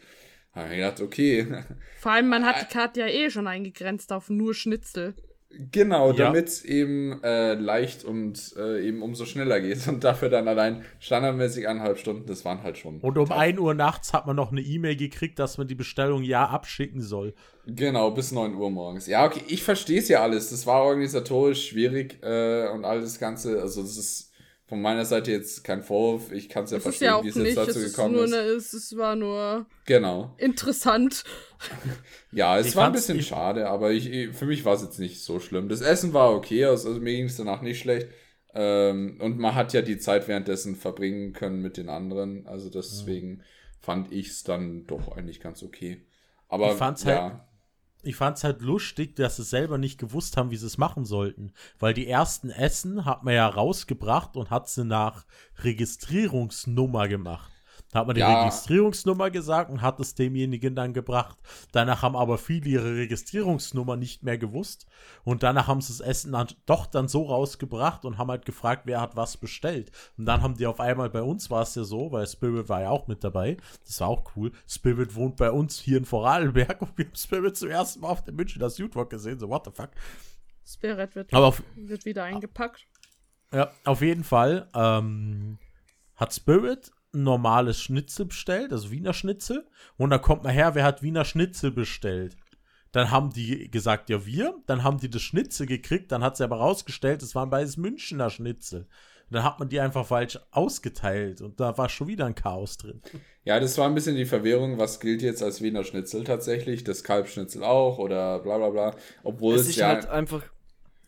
Da 0.54 0.60
habe 0.60 0.70
ich 0.70 0.76
gedacht, 0.76 1.00
okay, 1.00 1.46
Vor 1.98 2.12
allem, 2.12 2.28
man 2.28 2.46
hat 2.46 2.60
die 2.60 2.72
Karte 2.72 3.00
ja 3.00 3.06
eh 3.08 3.28
schon 3.30 3.48
eingegrenzt 3.48 4.12
auf 4.12 4.30
nur 4.30 4.54
Schnitzel. 4.54 5.14
Genau, 5.72 6.12
Ja. 6.12 6.26
damit 6.26 6.48
es 6.48 6.64
eben 6.64 7.22
äh, 7.22 7.54
leicht 7.54 8.04
und 8.04 8.54
äh, 8.56 8.86
eben 8.86 9.02
umso 9.02 9.24
schneller 9.24 9.60
geht. 9.60 9.86
Und 9.88 10.04
dafür 10.04 10.28
dann 10.28 10.48
allein 10.48 10.84
standardmäßig 11.00 11.66
eineinhalb 11.68 11.98
Stunden, 11.98 12.26
das 12.26 12.44
waren 12.44 12.62
halt 12.62 12.78
schon. 12.78 13.00
Und 13.00 13.18
um 13.18 13.26
tough. 13.26 13.36
1 13.36 13.58
Uhr 13.58 13.74
nachts 13.74 14.12
hat 14.12 14.26
man 14.26 14.36
noch 14.36 14.52
eine 14.52 14.60
E-Mail 14.60 14.96
gekriegt, 14.96 15.38
dass 15.38 15.58
man 15.58 15.66
die 15.68 15.74
Bestellung 15.74 16.22
ja 16.22 16.46
abschicken 16.48 17.00
soll. 17.02 17.34
Genau, 17.66 18.10
bis 18.10 18.32
9 18.32 18.54
Uhr 18.54 18.70
morgens. 18.70 19.06
Ja, 19.06 19.24
okay, 19.26 19.42
ich 19.48 19.62
verstehe 19.62 19.98
es 19.98 20.08
ja 20.08 20.22
alles. 20.22 20.50
Das 20.50 20.66
war 20.66 20.82
organisatorisch 20.82 21.68
schwierig 21.68 22.18
äh, 22.22 22.68
und 22.68 22.84
all 22.84 23.00
das 23.00 23.18
Ganze. 23.18 23.60
Also, 23.60 23.82
das 23.82 23.96
ist 23.96 24.29
von 24.70 24.80
meiner 24.80 25.04
Seite 25.04 25.30
jetzt 25.32 25.64
kein 25.64 25.82
Vorwurf. 25.82 26.32
Ich 26.32 26.48
kann 26.48 26.64
es 26.64 26.70
ja 26.70 26.78
Das 26.78 26.86
ist 26.86 26.98
verstehen, 26.98 27.08
ja 27.08 27.22
wie 27.24 27.28
es 27.28 27.34
nicht, 27.36 27.48
jetzt 27.56 27.58
es 27.58 27.66
dazu 27.74 27.78
ist 27.80 27.94
gekommen 27.96 28.14
nur 28.14 28.24
ist. 28.24 28.32
eine, 28.32 28.42
es, 28.44 28.72
es 28.72 28.96
war 28.96 29.16
nur 29.16 29.66
Genau. 29.84 30.34
interessant. 30.38 31.24
Ja, 32.32 32.58
es 32.58 32.68
Ich 32.68 32.76
war 32.76 32.86
ein 32.86 32.92
bisschen 32.92 33.20
schade, 33.22 33.68
aber 33.68 33.90
ich, 33.90 34.30
für 34.34 34.46
mich 34.46 34.64
war 34.64 34.74
es 34.74 34.82
jetzt 34.82 34.98
nicht 34.98 35.22
so 35.22 35.40
schlimm. 35.40 35.68
Das 35.68 35.80
Essen 35.82 36.14
war 36.14 36.32
okay, 36.32 36.64
also, 36.64 36.88
also 36.88 37.00
mir 37.00 37.12
ging 37.16 37.26
es 37.26 37.36
danach 37.36 37.60
nicht 37.60 37.80
schlecht. 37.80 38.08
Ähm, 38.54 39.18
und 39.20 39.38
man 39.38 39.54
hat 39.54 39.72
ja 39.74 39.82
die 39.82 39.98
Zeit 39.98 40.26
währenddessen 40.28 40.74
verbringen 40.76 41.32
können 41.34 41.60
mit 41.60 41.76
den 41.76 41.88
anderen. 41.90 42.46
Also 42.46 42.70
deswegen 42.70 43.42
fand 43.80 44.10
ich 44.12 44.28
es 44.28 44.42
dann 44.44 44.86
doch 44.86 45.16
eigentlich 45.16 45.40
ganz 45.40 45.62
okay. 45.62 46.06
Aber 46.48 46.70
Ich 46.72 46.78
fand's 46.78 47.04
ja. 47.04 47.22
halt- 47.22 47.40
Ich 48.02 48.16
fand's 48.16 48.44
halt 48.44 48.62
lustig, 48.62 49.16
dass 49.16 49.36
sie 49.36 49.44
selber 49.44 49.78
nicht 49.78 49.98
gewusst 49.98 50.36
haben, 50.36 50.50
wie 50.50 50.56
sie 50.56 50.66
es 50.66 50.78
machen 50.78 51.04
sollten. 51.04 51.52
Weil 51.78 51.94
die 51.94 52.08
ersten 52.08 52.50
Essen 52.50 53.04
hat 53.04 53.24
man 53.24 53.34
ja 53.34 53.46
rausgebracht 53.46 54.36
und 54.36 54.50
hat 54.50 54.68
sie 54.68 54.84
nach 54.84 55.26
Registrierungsnummer 55.62 57.08
gemacht. 57.08 57.52
Da 57.92 58.00
hat 58.00 58.06
man 58.06 58.14
die 58.14 58.20
Ja. 58.20 58.42
Registrierungsnummer 58.42 59.30
gesagt 59.30 59.70
und 59.70 59.82
hat 59.82 59.98
es 59.98 60.14
demjenigen 60.14 60.76
dann 60.76 60.92
gebracht. 60.94 61.38
Danach 61.72 62.02
haben 62.02 62.14
aber 62.14 62.38
viele 62.38 62.68
ihre 62.70 62.94
Registrierungsnummer 62.96 63.96
nicht 63.96 64.22
mehr 64.22 64.38
gewusst. 64.38 64.86
Und 65.24 65.42
danach 65.42 65.66
haben 65.66 65.80
sie 65.80 65.92
das 65.92 66.00
Essen 66.00 66.32
dann 66.32 66.46
doch 66.66 66.86
dann 66.86 67.08
so 67.08 67.24
rausgebracht 67.24 68.04
und 68.04 68.16
haben 68.16 68.30
halt 68.30 68.44
gefragt, 68.44 68.82
wer 68.84 69.00
hat 69.00 69.16
was 69.16 69.36
bestellt. 69.36 69.90
Und 70.16 70.26
dann 70.26 70.40
haben 70.42 70.56
die 70.56 70.66
auf 70.68 70.78
einmal, 70.78 71.10
bei 71.10 71.22
uns 71.22 71.50
war 71.50 71.62
es 71.62 71.74
ja 71.74 71.82
so, 71.82 72.12
weil 72.12 72.26
Spirit 72.28 72.68
war 72.68 72.82
ja 72.82 72.90
auch 72.90 73.08
mit 73.08 73.24
dabei. 73.24 73.56
Das 73.84 74.00
war 74.00 74.08
auch 74.08 74.36
cool. 74.36 74.52
Spirit 74.68 75.14
wohnt 75.16 75.36
bei 75.36 75.50
uns 75.50 75.80
hier 75.80 75.98
in 75.98 76.04
Vorarlberg 76.04 76.80
und 76.82 76.96
wir 76.96 77.06
haben 77.06 77.16
Spirit 77.16 77.56
zum 77.56 77.70
ersten 77.70 78.00
Mal 78.00 78.08
auf 78.10 78.22
der 78.22 78.34
Münchner 78.34 78.70
Südwalk 78.70 79.10
gesehen. 79.10 79.38
So, 79.40 79.48
what 79.48 79.64
the 79.64 79.72
fuck. 79.72 79.90
Spirit 80.64 81.16
wird, 81.16 81.34
Aber 81.34 81.46
auf, 81.46 81.62
wird 81.74 82.04
wieder 82.04 82.22
eingepackt. 82.22 82.86
ja, 83.52 83.72
auf 83.84 84.00
jeden 84.00 84.22
Fall 84.22 84.68
ähm, 84.74 85.58
hat 86.14 86.32
Spirit 86.32 86.92
ein 87.12 87.22
normales 87.22 87.80
Schnitzel 87.80 88.26
bestellt, 88.26 88.72
also 88.72 88.90
Wiener 88.90 89.12
Schnitzel. 89.12 89.66
Und 89.96 90.10
dann 90.10 90.22
kommt 90.22 90.44
mal 90.44 90.52
her, 90.52 90.74
wer 90.74 90.84
hat 90.84 91.02
Wiener 91.02 91.24
Schnitzel 91.24 91.70
bestellt? 91.70 92.36
Dann 92.92 93.10
haben 93.10 93.30
die 93.30 93.70
gesagt, 93.70 94.10
ja, 94.10 94.26
wir. 94.26 94.54
Dann 94.66 94.82
haben 94.82 94.98
die 94.98 95.10
das 95.10 95.22
Schnitzel 95.22 95.66
gekriegt. 95.66 96.10
Dann 96.12 96.24
hat 96.24 96.36
sie 96.36 96.44
aber 96.44 96.56
rausgestellt, 96.56 97.22
es 97.22 97.34
waren 97.34 97.50
beides 97.50 97.76
Münchner 97.76 98.30
Schnitzel. 98.30 98.80
Und 98.80 99.36
dann 99.36 99.44
hat 99.44 99.60
man 99.60 99.68
die 99.68 99.78
einfach 99.78 100.04
falsch 100.06 100.40
ausgeteilt. 100.50 101.40
Und 101.40 101.60
da 101.60 101.78
war 101.78 101.88
schon 101.88 102.08
wieder 102.08 102.26
ein 102.26 102.34
Chaos 102.34 102.78
drin. 102.78 103.00
Ja, 103.44 103.60
das 103.60 103.78
war 103.78 103.86
ein 103.86 103.94
bisschen 103.94 104.16
die 104.16 104.24
Verwirrung, 104.24 104.78
was 104.78 104.98
gilt 104.98 105.22
jetzt 105.22 105.42
als 105.42 105.62
Wiener 105.62 105.84
Schnitzel 105.84 106.24
tatsächlich, 106.24 106.82
das 106.82 107.04
Kalbschnitzel 107.04 107.62
auch 107.62 107.98
oder 107.98 108.40
bla 108.40 108.58
bla 108.58 108.70
bla. 108.70 108.96
Obwohl 109.22 109.54
Es 109.54 109.62
es, 109.62 109.68
ist 109.68 109.76
ja. 109.76 109.88
halt 109.88 110.08
einfach, 110.08 110.42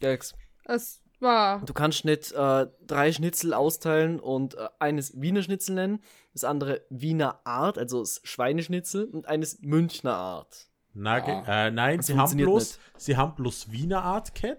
Galax, 0.00 0.34
Es 0.64 1.01
war. 1.22 1.62
du 1.64 1.72
kannst 1.72 2.04
nicht 2.04 2.32
äh, 2.32 2.66
drei 2.86 3.12
Schnitzel 3.12 3.54
austeilen 3.54 4.20
und 4.20 4.54
äh, 4.54 4.68
eines 4.78 5.20
Wiener 5.20 5.42
Schnitzel 5.42 5.74
nennen, 5.76 6.00
das 6.34 6.44
andere 6.44 6.82
Wiener 6.90 7.40
Art, 7.44 7.78
also 7.78 8.00
das 8.00 8.20
Schweineschnitzel 8.24 9.04
und 9.06 9.26
eines 9.28 9.60
Münchner 9.62 10.14
Art. 10.14 10.66
Na, 10.94 11.18
Ja. 11.26 11.66
äh, 11.66 11.70
nein, 11.70 11.98
Das 11.98 12.06
sie 12.08 12.14
haben, 12.16 12.36
bloß, 12.36 12.78
sie 12.98 13.16
haben 13.16 13.34
bloß 13.34 13.72
Wiener 13.72 14.02
Art 14.02 14.34
Cat, 14.34 14.58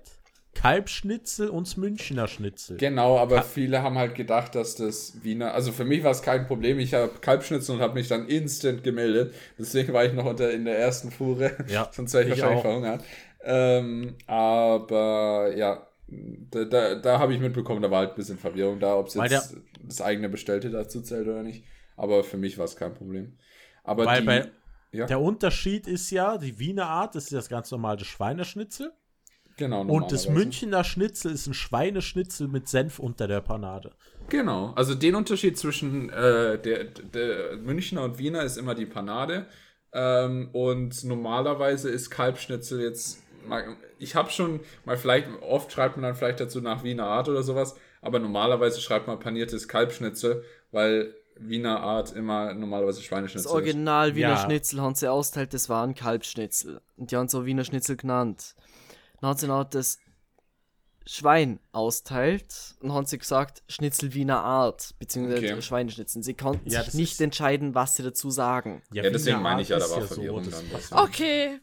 Kalbschnitzel 0.55 1.49
und 1.49 1.67
das 1.67 1.77
Münchner 1.77 2.27
Schnitzel. 2.27 2.77
Genau, 2.77 3.17
aber 3.17 3.41
viele 3.43 3.81
haben 3.83 3.97
halt 3.97 4.15
gedacht, 4.15 4.55
dass 4.55 4.75
das 4.75 5.23
Wiener, 5.23 5.53
also 5.53 5.71
für 5.71 5.83
mich 5.85 6.03
war 6.03 6.11
es 6.11 6.21
kein 6.21 6.45
Problem. 6.47 6.79
Ich 6.79 6.93
habe 6.93 7.09
Kalbschnitzel 7.21 7.75
und 7.75 7.81
habe 7.81 7.95
mich 7.95 8.07
dann 8.07 8.27
instant 8.27 8.83
gemeldet. 8.83 9.33
Deswegen 9.57 9.93
war 9.93 10.05
ich 10.05 10.13
noch 10.13 10.25
unter 10.25 10.51
in 10.51 10.65
der 10.65 10.77
ersten 10.77 11.11
Fuhre. 11.11 11.51
Ja, 11.67 11.89
Sonst 11.91 12.13
wäre 12.13 12.23
ich, 12.25 12.29
ich 12.33 12.41
wahrscheinlich 12.41 12.59
auch. 12.59 12.61
verhungert. 12.69 13.03
Ähm, 13.43 14.15
aber 14.27 15.53
ja, 15.55 15.87
da, 16.51 16.65
da, 16.65 16.95
da 16.95 17.19
habe 17.19 17.33
ich 17.33 17.39
mitbekommen, 17.39 17.81
da 17.81 17.89
war 17.91 17.99
halt 17.99 18.11
ein 18.11 18.15
bisschen 18.15 18.37
Verwirrung 18.37 18.79
da, 18.79 18.95
ob 18.97 19.07
es 19.07 19.13
jetzt 19.15 19.57
das 19.83 20.01
eigene 20.01 20.29
Bestellte 20.29 20.69
dazu 20.69 21.01
zählt 21.01 21.27
oder 21.27 21.43
nicht. 21.43 21.63
Aber 21.95 22.23
für 22.23 22.37
mich 22.37 22.57
war 22.57 22.65
es 22.65 22.75
kein 22.75 22.93
Problem. 22.93 23.37
Aber 23.83 24.05
Weil 24.05 24.21
die, 24.21 24.25
bei- 24.27 24.51
ja, 24.91 25.05
Der 25.07 25.19
Unterschied 25.19 25.87
ist 25.87 26.11
ja, 26.11 26.37
die 26.37 26.59
Wiener 26.59 26.87
Art 26.87 27.15
ist 27.15 27.31
das 27.33 27.49
ganz 27.49 27.71
normale 27.71 28.03
Schweineschnitzel. 28.05 28.91
genau. 29.57 29.81
Und 29.81 30.11
das. 30.11 30.29
Münchner 30.29 30.83
Schnitzel 30.83 31.31
ist 31.31 31.47
ein 31.47 31.53
Schweineschnitzel 31.53 32.47
mit 32.47 32.67
Senf 32.67 32.99
unter 32.99 33.27
der 33.27 33.41
Panade. 33.41 33.91
Genau, 34.29 34.71
also 34.75 34.95
den 34.95 35.15
Unterschied 35.15 35.57
zwischen 35.57 36.09
äh, 36.09 36.59
der, 36.61 36.85
der 36.85 37.57
Münchner 37.57 38.03
und 38.03 38.19
Wiener 38.19 38.43
ist 38.43 38.57
immer 38.57 38.75
die 38.75 38.85
Panade. 38.85 39.47
Ähm, 39.95 40.49
und 40.53 41.03
normalerweise 41.03 41.89
ist 41.89 42.09
Kalbschnitzel 42.09 42.81
jetzt, 42.81 43.22
ich 43.99 44.15
habe 44.15 44.29
schon 44.29 44.59
mal 44.85 44.97
vielleicht, 44.97 45.27
oft 45.41 45.71
schreibt 45.71 45.97
man 45.97 46.03
dann 46.03 46.15
vielleicht 46.15 46.39
dazu 46.39 46.61
nach 46.61 46.83
Wiener 46.83 47.05
Art 47.05 47.29
oder 47.29 47.43
sowas, 47.43 47.75
aber 48.01 48.19
normalerweise 48.19 48.81
schreibt 48.81 49.07
man 49.07 49.19
paniertes 49.19 49.67
Kalbschnitzel, 49.67 50.43
weil 50.71 51.13
Wiener 51.35 51.79
Art 51.81 52.11
immer 52.13 52.53
normalerweise 52.53 52.99
Das 52.99 53.05
Schweineschnitzel. 53.05 53.51
Original 53.51 54.15
Wiener 54.15 54.29
Ja. 54.29 54.37
Schnitzel 54.37 54.81
haben 54.81 54.93
sie 54.95 55.07
austeilt, 55.09 55.53
das 55.53 55.67
waren 55.69 55.95
Kalbschnitzel. 55.95 56.79
Und 56.97 57.11
die 57.11 57.15
haben 57.15 57.27
so 57.27 57.45
Wiener 57.45 57.63
Schnitzel 57.63 57.95
genannt. 57.95 58.55
Dann 59.19 59.29
haben 59.31 59.39
sie 59.39 59.47
noch 59.47 59.63
das 59.63 59.97
Schwein 61.05 61.59
austeilt 61.73 62.75
und 62.79 62.93
haben 62.93 63.05
sie 63.05 63.17
gesagt, 63.17 63.61
Schnitzel 63.67 64.13
Wiener 64.13 64.41
Art, 64.41 64.93
beziehungsweise 64.99 65.45
Okay. 65.53 65.61
Schweineschnitzel. 65.61 66.23
Sie 66.23 66.33
konnten 66.33 66.69
Ja, 66.69 66.79
sich 66.79 66.85
das 66.85 66.93
nicht 66.93 67.11
ist- 67.13 67.21
entscheiden, 67.21 67.75
was 67.75 67.95
sie 67.95 68.03
dazu 68.03 68.29
sagen. 68.31 68.81
Ja, 68.93 69.03
deswegen 69.03 69.25
Wiener 69.37 69.39
meine 69.39 69.61
ich 69.63 69.69
ja, 69.69 69.79
da 69.79 69.85
ist 69.85 69.91
war 69.91 70.01
Verwirrung 70.03 70.45
das 70.45 70.53
dann. 70.61 70.69
passt. 70.69 70.91
deswegen. 70.93 71.01
Okay, 71.09 71.59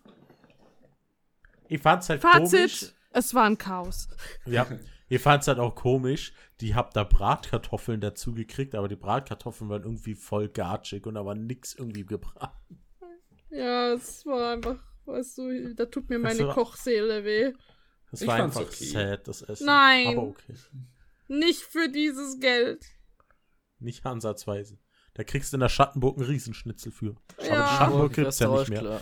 Ich 1.70 1.80
fand's 1.80 2.08
halt 2.08 2.20
komisch. 2.20 2.50
Fazit, 2.80 2.94
es 3.12 3.34
war 3.34 3.44
ein 3.44 3.56
Chaos. 3.56 4.08
Ja, 4.44 4.66
ihr 5.08 5.20
fand's 5.20 5.46
halt 5.48 5.58
auch 5.58 5.74
komisch. 5.74 6.32
Die 6.60 6.74
habt 6.74 6.96
da 6.96 7.04
Bratkartoffeln 7.04 8.00
dazu 8.00 8.34
gekriegt, 8.34 8.74
aber 8.74 8.88
die 8.88 8.96
Bratkartoffeln 8.96 9.70
waren 9.70 9.84
irgendwie 9.84 10.14
voll 10.14 10.48
gatschig 10.48 11.06
und 11.06 11.14
da 11.14 11.24
war 11.24 11.34
nix 11.34 11.74
irgendwie 11.74 12.04
gebraten. 12.04 12.82
Ja, 13.50 13.92
es 13.92 14.26
war 14.26 14.52
einfach, 14.52 14.76
weißt 15.06 15.38
du, 15.38 15.74
da 15.74 15.86
tut 15.86 16.10
mir 16.10 16.18
meine 16.18 16.46
war- 16.48 16.54
Kochseele 16.54 17.24
weh. 17.24 17.52
Das 18.10 18.22
Ich 18.22 18.26
war 18.28 18.36
fand's 18.38 18.56
einfach 18.56 18.72
okay. 18.72 18.84
sad, 18.84 19.28
das 19.28 19.42
Essen. 19.42 19.66
Nein. 19.66 20.08
Aber 20.18 20.22
okay. 20.28 20.54
Nicht 21.28 21.62
für 21.62 21.88
dieses 21.88 22.40
Geld. 22.40 22.84
Nicht 23.78 24.04
ansatzweise. 24.04 24.78
Da 25.14 25.22
kriegst 25.24 25.52
du 25.52 25.56
in 25.56 25.60
der 25.60 25.68
Schattenburg 25.68 26.16
einen 26.18 26.26
Riesenschnitzel 26.26 26.90
für. 26.92 27.10
Aber 27.36 27.42
die 27.42 27.46
Ja. 27.48 27.66
Schattenburg 27.78 28.12
gibt's 28.12 28.38
ja 28.40 28.48
nicht 28.58 28.68
mehr. 28.70 28.80
klar. 28.80 29.00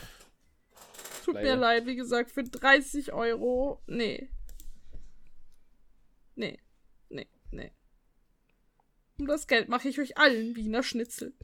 Tut 1.29 1.35
mir 1.35 1.43
Leider. 1.43 1.57
leid, 1.57 1.87
wie 1.87 1.95
gesagt, 1.95 2.31
für 2.31 2.43
30 2.43 3.13
Euro. 3.13 3.83
Nee. 3.87 4.31
Nee. 6.37 6.59
Nee. 7.11 7.29
Nee. 7.51 7.71
Um 9.19 9.27
das 9.27 9.47
Geld 9.47 9.69
mache 9.69 9.91
ich 9.91 10.01
euch 10.01 10.17
allen 10.17 10.57
Wiener 10.57 10.83
Schnitzel. 10.83 11.35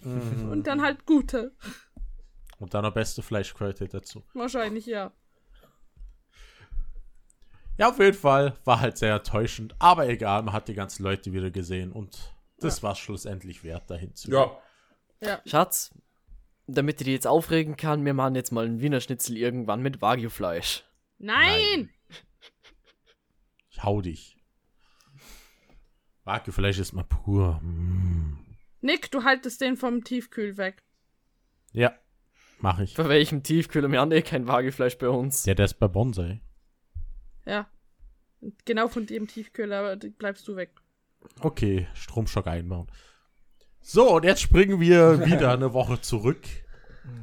Mhm. 0.00 0.50
Und 0.50 0.66
dann 0.66 0.82
halt 0.82 1.06
gute. 1.06 1.54
Und 2.58 2.74
dann 2.74 2.82
noch 2.82 2.92
beste 2.92 3.22
Fleischqualität 3.22 3.94
dazu. 3.94 4.24
Wahrscheinlich 4.34 4.86
ja. 4.86 5.12
Ja, 7.78 7.90
auf 7.90 8.00
jeden 8.00 8.16
Fall 8.16 8.58
war 8.64 8.80
halt 8.80 8.98
sehr 8.98 9.14
enttäuschend. 9.14 9.76
Aber 9.78 10.08
egal, 10.08 10.42
man 10.42 10.52
hat 10.52 10.66
die 10.66 10.74
ganzen 10.74 11.04
Leute 11.04 11.32
wieder 11.32 11.52
gesehen 11.52 11.92
und 11.92 12.34
das 12.58 12.82
war 12.82 12.96
schlussendlich 12.96 13.62
wert, 13.62 13.88
dahin 13.88 14.16
zu 14.16 14.32
Ja, 14.32 14.60
Schatz, 15.46 15.94
damit 16.66 17.00
ich 17.00 17.04
dich 17.04 17.14
jetzt 17.14 17.26
aufregen 17.26 17.76
kann, 17.76 18.04
wir 18.04 18.14
machen 18.14 18.34
jetzt 18.34 18.52
mal 18.52 18.64
einen 18.64 18.80
Wiener 18.80 19.00
Schnitzel 19.00 19.36
irgendwann 19.36 19.82
mit 19.82 20.00
Wagyu-Fleisch. 20.00 20.84
Nein! 21.18 21.90
Ich 23.70 23.82
hau 23.82 24.00
dich. 24.00 24.36
Wagyu 26.24 26.52
Fleisch 26.52 26.78
ist 26.78 26.92
mal 26.92 27.04
pur. 27.04 27.60
Mm. 27.62 28.38
Nick, 28.80 29.10
du 29.10 29.24
haltest 29.24 29.60
den 29.60 29.76
vom 29.76 30.04
Tiefkühl 30.04 30.56
weg. 30.56 30.82
Ja, 31.72 31.94
mach 32.58 32.78
ich. 32.80 32.94
Für 32.94 33.08
welchem 33.08 33.42
Tiefkühler? 33.42 33.90
Wir 33.90 34.00
haben 34.00 34.12
eh 34.12 34.22
kein 34.22 34.46
Wagyu-Fleisch 34.46 34.98
bei 34.98 35.08
uns. 35.08 35.46
Ja, 35.46 35.54
der 35.54 35.64
ist 35.64 35.74
bei 35.74 35.88
Bonsai. 35.88 36.40
Ja. 37.44 37.68
Genau 38.64 38.88
von 38.88 39.06
dem 39.06 39.28
Tiefkühler 39.28 39.96
bleibst 39.96 40.46
du 40.48 40.56
weg. 40.56 40.74
Okay, 41.40 41.86
Stromschock 41.94 42.46
einbauen. 42.46 42.88
So, 43.82 44.14
und 44.16 44.24
jetzt 44.24 44.40
springen 44.40 44.80
wir 44.80 45.24
wieder 45.26 45.52
eine 45.52 45.72
Woche 45.72 46.00
zurück, 46.00 46.40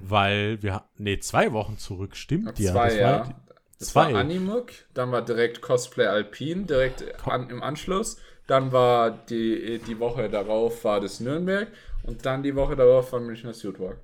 weil 0.03 0.61
wir, 0.61 0.83
nee, 0.97 1.19
zwei 1.19 1.51
Wochen 1.53 1.77
zurück, 1.77 2.15
stimmt 2.15 2.59
ja. 2.59 2.73
zwei, 2.73 2.89
das 2.89 2.95
war 2.99 3.01
ja. 3.11 3.23
die- 3.25 3.33
Das 3.79 3.87
zwei. 3.89 4.13
war 4.13 4.19
Animuk, 4.19 4.71
dann 4.93 5.11
war 5.11 5.23
direkt 5.23 5.61
Cosplay 5.61 6.05
Alpin, 6.07 6.67
direkt 6.67 7.03
an, 7.27 7.49
im 7.49 7.63
Anschluss. 7.63 8.17
Dann 8.47 8.71
war 8.71 9.11
die, 9.11 9.79
die 9.87 9.99
Woche 9.99 10.27
darauf 10.29 10.83
war 10.83 10.99
das 10.99 11.19
Nürnberg 11.19 11.67
und 12.03 12.25
dann 12.25 12.43
die 12.43 12.55
Woche 12.55 12.75
darauf 12.75 13.13
war 13.13 13.19
Münchner 13.19 13.53
Suitwalk. 13.53 13.99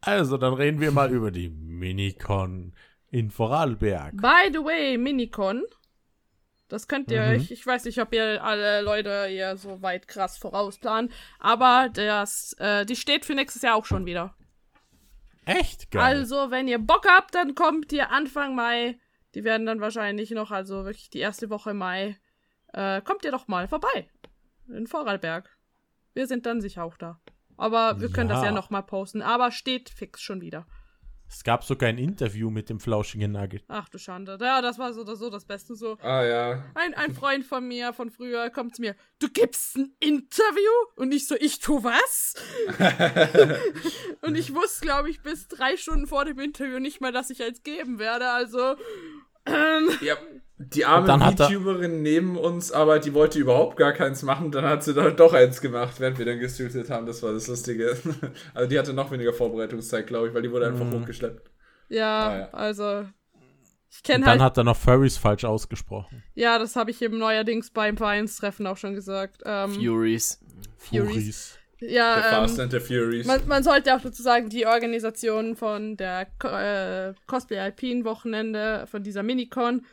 Also, 0.00 0.36
dann 0.36 0.54
reden 0.54 0.80
wir 0.80 0.92
mal 0.92 1.10
über 1.12 1.30
die 1.30 1.48
Minicon 1.48 2.72
in 3.10 3.30
Vorarlberg. 3.30 4.16
By 4.16 4.50
the 4.52 4.58
way, 4.60 4.96
Minicon. 4.96 5.64
Das 6.68 6.88
könnt 6.88 7.10
ihr 7.12 7.22
Mhm. 7.22 7.28
euch, 7.36 7.50
ich 7.52 7.64
weiß 7.66 7.84
nicht, 7.84 8.00
ob 8.00 8.12
ihr 8.12 8.42
alle 8.42 8.80
Leute 8.82 9.26
hier 9.26 9.56
so 9.56 9.82
weit 9.82 10.08
krass 10.08 10.36
vorausplanen, 10.36 11.12
aber 11.38 11.88
das, 11.92 12.54
äh, 12.58 12.84
die 12.84 12.96
steht 12.96 13.24
für 13.24 13.34
nächstes 13.34 13.62
Jahr 13.62 13.76
auch 13.76 13.84
schon 13.86 14.04
wieder. 14.04 14.34
Echt 15.44 15.90
geil. 15.92 16.02
Also, 16.02 16.50
wenn 16.50 16.66
ihr 16.66 16.78
Bock 16.78 17.06
habt, 17.08 17.34
dann 17.34 17.54
kommt 17.54 17.92
ihr 17.92 18.10
Anfang 18.10 18.54
Mai. 18.56 18.98
Die 19.34 19.44
werden 19.44 19.66
dann 19.66 19.80
wahrscheinlich 19.80 20.30
noch, 20.32 20.50
also 20.50 20.84
wirklich 20.84 21.08
die 21.10 21.20
erste 21.20 21.50
Woche 21.50 21.72
Mai. 21.72 22.16
Äh, 22.72 23.00
kommt 23.02 23.24
ihr 23.24 23.30
doch 23.30 23.46
mal 23.46 23.68
vorbei. 23.68 24.10
In 24.68 24.86
Vorarlberg. 24.88 25.48
Wir 26.14 26.26
sind 26.26 26.46
dann 26.46 26.60
sicher 26.60 26.82
auch 26.82 26.96
da. 26.96 27.20
Aber 27.56 28.00
wir 28.00 28.10
können 28.10 28.28
das 28.28 28.40
Ja. 28.40 28.46
ja 28.46 28.50
noch 28.52 28.70
mal 28.70 28.82
posten. 28.82 29.22
Aber 29.22 29.52
steht 29.52 29.88
fix 29.88 30.20
schon 30.20 30.40
wieder. 30.40 30.66
Es 31.28 31.42
gab 31.44 31.64
sogar 31.64 31.88
ein 31.88 31.98
Interview 31.98 32.50
mit 32.50 32.68
dem 32.68 32.80
flauschigen 32.80 33.32
Nugget. 33.32 33.64
Ach 33.68 33.88
du 33.88 33.98
Schande. 33.98 34.38
Ja, 34.40 34.62
das 34.62 34.78
war 34.78 34.92
so 34.92 35.00
oder 35.00 35.16
so 35.16 35.28
das 35.30 35.44
Beste. 35.44 35.74
So, 35.74 35.98
Ah 36.00 36.22
ja. 36.22 36.64
ein, 36.74 36.94
ein 36.94 37.14
Freund 37.14 37.44
von 37.44 37.66
mir 37.66 37.92
von 37.92 38.10
früher 38.10 38.48
kommt 38.50 38.76
zu 38.76 38.82
mir, 38.82 38.94
du 39.18 39.28
gibst 39.28 39.76
ein 39.76 39.94
Interview? 40.00 40.70
Und 40.96 41.12
ich 41.12 41.26
so, 41.26 41.34
ich 41.36 41.58
tu 41.58 41.82
was? 41.82 42.34
und 44.22 44.36
ich 44.36 44.54
wusste, 44.54 44.82
glaube 44.82 45.10
ich, 45.10 45.22
bis 45.22 45.48
drei 45.48 45.76
Stunden 45.76 46.06
vor 46.06 46.24
dem 46.24 46.38
Interview 46.38 46.78
nicht 46.78 47.00
mal, 47.00 47.12
dass 47.12 47.30
ich 47.30 47.42
eins 47.42 47.62
geben 47.62 47.98
werde. 47.98 48.28
Also, 48.30 48.76
ähm, 49.46 49.90
ja. 50.00 50.16
Die 50.58 50.84
arme 50.86 51.06
dann 51.06 51.20
er- 51.20 51.32
VTuberin 51.36 52.02
neben 52.02 52.38
uns, 52.38 52.72
aber 52.72 52.98
die 52.98 53.12
wollte 53.12 53.38
überhaupt 53.38 53.76
gar 53.76 53.92
keins 53.92 54.22
machen. 54.22 54.50
Dann 54.50 54.64
hat 54.64 54.82
sie 54.84 54.94
dann 54.94 55.14
doch 55.16 55.34
eins 55.34 55.60
gemacht, 55.60 56.00
während 56.00 56.18
wir 56.18 56.24
dann 56.24 56.38
gestreamt 56.38 56.88
haben. 56.88 57.04
Das 57.06 57.22
war 57.22 57.32
das 57.32 57.46
Lustige. 57.46 57.96
Also 58.54 58.68
die 58.68 58.78
hatte 58.78 58.94
noch 58.94 59.10
weniger 59.10 59.32
Vorbereitungszeit, 59.34 60.06
glaube 60.06 60.28
ich, 60.28 60.34
weil 60.34 60.42
die 60.42 60.50
wurde 60.50 60.66
einfach 60.68 60.86
Mhm. 60.86 61.00
hochgeschleppt. 61.02 61.50
ja, 61.90 62.26
Ah, 62.28 62.38
ja. 62.38 62.48
also. 62.52 63.04
Ich 63.90 64.02
kenne 64.02 64.24
dann 64.24 64.32
halt. 64.32 64.40
hat 64.42 64.56
er 64.58 64.64
noch 64.64 64.76
Furries 64.76 65.16
falsch 65.16 65.44
ausgesprochen. 65.44 66.22
ja, 66.34 66.58
das 66.58 66.74
habe 66.76 66.90
ich 66.90 67.00
eben 67.02 67.18
neuerdings 67.18 67.70
beim 67.70 67.96
Vereinstreffen 67.96 68.66
auch 68.66 68.76
schon 68.76 68.94
gesagt. 68.94 69.42
Ähm, 69.44 69.70
Furies. 69.72 70.40
Furies. 70.78 71.58
Der 71.80 71.90
ja, 71.90 72.22
Fast 72.30 72.58
ähm, 72.58 72.64
and 72.64 72.72
the 72.72 72.80
Furious. 72.80 73.26
man, 73.26 73.46
man 73.46 73.62
sollte 73.62 73.94
auch 73.94 74.00
dazu 74.00 74.22
sagen, 74.22 74.48
die 74.48 74.66
Organisation 74.66 75.56
von 75.56 75.96
der 75.98 76.26
äh, 76.44 77.14
Cosplay 77.26 77.58
Alpin 77.58 78.04
Wochenende, 78.06 78.86
von 78.90 79.02
dieser 79.02 79.22
Minicon, 79.22 79.84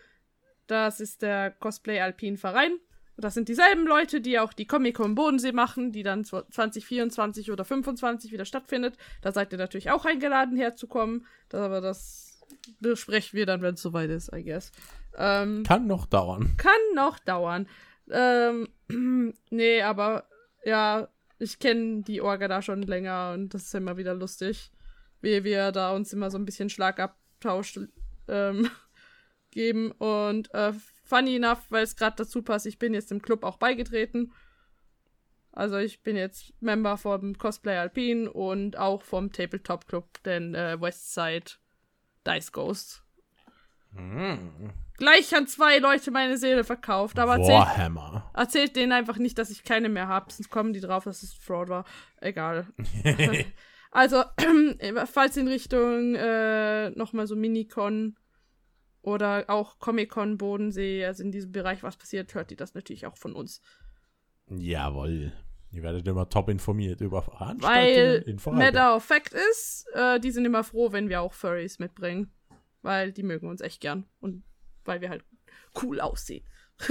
das 0.68 1.00
ist 1.00 1.22
der 1.22 1.52
Cosplay 1.52 2.00
Alpin 2.00 2.38
Verein. 2.38 2.78
Das 3.16 3.36
sind 3.36 3.48
dieselben 3.48 3.86
Leute, 3.86 4.22
die 4.22 4.40
auch 4.40 4.54
die 4.54 4.66
Comic-Con 4.66 5.14
Bodensee 5.14 5.52
machen, 5.52 5.92
die 5.92 6.02
dann 6.02 6.24
2024 6.24 7.52
oder 7.52 7.64
25 7.64 8.32
wieder 8.32 8.46
stattfindet. 8.46 8.98
Da 9.22 9.32
seid 9.32 9.52
ihr 9.52 9.60
natürlich 9.60 9.92
auch 9.92 10.06
eingeladen 10.06 10.58
herzukommen. 10.58 11.28
Das, 11.50 11.62
aber 11.62 11.80
das 11.80 12.42
besprechen 12.80 13.38
wir 13.38 13.46
dann, 13.46 13.62
wenn 13.62 13.76
es 13.76 13.82
soweit 13.82 14.10
ist, 14.10 14.34
I 14.34 14.44
guess. 14.44 14.72
Ähm, 15.16 15.64
Kann 15.64 15.86
noch 15.86 16.08
dauern. 16.08 16.56
kann 16.58 16.72
noch 16.96 17.20
dauern. 17.20 17.68
Ähm, 18.10 18.68
nee, 19.52 19.82
aber 19.82 20.26
ja, 20.66 21.08
ich 21.40 21.60
kenne 21.60 22.02
die 22.02 22.22
Orga 22.22 22.48
da 22.48 22.62
schon 22.62 22.82
länger 22.82 23.34
und 23.34 23.54
das 23.54 23.64
ist 23.64 23.76
immer 23.76 23.98
wieder 23.98 24.14
lustig, 24.14 24.72
wie 25.22 25.44
wir 25.44 25.72
da 25.72 25.92
uns 25.92 26.14
immer 26.14 26.32
so 26.32 26.38
ein 26.38 26.46
bisschen 26.46 26.70
Schlagabtausch 26.70 27.80
ähm, 28.28 28.70
geben. 29.54 29.92
Und 29.92 30.54
äh, 30.54 30.74
funny 31.04 31.36
enough, 31.36 31.62
weil 31.70 31.84
es 31.84 31.96
gerade 31.96 32.16
dazu 32.18 32.42
passt, 32.42 32.66
ich 32.66 32.80
bin 32.80 32.94
jetzt 32.94 33.12
im 33.12 33.22
Club 33.22 33.44
auch 33.44 33.58
beigetreten. 33.58 34.34
Also 35.52 35.78
ich 35.78 36.02
bin 36.02 36.16
jetzt 36.16 36.52
Member 36.62 36.98
vom 36.98 37.38
Cosplay 37.38 37.78
Alpine 37.78 38.32
und 38.32 38.78
auch 38.78 39.04
vom 39.04 39.32
Tabletop 39.32 39.88
Club, 39.88 40.24
den 40.24 40.56
äh, 40.56 40.82
Westside 40.82 41.52
Dice 42.26 42.52
Ghost. 42.52 43.04
Gleich 44.98 45.36
an 45.36 45.48
zwei 45.48 45.78
Leute 45.78 46.10
meine 46.10 46.38
Seele 46.38 46.64
verkauft, 46.64 47.20
aber 47.20 47.38
erzählt, 47.38 47.94
erzählt 48.34 48.76
denen 48.76 48.92
einfach 48.92 49.18
nicht, 49.18 49.38
dass 49.38 49.52
ich 49.52 49.64
keine 49.64 49.90
mehr 49.90 50.08
habe, 50.08 50.32
sonst 50.32 50.50
kommen 50.50 50.74
die 50.74 50.80
drauf, 50.80 51.04
dass 51.04 51.22
es 51.22 51.34
Fraud 51.34 51.70
war. 51.70 51.86
Egal. 52.20 52.68
also, 53.92 54.24
falls 55.06 55.38
in 55.38 55.48
Richtung 55.48 56.16
äh, 56.16 56.90
nochmal 56.92 57.28
so 57.28 57.36
Minicon 57.36 58.16
oder 59.04 59.46
auch 59.50 59.78
Comic-Con 59.78 60.38
Bodensee, 60.38 61.06
also 61.06 61.22
in 61.22 61.32
diesem 61.32 61.52
Bereich 61.52 61.84
was 61.84 61.98
passiert, 61.98 62.34
hört 62.34 62.50
ihr 62.50 62.58
das 62.58 62.74
natürlich 62.74 63.06
auch 63.06 63.18
von 63.18 63.34
uns. 63.34 63.62
Jawohl. 64.50 65.32
Ihr 65.72 65.84
werdet 65.84 66.08
immer 66.08 66.30
top 66.30 66.50
informiert 66.50 67.02
über 67.02 67.22
Veranstaltungen 67.22 68.40
Weil. 68.46 68.54
Matter 68.56 68.96
of 68.96 69.04
Fact 69.04 69.34
ist, 69.34 69.86
äh, 69.94 70.20
die 70.20 70.32
sind 70.32 70.46
immer 70.46 70.64
froh, 70.64 70.92
wenn 70.92 71.10
wir 71.10 71.22
auch 71.22 71.34
Furries 71.34 71.80
mitbringen. 71.80 72.32
Weil 72.82 73.12
die 73.12 73.24
mögen 73.24 73.48
uns 73.48 73.62
echt 73.62 73.82
gern. 73.82 74.06
Und 74.20 74.44
weil 74.86 75.02
wir 75.02 75.10
halt 75.10 75.24
cool 75.82 76.02
aussehen. 76.02 76.46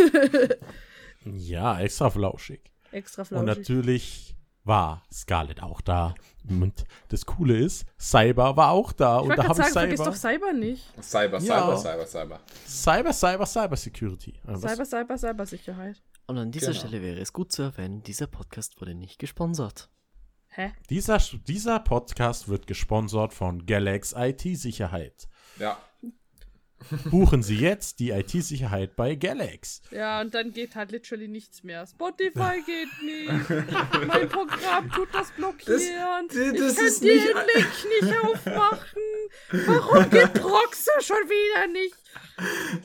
Ja, 1.24 1.78
extra 1.80 2.10
flauschig. 2.10 2.72
Extra 2.90 3.22
Und 3.22 3.28
flauschig. 3.28 3.58
natürlich 3.58 4.36
war 4.64 5.02
Scarlett 5.12 5.62
auch 5.62 5.80
da. 5.80 6.14
Und 6.48 6.84
das 7.08 7.26
Coole 7.26 7.56
ist, 7.58 7.84
Cyber 7.98 8.56
war 8.56 8.70
auch 8.70 8.92
da. 8.92 9.20
Ich 9.20 9.28
und 9.30 9.36
da 9.38 9.54
sagen, 9.54 9.72
vergiss 9.72 9.98
Cyber, 10.00 10.10
doch 10.10 10.16
Cyber 10.16 10.52
nicht. 10.52 11.02
Cyber, 11.02 11.38
Ja. 11.38 11.76
Cyber, 11.76 11.76
Cyber, 11.78 12.06
Cyber. 12.06 12.40
Cyber, 12.66 13.12
Cyber, 13.12 13.46
Cyber 13.46 13.76
Security. 13.76 14.30
Äh, 14.30 14.40
was? 14.44 14.62
Cyber, 14.62 14.84
Cyber, 14.84 15.18
Cybersicherheit. 15.18 16.02
Und 16.26 16.38
an 16.38 16.50
dieser 16.52 16.68
Genau. 16.72 16.78
Stelle 16.78 17.02
wäre 17.02 17.18
es 17.20 17.32
gut 17.32 17.52
zu 17.52 17.62
erwähnen, 17.62 18.02
dieser 18.02 18.26
Podcast 18.26 18.80
wurde 18.80 18.94
nicht 18.94 19.18
gesponsert. 19.18 19.90
Hä? 20.48 20.72
Dieser, 20.90 21.18
dieser 21.18 21.80
Podcast 21.80 22.48
wird 22.48 22.66
gesponsert 22.66 23.32
von 23.32 23.64
Galax 23.66 24.14
IT-Sicherheit. 24.16 25.28
Ja. 25.58 25.78
Buchen 27.10 27.42
Sie 27.42 27.56
jetzt 27.56 27.98
die 28.00 28.10
IT-Sicherheit 28.10 28.96
bei 28.96 29.14
Galax. 29.14 29.82
Ja, 29.90 30.20
und 30.20 30.34
dann 30.34 30.52
geht 30.52 30.74
halt 30.74 30.92
literally 30.92 31.28
nichts 31.28 31.62
mehr. 31.62 31.86
Spotify 31.86 32.62
geht 32.64 32.88
nicht. 33.02 34.06
mein 34.06 34.28
Programm 34.28 34.90
tut 34.90 35.08
das 35.12 35.30
blockieren. 35.32 35.80
Das- 36.28 36.36
das 36.36 36.36
ich 36.36 36.76
kann 36.76 36.86
ist 36.86 37.02
den 37.02 37.16
nicht- 37.16 37.34
Link 37.54 38.02
nicht 38.02 38.24
aufmachen. 38.24 39.02
Warum 39.66 40.10
geht 40.10 40.34
Proxy 40.34 40.90
schon 41.00 41.16
wieder 41.28 41.66
nicht? 41.72 41.96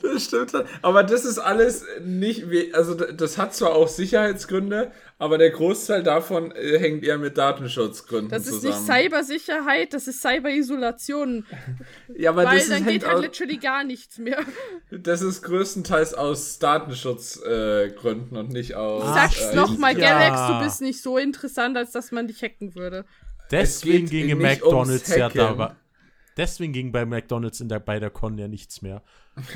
Das 0.02 0.24
stimmt. 0.24 0.52
Aber 0.82 1.02
das 1.02 1.24
ist 1.24 1.38
alles 1.38 1.84
nicht, 2.04 2.44
also 2.72 2.94
das 2.94 3.38
hat 3.38 3.54
zwar 3.54 3.74
auch 3.74 3.88
Sicherheitsgründe, 3.88 4.92
aber 5.18 5.38
der 5.38 5.50
Großteil 5.50 6.02
davon 6.02 6.52
äh, 6.52 6.78
hängt 6.78 7.02
eher 7.02 7.18
mit 7.18 7.38
Datenschutzgründen 7.38 8.30
Das 8.30 8.46
ist 8.46 8.60
zusammen. 8.62 8.74
nicht 8.74 8.86
Cybersicherheit, 8.86 9.92
das 9.94 10.06
ist 10.06 10.22
Cyberisolation. 10.22 11.44
ja, 12.16 12.30
aber 12.30 12.44
Weil 12.44 12.56
das 12.56 12.64
ist, 12.64 12.72
dann 12.72 12.84
hängt 12.84 13.02
geht 13.02 13.10
halt 13.10 13.22
literally 13.22 13.56
gar 13.56 13.84
nichts 13.84 14.18
mehr. 14.18 14.38
das 14.90 15.22
ist 15.22 15.42
größtenteils 15.42 16.14
aus 16.14 16.58
Datenschutzgründen 16.58 18.36
äh, 18.36 18.38
und 18.38 18.50
nicht 18.50 18.76
aus. 18.76 19.04
Sag's 19.14 19.36
stimmt, 19.36 19.54
nochmal, 19.56 19.98
ja. 19.98 20.10
Galax, 20.10 20.52
du 20.52 20.64
bist 20.64 20.80
nicht 20.82 21.02
so 21.02 21.18
interessant, 21.18 21.76
als 21.76 21.90
dass 21.90 22.12
man 22.12 22.28
dich 22.28 22.42
hacken 22.42 22.74
würde. 22.74 23.04
Deswegen 23.50 24.08
geht 24.08 24.26
ging 24.28 24.38
nicht 24.38 24.62
McDonalds 24.62 25.16
ja 25.16 25.28
dabei. 25.28 25.74
Deswegen 26.38 26.72
ging 26.72 26.92
bei 26.92 27.04
McDonalds 27.04 27.60
in 27.60 27.68
der, 27.68 27.80
bei 27.80 27.98
der 27.98 28.10
Con 28.10 28.38
ja 28.38 28.46
nichts 28.46 28.80
mehr. 28.80 29.02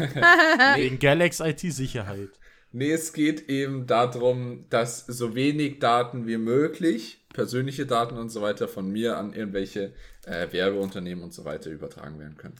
Wegen 0.77 0.99
Galax 0.99 1.41
IT-Sicherheit. 1.41 2.31
Nee, 2.73 2.91
es 2.91 3.13
geht 3.13 3.49
eben 3.49 3.87
darum, 3.87 4.65
dass 4.69 5.07
so 5.07 5.35
wenig 5.35 5.79
Daten 5.79 6.27
wie 6.27 6.39
möglich, 6.39 7.25
persönliche 7.33 7.87
Daten 7.87 8.17
und 8.17 8.31
so 8.31 8.43
weiter, 8.43 8.67
von 8.67 8.91
mir 8.91 9.17
an 9.17 9.33
irgendwelche 9.33 9.93
äh, 10.25 10.51
Werbeunternehmen 10.51 11.23
und 11.23 11.33
so 11.33 11.45
weiter 11.45 11.71
übertragen 11.71 12.19
werden 12.19 12.37
können. 12.37 12.57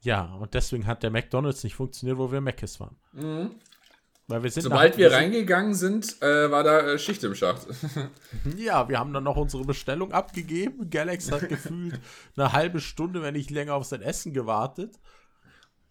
Ja, 0.00 0.34
und 0.34 0.52
deswegen 0.54 0.86
hat 0.86 1.02
der 1.02 1.10
McDonalds 1.10 1.64
nicht 1.64 1.74
funktioniert, 1.74 2.18
wo 2.18 2.32
wir 2.32 2.40
Mc's 2.40 2.80
waren. 2.80 2.96
Weil 3.12 3.50
wir 4.26 4.50
sind 4.50 4.62
Sobald 4.62 4.92
nach- 4.92 4.98
wir 4.98 5.12
reingegangen 5.12 5.74
sind, 5.74 6.20
äh, 6.22 6.50
war 6.50 6.62
da 6.64 6.80
äh, 6.80 6.98
Schicht 6.98 7.22
im 7.24 7.34
Schacht. 7.34 7.66
Ja, 8.56 8.88
wir 8.88 8.98
haben 8.98 9.12
dann 9.12 9.24
noch 9.24 9.36
unsere 9.36 9.64
Bestellung 9.64 10.12
abgegeben. 10.12 10.88
Galax 10.90 11.30
hat 11.30 11.48
gefühlt 11.48 12.00
eine 12.36 12.52
halbe 12.52 12.80
Stunde, 12.80 13.22
wenn 13.22 13.34
nicht 13.34 13.50
länger, 13.50 13.74
auf 13.74 13.84
sein 13.84 14.02
Essen 14.02 14.32
gewartet. 14.32 14.96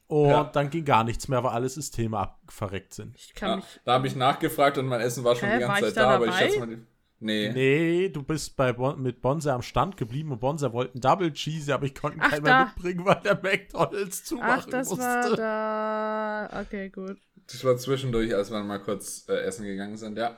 Und 0.08 0.30
Ja. 0.30 0.44
dann 0.44 0.70
ging 0.70 0.84
gar 0.86 1.04
nichts 1.04 1.28
mehr, 1.28 1.44
weil 1.44 1.52
alle 1.52 1.70
Systeme 1.70 2.18
abverreckt 2.18 2.94
sind. 2.94 3.16
Ich 3.18 3.34
kann 3.34 3.50
Ja, 3.50 3.56
mich. 3.58 3.66
da 3.86 3.94
habe 3.94 4.08
ich 4.08 4.16
nachgefragt 4.16 4.78
und 4.78 4.86
mein 4.88 5.02
Essen 5.02 5.24
war 5.24 5.36
schon 5.36 5.50
Hä, 5.50 5.56
die 5.56 5.62
ganze 5.62 5.82
Zeit 5.86 5.98
da 5.98 6.02
da, 6.04 6.10
aber 6.16 6.26
ich 6.26 6.32
dabei? 6.32 6.46
schätze 6.50 6.60
mal. 6.66 6.78
Nee. 7.24 7.52
Nee, 7.54 8.10
du 8.10 8.22
bist 8.22 8.58
bei 8.58 8.74
bon 8.74 9.02
mit 9.02 9.22
Bonse 9.22 9.54
am 9.54 9.62
Stand 9.62 9.96
geblieben 9.96 10.34
und 10.34 10.42
Bonse 10.42 10.74
wollte 10.74 10.96
einen 10.96 11.02
Double 11.02 11.32
Cheese, 11.32 11.74
aber 11.74 11.86
ich 11.86 11.96
konnte 11.96 12.18
Ach, 12.22 12.30
keinen 12.30 12.44
mehr 12.44 12.66
mitbringen, 12.66 13.06
weil 13.06 13.22
der 13.24 13.40
McDonalds 13.42 14.26
zumachen 14.26 14.50
Ach, 14.50 14.66
das 14.66 14.90
musste. 14.90 15.06
war 15.06 15.36
da. 15.38 16.50
Okay, 16.62 16.90
gut. 16.90 17.16
Das 17.50 17.64
war 17.64 17.78
zwischendurch, 17.78 18.36
als 18.36 18.52
wir 18.52 18.62
mal 18.64 18.80
kurz 18.80 19.26
äh, 19.30 19.36
essen 19.36 19.66
gegangen 19.66 19.96
sind, 19.96 20.18
ja. 20.18 20.38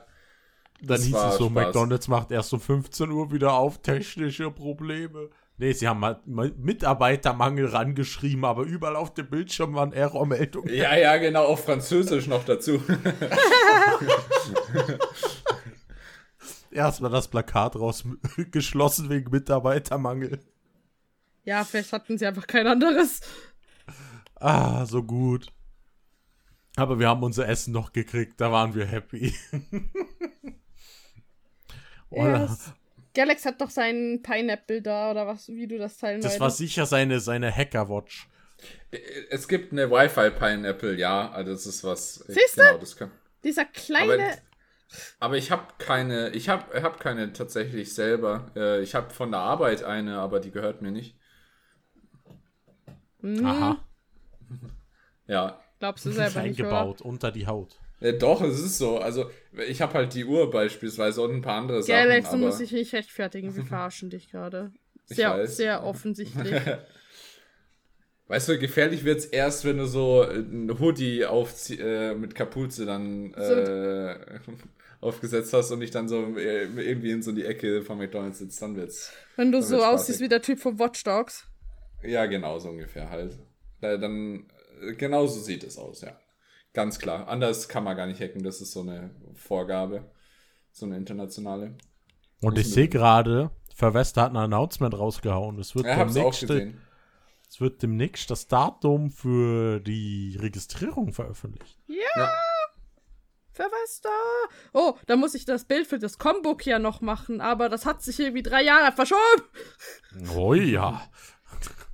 Dann 0.78 0.88
das 0.88 1.02
hieß 1.04 1.16
es 1.16 1.38
so, 1.38 1.48
Spaß. 1.48 1.64
McDonalds 1.64 2.06
macht 2.06 2.30
erst 2.30 2.52
um 2.52 2.60
15 2.60 3.10
Uhr 3.10 3.32
wieder 3.32 3.54
auf, 3.54 3.82
technische 3.82 4.52
Probleme. 4.52 5.30
Nee, 5.58 5.72
sie 5.72 5.88
haben 5.88 5.98
mal 5.98 6.20
mal 6.24 6.52
Mitarbeitermangel 6.56 7.66
rangeschrieben, 7.66 8.44
aber 8.44 8.62
überall 8.62 8.94
auf 8.94 9.12
dem 9.14 9.28
Bildschirm 9.28 9.74
waren 9.74 9.92
Error-Meldungen. 9.92 10.72
Ja, 10.72 10.96
ja, 10.96 11.16
genau, 11.16 11.46
auf 11.46 11.64
Französisch 11.64 12.28
noch 12.28 12.44
dazu. 12.44 12.80
Erstmal 16.76 17.10
das 17.10 17.28
Plakat 17.28 17.74
rausgeschlossen 17.76 19.08
wegen 19.10 19.30
Mitarbeitermangel. 19.30 20.40
Ja, 21.44 21.64
vielleicht 21.64 21.92
hatten 21.92 22.18
sie 22.18 22.26
einfach 22.26 22.46
kein 22.46 22.66
anderes. 22.66 23.20
Ah, 24.34 24.84
so 24.84 25.02
gut. 25.02 25.52
Aber 26.76 26.98
wir 26.98 27.08
haben 27.08 27.22
unser 27.22 27.48
Essen 27.48 27.72
noch 27.72 27.94
gekriegt, 27.94 28.38
da 28.40 28.52
waren 28.52 28.74
wir 28.74 28.84
happy. 28.84 29.34
Oder? 32.10 32.42
Yes. 32.42 32.74
Galax 33.14 33.46
hat 33.46 33.62
doch 33.62 33.70
seinen 33.70 34.20
Pineapple 34.20 34.82
da 34.82 35.10
oder 35.10 35.26
was, 35.26 35.48
wie 35.48 35.66
du 35.66 35.78
das 35.78 35.96
teilen 35.96 36.20
Das 36.20 36.38
war 36.38 36.50
sicher 36.50 36.84
seine, 36.84 37.18
seine 37.18 37.50
Hacker-Watch. 37.50 38.28
es 39.30 39.48
gibt 39.48 39.72
eine 39.72 39.90
Wi-Fi-Pineapple, 39.90 40.98
ja, 40.98 41.30
also 41.30 41.52
das 41.52 41.64
ist 41.64 41.82
was. 41.82 42.16
Siehste? 42.28 42.60
Genau, 42.60 42.76
das 42.76 42.94
kann. 42.94 43.10
Dieser 43.42 43.64
kleine. 43.64 44.36
Aber 45.18 45.36
ich 45.36 45.50
habe 45.50 45.64
keine, 45.78 46.30
ich 46.30 46.48
habe 46.48 46.82
hab 46.82 47.00
keine 47.00 47.32
tatsächlich 47.32 47.94
selber. 47.94 48.50
Äh, 48.56 48.82
ich 48.82 48.94
habe 48.94 49.10
von 49.10 49.30
der 49.30 49.40
Arbeit 49.40 49.82
eine, 49.82 50.18
aber 50.18 50.40
die 50.40 50.50
gehört 50.50 50.82
mir 50.82 50.90
nicht. 50.90 51.16
Hm, 53.20 53.44
Aha, 53.44 53.78
Ja. 55.26 55.60
Glaubst 55.78 56.06
du 56.06 56.10
selber 56.12 56.42
nicht, 56.42 56.60
oder? 56.60 56.68
eingebaut, 56.68 57.00
unter 57.02 57.32
die 57.32 57.46
Haut. 57.46 57.78
Äh, 58.00 58.14
doch, 58.14 58.42
es 58.42 58.60
ist 58.60 58.78
so. 58.78 58.98
Also, 58.98 59.30
ich 59.68 59.80
habe 59.80 59.94
halt 59.94 60.14
die 60.14 60.24
Uhr 60.24 60.50
beispielsweise 60.50 61.22
und 61.22 61.34
ein 61.34 61.42
paar 61.42 61.60
andere 61.60 61.82
Sachen. 61.82 62.08
Galax, 62.08 62.30
du 62.30 62.36
aber 62.36 62.46
musst 62.46 62.60
dich 62.60 62.72
nicht 62.72 62.92
rechtfertigen, 62.92 63.54
wir 63.56 63.64
verarschen 63.64 64.10
dich 64.10 64.30
gerade. 64.30 64.72
Sehr, 65.08 65.46
sehr 65.46 65.84
offensichtlich. 65.84 66.60
Weißt 68.26 68.48
du, 68.48 68.58
gefährlich 68.58 69.04
wird's 69.04 69.24
erst, 69.24 69.64
wenn 69.64 69.78
du 69.78 69.86
so 69.86 70.22
ein 70.22 70.80
Hoodie 70.80 71.24
aufzie 71.24 71.78
äh, 71.78 72.14
mit 72.16 72.34
Kapuze 72.34 72.86
dann 72.86 73.32
äh, 73.34 74.18
aufgesetzt 75.00 75.52
hast 75.52 75.70
und 75.70 75.80
dich 75.80 75.90
dann 75.90 76.08
so 76.08 76.36
äh, 76.36 76.64
irgendwie 76.64 77.10
in 77.10 77.22
so 77.22 77.32
die 77.32 77.44
Ecke 77.44 77.82
von 77.82 77.98
McDonalds 77.98 78.38
sitzt, 78.38 78.60
dann 78.62 78.76
wird's. 78.76 79.12
Wenn 79.36 79.52
du 79.52 79.62
so 79.62 79.82
aussiehst 79.84 80.20
wie 80.20 80.28
der 80.28 80.42
Typ 80.42 80.58
von 80.58 80.78
Watch 80.78 81.02
Dogs. 81.04 81.46
Ja, 82.02 82.26
genau, 82.26 82.58
so 82.58 82.70
ungefähr 82.70 83.10
halt. 83.10 83.38
Dann, 83.80 84.46
äh, 84.82 84.94
genau 84.94 85.26
so 85.26 85.40
sieht 85.40 85.64
es 85.64 85.78
aus, 85.78 86.00
ja. 86.02 86.18
Ganz 86.72 86.98
klar. 86.98 87.28
Anders 87.28 87.68
kann 87.68 87.84
man 87.84 87.96
gar 87.96 88.06
nicht 88.06 88.20
hacken, 88.20 88.42
das 88.42 88.60
ist 88.60 88.72
so 88.72 88.80
eine 88.82 89.10
Vorgabe. 89.34 90.10
So 90.72 90.84
eine 90.86 90.96
internationale. 90.98 91.74
Und 92.42 92.58
ich 92.58 92.70
sehe 92.70 92.88
gerade, 92.88 93.50
Verwester 93.74 94.22
hat 94.22 94.30
ein 94.32 94.36
Announcement 94.36 94.92
rausgehauen. 94.98 95.58
Es 95.58 95.74
wird, 95.74 95.86
Ja, 95.86 96.04
demnächst, 96.04 96.42
gesehen. 96.42 96.82
es 97.48 97.60
wird 97.62 97.82
demnächst 97.82 98.30
das 98.30 98.46
Datum 98.46 99.10
für 99.10 99.80
die 99.80 100.36
Registrierung 100.38 101.12
veröffentlicht. 101.14 101.78
Ja. 101.88 102.30
Für 103.56 103.62
was 103.62 104.02
da? 104.02 104.10
Oh, 104.74 104.98
da 105.06 105.16
muss 105.16 105.34
ich 105.34 105.46
das 105.46 105.64
Bild 105.64 105.86
für 105.86 105.98
das 105.98 106.18
Combook 106.18 106.66
ja 106.66 106.78
noch 106.78 107.00
machen, 107.00 107.40
aber 107.40 107.70
das 107.70 107.86
hat 107.86 108.02
sich 108.02 108.20
irgendwie 108.20 108.42
drei 108.42 108.62
Jahre 108.62 108.92
verschoben. 108.92 109.44
Oh 110.36 110.52
ja. 110.52 111.00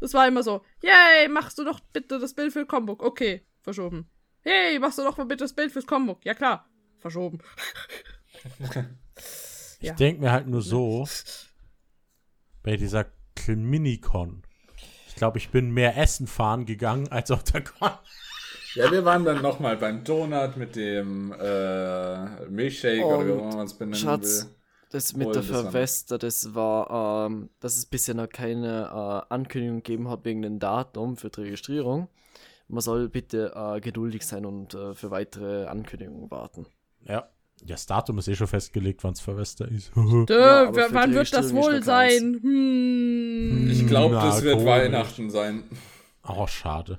Das 0.00 0.12
war 0.12 0.26
immer 0.26 0.42
so, 0.42 0.64
yay, 0.82 1.28
machst 1.28 1.56
du 1.58 1.64
doch 1.64 1.78
bitte 1.92 2.18
das 2.18 2.34
Bild 2.34 2.52
für 2.52 2.66
Combook. 2.66 3.00
Okay, 3.04 3.46
verschoben. 3.60 4.10
Hey, 4.40 4.80
machst 4.80 4.98
du 4.98 5.02
doch 5.04 5.16
mal 5.16 5.26
bitte 5.26 5.44
das 5.44 5.52
Bild 5.52 5.70
fürs 5.70 5.86
Combook. 5.86 6.24
Ja 6.24 6.34
klar, 6.34 6.68
verschoben. 6.98 7.38
Ich 9.80 9.86
Ja. 9.88 9.94
denke 9.94 10.20
mir 10.20 10.32
halt 10.32 10.48
nur 10.48 10.62
so, 10.62 11.06
bei 12.64 12.76
dieser 12.76 13.06
Minicon. 13.46 14.42
Ich 15.06 15.14
glaube, 15.14 15.38
ich 15.38 15.50
bin 15.50 15.70
mehr 15.70 15.96
Essen 15.96 16.26
fahren 16.26 16.66
gegangen 16.66 17.06
als 17.12 17.30
auf 17.30 17.44
der 17.44 17.62
Con. 17.62 17.90
Ja, 18.74 18.90
wir 18.90 19.04
waren 19.04 19.24
dann 19.24 19.42
nochmal 19.42 19.76
beim 19.76 20.02
Donut 20.04 20.56
mit 20.56 20.76
dem 20.76 21.32
äh, 21.32 22.46
Milchshake 22.48 23.04
oder 23.04 23.26
wie 23.26 23.30
Und 23.32 23.40
auch 23.40 23.42
immer 23.48 23.56
man 23.56 23.66
es 23.66 23.74
benennen 23.74 23.94
Schatz, 24.00 24.44
will. 24.44 24.50
das 24.90 25.14
mit 25.14 25.26
Wohl, 25.26 25.32
der 25.34 25.42
Verwester, 25.42 26.18
das 26.18 26.54
war, 26.54 27.26
ähm, 27.26 27.50
dass 27.60 27.76
es 27.76 27.86
bisher 27.86 28.14
noch 28.14 28.28
keine 28.28 29.24
äh, 29.28 29.32
Ankündigung 29.34 29.78
gegeben 29.82 30.08
hat 30.08 30.24
wegen 30.24 30.42
dem 30.42 30.58
Datum 30.58 31.16
für 31.16 31.28
die 31.30 31.42
Registrierung. 31.42 32.08
Man 32.68 32.80
soll 32.80 33.08
bitte 33.10 33.52
äh, 33.54 33.80
geduldig 33.80 34.26
sein 34.26 34.46
und 34.46 34.72
äh, 34.74 34.94
für 34.94 35.10
weitere 35.10 35.66
Ankündigungen 35.66 36.30
warten. 36.30 36.66
Ja. 37.06 37.28
Ja, 37.64 37.76
das 37.76 37.86
Datum 37.86 38.18
ist 38.18 38.26
eh 38.26 38.34
schon 38.34 38.46
festgelegt, 38.48 39.04
wann 39.04 39.12
es 39.12 39.20
Verwester 39.20 39.68
ist. 39.68 39.92
Dö, 39.94 40.24
Ja, 40.28 40.72
wann 40.90 41.14
wird 41.14 41.32
das 41.32 41.54
wohl 41.54 41.82
sein? 41.82 42.38
Hm. 42.42 43.68
Ich 43.70 43.86
glaube, 43.86 44.14
Na, 44.16 44.24
das 44.26 44.42
wird 44.42 44.54
komisch. 44.56 44.68
Weihnachten 44.68 45.30
sein. 45.30 45.62
oh, 46.26 46.46
schade. 46.48 46.98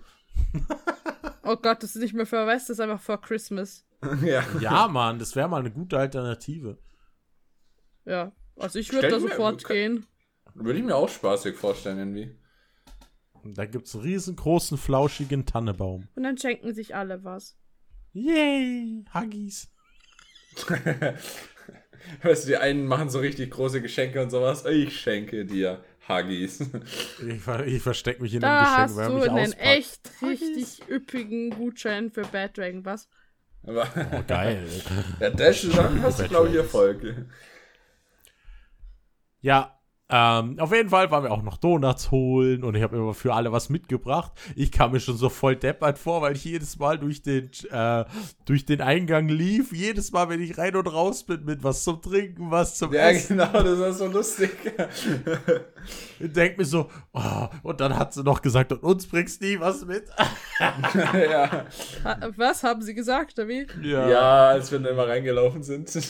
Oh 1.43 1.55
Gott, 1.57 1.83
das 1.83 1.95
ist 1.95 2.01
nicht 2.01 2.13
mehr 2.13 2.25
für 2.25 2.47
West, 2.47 2.69
das 2.69 2.77
ist 2.77 2.79
einfach 2.79 3.01
for 3.01 3.19
Christmas. 3.21 3.85
ja. 4.23 4.43
Ja, 4.59 4.87
Mann, 4.87 5.19
das 5.19 5.35
wäre 5.35 5.47
mal 5.49 5.59
eine 5.59 5.71
gute 5.71 5.97
Alternative. 5.97 6.77
Ja. 8.05 8.31
Also 8.55 8.79
ich 8.79 8.91
würde 8.93 9.09
da 9.09 9.15
mir- 9.19 9.29
sofort 9.29 9.63
kann- 9.63 9.75
gehen. 9.75 10.05
Würde 10.55 10.77
ich 10.79 10.85
mir 10.85 10.95
auch 10.95 11.09
spaßig 11.09 11.55
vorstellen, 11.55 11.97
irgendwie. 11.97 12.37
Da 13.43 13.65
gibt 13.65 13.87
es 13.87 13.95
einen 13.95 14.03
riesengroßen, 14.03 14.77
flauschigen 14.77 15.45
Tannebaum. 15.45 16.07
Und 16.15 16.23
dann 16.23 16.37
schenken 16.37 16.73
sich 16.73 16.95
alle 16.95 17.23
was. 17.23 17.57
Yay, 18.13 19.03
Huggies. 19.13 19.69
Weißt 22.21 22.43
du, 22.43 22.47
die 22.49 22.57
einen 22.57 22.85
machen 22.85 23.09
so 23.09 23.19
richtig 23.19 23.51
große 23.51 23.81
Geschenke 23.81 24.21
und 24.21 24.29
sowas. 24.29 24.65
Ich 24.65 24.99
schenke 24.99 25.45
dir 25.45 25.83
Huggies. 26.07 26.59
Ich, 27.17 27.47
ich 27.47 27.81
verstecke 27.81 28.21
mich 28.21 28.33
in 28.33 28.43
Da 28.43 28.49
einem 28.49 28.57
hast 28.57 28.57
Geschenk, 28.57 28.95
du 28.95 28.95
weil 28.95 29.05
er 29.05 29.09
mich 29.09 29.29
einen 29.31 29.53
auspackt. 29.53 29.83
echt 29.83 30.21
richtig 30.21 30.87
üppigen 30.89 31.49
Gutschein 31.51 32.11
für 32.11 32.25
Bad 32.27 32.57
Dragon, 32.57 32.85
was? 32.85 33.07
Aber 33.63 33.87
Oh, 34.11 34.23
geil. 34.27 34.67
ja, 35.19 35.29
das 35.29 35.63
hast 36.01 36.19
du, 36.19 36.27
glaube 36.27 36.49
ich, 36.49 36.55
Erfolg. 36.55 37.01
ja, 39.41 39.79
ähm, 40.15 40.59
auf 40.59 40.71
jeden 40.71 40.89
Fall 40.89 41.09
waren 41.09 41.23
wir 41.23 41.31
auch 41.31 41.41
noch 41.41 41.57
Donuts 41.57 42.11
holen 42.11 42.63
und 42.63 42.75
ich 42.75 42.83
habe 42.83 42.95
immer 42.97 43.15
für 43.15 43.33
alle 43.33 43.51
was 43.51 43.69
mitgebracht. 43.69 44.31
Ich 44.55 44.71
kam 44.71 44.91
mir 44.91 44.99
schon 44.99 45.17
so 45.17 45.27
voll 45.29 45.55
deppert 45.55 45.97
vor, 45.97 46.21
weil 46.21 46.35
ich 46.35 46.45
jedes 46.45 46.77
Mal 46.77 46.99
durch 46.99 47.23
den, 47.23 47.49
äh, 47.71 48.05
durch 48.45 48.63
den 48.65 48.81
Eingang 48.81 49.27
lief. 49.27 49.73
Jedes 49.73 50.11
Mal, 50.11 50.29
wenn 50.29 50.39
ich 50.39 50.55
rein 50.59 50.75
und 50.75 50.85
raus 50.85 51.23
bin, 51.23 51.45
mit 51.45 51.63
was 51.63 51.83
zum 51.83 51.99
Trinken, 51.99 52.51
was 52.51 52.77
zum 52.77 52.93
Ja, 52.93 53.09
Essen. 53.09 53.37
genau, 53.39 53.51
das 53.63 53.79
ist 53.93 53.97
so 53.97 54.05
lustig. 54.05 54.51
Ich 56.19 56.31
denk 56.31 56.57
mir 56.57 56.63
so, 56.63 56.89
oh, 57.11 57.47
und 57.63 57.81
dann 57.81 57.97
hat 57.97 58.13
sie 58.13 58.23
noch 58.23 58.41
gesagt, 58.41 58.71
und 58.71 58.81
uns 58.83 59.05
bringst 59.05 59.41
nie 59.41 59.59
was 59.59 59.85
mit. 59.85 60.05
ja. 61.13 61.65
Was 62.37 62.63
haben 62.63 62.81
sie 62.81 62.93
gesagt, 62.93 63.37
oder 63.37 63.49
wie? 63.49 63.67
ja, 63.81 64.47
als 64.49 64.71
wir 64.71 64.79
dann 64.79 64.93
immer 64.93 65.07
reingelaufen 65.07 65.61
sind. 65.63 65.93
Ja, 65.93 66.09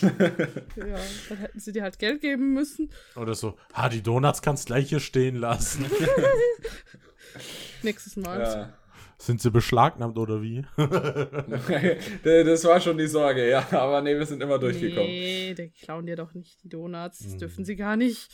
dann 1.29 1.37
hätten 1.39 1.59
sie 1.59 1.71
dir 1.71 1.81
halt 1.81 1.97
Geld 1.97 2.21
geben 2.21 2.53
müssen. 2.53 2.91
Oder 3.15 3.33
so, 3.33 3.55
ah, 3.73 3.89
die 3.93 4.01
Donuts 4.03 4.41
kannst 4.41 4.65
gleich 4.67 4.89
hier 4.89 4.99
stehen 4.99 5.35
lassen. 5.35 5.85
Nächstes 7.83 8.15
Mal. 8.15 8.39
ja. 8.41 8.73
Sind 9.17 9.41
sie 9.41 9.51
beschlagnahmt 9.51 10.17
oder 10.17 10.41
wie? 10.41 10.65
das 12.23 12.63
war 12.65 12.81
schon 12.81 12.97
die 12.97 13.07
Sorge, 13.07 13.49
ja. 13.49 13.65
Aber 13.71 14.01
nee, 14.01 14.17
wir 14.17 14.25
sind 14.25 14.41
immer 14.43 14.59
durchgekommen. 14.59 15.05
Nee, 15.07 15.53
die 15.53 15.69
klauen 15.69 16.05
dir 16.05 16.17
doch 16.17 16.33
nicht 16.33 16.61
die 16.63 16.69
Donuts. 16.69 17.21
Mhm. 17.21 17.25
Das 17.29 17.37
dürfen 17.37 17.63
sie 17.63 17.75
gar 17.77 17.95
nicht. 17.95 18.29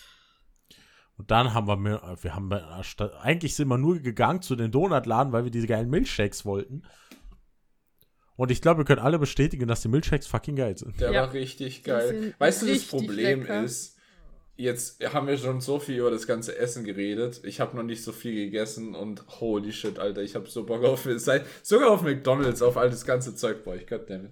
Und 1.18 1.30
dann 1.32 1.54
haben 1.54 1.68
wir, 1.68 1.76
mir- 1.78 2.18
wir 2.22 2.34
haben 2.34 2.52
eigentlich 2.54 3.54
sind 3.56 3.68
wir 3.68 3.78
nur 3.78 4.00
gegangen 4.00 4.42
zu 4.42 4.56
den 4.56 4.72
Donutladen, 4.72 5.32
weil 5.32 5.44
wir 5.44 5.52
diese 5.52 5.68
geilen 5.68 5.90
Milchshakes 5.90 6.44
wollten. 6.46 6.84
Und 8.36 8.50
ich 8.52 8.62
glaube, 8.62 8.80
wir 8.80 8.86
können 8.86 9.02
alle 9.02 9.20
bestätigen, 9.20 9.68
dass 9.68 9.82
die 9.82 9.90
Milchshakes 9.90 10.26
fucking 10.28 10.56
geil 10.56 10.76
sind. 10.78 11.00
Der 11.02 11.12
Ja. 11.12 11.22
war 11.24 11.34
richtig 11.34 11.84
geil. 11.84 12.34
Weißt 12.40 12.62
du, 12.64 12.68
das 12.68 12.86
Problem 12.86 13.42
lecker. 13.42 13.64
ist, 13.64 13.98
jetzt 14.60 15.04
haben 15.14 15.28
wir 15.28 15.38
schon 15.38 15.62
so 15.62 15.80
viel 15.80 16.00
über 16.00 16.12
das 16.12 16.28
ganze 16.28 16.58
Essen 16.58 16.84
geredet. 16.84 17.42
Ich 17.44 17.60
habe 17.60 17.76
noch 17.76 17.84
nicht 17.84 18.04
so 18.04 18.12
viel 18.12 18.36
gegessen 18.36 18.96
und 18.96 19.26
holy 19.40 19.72
shit, 19.72 20.00
Alter, 20.00 20.22
ich 20.22 20.36
habe 20.36 20.48
so 20.48 20.66
Bock 20.66 20.84
auf 20.84 21.08
sogar 21.64 21.92
auf 21.92 22.02
McDonalds, 22.02 22.62
auf 22.62 22.78
all 22.78 22.90
das 22.90 23.06
ganze 23.06 23.36
Zeug 23.36 23.64
bei 23.64 23.72
euch. 23.72 23.88
Goddammit. 23.88 24.32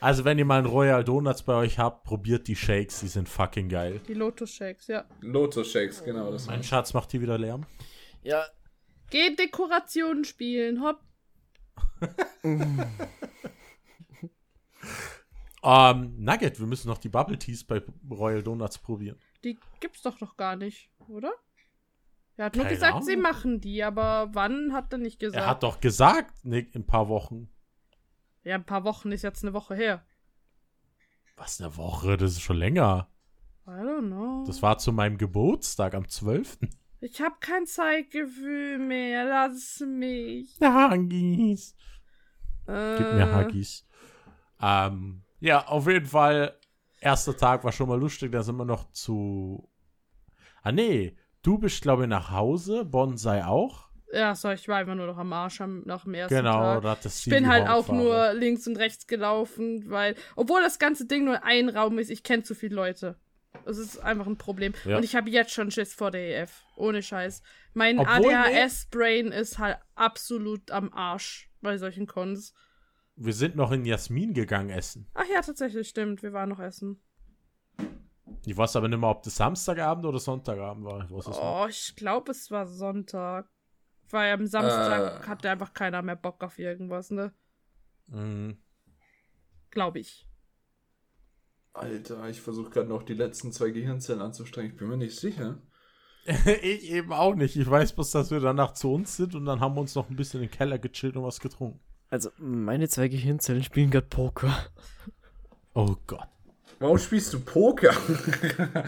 Also, 0.00 0.26
wenn 0.26 0.38
ihr 0.38 0.44
mal 0.44 0.58
einen 0.58 0.66
Royal 0.66 1.02
Donuts 1.02 1.44
bei 1.44 1.54
euch 1.54 1.78
habt, 1.78 2.04
probiert 2.04 2.46
die 2.46 2.56
Shakes, 2.56 3.00
die 3.00 3.08
sind 3.08 3.28
fucking 3.28 3.70
geil. 3.70 4.00
Die 4.06 4.14
Lotus 4.14 4.50
Shakes, 4.50 4.88
ja. 4.88 5.06
Lotus 5.22 5.72
Shakes, 5.72 6.04
genau. 6.04 6.30
Das 6.30 6.46
Mein 6.46 6.62
Schatz 6.62 6.92
macht 6.92 7.10
hier 7.10 7.22
wieder 7.22 7.38
Lärm. 7.38 7.64
Ja, 8.22 8.44
Geh 9.12 9.36
Dekorationen 9.36 10.24
spielen, 10.24 10.82
hopp. 10.82 11.00
Ähm, 15.64 16.16
Nugget, 16.18 16.58
wir 16.58 16.66
müssen 16.66 16.88
noch 16.88 16.98
die 16.98 17.08
Bubble 17.08 17.38
Teas 17.38 17.62
bei 17.62 17.80
Royal 18.10 18.42
Donuts 18.42 18.78
probieren. 18.78 19.16
Die 19.44 19.58
gibt's 19.80 20.02
doch 20.02 20.20
noch 20.20 20.36
gar 20.36 20.56
nicht, 20.56 20.90
oder? 21.08 21.32
Er 22.36 22.46
hat 22.46 22.56
nur 22.56 22.64
Keine 22.64 22.74
gesagt, 22.76 23.04
sie 23.04 23.12
Ahnung. 23.12 23.22
machen 23.22 23.60
die, 23.60 23.82
aber 23.84 24.30
wann 24.32 24.72
hat 24.72 24.92
er 24.92 24.98
nicht 24.98 25.18
gesagt. 25.18 25.42
Er 25.44 25.46
hat 25.50 25.62
doch 25.62 25.80
gesagt, 25.80 26.44
Nick, 26.44 26.74
in 26.74 26.82
ein 26.82 26.86
paar 26.86 27.08
Wochen. 27.08 27.50
ja, 28.44 28.54
ein 28.54 28.64
paar 28.64 28.84
Wochen 28.84 29.12
ist 29.12 29.22
jetzt 29.22 29.42
eine 29.44 29.52
Woche 29.52 29.74
her. 29.74 30.04
Was, 31.36 31.60
eine 31.60 31.76
Woche? 31.76 32.16
Das 32.16 32.32
ist 32.32 32.40
schon 32.42 32.56
länger. 32.56 33.08
I 33.66 33.70
don't 33.70 34.06
know. 34.08 34.44
Das 34.46 34.62
war 34.62 34.78
zu 34.78 34.92
meinem 34.92 35.18
Geburtstag 35.18 35.94
am 35.94 36.08
12. 36.08 36.58
ich 37.00 37.20
hab 37.20 37.40
kein 37.40 37.66
Zeitgefühl 37.66 38.78
mehr. 38.78 39.24
Lass 39.24 39.80
mich. 39.86 40.56
Huggies. 40.60 41.74
Äh, 42.66 42.96
Gib 42.96 43.12
mir 43.14 43.34
Huggies. 43.34 43.86
Ähm, 44.60 45.22
ja, 45.40 45.66
auf 45.66 45.86
jeden 45.88 46.06
Fall. 46.06 46.56
Erster 47.02 47.36
Tag 47.36 47.64
war 47.64 47.72
schon 47.72 47.88
mal 47.88 47.98
lustig. 47.98 48.30
Da 48.30 48.42
sind 48.42 48.56
wir 48.56 48.64
noch 48.64 48.92
zu. 48.92 49.68
Ah, 50.62 50.70
nee. 50.70 51.16
Du 51.42 51.58
bist, 51.58 51.82
glaube 51.82 52.02
ich, 52.02 52.08
nach 52.08 52.30
Hause. 52.30 52.84
Bonsai 52.84 53.44
auch. 53.44 53.88
Ja, 54.12 54.34
so, 54.36 54.50
ich 54.50 54.68
war 54.68 54.76
einfach 54.76 54.94
nur 54.94 55.06
noch 55.06 55.16
am 55.16 55.32
Arsch 55.32 55.60
am, 55.62 55.82
nach 55.84 56.04
dem 56.04 56.14
ersten 56.14 56.36
Genau, 56.36 56.52
Tag. 56.52 56.82
da 56.82 56.90
hat 56.90 57.04
das 57.04 57.26
Ich 57.26 57.32
bin 57.32 57.48
halt 57.48 57.66
auch 57.66 57.88
nur 57.88 58.34
links 58.34 58.66
und 58.66 58.76
rechts 58.76 59.06
gelaufen, 59.06 59.88
weil, 59.88 60.14
obwohl 60.36 60.60
das 60.60 60.78
ganze 60.78 61.06
Ding 61.06 61.24
nur 61.24 61.42
ein 61.44 61.70
Raum 61.70 61.98
ist, 61.98 62.10
ich 62.10 62.22
kenne 62.22 62.42
zu 62.42 62.54
viele 62.54 62.74
Leute. 62.76 63.16
Das 63.64 63.78
ist 63.78 63.98
einfach 63.98 64.26
ein 64.26 64.36
Problem. 64.36 64.74
Ja. 64.84 64.98
Und 64.98 65.04
ich 65.04 65.16
habe 65.16 65.30
jetzt 65.30 65.52
schon 65.52 65.70
Schiss 65.70 65.94
vor 65.94 66.10
der 66.10 66.42
EF. 66.42 66.62
Ohne 66.76 67.02
Scheiß. 67.02 67.42
Mein 67.74 67.98
ADHS-Brain 67.98 69.28
ist 69.32 69.58
halt 69.58 69.78
absolut 69.94 70.70
am 70.70 70.92
Arsch 70.92 71.50
bei 71.60 71.78
solchen 71.78 72.06
Cons. 72.06 72.54
Wir 73.16 73.32
sind 73.34 73.56
noch 73.56 73.72
in 73.72 73.84
Jasmin 73.84 74.32
gegangen 74.34 74.70
essen. 74.70 75.06
Ach 75.14 75.26
ja, 75.32 75.40
tatsächlich, 75.42 75.88
stimmt. 75.88 76.22
Wir 76.22 76.32
waren 76.32 76.48
noch 76.48 76.60
essen. 76.60 77.00
Ich 78.46 78.56
weiß 78.56 78.76
aber 78.76 78.88
nicht 78.88 78.98
mehr, 78.98 79.10
ob 79.10 79.22
das 79.22 79.36
Samstagabend 79.36 80.04
oder 80.06 80.18
Sonntagabend 80.18 80.84
war. 80.84 81.04
Ich 81.04 81.10
weiß 81.10 81.26
es 81.26 81.36
nicht. 81.36 81.40
Oh, 81.42 81.66
ich 81.68 81.94
glaube, 81.96 82.32
es 82.32 82.50
war 82.50 82.66
Sonntag. 82.66 83.48
Weil 84.10 84.32
am 84.32 84.46
Samstag 84.46 85.24
Äh. 85.24 85.26
hatte 85.28 85.50
einfach 85.50 85.72
keiner 85.72 86.02
mehr 86.02 86.16
Bock 86.16 86.42
auf 86.42 86.58
irgendwas, 86.58 87.10
ne? 87.10 87.32
Mhm. 88.08 88.58
Glaube 89.70 90.00
ich. 90.00 90.28
Alter, 91.72 92.28
ich 92.28 92.40
versuche 92.40 92.70
gerade 92.70 92.88
noch 92.88 93.02
die 93.04 93.14
letzten 93.14 93.52
zwei 93.52 93.70
Gehirnzellen 93.70 94.20
anzustrengen. 94.20 94.72
Ich 94.72 94.76
bin 94.76 94.88
mir 94.88 94.98
nicht 94.98 95.18
sicher. 95.18 95.62
ich 96.26 96.90
eben 96.90 97.12
auch 97.12 97.34
nicht. 97.34 97.56
Ich 97.56 97.68
weiß 97.68 97.94
bloß, 97.94 98.10
dass 98.10 98.30
wir 98.30 98.40
danach 98.40 98.74
zu 98.74 98.92
uns 98.92 99.16
sind 99.16 99.34
und 99.34 99.46
dann 99.46 99.60
haben 99.60 99.74
wir 99.74 99.80
uns 99.80 99.94
noch 99.94 100.10
ein 100.10 100.16
bisschen 100.16 100.42
in 100.42 100.48
den 100.48 100.54
Keller 100.54 100.78
gechillt 100.78 101.16
und 101.16 101.24
was 101.24 101.40
getrunken. 101.40 101.80
Also 102.12 102.28
meine 102.36 102.90
zwei 102.90 103.08
Gehirnzellen 103.08 103.62
spielen 103.62 103.90
gerade 103.90 104.06
Poker. 104.06 104.66
Oh 105.72 105.96
Gott. 106.06 106.28
Warum 106.78 106.98
spielst 106.98 107.32
du 107.32 107.40
Poker? 107.40 107.96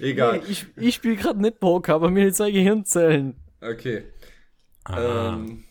Egal. 0.00 0.38
Nee, 0.38 0.44
ich 0.48 0.66
ich 0.76 0.94
spiele 0.94 1.16
gerade 1.16 1.42
nicht 1.42 1.60
Poker, 1.60 1.94
aber 1.94 2.10
meine 2.10 2.32
zwei 2.32 2.50
Gehirnzellen. 2.50 3.36
Okay. 3.60 4.04
Ah. 4.84 5.34
Ähm, 5.34 5.64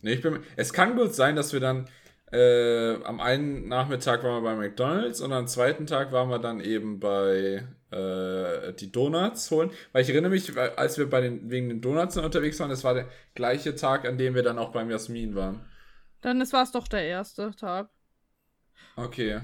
nee, 0.00 0.14
ich 0.14 0.22
bin, 0.22 0.40
es 0.56 0.72
kann 0.72 0.96
gut 0.96 1.14
sein, 1.14 1.36
dass 1.36 1.52
wir 1.52 1.60
dann 1.60 1.88
äh, 2.32 2.94
am 3.04 3.20
einen 3.20 3.68
Nachmittag 3.68 4.24
waren 4.24 4.42
wir 4.42 4.50
bei 4.50 4.56
McDonalds 4.56 5.20
und 5.20 5.32
am 5.32 5.46
zweiten 5.46 5.86
Tag 5.86 6.10
waren 6.10 6.30
wir 6.30 6.40
dann 6.40 6.58
eben 6.58 6.98
bei 6.98 7.64
äh, 7.90 8.72
die 8.74 8.92
Donuts 8.92 9.50
holen. 9.50 9.70
Weil 9.92 10.02
ich 10.02 10.10
erinnere 10.10 10.30
mich, 10.30 10.56
als 10.56 10.98
wir 10.98 11.08
bei 11.08 11.20
den, 11.20 11.50
wegen 11.50 11.68
den 11.68 11.80
Donuts 11.80 12.16
unterwegs 12.16 12.60
waren, 12.60 12.70
das 12.70 12.84
war 12.84 12.94
der 12.94 13.08
gleiche 13.34 13.74
Tag, 13.74 14.06
an 14.06 14.18
dem 14.18 14.34
wir 14.34 14.42
dann 14.42 14.58
auch 14.58 14.72
beim 14.72 14.90
Jasmin 14.90 15.34
waren. 15.34 15.60
Dann 16.20 16.40
war 16.52 16.62
es 16.62 16.72
doch 16.72 16.88
der 16.88 17.02
erste 17.02 17.54
Tag. 17.54 17.90
Okay. 18.96 19.40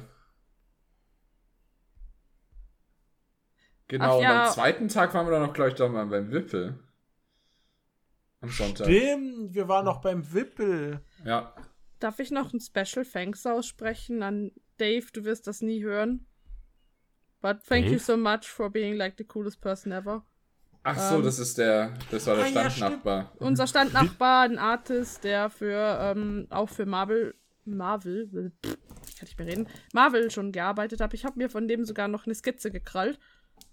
Genau, 3.89 4.19
Ach 4.19 4.23
ja. 4.23 4.31
und 4.31 4.49
am 4.49 4.53
zweiten 4.53 4.89
Tag 4.89 5.15
waren 5.15 5.27
wir 5.27 5.33
dann 5.33 5.43
noch, 5.43 5.53
glaube 5.53 5.71
ich, 5.71 5.77
dann 5.77 5.93
mal 5.93 6.07
beim 6.07 6.31
Wippel. 6.31 6.79
Am 8.41 8.51
Sonntag. 8.51 8.87
Stimmt, 8.87 9.55
wir 9.55 9.69
waren 9.69 9.85
noch 9.85 10.01
beim 10.01 10.33
Wippel. 10.33 11.01
Ja. 11.25 11.55
Darf 12.01 12.19
ich 12.19 12.31
noch 12.31 12.53
ein 12.53 12.61
Special 12.61 13.05
Thanks 13.05 13.47
aussprechen 13.47 14.23
an 14.23 14.53
Dave? 14.79 15.07
Du 15.13 15.25
wirst 15.25 15.47
das 15.47 15.61
nie 15.63 15.83
hören. 15.83 16.27
But 17.45 17.63
thank 17.63 17.85
you 17.85 17.99
Dave? 17.99 18.01
so 18.03 18.17
much 18.17 18.49
for 18.49 18.71
being 18.71 18.97
like 18.97 19.19
the 19.19 19.25
coolest 19.25 19.61
person 19.61 19.93
ever. 19.93 20.23
Ach 20.83 20.99
so, 20.99 21.17
Ähm. 21.17 21.23
das 21.25 21.39
ist 21.39 21.59
der, 21.59 21.93
das 22.11 22.27
war 22.27 22.37
der 22.37 22.45
Ah, 22.47 22.49
ja, 22.49 22.71
Standnachbar. 22.71 23.33
Unser 23.39 23.67
Standnachbar, 23.67 24.45
ein 24.45 24.59
Artist, 24.59 25.25
der 25.25 25.51
für, 25.51 25.99
ähm, 26.01 26.47
auch 26.49 26.71
für 26.71 26.87
Marvel, 26.87 27.35
Marvel, 27.67 28.51
pff, 28.65 28.79
ich 29.09 29.17
kann 29.19 29.27
nicht 29.27 29.39
mehr 29.39 29.47
reden, 29.49 29.69
Marvel 29.93 30.31
schon 30.31 30.53
gearbeitet 30.53 31.03
hat. 31.03 31.13
Ich 31.13 31.27
habe 31.27 31.39
mir 31.39 31.51
von 31.51 31.69
dem 31.69 31.85
sogar 31.85 32.09
noch 32.09 32.25
eine 32.25 32.35
Skizze 32.35 32.71
gekrallt. 32.71 33.19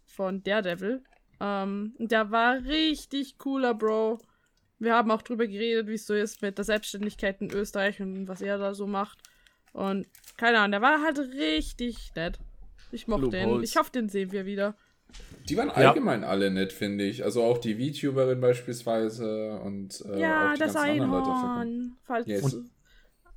Von 0.05 0.43
Daredevil. 0.43 1.01
Ähm, 1.39 1.95
und 1.97 2.11
der 2.11 2.29
war 2.29 2.55
richtig 2.65 3.37
cooler, 3.37 3.73
Bro. 3.73 4.19
Wir 4.79 4.95
haben 4.95 5.11
auch 5.11 5.21
drüber 5.21 5.47
geredet, 5.47 5.87
wie 5.87 5.93
es 5.93 6.05
so 6.05 6.13
ist 6.13 6.41
mit 6.41 6.57
der 6.57 6.65
Selbstständigkeit 6.65 7.39
in 7.39 7.51
Österreich 7.53 8.01
und 8.01 8.27
was 8.27 8.41
er 8.41 8.57
da 8.57 8.73
so 8.73 8.85
macht. 8.85 9.17
Und 9.71 10.07
keine 10.35 10.57
Ahnung, 10.59 10.71
der 10.71 10.81
war 10.81 11.01
halt 11.01 11.19
richtig 11.19 12.11
nett. 12.15 12.37
Ich 12.91 13.07
mochte 13.07 13.29
den. 13.29 13.63
Ich 13.63 13.75
hoffe, 13.77 13.91
den 13.91 14.09
sehen 14.09 14.31
wir 14.31 14.45
wieder. 14.45 14.75
Die 15.49 15.57
waren 15.57 15.69
allgemein 15.69 16.23
alle 16.23 16.51
nett, 16.51 16.71
finde 16.71 17.03
ich. 17.05 17.23
Also 17.23 17.43
auch 17.43 17.57
die 17.57 17.75
VTuberin 17.75 18.39
beispielsweise 18.39 19.59
und 19.59 20.03
äh, 20.09 20.19
ja, 20.19 20.49
auch 20.49 20.53
die 20.53 20.59
das 20.59 20.73
ganzen 20.73 20.89
anderen 21.01 21.11
Leute. 21.11 21.29
Einhorn. 21.31 21.97
Falls, 22.03 22.27
Yes. 22.27 22.43
Und- 22.53 22.69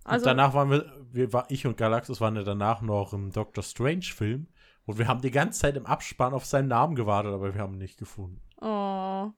also, 0.06 0.24
und 0.24 0.36
danach 0.36 0.52
waren 0.52 0.70
wir, 0.70 0.92
wir 1.12 1.32
war, 1.32 1.46
ich 1.48 1.66
und 1.66 1.78
Galaxus 1.78 2.20
waren 2.20 2.36
ja 2.36 2.42
danach 2.42 2.82
noch 2.82 3.14
im 3.14 3.32
Doctor 3.32 3.64
Strange 3.64 4.02
Film. 4.02 4.46
Und 4.84 4.98
wir 4.98 5.08
haben 5.08 5.22
die 5.22 5.30
ganze 5.30 5.60
Zeit 5.60 5.76
im 5.78 5.86
Abspann 5.86 6.34
auf 6.34 6.44
seinen 6.44 6.68
Namen 6.68 6.94
gewartet, 6.94 7.32
aber 7.32 7.54
wir 7.54 7.60
haben 7.62 7.72
ihn 7.74 7.78
nicht 7.78 7.96
gefunden. 7.98 8.38
Oh. 8.60 9.30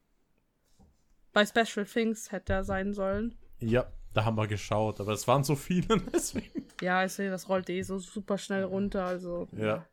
Bei 1.33 1.47
Special 1.47 1.87
Things 1.87 2.33
hätte 2.33 2.53
er 2.55 2.65
sein 2.65 2.93
sollen. 2.95 3.37
Ja, 3.61 3.87
da 4.13 4.25
haben 4.25 4.37
wir 4.37 4.49
geschaut, 4.49 5.01
aber 5.01 5.13
es 5.13 5.29
waren 5.29 5.45
so 5.45 5.55
viele, 5.55 5.99
deswegen. 6.13 6.67
Ja, 6.83 7.05
ich 7.05 7.13
sehe, 7.13 7.31
das 7.31 7.49
rollt 7.49 7.71
eh 7.71 7.83
so 7.83 7.99
super 7.99 8.37
schnell 8.37 8.65
runter, 8.65 9.05
also. 9.05 9.47
Ja. 9.53 9.87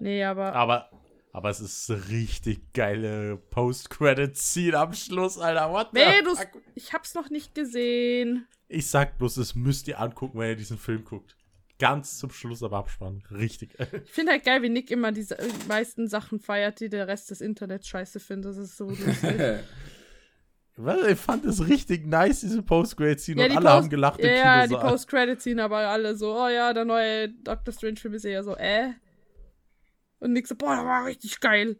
Nee, 0.00 0.24
aber. 0.24 0.52
Aber 0.54 0.90
Aber 1.32 1.48
es 1.50 1.60
ist 1.60 1.88
richtig 2.10 2.72
geile 2.72 3.36
Post-Credit-Scene 3.50 4.76
am 4.76 4.92
Schluss, 4.94 5.38
Alter. 5.38 5.70
What 5.70 5.90
the 5.92 6.00
Nee, 6.00 6.22
fuck? 6.34 6.48
ich 6.74 6.92
hab's 6.92 7.14
noch 7.14 7.30
nicht 7.30 7.54
gesehen. 7.54 8.46
Ich 8.68 8.88
sag 8.88 9.16
bloß, 9.18 9.36
das 9.36 9.54
müsst 9.54 9.86
ihr 9.88 10.00
angucken, 10.00 10.38
wenn 10.38 10.48
ihr 10.50 10.56
diesen 10.56 10.78
Film 10.78 11.04
guckt. 11.04 11.36
Ganz 11.78 12.18
zum 12.18 12.30
Schluss 12.30 12.62
aber 12.62 12.78
abspannen. 12.78 13.22
Richtig. 13.30 13.70
Ich 14.04 14.10
finde 14.10 14.32
halt 14.32 14.44
geil, 14.44 14.62
wie 14.62 14.68
Nick 14.68 14.90
immer 14.90 15.12
diese 15.12 15.38
äh, 15.38 15.48
meisten 15.68 16.08
Sachen 16.08 16.38
feiert, 16.40 16.80
die 16.80 16.88
der 16.88 17.06
Rest 17.08 17.30
des 17.30 17.40
Internets 17.40 17.86
scheiße 17.88 18.18
findet. 18.20 18.50
Das 18.50 18.58
ist 18.58 18.76
so 18.76 18.88
lustig. 18.88 19.60
Was? 20.76 21.06
Ich 21.06 21.18
fand 21.18 21.44
es 21.44 21.66
richtig 21.68 22.06
nice, 22.06 22.40
diese 22.40 22.62
Post-Credit-Scene. 22.62 23.40
Ja, 23.40 23.44
und 23.46 23.50
die 23.52 23.56
alle 23.56 23.64
Post- 23.66 23.74
haben 23.76 23.88
gelacht 23.90 24.20
im 24.20 24.26
ja, 24.26 24.34
ja, 24.34 24.62
die 24.62 24.68
Kinosaal. 24.68 24.90
Post-Credit-Scene, 24.90 25.62
aber 25.62 25.76
alle 25.78 26.16
so, 26.16 26.34
oh 26.36 26.48
ja, 26.48 26.72
der 26.72 26.84
neue 26.84 27.28
Doctor 27.28 27.72
Strange-Film 27.72 28.14
ist 28.14 28.24
eher 28.24 28.42
so, 28.42 28.56
äh. 28.56 28.90
Und 30.20 30.32
Nick 30.32 30.46
so, 30.46 30.54
boah, 30.54 30.76
der 30.76 30.84
war 30.84 31.06
richtig 31.06 31.40
geil. 31.40 31.78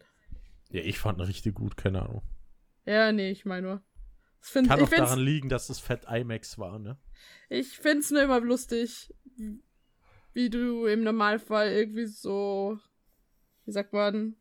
Ja, 0.70 0.82
ich 0.82 0.98
fand 0.98 1.18
ihn 1.18 1.24
richtig 1.24 1.54
gut, 1.54 1.76
keine 1.76 2.02
Ahnung. 2.02 2.22
Ja, 2.84 3.12
nee, 3.12 3.30
ich 3.30 3.44
meine 3.44 3.66
nur. 3.66 3.82
Ich 4.42 4.48
finde 4.48 4.68
Kann 4.70 4.80
ich 4.80 4.86
auch 4.86 4.90
daran 4.90 5.20
liegen, 5.20 5.48
dass 5.48 5.68
es 5.68 5.78
Fett 5.78 6.06
IMAX 6.10 6.58
war, 6.58 6.78
ne? 6.78 6.96
ich 7.50 7.68
find's 7.68 8.10
nur 8.10 8.22
immer 8.22 8.40
lustig, 8.40 9.12
wie 10.32 10.50
du 10.50 10.86
im 10.86 11.02
Normalfall 11.02 11.70
irgendwie 11.70 12.06
so, 12.06 12.78
wie 13.66 13.72
sagt 13.72 13.92
man, 13.92 14.36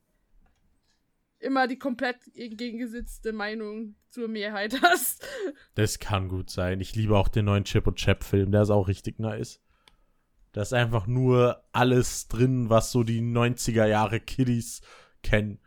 immer 1.40 1.68
die 1.68 1.80
komplett 1.80 2.18
entgegengesetzte 2.36 3.34
Meinung 3.34 3.96
zur 4.10 4.28
Mehrheit 4.28 4.80
hast. 4.82 5.26
Das 5.76 6.00
kann 6.00 6.30
gut 6.30 6.50
sein. 6.50 6.80
Ich 6.80 6.96
liebe 6.96 7.18
auch 7.18 7.28
den 7.28 7.46
neuen 7.46 7.64
Chip 7.64 7.88
und 7.88 7.98
Chap 7.98 8.24
Film, 8.24 8.52
der 8.52 8.62
ist 8.64 8.70
auch 8.70 8.88
richtig 8.88 9.20
nice. 9.20 9.60
Da 10.52 10.62
ist 10.62 10.74
einfach 10.74 11.06
nur 11.08 11.64
alles 11.72 12.28
drin, 12.28 12.70
was 12.70 12.92
so 12.92 13.04
die 13.04 13.22
90er 13.22 13.86
Jahre 13.86 14.20
Kiddies 14.20 14.82
kennen. 15.22 15.60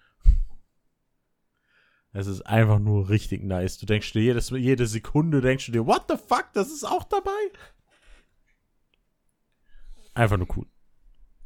Es 2.12 2.26
ist 2.26 2.42
einfach 2.42 2.78
nur 2.78 3.08
richtig 3.08 3.42
nice. 3.42 3.78
Du 3.78 3.86
denkst 3.86 4.12
dir 4.12 4.22
jedes, 4.22 4.50
jede 4.50 4.86
Sekunde, 4.86 5.40
denkst 5.40 5.66
du 5.66 5.72
dir, 5.72 5.86
what 5.86 6.04
the 6.08 6.16
fuck, 6.16 6.48
das 6.52 6.70
ist 6.70 6.84
auch 6.84 7.04
dabei? 7.04 7.30
Einfach 10.14 10.36
nur 10.36 10.48
cool. 10.56 10.66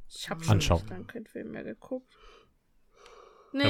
Ich 0.09 0.29
habe 0.29 0.43
schon 0.43 0.59
nicht 0.59 0.89
lange 0.89 1.05
keinen 1.05 1.27
Film 1.27 1.53
mehr 1.53 1.65
geguckt. 1.65 2.17
Nee, 3.53 3.65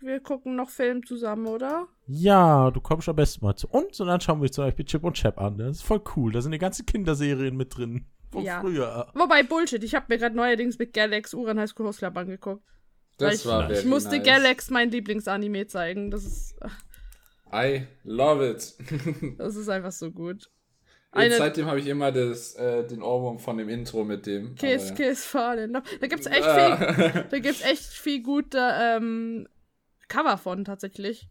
wir 0.00 0.20
gucken 0.20 0.56
noch 0.56 0.68
Film 0.68 1.06
zusammen, 1.06 1.46
oder? 1.46 1.88
Ja, 2.06 2.70
du 2.70 2.80
kommst 2.80 3.08
am 3.08 3.16
besten 3.16 3.44
mal 3.44 3.56
zu 3.56 3.68
uns 3.68 3.98
und 4.00 4.08
dann 4.08 4.20
schauen 4.20 4.42
wir 4.42 4.52
zum 4.52 4.64
Beispiel 4.64 4.84
Chip 4.84 5.02
und 5.04 5.16
Chap 5.16 5.40
an. 5.40 5.56
Das 5.56 5.78
ist 5.78 5.82
voll 5.82 6.02
cool. 6.14 6.32
Da 6.32 6.42
sind 6.42 6.52
die 6.52 6.58
ganzen 6.58 6.84
Kinderserien 6.84 7.56
mit 7.56 7.76
drin. 7.76 8.06
Von 8.34 8.44
Ja. 8.44 8.60
früher. 8.60 9.10
Wobei, 9.14 9.42
Bullshit, 9.42 9.82
ich 9.82 9.94
habe 9.94 10.06
mir 10.08 10.18
gerade 10.18 10.36
neuerdings 10.36 10.78
mit 10.78 10.92
Galax 10.92 11.32
Uran 11.34 11.58
High 11.58 11.70
School 11.70 11.86
Host 11.86 12.00
Club 12.00 12.16
angeguckt. 12.16 12.62
Das 13.18 13.34
ich- 13.36 13.46
war 13.46 13.70
ich 13.70 13.84
musste 13.84 14.16
nice. 14.16 14.26
Galax 14.26 14.70
mein 14.70 14.90
Lieblingsanime 14.90 15.66
zeigen. 15.66 16.10
Das 16.10 16.24
ist, 16.24 16.56
I 17.52 17.86
love 18.02 18.48
it. 18.50 18.74
das 19.38 19.56
ist 19.56 19.68
einfach 19.68 19.92
so 19.92 20.10
gut. 20.10 20.50
Eine 21.12 21.36
seitdem 21.36 21.66
habe 21.66 21.78
ich 21.78 21.86
immer 21.86 22.10
das, 22.10 22.56
äh, 22.56 22.84
den 22.84 23.00
Ohrwurm 23.00 23.38
von 23.38 23.56
dem 23.56 23.68
Intro 23.68 24.02
mit 24.04 24.26
dem. 24.26 24.56
Kiss, 24.56 24.88
aber 24.88 24.96
Kiss, 24.96 25.24
Fallen. 25.24 25.72
Da 25.72 26.06
gibt's 26.08 26.26
echt 26.26 26.40
ja. 26.44 26.76
viel, 26.76 27.24
da 27.30 27.38
gibt's 27.38 27.62
echt 27.62 27.84
viel 27.84 28.20
gute 28.20 28.58
ähm, 28.60 29.46
Cover 30.08 30.36
von 30.36 30.64
tatsächlich. 30.64 31.28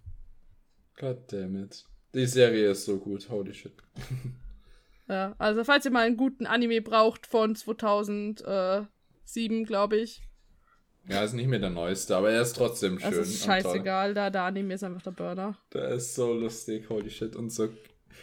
God 0.98 1.18
damn 1.30 1.62
it. 1.62 1.84
Die 2.14 2.26
Serie 2.28 2.72
ist 2.72 2.86
so 2.86 2.98
gut, 2.98 3.28
holy 3.30 3.54
shit. 3.54 3.74
Ja, 5.08 5.36
also 5.38 5.64
falls 5.64 5.86
ihr 5.86 5.92
mal 5.92 6.06
einen 6.06 6.18
guten 6.18 6.46
Anime 6.46 6.82
braucht 6.82 7.28
von 7.28 7.56
2007, 7.56 9.66
glaube 9.66 9.98
ich. 9.98 10.22
Ja, 11.08 11.24
ist 11.24 11.34
nicht 11.34 11.48
mehr 11.48 11.60
der 11.60 11.70
neueste, 11.70 12.16
aber 12.16 12.32
er 12.32 12.42
ist 12.42 12.56
trotzdem 12.56 12.98
schön. 12.98 13.12
Das 13.12 13.28
ist 13.28 13.44
scheißegal, 13.44 14.14
da 14.14 14.30
der 14.30 14.44
Anime 14.44 14.76
ist 14.76 14.84
einfach 14.84 15.02
der 15.02 15.12
Burner. 15.12 15.58
Der 15.74 15.90
ist 15.90 16.16
so 16.16 16.34
lustig, 16.34 16.90
holy 16.90 17.10
shit. 17.10 17.36
Und 17.36 17.50
so. 17.50 17.70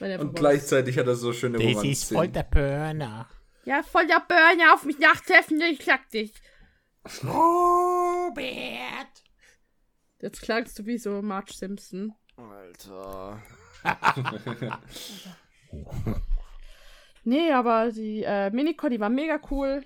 Und 0.01 0.35
gleichzeitig 0.35 0.99
hat 0.99 1.07
er 1.07 1.17
so 1.17 1.35
schöne 1.35 1.59
Romanzen. 1.59 2.33
der 2.33 2.43
Burner. 2.45 3.29
Ja, 3.65 3.83
voll 3.83 4.07
der 4.07 4.23
Burner 4.27 4.73
auf 4.73 4.85
mich 4.85 4.99
nachtreffen, 4.99 5.61
ich 5.61 5.79
klag 5.79 6.09
dich. 6.09 6.33
Robert! 7.23 8.43
Jetzt 10.23 10.41
klagst 10.41 10.79
du 10.79 10.87
wie 10.87 10.97
so 10.97 11.21
Marge 11.21 11.53
Simpson. 11.53 12.15
Alter. 12.37 13.43
Nee, 17.25 17.53
aber 17.53 17.91
die 17.93 18.23
äh, 18.25 18.51
Minicon, 18.51 18.91
die 18.91 19.01
war 19.01 19.11
mega 19.11 19.41
cool. 19.51 19.83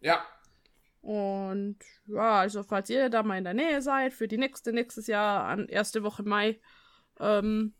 Ja. 0.00 0.24
Und 1.00 1.78
ja, 2.06 2.40
also 2.40 2.62
falls 2.62 2.90
ihr 2.90 3.08
da 3.08 3.22
mal 3.22 3.38
in 3.38 3.44
der 3.44 3.54
Nähe 3.54 3.80
seid, 3.82 4.12
für 4.12 4.28
die 4.28 4.38
nächste, 4.38 4.72
nächstes 4.72 5.06
Jahr, 5.06 5.44
an 5.44 5.68
erste 5.68 6.02
Woche 6.02 6.22
Mai, 6.22 6.60
ähm, 7.20 7.74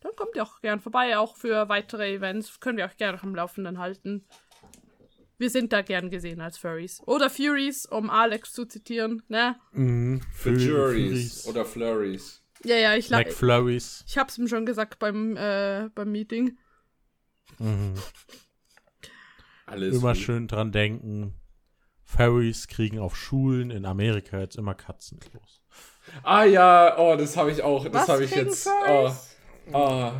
dann 0.00 0.14
kommt 0.16 0.36
ihr 0.36 0.42
auch 0.42 0.60
gern 0.60 0.80
vorbei. 0.80 1.16
Auch 1.16 1.36
für 1.36 1.68
weitere 1.68 2.14
Events 2.14 2.60
können 2.60 2.76
wir 2.78 2.86
auch 2.86 2.96
gerne 2.96 3.22
am 3.22 3.34
Laufenden 3.34 3.78
halten. 3.78 4.26
Wir 5.38 5.50
sind 5.50 5.72
da 5.72 5.82
gern 5.82 6.10
gesehen 6.10 6.40
als 6.40 6.58
Furries. 6.58 7.00
Oder 7.06 7.28
Furies, 7.30 7.86
um 7.86 8.08
Alex 8.10 8.52
zu 8.52 8.66
zitieren, 8.66 9.22
ne? 9.28 9.56
Mhm. 9.72 10.20
Für 10.32 10.52
Juries 10.52 11.46
oder 11.46 11.64
Flurries. 11.64 12.42
Ja, 12.64 12.76
ja, 12.76 12.94
ich, 12.94 13.08
la- 13.08 13.18
McFlurries. 13.18 14.04
ich 14.06 14.16
hab's 14.16 14.38
ihm 14.38 14.46
schon 14.46 14.64
gesagt 14.64 14.98
beim, 14.98 15.36
äh, 15.36 15.88
beim 15.94 16.12
Meeting. 16.12 16.56
Mhm. 17.58 17.94
Alles 19.66 19.96
Immer 19.96 20.12
gut. 20.12 20.22
schön 20.22 20.46
dran 20.48 20.72
denken. 20.72 21.34
Furries 22.04 22.68
kriegen 22.68 22.98
auf 22.98 23.16
Schulen 23.16 23.70
in 23.70 23.86
Amerika 23.86 24.38
jetzt 24.38 24.56
immer 24.56 24.74
Katzenklos. 24.74 25.62
Ah 26.22 26.44
ja, 26.44 26.98
oh, 26.98 27.16
das 27.16 27.36
habe 27.36 27.50
ich 27.50 27.62
auch. 27.62 27.88
Das 27.88 28.08
habe 28.08 28.24
ich 28.24 28.34
jetzt. 28.34 28.66
Oh, 28.66 29.08
Furries? 29.08 29.36
oh. 29.72 30.12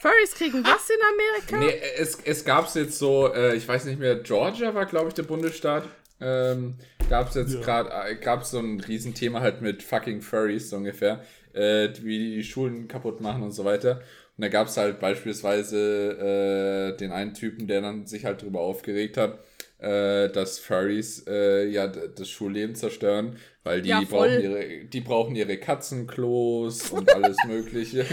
Furries 0.00 0.34
kriegen 0.34 0.64
was 0.64 0.88
in 0.90 1.56
Amerika? 1.56 1.58
Nee, 1.58 1.80
es, 1.98 2.18
es 2.24 2.44
gab 2.44 2.66
es 2.66 2.74
jetzt 2.74 2.98
so, 2.98 3.32
äh, 3.32 3.54
ich 3.54 3.66
weiß 3.66 3.84
nicht 3.86 3.98
mehr, 3.98 4.16
Georgia 4.16 4.74
war, 4.74 4.86
glaube 4.86 5.08
ich, 5.08 5.14
der 5.14 5.24
Bundesstaat. 5.24 5.84
Ähm, 6.20 6.76
gab 7.10 7.28
es 7.28 7.34
jetzt 7.34 7.54
Ja. 7.54 7.60
gerade, 7.60 7.90
äh, 8.10 8.14
gab 8.16 8.42
es 8.42 8.50
so 8.50 8.58
ein 8.58 8.80
Riesenthema 8.80 9.40
halt 9.40 9.60
mit 9.62 9.82
fucking 9.82 10.22
Furries, 10.22 10.70
so 10.70 10.76
ungefähr, 10.76 11.22
äh, 11.52 11.88
wie 12.02 12.18
die 12.18 12.34
die 12.36 12.44
Schulen 12.44 12.88
kaputt 12.88 13.20
machen 13.20 13.42
und 13.42 13.52
so 13.52 13.64
weiter. 13.64 14.00
Und 14.36 14.42
da 14.42 14.48
gab 14.48 14.66
es 14.68 14.76
halt 14.76 15.00
beispielsweise 15.00 16.92
äh, 16.92 16.96
den 16.98 17.10
einen 17.10 17.32
Typen, 17.32 17.66
der 17.66 17.80
dann 17.80 18.06
sich 18.06 18.26
halt 18.26 18.42
darüber 18.42 18.60
aufgeregt 18.60 19.16
hat, 19.16 19.38
äh, 19.78 20.28
dass 20.30 20.58
Furries 20.58 21.24
äh, 21.26 21.66
ja 21.68 21.86
das 21.86 22.28
Schulleben 22.28 22.74
zerstören, 22.74 23.36
weil 23.64 23.80
die 23.80 23.88
Ja, 23.88 24.02
brauchen 24.06 24.40
ihre, 24.42 24.84
die 24.84 25.00
brauchen 25.00 25.36
ihre 25.36 25.56
Katzenklos 25.58 26.90
und 26.90 27.10
alles 27.14 27.38
Mögliche. 27.46 28.04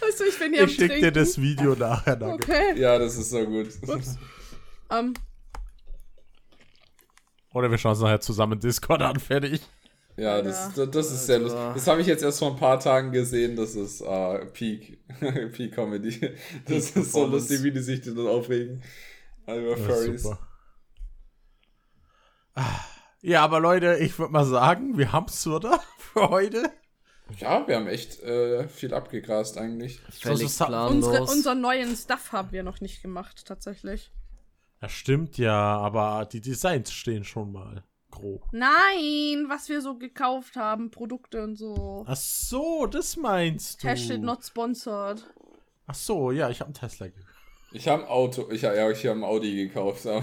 Also 0.00 0.24
ich 0.28 0.38
bin 0.38 0.54
hier 0.54 0.64
Ich 0.64 0.74
schick 0.74 1.00
dir 1.00 1.12
das 1.12 1.40
Video 1.40 1.74
nachher. 1.76 2.16
Nugget. 2.16 2.48
Okay. 2.48 2.78
ja, 2.80 2.98
das 2.98 3.16
ist 3.16 3.30
so 3.30 3.44
gut. 3.44 3.68
Ups. 3.86 4.18
Ähm, 4.88 5.14
Oder 7.52 7.68
wir 7.72 7.76
schauen 7.78 7.94
es 7.94 8.00
nachher 8.00 8.20
zusammen 8.20 8.52
in 8.52 8.60
Discord 8.60 9.02
an. 9.02 9.18
Fertig. 9.18 9.60
Ja, 10.16 10.40
das, 10.40 10.72
das, 10.74 10.90
das 10.90 11.12
ist 11.12 11.26
sehr 11.26 11.38
lustig. 11.40 11.60
Das 11.74 11.86
habe 11.86 12.00
ich 12.00 12.06
jetzt 12.06 12.22
erst 12.22 12.38
vor 12.38 12.50
ein 12.52 12.56
paar 12.58 12.80
Tagen 12.80 13.12
gesehen. 13.12 13.54
Das 13.56 13.74
ist 13.74 14.00
äh, 14.00 14.46
Peak. 14.46 14.98
Peak 15.52 15.74
Comedy. 15.74 16.34
Das 16.66 16.90
ist 16.90 17.12
so 17.12 17.26
lustig, 17.26 17.62
wie 17.62 17.70
die 17.72 17.80
sich 17.82 18.00
das 18.00 18.16
aufregen. 18.16 18.82
Über 19.46 19.76
Ja, 19.76 19.76
Furries. 19.76 20.22
super. 20.22 20.38
Ah, 22.54 22.80
Ja, 23.20 23.42
aber 23.44 23.60
Leute, 23.60 23.96
ich 23.98 24.18
würde 24.18 24.32
mal 24.32 24.44
sagen, 24.46 24.96
wir 24.96 25.12
haben's, 25.12 25.46
oder? 25.46 25.80
Für 25.98 26.30
heute. 26.30 26.70
Ja, 27.38 27.66
wir 27.66 27.76
haben 27.76 27.88
echt 27.88 28.20
äh, 28.22 28.68
viel 28.68 28.94
abgegrast 28.94 29.58
eigentlich. 29.58 30.00
Völlig 30.10 30.48
so- 30.48 30.64
planlos. 30.64 31.06
unsere, 31.06 31.22
unseren 31.24 31.60
neuen 31.60 31.96
Stuff 31.96 32.32
haben 32.32 32.52
wir 32.52 32.62
noch 32.62 32.80
nicht 32.80 33.02
gemacht, 33.02 33.44
tatsächlich. 33.46 34.12
Das 34.80 34.92
stimmt 34.92 35.36
ja, 35.36 35.76
aber 35.78 36.26
die 36.30 36.40
Designs 36.40 36.92
stehen 36.92 37.24
schon 37.24 37.50
mal 37.52 37.82
grob. 38.16 38.42
Nein, 38.52 39.46
was 39.48 39.68
wir 39.68 39.80
so 39.80 39.96
gekauft 39.96 40.56
haben, 40.56 40.90
Produkte 40.90 41.42
und 41.42 41.56
so. 41.56 42.04
Ach 42.06 42.16
so, 42.16 42.86
das 42.86 43.16
meinst 43.16 43.82
du. 43.82 43.88
Hashtag 43.88 44.20
not 44.20 44.44
sponsored. 44.44 45.24
Ach 45.86 45.94
so, 45.94 46.30
ja, 46.32 46.50
ich 46.50 46.60
habe 46.60 46.68
einen 46.68 46.74
Tesla 46.74 47.06
gekauft. 47.06 47.26
Ich 47.72 47.88
habe 47.88 48.04
ein 48.04 48.08
Auto, 48.08 48.50
ich, 48.50 48.62
ja, 48.62 48.90
ich 48.90 49.06
habe 49.06 49.20
ein 49.20 49.24
Audi 49.24 49.54
gekauft. 49.66 50.06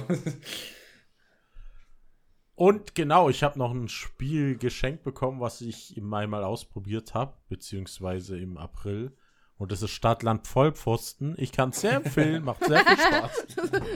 Und 2.56 2.96
genau, 2.96 3.30
ich 3.30 3.44
habe 3.44 3.58
noch 3.60 3.72
ein 3.72 3.90
Spiel 3.90 4.58
geschenkt 4.58 5.04
bekommen, 5.04 5.40
was 5.40 5.62
ich 5.62 5.98
im 5.98 6.06
Mai 6.06 6.28
mal 6.28 6.44
ausprobiert 6.44 7.14
habe, 7.14 7.34
beziehungsweise 7.50 8.40
im 8.40 8.58
April. 8.58 9.16
Und 9.58 9.72
das 9.72 9.82
ist 9.82 9.92
Stadtland 9.92 10.48
Vollpfosten. 10.48 11.36
Ich 11.38 11.52
kann 11.52 11.70
es 11.70 11.82
sehr 11.82 11.96
empfehlen, 11.96 12.44
macht 12.44 12.66
sehr 12.66 12.86
viel 12.86 12.98
Spaß. 13.08 13.48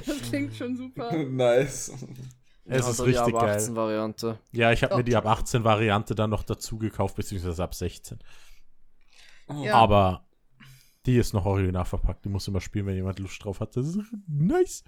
Das 0.06 0.22
klingt 0.30 0.56
schon 0.56 0.78
super. 0.78 1.12
nice. 1.24 1.92
Es 2.70 2.86
Ja, 2.86 2.92
ist 2.92 3.02
richtig 3.02 3.36
ab 3.36 3.42
geil. 3.42 3.56
18 3.56 3.76
Variante. 3.76 4.40
Ja, 4.52 4.72
ich 4.72 4.84
habe 4.84 4.94
Oh. 4.94 4.98
mir 4.98 5.04
die 5.04 5.16
ab 5.16 5.26
18 5.26 5.64
Variante 5.64 6.16
dann 6.16 6.30
noch 6.30 6.44
dazu 6.44 6.78
gekauft, 6.78 7.16
beziehungsweise 7.16 7.64
ab 7.64 7.74
16. 7.74 8.20
Ja. 9.50 9.76
Aber 9.76 10.26
die 11.06 11.18
ist 11.18 11.34
noch 11.34 11.46
original 11.46 11.86
verpackt. 11.86 12.26
Die 12.26 12.30
muss 12.30 12.48
immer 12.48 12.60
spielen, 12.60 12.86
wenn 12.86 12.96
jemand 12.96 13.20
Lust 13.20 13.44
drauf 13.44 13.62
hat. 13.62 13.78
Das 13.78 13.88
ist 13.88 14.00
nice. 14.28 14.84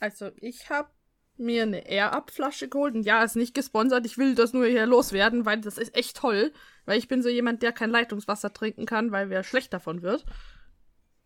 Also, 0.00 0.30
ich 0.40 0.68
habe 0.70 0.88
mir 1.36 1.62
eine 1.62 1.86
Air-Up-Flasche 1.88 2.68
geholt. 2.68 2.94
Und 2.96 3.04
ja, 3.04 3.22
ist 3.22 3.36
nicht 3.36 3.54
gesponsert. 3.54 4.04
Ich 4.06 4.18
will 4.18 4.34
das 4.34 4.52
nur 4.52 4.66
hier 4.66 4.84
loswerden, 4.86 5.46
weil 5.46 5.60
das 5.60 5.78
ist 5.78 5.94
echt 5.96 6.16
toll. 6.16 6.52
Weil 6.86 6.98
ich 6.98 7.06
bin 7.06 7.22
so 7.22 7.28
jemand, 7.28 7.62
der 7.62 7.72
kein 7.72 7.90
Leitungswasser 7.90 8.52
trinken 8.52 8.84
kann, 8.86 9.12
weil 9.12 9.30
wer 9.30 9.44
schlecht 9.44 9.72
davon 9.72 10.02
wird. 10.02 10.24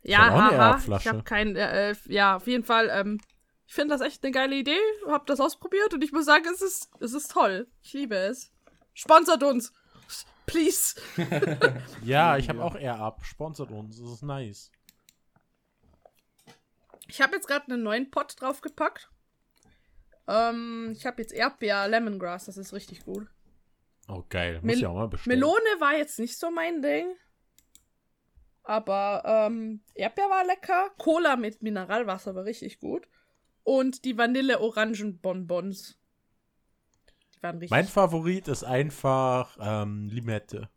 Ja, 0.02 0.24
eine 0.24 0.58
haha. 0.58 0.98
Ich 0.98 1.08
habe 1.08 1.22
kein, 1.22 1.56
äh, 1.56 1.92
äh, 1.92 1.94
ja, 2.08 2.36
auf 2.36 2.46
jeden 2.46 2.64
Fall, 2.64 2.90
ähm, 2.92 3.18
ich 3.66 3.74
finde 3.74 3.94
das 3.94 4.00
echt 4.00 4.22
eine 4.22 4.32
geile 4.32 4.56
Idee. 4.56 4.78
Hab 5.06 5.26
das 5.26 5.40
ausprobiert 5.40 5.94
und 5.94 6.04
ich 6.04 6.12
muss 6.12 6.26
sagen, 6.26 6.44
es 6.52 6.62
ist, 6.62 6.90
es 7.00 7.12
ist 7.12 7.30
toll. 7.30 7.66
Ich 7.82 7.92
liebe 7.92 8.16
es. 8.16 8.52
Sponsert 8.92 9.42
uns. 9.42 9.72
Please. 10.46 11.00
Ja, 12.02 12.36
ich 12.36 12.48
habe 12.48 12.62
auch 12.62 12.76
Air 12.76 13.00
Up. 13.00 13.24
Sponsert 13.24 13.70
uns. 13.70 13.98
Das 13.98 14.10
ist 14.10 14.22
nice. 14.22 14.70
Ich 17.08 17.20
habe 17.20 17.36
jetzt 17.36 17.46
gerade 17.46 17.72
einen 17.72 17.82
neuen 17.82 18.10
Pot 18.10 18.34
draufgepackt. 18.40 19.10
Ähm, 20.26 20.92
ich 20.96 21.06
habe 21.06 21.20
jetzt 21.20 21.32
Erdbeer 21.32 21.88
Lemongrass, 21.88 22.46
das 22.46 22.56
ist 22.56 22.72
richtig 22.72 23.04
gut. 23.04 23.26
Oh, 24.08 24.22
geil. 24.28 24.54
Muss 24.56 24.64
Mel 24.64 24.78
ich 24.78 24.86
auch 24.86 24.94
mal 24.94 25.08
bestellen. 25.08 25.38
Melone 25.38 25.80
war 25.80 25.96
jetzt 25.96 26.18
nicht 26.18 26.38
so 26.38 26.50
mein 26.50 26.82
Ding. 26.82 27.14
Aber 28.62 29.22
ähm, 29.26 29.82
Erdbeer 29.94 30.30
war 30.30 30.44
lecker. 30.44 30.90
Cola 30.98 31.36
mit 31.36 31.62
Mineralwasser 31.62 32.34
war 32.34 32.44
richtig 32.44 32.78
gut. 32.78 33.06
Und 33.64 34.04
die 34.04 34.16
Vanille-Orangen-Bonbons. 34.16 35.98
Die 37.34 37.42
waren 37.42 37.56
richtig. 37.56 37.70
Mein 37.70 37.86
Favorit 37.86 38.48
ist 38.48 38.62
einfach 38.64 39.56
ähm, 39.60 40.08
Limette. 40.08 40.70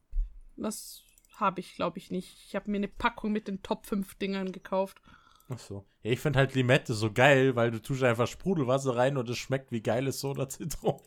das 0.56 1.04
habe 1.36 1.60
ich, 1.60 1.76
glaube 1.76 2.00
ich, 2.00 2.10
nicht. 2.10 2.36
Ich 2.48 2.56
habe 2.56 2.72
mir 2.72 2.78
eine 2.78 2.88
Packung 2.88 3.32
mit 3.32 3.48
den 3.48 3.62
Top 3.62 3.86
5 3.86 4.16
Dingern 4.16 4.52
gekauft. 4.52 5.02
Ach 5.50 5.60
so. 5.60 5.86
Ja, 6.02 6.12
ich 6.12 6.20
finde 6.20 6.40
halt 6.40 6.56
Limette 6.56 6.94
so 6.94 7.12
geil, 7.12 7.56
weil 7.56 7.72
du 7.72 7.82
tust 7.82 8.04
einfach 8.04 8.28
Sprudelwasser 8.28 8.96
rein 8.96 9.18
und 9.18 9.30
es 9.30 9.38
schmeckt 9.38 9.72
wie 9.72 9.82
geiles 9.82 10.20
Soda 10.20 10.50
Zitron. 10.50 11.00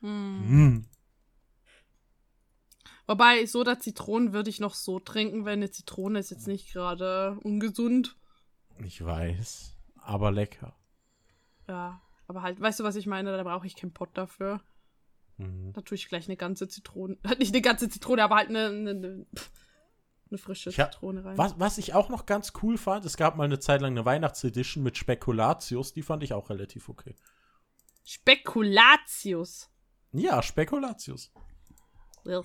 Hm. 0.00 0.66
Mm. 0.76 0.86
Wobei, 3.06 3.46
Soda 3.46 3.80
Zitronen 3.80 4.32
würde 4.32 4.50
ich 4.50 4.60
noch 4.60 4.74
so 4.74 5.00
trinken, 5.00 5.44
weil 5.46 5.54
eine 5.54 5.70
Zitrone 5.70 6.18
ist 6.18 6.30
jetzt 6.30 6.46
nicht 6.46 6.72
gerade 6.72 7.38
ungesund. 7.42 8.16
Ich 8.84 9.04
weiß. 9.04 9.76
Aber 10.02 10.30
lecker. 10.30 10.74
Ja, 11.66 12.00
aber 12.26 12.42
halt, 12.42 12.60
weißt 12.60 12.80
du, 12.80 12.84
was 12.84 12.96
ich 12.96 13.06
meine? 13.06 13.36
Da 13.36 13.42
brauche 13.42 13.66
ich 13.66 13.76
keinen 13.76 13.92
Pott 13.92 14.10
dafür. 14.14 14.60
Mhm. 15.36 15.72
Da 15.72 15.80
tue 15.82 15.96
ich 15.96 16.08
gleich 16.08 16.26
eine 16.28 16.36
ganze 16.36 16.68
Zitrone. 16.68 17.16
Nicht 17.38 17.52
eine 17.54 17.62
ganze 17.62 17.88
Zitrone, 17.88 18.22
aber 18.24 18.36
halt 18.36 18.48
eine, 18.48 18.66
eine, 18.66 18.90
eine, 18.90 19.26
eine 20.30 20.38
frische 20.38 20.70
Ich 20.70 20.80
hab- 20.80 20.92
Zitrone 20.94 21.24
rein. 21.24 21.36
Was, 21.38 21.58
was 21.58 21.78
ich 21.78 21.94
auch 21.94 22.08
noch 22.08 22.26
ganz 22.26 22.52
cool 22.62 22.78
fand, 22.78 23.04
es 23.04 23.16
gab 23.16 23.36
mal 23.36 23.44
eine 23.44 23.58
Zeit 23.58 23.80
lang 23.80 23.92
eine 23.92 24.04
Weihnachtsedition 24.04 24.82
mit 24.82 24.96
Spekulatius, 24.96 25.92
die 25.92 26.02
fand 26.02 26.22
ich 26.22 26.32
auch 26.32 26.50
relativ 26.50 26.88
okay. 26.88 27.14
Spekulatius. 28.04 29.70
Ja, 30.12 30.42
Spekulatius. 30.42 31.32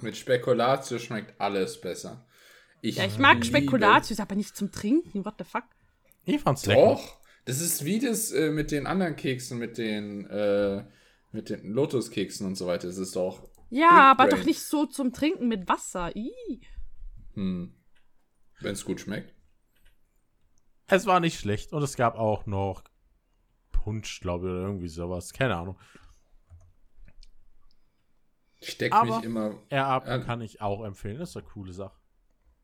Mit 0.02 0.16
Spekulatio 0.16 1.00
schmeckt 1.00 1.40
alles 1.40 1.80
besser. 1.80 2.26
Ja, 2.82 3.06
ich 3.06 3.18
mag 3.18 3.46
Spekulatius, 3.46 4.20
aber 4.20 4.36
nicht 4.36 4.56
zum 4.56 4.72
Trinken. 4.72 5.26
What 5.26 5.36
the 5.38 5.44
fuck? 5.46 5.64
Ich 6.26 6.42
fand's 6.42 6.66
lecker. 6.66 6.82
Doch. 6.82 7.20
Das 7.46 7.60
ist 7.60 7.84
wie 7.84 8.00
das 8.00 8.32
äh, 8.32 8.52
mit 8.52 8.72
den 8.72 8.88
anderen 8.88 9.16
Keksen, 9.16 9.60
mit 9.60 9.78
den, 9.78 10.26
äh, 10.28 10.86
mit 11.32 11.50
den 11.50 11.72
Lotuskeksen 11.72 12.48
und 12.48 12.56
so 12.56 12.68
weiter. 12.68 12.88
Das 12.88 12.98
ist 12.98 13.16
doch. 13.16 13.50
Ja, 13.70 14.12
aber 14.12 14.28
Brain. 14.28 14.40
doch 14.40 14.46
nicht 14.46 14.62
so 14.62 14.86
zum 14.86 15.12
Trinken 15.12 15.48
mit 15.48 15.68
Wasser. 15.68 16.16
Ih. 16.16 16.62
Hm. 17.34 17.74
Wenn 18.60 18.74
es 18.74 18.86
gut 18.86 19.02
schmeckt. 19.02 19.34
Es 20.88 21.06
war 21.06 21.20
nicht 21.20 21.40
schlecht. 21.40 21.74
Und 21.74 21.84
es 21.84 21.98
gab 21.98 22.18
auch 22.18 22.46
noch 22.46 22.84
Punsch, 23.72 24.22
glaube 24.22 24.46
ich, 24.46 24.52
oder 24.52 24.62
irgendwie 24.62 24.88
sowas. 24.88 25.34
Keine 25.34 25.58
Ahnung. 25.58 25.78
Ich 28.62 28.70
stecke 28.70 29.06
mich 29.06 29.24
immer. 29.24 29.60
Ja. 29.70 30.00
kann 30.00 30.40
ich 30.40 30.62
auch 30.62 30.86
empfehlen. 30.86 31.18
Das 31.18 31.32
ist 31.32 31.38
eine 31.38 31.46
coole 31.46 31.74
Sache. 31.74 32.00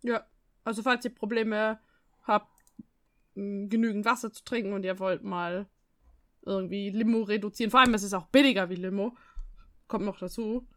Ja, 0.01 0.25
also 0.63 0.81
falls 0.81 1.03
ihr 1.03 1.13
Probleme 1.13 1.79
habt, 2.23 2.58
genügend 3.69 4.05
Wasser 4.05 4.31
zu 4.31 4.43
trinken 4.43 4.73
und 4.73 4.83
ihr 4.83 4.99
wollt 4.99 5.23
mal 5.23 5.67
irgendwie 6.45 6.89
Limo 6.89 7.21
reduzieren, 7.23 7.69
vor 7.71 7.81
allem 7.81 7.93
es 7.93 8.03
ist 8.03 8.13
auch 8.13 8.27
billiger 8.27 8.69
wie 8.69 8.75
Limo, 8.75 9.15
kommt 9.87 10.05
noch 10.05 10.17
dazu. 10.19 10.67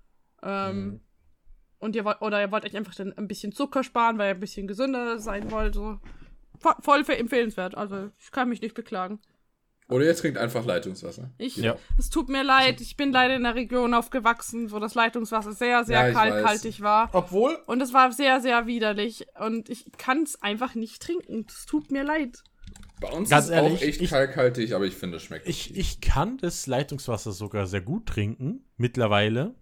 Ähm, 0.43 0.77
Mhm. 0.87 1.01
Und 1.79 1.97
ihr 1.97 2.05
wollt, 2.05 2.23
oder 2.23 2.41
ihr 2.41 2.53
wollt 2.53 2.65
euch 2.65 2.77
einfach 2.77 2.95
dann 2.95 3.13
ein 3.19 3.27
bisschen 3.27 3.51
Zucker 3.53 3.83
sparen, 3.83 4.17
weil 4.17 4.29
ihr 4.31 4.35
ein 4.35 4.41
bisschen 4.41 4.69
gesünder 4.69 5.19
sein 5.19 5.51
wollt. 5.51 5.75
So. 5.75 5.99
Voll, 6.61 6.75
voll 6.81 7.05
für- 7.05 7.17
empfehlenswert. 7.19 7.77
Also 7.77 8.11
ich 8.21 8.31
kann 8.31 8.49
mich 8.49 8.61
nicht 8.61 8.75
beklagen. 8.75 9.19
Oder 9.89 10.05
ihr 10.05 10.15
trinkt 10.15 10.39
einfach 10.39 10.65
Leitungswasser. 10.65 11.31
Ich, 11.39 11.57
Ja. 11.57 11.77
Es 11.99 12.09
tut 12.09 12.29
mir 12.29 12.45
leid, 12.45 12.81
ich 12.81 12.97
bin 12.97 13.11
leider 13.13 13.35
in 13.35 13.45
einer 13.45 13.57
Region 13.57 13.95
aufgewachsen, 13.95 14.71
wo 14.71 14.79
das 14.79 14.95
Leitungswasser 14.95 15.53
sehr, 15.55 15.85
sehr 15.85 16.07
Ja, 16.09 16.13
kalthaltig 16.13 16.81
war. 16.83 17.11
Obwohl, 17.13 17.59
Und 17.67 17.81
es 17.83 17.93
war 17.93 18.13
sehr, 18.13 18.41
sehr 18.41 18.67
widerlich. 18.67 19.27
Und 19.41 19.69
ich 19.69 19.91
kann 19.99 20.23
es 20.23 20.41
einfach 20.41 20.77
nicht 20.77 21.03
trinken. 21.03 21.47
Es 21.49 21.67
tut 21.67 21.91
mir 21.91 22.05
leid. 22.05 22.45
Bei 23.03 23.11
uns 23.11 23.29
Ganz 23.29 23.47
ist 23.47 23.51
ehrlich, 23.51 23.81
auch 23.81 23.83
echt 23.83 24.01
ich- 24.01 24.11
kalkhaltig, 24.11 24.75
aber 24.75 24.85
ich 24.87 24.95
finde, 24.95 25.17
es 25.17 25.25
schmeckt. 25.25 25.49
ich, 25.49 25.71
okay. 25.71 25.81
ich 25.81 26.01
kann 26.01 26.39
das 26.39 26.67
Leitungswasser 26.67 27.33
sogar 27.33 27.67
sehr 27.67 27.81
gut 27.81 28.07
trinken. 28.07 28.65
Mittlerweile. 28.77 29.55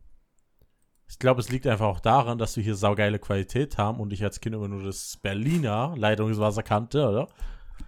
Ich 1.08 1.18
glaube, 1.18 1.40
es 1.40 1.48
liegt 1.50 1.66
einfach 1.66 1.86
auch 1.86 2.00
daran, 2.00 2.38
dass 2.38 2.56
wir 2.56 2.62
hier 2.62 2.76
saugeile 2.76 3.18
Qualität 3.18 3.78
haben 3.78 3.98
und 3.98 4.12
ich 4.12 4.22
als 4.22 4.40
Kind 4.40 4.54
immer 4.54 4.68
nur 4.68 4.84
das 4.84 5.16
Berliner 5.22 5.94
Leitungswasser 5.96 6.62
kannte, 6.62 7.08
oder? 7.08 7.28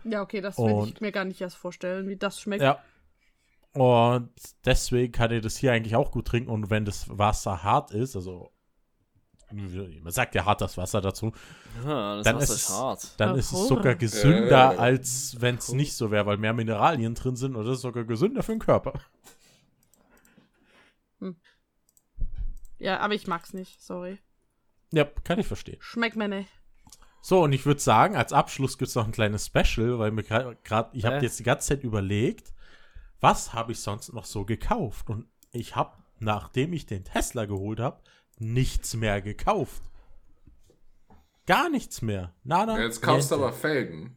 Ja, 0.04 0.22
okay, 0.22 0.40
das 0.40 0.58
will 0.58 0.88
ich 0.88 1.00
mir 1.00 1.12
gar 1.12 1.24
nicht 1.24 1.40
erst 1.40 1.56
vorstellen, 1.56 2.08
wie 2.08 2.16
das 2.16 2.40
schmeckt. 2.40 2.62
Ja. 2.62 2.82
Und 3.74 4.30
deswegen 4.64 5.12
kann 5.12 5.30
ich 5.30 5.42
das 5.42 5.56
hier 5.56 5.72
eigentlich 5.72 5.96
auch 5.96 6.10
gut 6.10 6.26
trinken. 6.26 6.50
Und 6.50 6.70
wenn 6.70 6.84
das 6.84 7.06
Wasser 7.08 7.62
hart 7.62 7.92
ist, 7.92 8.16
also 8.16 8.50
man 9.52 10.12
sagt 10.12 10.34
ja 10.34 10.44
hart 10.44 10.60
das 10.60 10.76
Wasser 10.76 11.00
dazu, 11.00 11.32
Ja, 11.84 12.16
das 12.16 12.24
Dann 12.24 12.36
Wasser 12.36 12.44
ist 12.54 12.60
ist 12.60 12.68
es- 12.68 12.74
hart. 12.78 13.20
dann 13.20 13.30
Ja, 13.30 13.34
ist 13.36 13.52
es 13.52 13.68
sogar 13.68 13.94
gesünder, 13.94 14.74
Äh. 14.74 14.78
als 14.78 15.36
wenn 15.40 15.56
es 15.56 15.72
nicht 15.72 15.94
so 15.94 16.10
wäre, 16.10 16.26
weil 16.26 16.36
mehr 16.38 16.52
Mineralien 16.52 17.14
drin 17.14 17.36
sind 17.36 17.56
und 17.56 17.64
das 17.64 17.76
ist 17.76 17.82
sogar 17.82 18.04
gesünder 18.04 18.42
für 18.42 18.52
den 18.52 18.58
Körper. 18.60 18.94
Ja, 22.78 22.98
aber 22.98 23.14
ich 23.14 23.26
mag's 23.26 23.52
nicht, 23.52 23.80
sorry. 23.80 24.18
Ja, 24.92 25.04
kann 25.04 25.38
ich 25.38 25.46
verstehen. 25.46 25.78
Schmeckt 25.80 26.16
mir 26.16 26.28
nicht. 26.28 26.50
So, 27.20 27.42
und 27.44 27.52
ich 27.52 27.64
würde 27.64 27.80
sagen, 27.80 28.16
als 28.16 28.32
Abschluss 28.32 28.78
gibt 28.78 28.88
es 28.88 28.94
noch 28.96 29.04
ein 29.06 29.12
kleines 29.12 29.46
Special, 29.46 29.98
weil 30.00 30.10
mir 30.10 30.24
gerade, 30.24 30.56
ich 30.92 31.04
habe 31.04 31.16
Hä? 31.18 31.22
jetzt 31.22 31.38
die 31.38 31.44
ganze 31.44 31.68
Zeit 31.68 31.84
überlegt, 31.84 32.52
was 33.20 33.52
habe 33.54 33.70
ich 33.72 33.80
sonst 33.80 34.12
noch 34.12 34.24
so 34.24 34.44
gekauft? 34.44 35.08
Und 35.08 35.28
ich 35.52 35.76
habe, 35.76 35.92
nachdem 36.18 36.72
ich 36.72 36.86
den 36.86 37.04
Tesla 37.04 37.44
geholt 37.44 37.78
habe, 37.78 38.00
nichts 38.42 38.94
mehr 38.94 39.20
gekauft. 39.22 39.82
Gar 41.46 41.70
nichts 41.70 42.02
mehr. 42.02 42.32
Nada. 42.44 42.78
Jetzt 42.80 43.02
kaufst 43.02 43.30
du 43.30 43.36
aber 43.36 43.52
Felgen. 43.52 44.16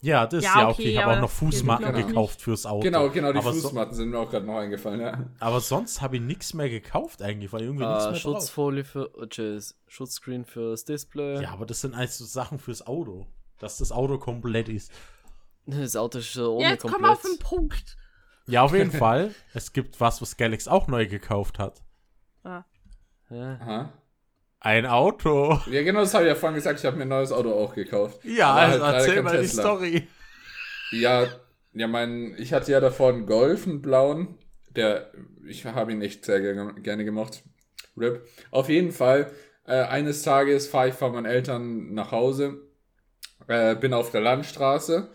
Ja, 0.00 0.26
das 0.28 0.44
Ja, 0.44 0.50
ist 0.50 0.56
ja 0.56 0.62
okay. 0.68 0.72
okay, 0.72 0.90
Ich 0.90 0.96
habe 0.98 1.06
aber 1.08 1.16
auch 1.16 1.22
noch 1.22 1.30
Fußmatten 1.30 1.92
gekauft 2.06 2.40
fürs 2.40 2.66
Auto. 2.66 2.84
Genau, 2.84 3.10
genau, 3.10 3.32
die 3.32 3.38
aber 3.40 3.52
so, 3.52 3.62
Fußmatten 3.62 3.94
sind 3.94 4.10
mir 4.10 4.18
auch 4.20 4.30
gerade 4.30 4.46
noch 4.46 4.56
eingefallen, 4.56 5.00
ja. 5.00 5.26
aber 5.40 5.60
sonst 5.60 6.00
habe 6.00 6.16
ich 6.16 6.22
nichts 6.22 6.54
mehr 6.54 6.70
gekauft 6.70 7.20
eigentlich, 7.20 7.52
weil 7.52 7.62
irgendwie 7.62 7.84
nichts 7.84 8.04
Äh, 8.04 8.10
mehr 8.12 8.20
drauf. 8.20 8.20
Schutzfolie 8.40 8.84
für, 8.84 9.10
äh, 9.20 9.26
tschüss, 9.28 9.76
Schutzscreen 9.88 10.44
fürs 10.44 10.84
Display. 10.84 11.42
Ja, 11.42 11.50
aber 11.50 11.66
das 11.66 11.80
sind 11.80 11.94
alles 11.96 12.16
so 12.16 12.24
Sachen 12.24 12.60
fürs 12.60 12.86
Auto. 12.86 13.26
Dass 13.58 13.78
das 13.78 13.90
Auto 13.90 14.18
komplett 14.18 14.68
ist. 14.68 14.92
Das 15.66 15.96
Auto 15.96 16.18
ist 16.18 16.36
äh, 16.36 16.40
ohne 16.42 16.68
Jetzt 16.68 16.82
komm 16.82 16.92
komplett. 16.92 17.10
auf 17.10 17.22
den 17.22 17.38
Punkt. 17.40 17.96
Ja, 18.46 18.62
auf 18.62 18.72
jeden 18.74 18.92
Fall. 18.96 19.34
Es 19.52 19.72
gibt 19.72 20.00
was, 20.00 20.22
was 20.22 20.36
Galax 20.36 20.68
auch 20.68 20.86
neu 20.86 21.08
gekauft 21.08 21.58
hat. 21.58 21.82
Ah. 22.44 22.62
Ja. 23.30 23.58
Aha. 23.60 23.92
Ein 24.60 24.86
Auto. 24.86 25.60
Ja, 25.70 25.82
genau, 25.82 26.00
das 26.00 26.14
habe 26.14 26.24
ich 26.24 26.28
ja 26.28 26.34
vorhin 26.34 26.56
gesagt. 26.56 26.80
Ich 26.80 26.84
habe 26.86 26.96
mir 26.96 27.02
ein 27.02 27.08
neues 27.08 27.30
Auto 27.30 27.52
auch 27.52 27.74
gekauft. 27.74 28.24
Ja, 28.24 28.48
Aber 28.50 28.60
also 28.60 28.84
halt 28.86 28.94
erzähl 29.06 29.22
mal 29.22 29.36
die 29.36 29.42
Tesla. 29.46 29.62
Story. 29.62 30.08
Ja, 30.90 31.26
ja, 31.74 31.86
mein, 31.86 32.34
ich 32.38 32.52
hatte 32.52 32.72
ja 32.72 32.80
davor 32.80 33.10
einen 33.12 33.26
Golf, 33.26 33.66
einen 33.66 33.82
blauen. 33.82 34.38
Der, 34.70 35.12
ich 35.46 35.64
habe 35.64 35.92
ihn 35.92 36.02
echt 36.02 36.24
sehr 36.24 36.40
ge- 36.40 36.80
gerne 36.80 37.04
gemocht. 37.04 37.42
RIP. 37.96 38.26
Auf 38.50 38.68
jeden 38.68 38.90
Fall, 38.92 39.30
äh, 39.66 39.82
eines 39.82 40.22
Tages 40.22 40.66
fahre 40.68 40.88
ich 40.88 40.94
von 40.94 41.12
meinen 41.12 41.26
Eltern 41.26 41.94
nach 41.94 42.10
Hause, 42.10 42.62
äh, 43.46 43.74
bin 43.76 43.94
auf 43.94 44.10
der 44.10 44.20
Landstraße 44.22 45.10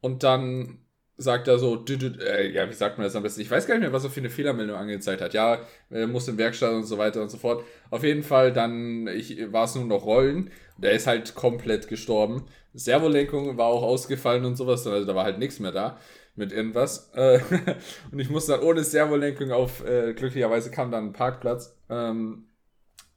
und 0.00 0.22
dann 0.22 0.78
sagt 1.16 1.48
er 1.48 1.58
so, 1.58 1.84
äh, 1.86 2.50
ja, 2.50 2.68
wie 2.68 2.74
sagt 2.74 2.98
man 2.98 3.04
das 3.04 3.16
am 3.16 3.22
besten? 3.22 3.40
Ich 3.40 3.50
weiß 3.50 3.66
gar 3.66 3.74
nicht 3.74 3.82
mehr, 3.82 3.92
was 3.92 4.04
er 4.04 4.10
für 4.10 4.20
eine 4.20 4.30
Fehlermeldung 4.30 4.76
angezeigt 4.76 5.20
hat. 5.20 5.34
Ja, 5.34 5.60
äh, 5.90 6.06
muss 6.06 6.28
in 6.28 6.38
Werkstatt 6.38 6.72
und 6.72 6.84
so 6.84 6.98
weiter 6.98 7.22
und 7.22 7.30
so 7.30 7.38
fort. 7.38 7.64
Auf 7.90 8.02
jeden 8.02 8.22
Fall, 8.22 8.52
dann 8.52 9.06
war 9.06 9.64
es 9.64 9.74
nur 9.74 9.84
noch 9.84 10.04
Rollen. 10.04 10.50
Der 10.78 10.92
ist 10.92 11.06
halt 11.06 11.34
komplett 11.34 11.88
gestorben. 11.88 12.46
Servolenkung 12.74 13.56
war 13.58 13.66
auch 13.66 13.82
ausgefallen 13.82 14.44
und 14.44 14.56
sowas. 14.56 14.86
Also 14.86 15.06
da 15.06 15.14
war 15.14 15.24
halt 15.24 15.38
nichts 15.38 15.60
mehr 15.60 15.72
da 15.72 15.98
mit 16.34 16.52
irgendwas. 16.52 17.10
Äh, 17.14 17.40
und 18.12 18.18
ich 18.18 18.30
musste 18.30 18.52
dann 18.52 18.62
ohne 18.62 18.82
Servolenkung 18.82 19.52
auf, 19.52 19.84
äh, 19.86 20.14
glücklicherweise 20.14 20.70
kam 20.70 20.90
dann 20.90 21.08
ein 21.08 21.12
Parkplatz. 21.12 21.76
Ähm, 21.90 22.46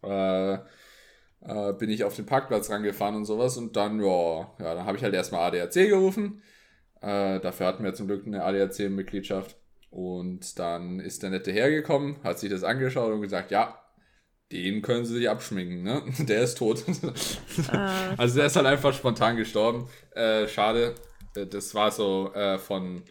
äh, 0.03 0.53
äh, 0.53 1.73
bin 1.77 1.89
ich 1.89 2.03
auf 2.03 2.15
den 2.15 2.25
Parkplatz 2.25 2.69
rangefahren 2.69 3.15
und 3.15 3.25
sowas. 3.25 3.57
Und 3.57 3.75
dann, 3.75 3.99
ja, 3.99 4.39
ja 4.59 4.75
dann 4.75 4.85
habe 4.85 4.97
ich 4.97 5.03
halt 5.03 5.13
erstmal 5.13 5.47
ADAC 5.47 5.89
gerufen. 5.89 6.41
Äh, 7.05 7.39
dafür 7.39 7.67
hatten 7.67 7.83
wir 7.83 7.93
zum 7.93 8.07
Glück 8.07 8.25
eine 8.25 8.43
ADAC-Mitgliedschaft. 8.43 9.55
Und 9.91 10.57
dann 10.59 10.99
ist 10.99 11.23
der 11.23 11.29
Nette 11.29 11.51
hergekommen, 11.51 12.17
hat 12.23 12.39
sich 12.39 12.49
das 12.49 12.63
angeschaut 12.63 13.13
und 13.13 13.21
gesagt, 13.21 13.51
ja, 13.51 13.79
den 14.51 14.81
können 14.81 15.05
sie 15.05 15.13
sich 15.15 15.29
abschminken, 15.29 15.83
ne? 15.83 16.01
Der 16.19 16.41
ist 16.41 16.57
tot. 16.57 16.83
Äh, 16.87 17.77
also 18.17 18.35
der 18.35 18.47
ist 18.47 18.55
halt 18.55 18.65
einfach 18.65 18.93
spontan 18.93 19.37
gestorben. 19.37 19.87
Äh, 20.11 20.47
schade. 20.47 20.95
Äh, 21.35 21.45
Das 21.47 21.73
war 21.75 21.91
so 21.91 22.33
äh, 22.33 22.57
von, 22.57 23.03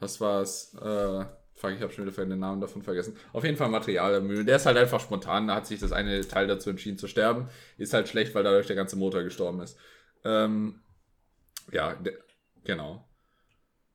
was 0.00 0.20
war's? 0.20 0.74
Äh, 0.74 1.24
fuck, 1.54 1.72
ich 1.72 1.82
habe 1.82 1.92
schon 1.92 2.06
wieder 2.06 2.24
den 2.26 2.38
Namen 2.38 2.60
davon 2.60 2.82
vergessen. 2.82 3.16
Auf 3.32 3.44
jeden 3.44 3.56
Fall 3.56 3.68
Material 3.68 4.20
der 4.44 4.56
ist 4.56 4.66
halt 4.66 4.76
einfach 4.76 5.00
spontan, 5.00 5.46
da 5.46 5.56
hat 5.56 5.66
sich 5.66 5.80
das 5.80 5.92
eine 5.92 6.20
Teil 6.26 6.46
dazu 6.46 6.70
entschieden 6.70 6.98
zu 6.98 7.06
sterben. 7.06 7.48
Ist 7.78 7.94
halt 7.94 8.08
schlecht, 8.08 8.34
weil 8.34 8.44
dadurch 8.44 8.66
der 8.66 8.76
ganze 8.76 8.96
Motor 8.96 9.22
gestorben 9.22 9.60
ist. 9.60 9.78
Ähm, 10.24 10.80
ja, 11.70 11.96
genau. 12.64 13.06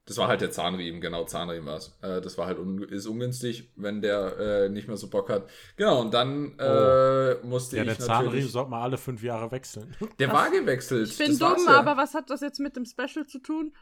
Das 0.08 0.18
war 0.18 0.30
halt 0.30 0.40
der 0.40 0.52
Zahnriemen, 0.52 1.02
genau, 1.02 1.26
Zahnriemen 1.26 1.66
war 1.66 1.78
es. 1.78 1.98
Äh, 2.02 2.22
das 2.22 2.38
war 2.38 2.48
halt 2.48 2.60
un 2.60 2.82
ist 2.84 3.06
ungünstig, 3.08 3.70
wenn 3.76 4.02
der 4.02 4.38
äh, 4.40 4.70
nicht 4.70 4.88
mehr 4.88 4.96
so 4.96 5.10
Bock 5.10 5.30
hat. 5.30 5.50
Genau, 5.76 6.00
und 6.00 6.14
dann 6.14 6.58
äh, 6.58 7.36
musste 7.46 7.76
Ja, 7.76 7.84
ich 7.84 7.98
der 7.98 8.00
Zahnriemen 8.00 8.48
sollte 8.48 8.72
man 8.72 8.84
alle 8.84 8.98
fünf 8.98 9.22
Jahre 9.22 9.52
wechseln. 9.52 9.94
Der 10.20 10.32
war 10.32 10.50
gewechselt. 10.50 11.10
ich 11.10 11.18
bin 11.18 11.38
das 11.38 11.40
dumm, 11.40 11.66
ja. 11.68 11.80
aber 11.80 11.98
was 11.98 12.14
hat 12.14 12.30
das 12.30 12.40
jetzt 12.40 12.60
mit 12.60 12.78
dem 12.78 12.86
Special 12.86 13.28
zu 13.28 13.40
tun? 13.40 13.76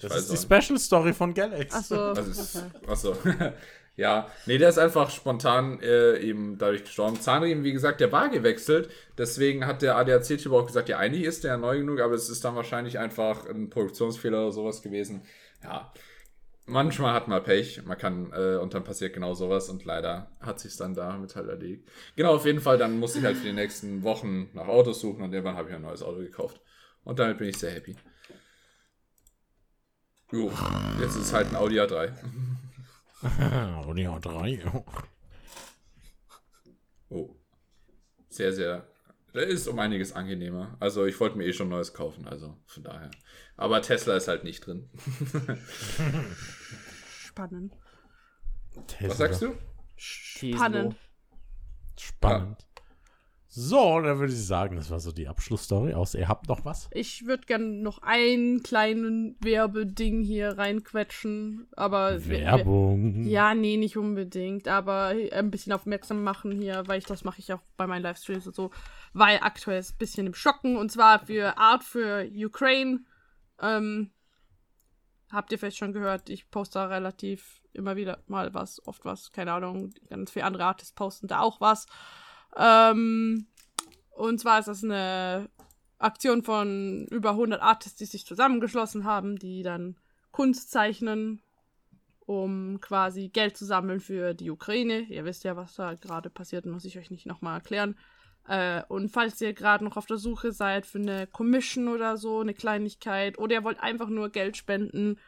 Das 0.00 0.10
weiß 0.10 0.28
ist 0.28 0.32
die 0.32 0.54
Special 0.54 0.78
Story 0.78 1.12
von 1.12 1.32
Galax. 1.32 1.72
Achso. 1.72 1.94
Also 1.94 2.22
okay. 2.52 2.70
achso. 2.88 3.16
ja, 3.98 4.28
nee, 4.46 4.58
der 4.58 4.68
ist 4.68 4.78
einfach 4.78 5.10
spontan 5.10 5.80
äh, 5.80 6.18
eben 6.20 6.56
dadurch 6.56 6.84
gestorben. 6.84 7.20
Zahnriemen, 7.20 7.64
wie 7.64 7.72
gesagt, 7.72 8.00
der 8.00 8.12
war 8.12 8.28
gewechselt. 8.28 8.90
Deswegen 9.18 9.66
hat 9.66 9.82
der 9.82 9.96
ADAC-Typ 9.96 10.52
auch 10.52 10.66
gesagt, 10.66 10.88
ja, 10.88 10.98
eigentlich 10.98 11.24
ist 11.24 11.42
der 11.42 11.56
neu 11.56 11.78
genug, 11.78 11.98
aber 11.98 12.14
es 12.14 12.28
ist 12.30 12.44
dann 12.44 12.54
wahrscheinlich 12.54 13.00
einfach 13.00 13.46
ein 13.46 13.70
Produktionsfehler 13.70 14.42
oder 14.42 14.52
sowas 14.52 14.82
gewesen. 14.82 15.22
Ja, 15.64 15.92
manchmal 16.66 17.12
hat 17.12 17.26
man 17.26 17.42
Pech, 17.42 17.82
man 17.86 17.98
kann, 17.98 18.32
äh, 18.32 18.58
und 18.58 18.72
dann 18.72 18.84
passiert 18.84 19.14
genau 19.14 19.34
sowas 19.34 19.68
und 19.68 19.84
leider 19.84 20.30
hat 20.38 20.60
sich 20.60 20.76
dann 20.76 20.94
damit 20.94 21.34
halt 21.34 21.48
erledigt. 21.48 21.88
Genau, 22.14 22.36
auf 22.36 22.46
jeden 22.46 22.60
Fall, 22.60 22.78
dann 22.78 23.00
musste 23.00 23.18
ich 23.18 23.24
halt 23.24 23.36
für 23.36 23.46
die 23.46 23.52
nächsten 23.52 24.04
Wochen 24.04 24.48
nach 24.52 24.68
Autos 24.68 25.00
suchen 25.00 25.24
und 25.24 25.32
irgendwann 25.32 25.56
habe 25.56 25.70
ich 25.70 25.74
ein 25.74 25.82
neues 25.82 26.04
Auto 26.04 26.18
gekauft. 26.18 26.60
Und 27.02 27.18
damit 27.18 27.38
bin 27.38 27.48
ich 27.48 27.58
sehr 27.58 27.72
happy. 27.72 27.96
Jo, 30.30 30.52
jetzt 31.00 31.16
ist 31.16 31.22
es 31.22 31.32
halt 31.32 31.48
ein 31.48 31.56
Audi 31.56 31.80
A3. 31.80 32.12
Und 33.86 33.98
ja, 33.98 34.18
drei. 34.18 34.62
Oh. 37.10 37.34
Sehr, 38.28 38.52
sehr. 38.52 38.86
Der 39.34 39.46
ist 39.46 39.66
um 39.68 39.78
einiges 39.78 40.12
angenehmer. 40.12 40.76
Also 40.80 41.06
ich 41.06 41.18
wollte 41.20 41.36
mir 41.36 41.44
eh 41.44 41.52
schon 41.52 41.68
neues 41.68 41.92
kaufen, 41.94 42.26
also 42.26 42.56
von 42.66 42.82
daher. 42.82 43.10
Aber 43.56 43.82
Tesla 43.82 44.16
ist 44.16 44.28
halt 44.28 44.44
nicht 44.44 44.66
drin. 44.66 44.88
Spannend. 47.26 47.76
Was 49.00 49.18
sagst 49.18 49.42
du? 49.42 49.54
Spannend. 49.96 50.96
Spannend. 51.98 52.67
So, 53.60 54.00
dann 54.00 54.20
würde 54.20 54.32
ich 54.32 54.46
sagen, 54.46 54.76
das 54.76 54.88
war 54.88 55.00
so 55.00 55.10
die 55.10 55.26
Abschlussstory. 55.26 55.92
Außer 55.92 56.16
ihr 56.16 56.28
habt 56.28 56.46
noch 56.46 56.64
was? 56.64 56.88
Ich 56.92 57.26
würde 57.26 57.44
gerne 57.44 57.64
noch 57.64 58.02
einen 58.02 58.62
kleinen 58.62 59.36
Werbeding 59.40 60.22
hier 60.22 60.56
reinquetschen, 60.56 61.66
aber 61.74 62.24
Werbung. 62.28 63.24
Ja, 63.24 63.56
nee, 63.56 63.76
nicht 63.76 63.96
unbedingt, 63.96 64.68
aber 64.68 65.12
ein 65.32 65.50
bisschen 65.50 65.72
aufmerksam 65.72 66.22
machen 66.22 66.52
hier, 66.52 66.84
weil 66.86 66.98
ich 66.98 67.06
das 67.06 67.24
mache 67.24 67.40
ich 67.40 67.52
auch 67.52 67.58
bei 67.76 67.88
meinen 67.88 68.02
Livestreams 68.02 68.46
und 68.46 68.54
so, 68.54 68.70
weil 69.12 69.40
aktuell 69.42 69.80
ist 69.80 69.94
ein 69.94 69.98
bisschen 69.98 70.28
im 70.28 70.34
Schocken 70.34 70.76
und 70.76 70.92
zwar 70.92 71.26
für 71.26 71.58
Art 71.58 71.82
für 71.82 72.30
Ukraine. 72.32 73.00
Ähm, 73.60 74.12
habt 75.32 75.50
ihr 75.50 75.58
vielleicht 75.58 75.78
schon 75.78 75.92
gehört, 75.92 76.30
ich 76.30 76.48
poste 76.52 76.78
da 76.78 76.86
relativ 76.86 77.60
immer 77.72 77.96
wieder 77.96 78.22
mal 78.28 78.54
was, 78.54 78.86
oft 78.86 79.04
was, 79.04 79.32
keine 79.32 79.52
Ahnung, 79.52 79.90
ganz 80.08 80.30
viele 80.30 80.44
andere 80.44 80.64
Artists 80.64 80.94
posten 80.94 81.26
da 81.26 81.40
auch 81.40 81.60
was. 81.60 81.86
Ähm, 82.56 83.46
und 84.10 84.40
zwar 84.40 84.60
ist 84.60 84.68
das 84.68 84.84
eine 84.84 85.48
Aktion 85.98 86.42
von 86.42 87.06
über 87.10 87.30
100 87.30 87.60
Artists, 87.60 87.98
die 87.98 88.04
sich 88.04 88.26
zusammengeschlossen 88.26 89.04
haben, 89.04 89.36
die 89.36 89.62
dann 89.62 89.96
Kunst 90.30 90.70
zeichnen 90.70 91.42
um 92.28 92.78
quasi 92.82 93.30
Geld 93.30 93.56
zu 93.56 93.64
sammeln 93.64 94.00
für 94.00 94.34
die 94.34 94.50
Ukraine. 94.50 95.00
Ihr 95.08 95.24
wisst 95.24 95.44
ja, 95.44 95.56
was 95.56 95.76
da 95.76 95.94
gerade 95.94 96.28
passiert, 96.28 96.66
muss 96.66 96.84
ich 96.84 96.98
euch 96.98 97.10
nicht 97.10 97.24
nochmal 97.24 97.54
erklären. 97.54 97.96
Äh, 98.46 98.82
und 98.88 99.08
falls 99.08 99.40
ihr 99.40 99.54
gerade 99.54 99.82
noch 99.82 99.96
auf 99.96 100.04
der 100.04 100.18
Suche 100.18 100.52
seid 100.52 100.84
für 100.84 100.98
eine 100.98 101.26
Commission 101.26 101.88
oder 101.88 102.18
so, 102.18 102.40
eine 102.40 102.52
Kleinigkeit, 102.52 103.38
oder 103.38 103.54
ihr 103.54 103.64
wollt 103.64 103.80
einfach 103.80 104.10
nur 104.10 104.28
Geld 104.28 104.58
spenden 104.58 105.18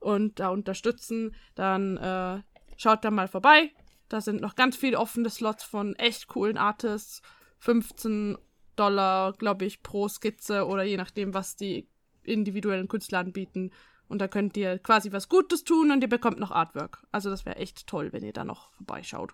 und 0.00 0.38
da 0.38 0.50
unterstützen, 0.50 1.34
dann 1.54 1.96
äh, 1.96 2.42
schaut 2.76 3.06
da 3.06 3.10
mal 3.10 3.28
vorbei. 3.28 3.70
Da 4.10 4.20
sind 4.20 4.40
noch 4.40 4.56
ganz 4.56 4.76
viele 4.76 4.98
offene 4.98 5.30
Slots 5.30 5.62
von 5.62 5.94
echt 5.94 6.26
coolen 6.26 6.58
Artists. 6.58 7.22
15 7.60 8.36
Dollar, 8.74 9.32
glaube 9.34 9.64
ich, 9.64 9.84
pro 9.84 10.08
Skizze 10.08 10.66
oder 10.66 10.82
je 10.82 10.96
nachdem, 10.96 11.32
was 11.32 11.54
die 11.54 11.88
individuellen 12.24 12.88
Künstler 12.88 13.20
anbieten. 13.20 13.70
Und 14.08 14.18
da 14.18 14.26
könnt 14.26 14.56
ihr 14.56 14.80
quasi 14.80 15.12
was 15.12 15.28
Gutes 15.28 15.62
tun 15.62 15.92
und 15.92 16.02
ihr 16.02 16.08
bekommt 16.08 16.40
noch 16.40 16.50
Artwork. 16.50 17.06
Also 17.12 17.30
das 17.30 17.46
wäre 17.46 17.56
echt 17.56 17.86
toll, 17.86 18.12
wenn 18.12 18.24
ihr 18.24 18.32
da 18.32 18.42
noch 18.42 18.72
vorbeischaut. 18.72 19.32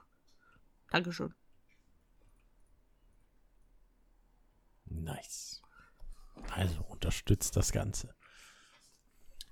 Dankeschön. 0.91 1.35
Nice. 4.85 5.63
Also 6.55 6.83
unterstützt 6.83 7.57
das 7.57 7.73
Ganze. 7.73 8.15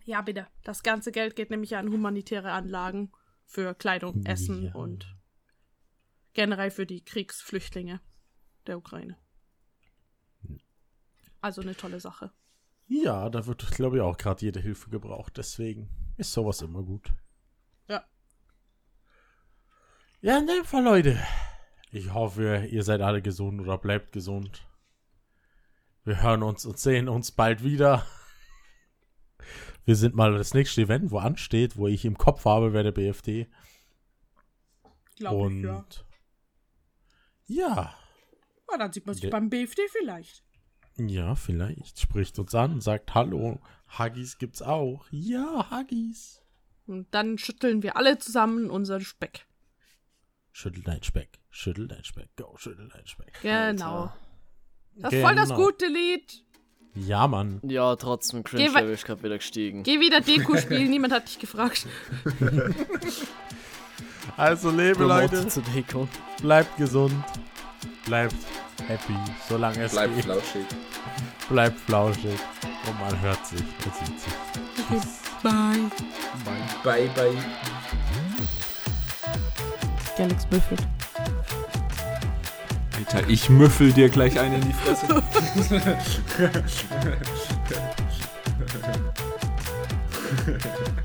Ja, 0.05 0.21
bitte. 0.21 0.47
Das 0.65 0.83
ganze 0.83 1.13
Geld 1.13 1.35
geht 1.35 1.49
nämlich 1.49 1.77
an 1.77 1.91
humanitäre 1.91 2.53
Anlagen 2.53 3.11
für 3.47 3.75
Kleidung, 3.75 4.25
Essen 4.27 4.65
Ja. 4.65 4.75
und 4.75 5.17
generell 6.33 6.71
für 6.71 6.87
die 6.87 7.05
Kriegsflüchtlinge 7.05 8.01
der 8.67 8.79
Ukraine. 8.79 9.17
Also 11.41 11.61
eine 11.61 11.77
tolle 11.77 12.01
Sache. 12.01 12.33
Ja, 12.87 13.29
da 13.31 13.47
wird, 13.47 13.71
glaube 13.73 13.97
ich, 13.97 14.03
auch 14.03 14.17
gerade 14.17 14.43
jede 14.45 14.61
Hilfe 14.61 14.91
gebraucht. 14.91 15.37
Deswegen 15.37 15.89
ist 16.17 16.33
sowas 16.33 16.61
immer 16.63 16.83
gut. 16.83 17.13
Ja. 17.89 18.05
Ja, 20.21 20.39
in 20.39 20.47
dem 20.47 20.65
Fall, 20.65 20.85
Leute. 20.85 21.19
Ich 21.91 22.13
hoffe, 22.13 22.67
ihr 22.71 22.83
seid 22.83 23.01
alle 23.01 23.23
gesund 23.23 23.61
oder 23.61 23.79
bleibt 23.79 24.13
gesund. 24.13 24.67
Wir 26.05 26.23
hören 26.23 26.43
uns 26.43 26.67
und 26.67 26.79
sehen 26.79 27.09
uns 27.09 27.31
bald 27.33 27.63
wieder. 27.63 28.07
Wir 29.85 29.97
sind 29.97 30.15
mal 30.15 30.33
das 30.37 30.55
nächste 30.55 30.83
Event, 30.83 31.11
wo 31.11 31.19
ansteht, 31.19 31.77
wo 31.77 31.87
ich 31.89 32.05
im 32.05 32.17
Kopf 32.17 32.45
habe, 32.45 32.73
wäre 32.73 32.85
der 32.85 32.93
BFD. 32.93 33.47
Glaube 35.17 35.37
und 35.43 35.59
ich, 35.59 35.65
ja. 35.65 35.85
ja, 37.47 37.95
ja. 38.71 38.79
Dann 38.79 38.93
sieht 38.93 39.07
man 39.07 39.15
sich 39.15 39.23
Der- 39.23 39.31
beim 39.31 39.51
BFD 39.51 39.83
vielleicht. 39.91 40.43
ja, 40.97 41.35
vielleicht 41.35 42.01
spricht 42.01 42.39
uns 42.39 42.55
an, 42.55 42.81
sagt 42.81 43.15
Hallo, 43.15 43.61
Huggies 43.99 44.39
gibt's 44.39 44.63
auch. 44.63 45.07
Ja, 45.11 45.71
Huggies. 45.71 46.41
Und 46.87 47.13
dann 47.15 47.39
schütteln 47.39 47.83
wir 47.83 47.97
alle 47.97 48.19
zusammen 48.19 48.71
unseren 48.71 49.03
Speck. 49.03 49.47
Schüttel 50.53 50.83
dein 50.83 51.03
Speck, 51.03 51.39
schüttel 51.51 51.89
dein 51.89 52.05
Speck, 52.05 52.35
go, 52.37 52.57
schüttel 52.57 52.89
dein 52.89 53.07
Speck. 53.07 53.33
Genau. 53.43 54.13
Das 54.97 55.13
ist 55.13 55.21
voll 55.23 55.35
das 55.35 55.49
Genau. 55.51 55.65
gute 55.67 55.87
Lied. 55.87 56.45
Ja, 56.95 57.27
Mann. 57.27 57.61
Ja, 57.63 57.97
trotzdem, 57.97 58.45
Geh 58.45 58.53
wei- 58.53 58.65
Cringe-Level 58.67 58.91
ist 58.95 59.05
gerade 59.05 59.23
wieder 59.23 59.37
gestiegen. 59.39 59.83
Geh 59.83 59.99
wieder 60.01 60.21
Deko 60.21 60.57
spielen, 60.57 60.91
niemand 60.91 61.13
hat 61.13 61.27
dich 61.29 61.39
gefragt. 61.39 61.87
Also, 64.37 64.71
lebe 64.71 64.97
Promote 64.97 65.37
Leute, 65.37 65.49
zu 65.49 65.61
Deko. 65.61 66.09
bleibt 66.43 66.77
gesund, 66.77 67.15
bleibt 68.05 68.35
happy, 68.89 69.15
solange 69.49 69.83
es 69.85 69.93
Bleibt 69.93 70.15
geht. 70.17 70.25
flauschig. 70.25 70.67
Bleibt 71.49 71.79
flauschig 71.81 72.39
und 72.89 73.01
man 73.01 73.21
hört 73.21 73.47
sich 73.47 73.61
und 73.61 73.95
sieht 73.95 74.21
sich. 74.21 74.33
Bye. 75.43 75.91
Bye, 76.83 77.09
bye. 77.15 77.37
Galax 80.17 80.47
büffelt. 80.47 80.81
Alter, 82.97 83.29
ich 83.29 83.49
müffel 83.51 83.93
dir 83.93 84.09
gleich 84.09 84.39
einen 84.39 84.55
in 84.55 84.69
die 84.69 84.73
Fresse. 84.73 85.23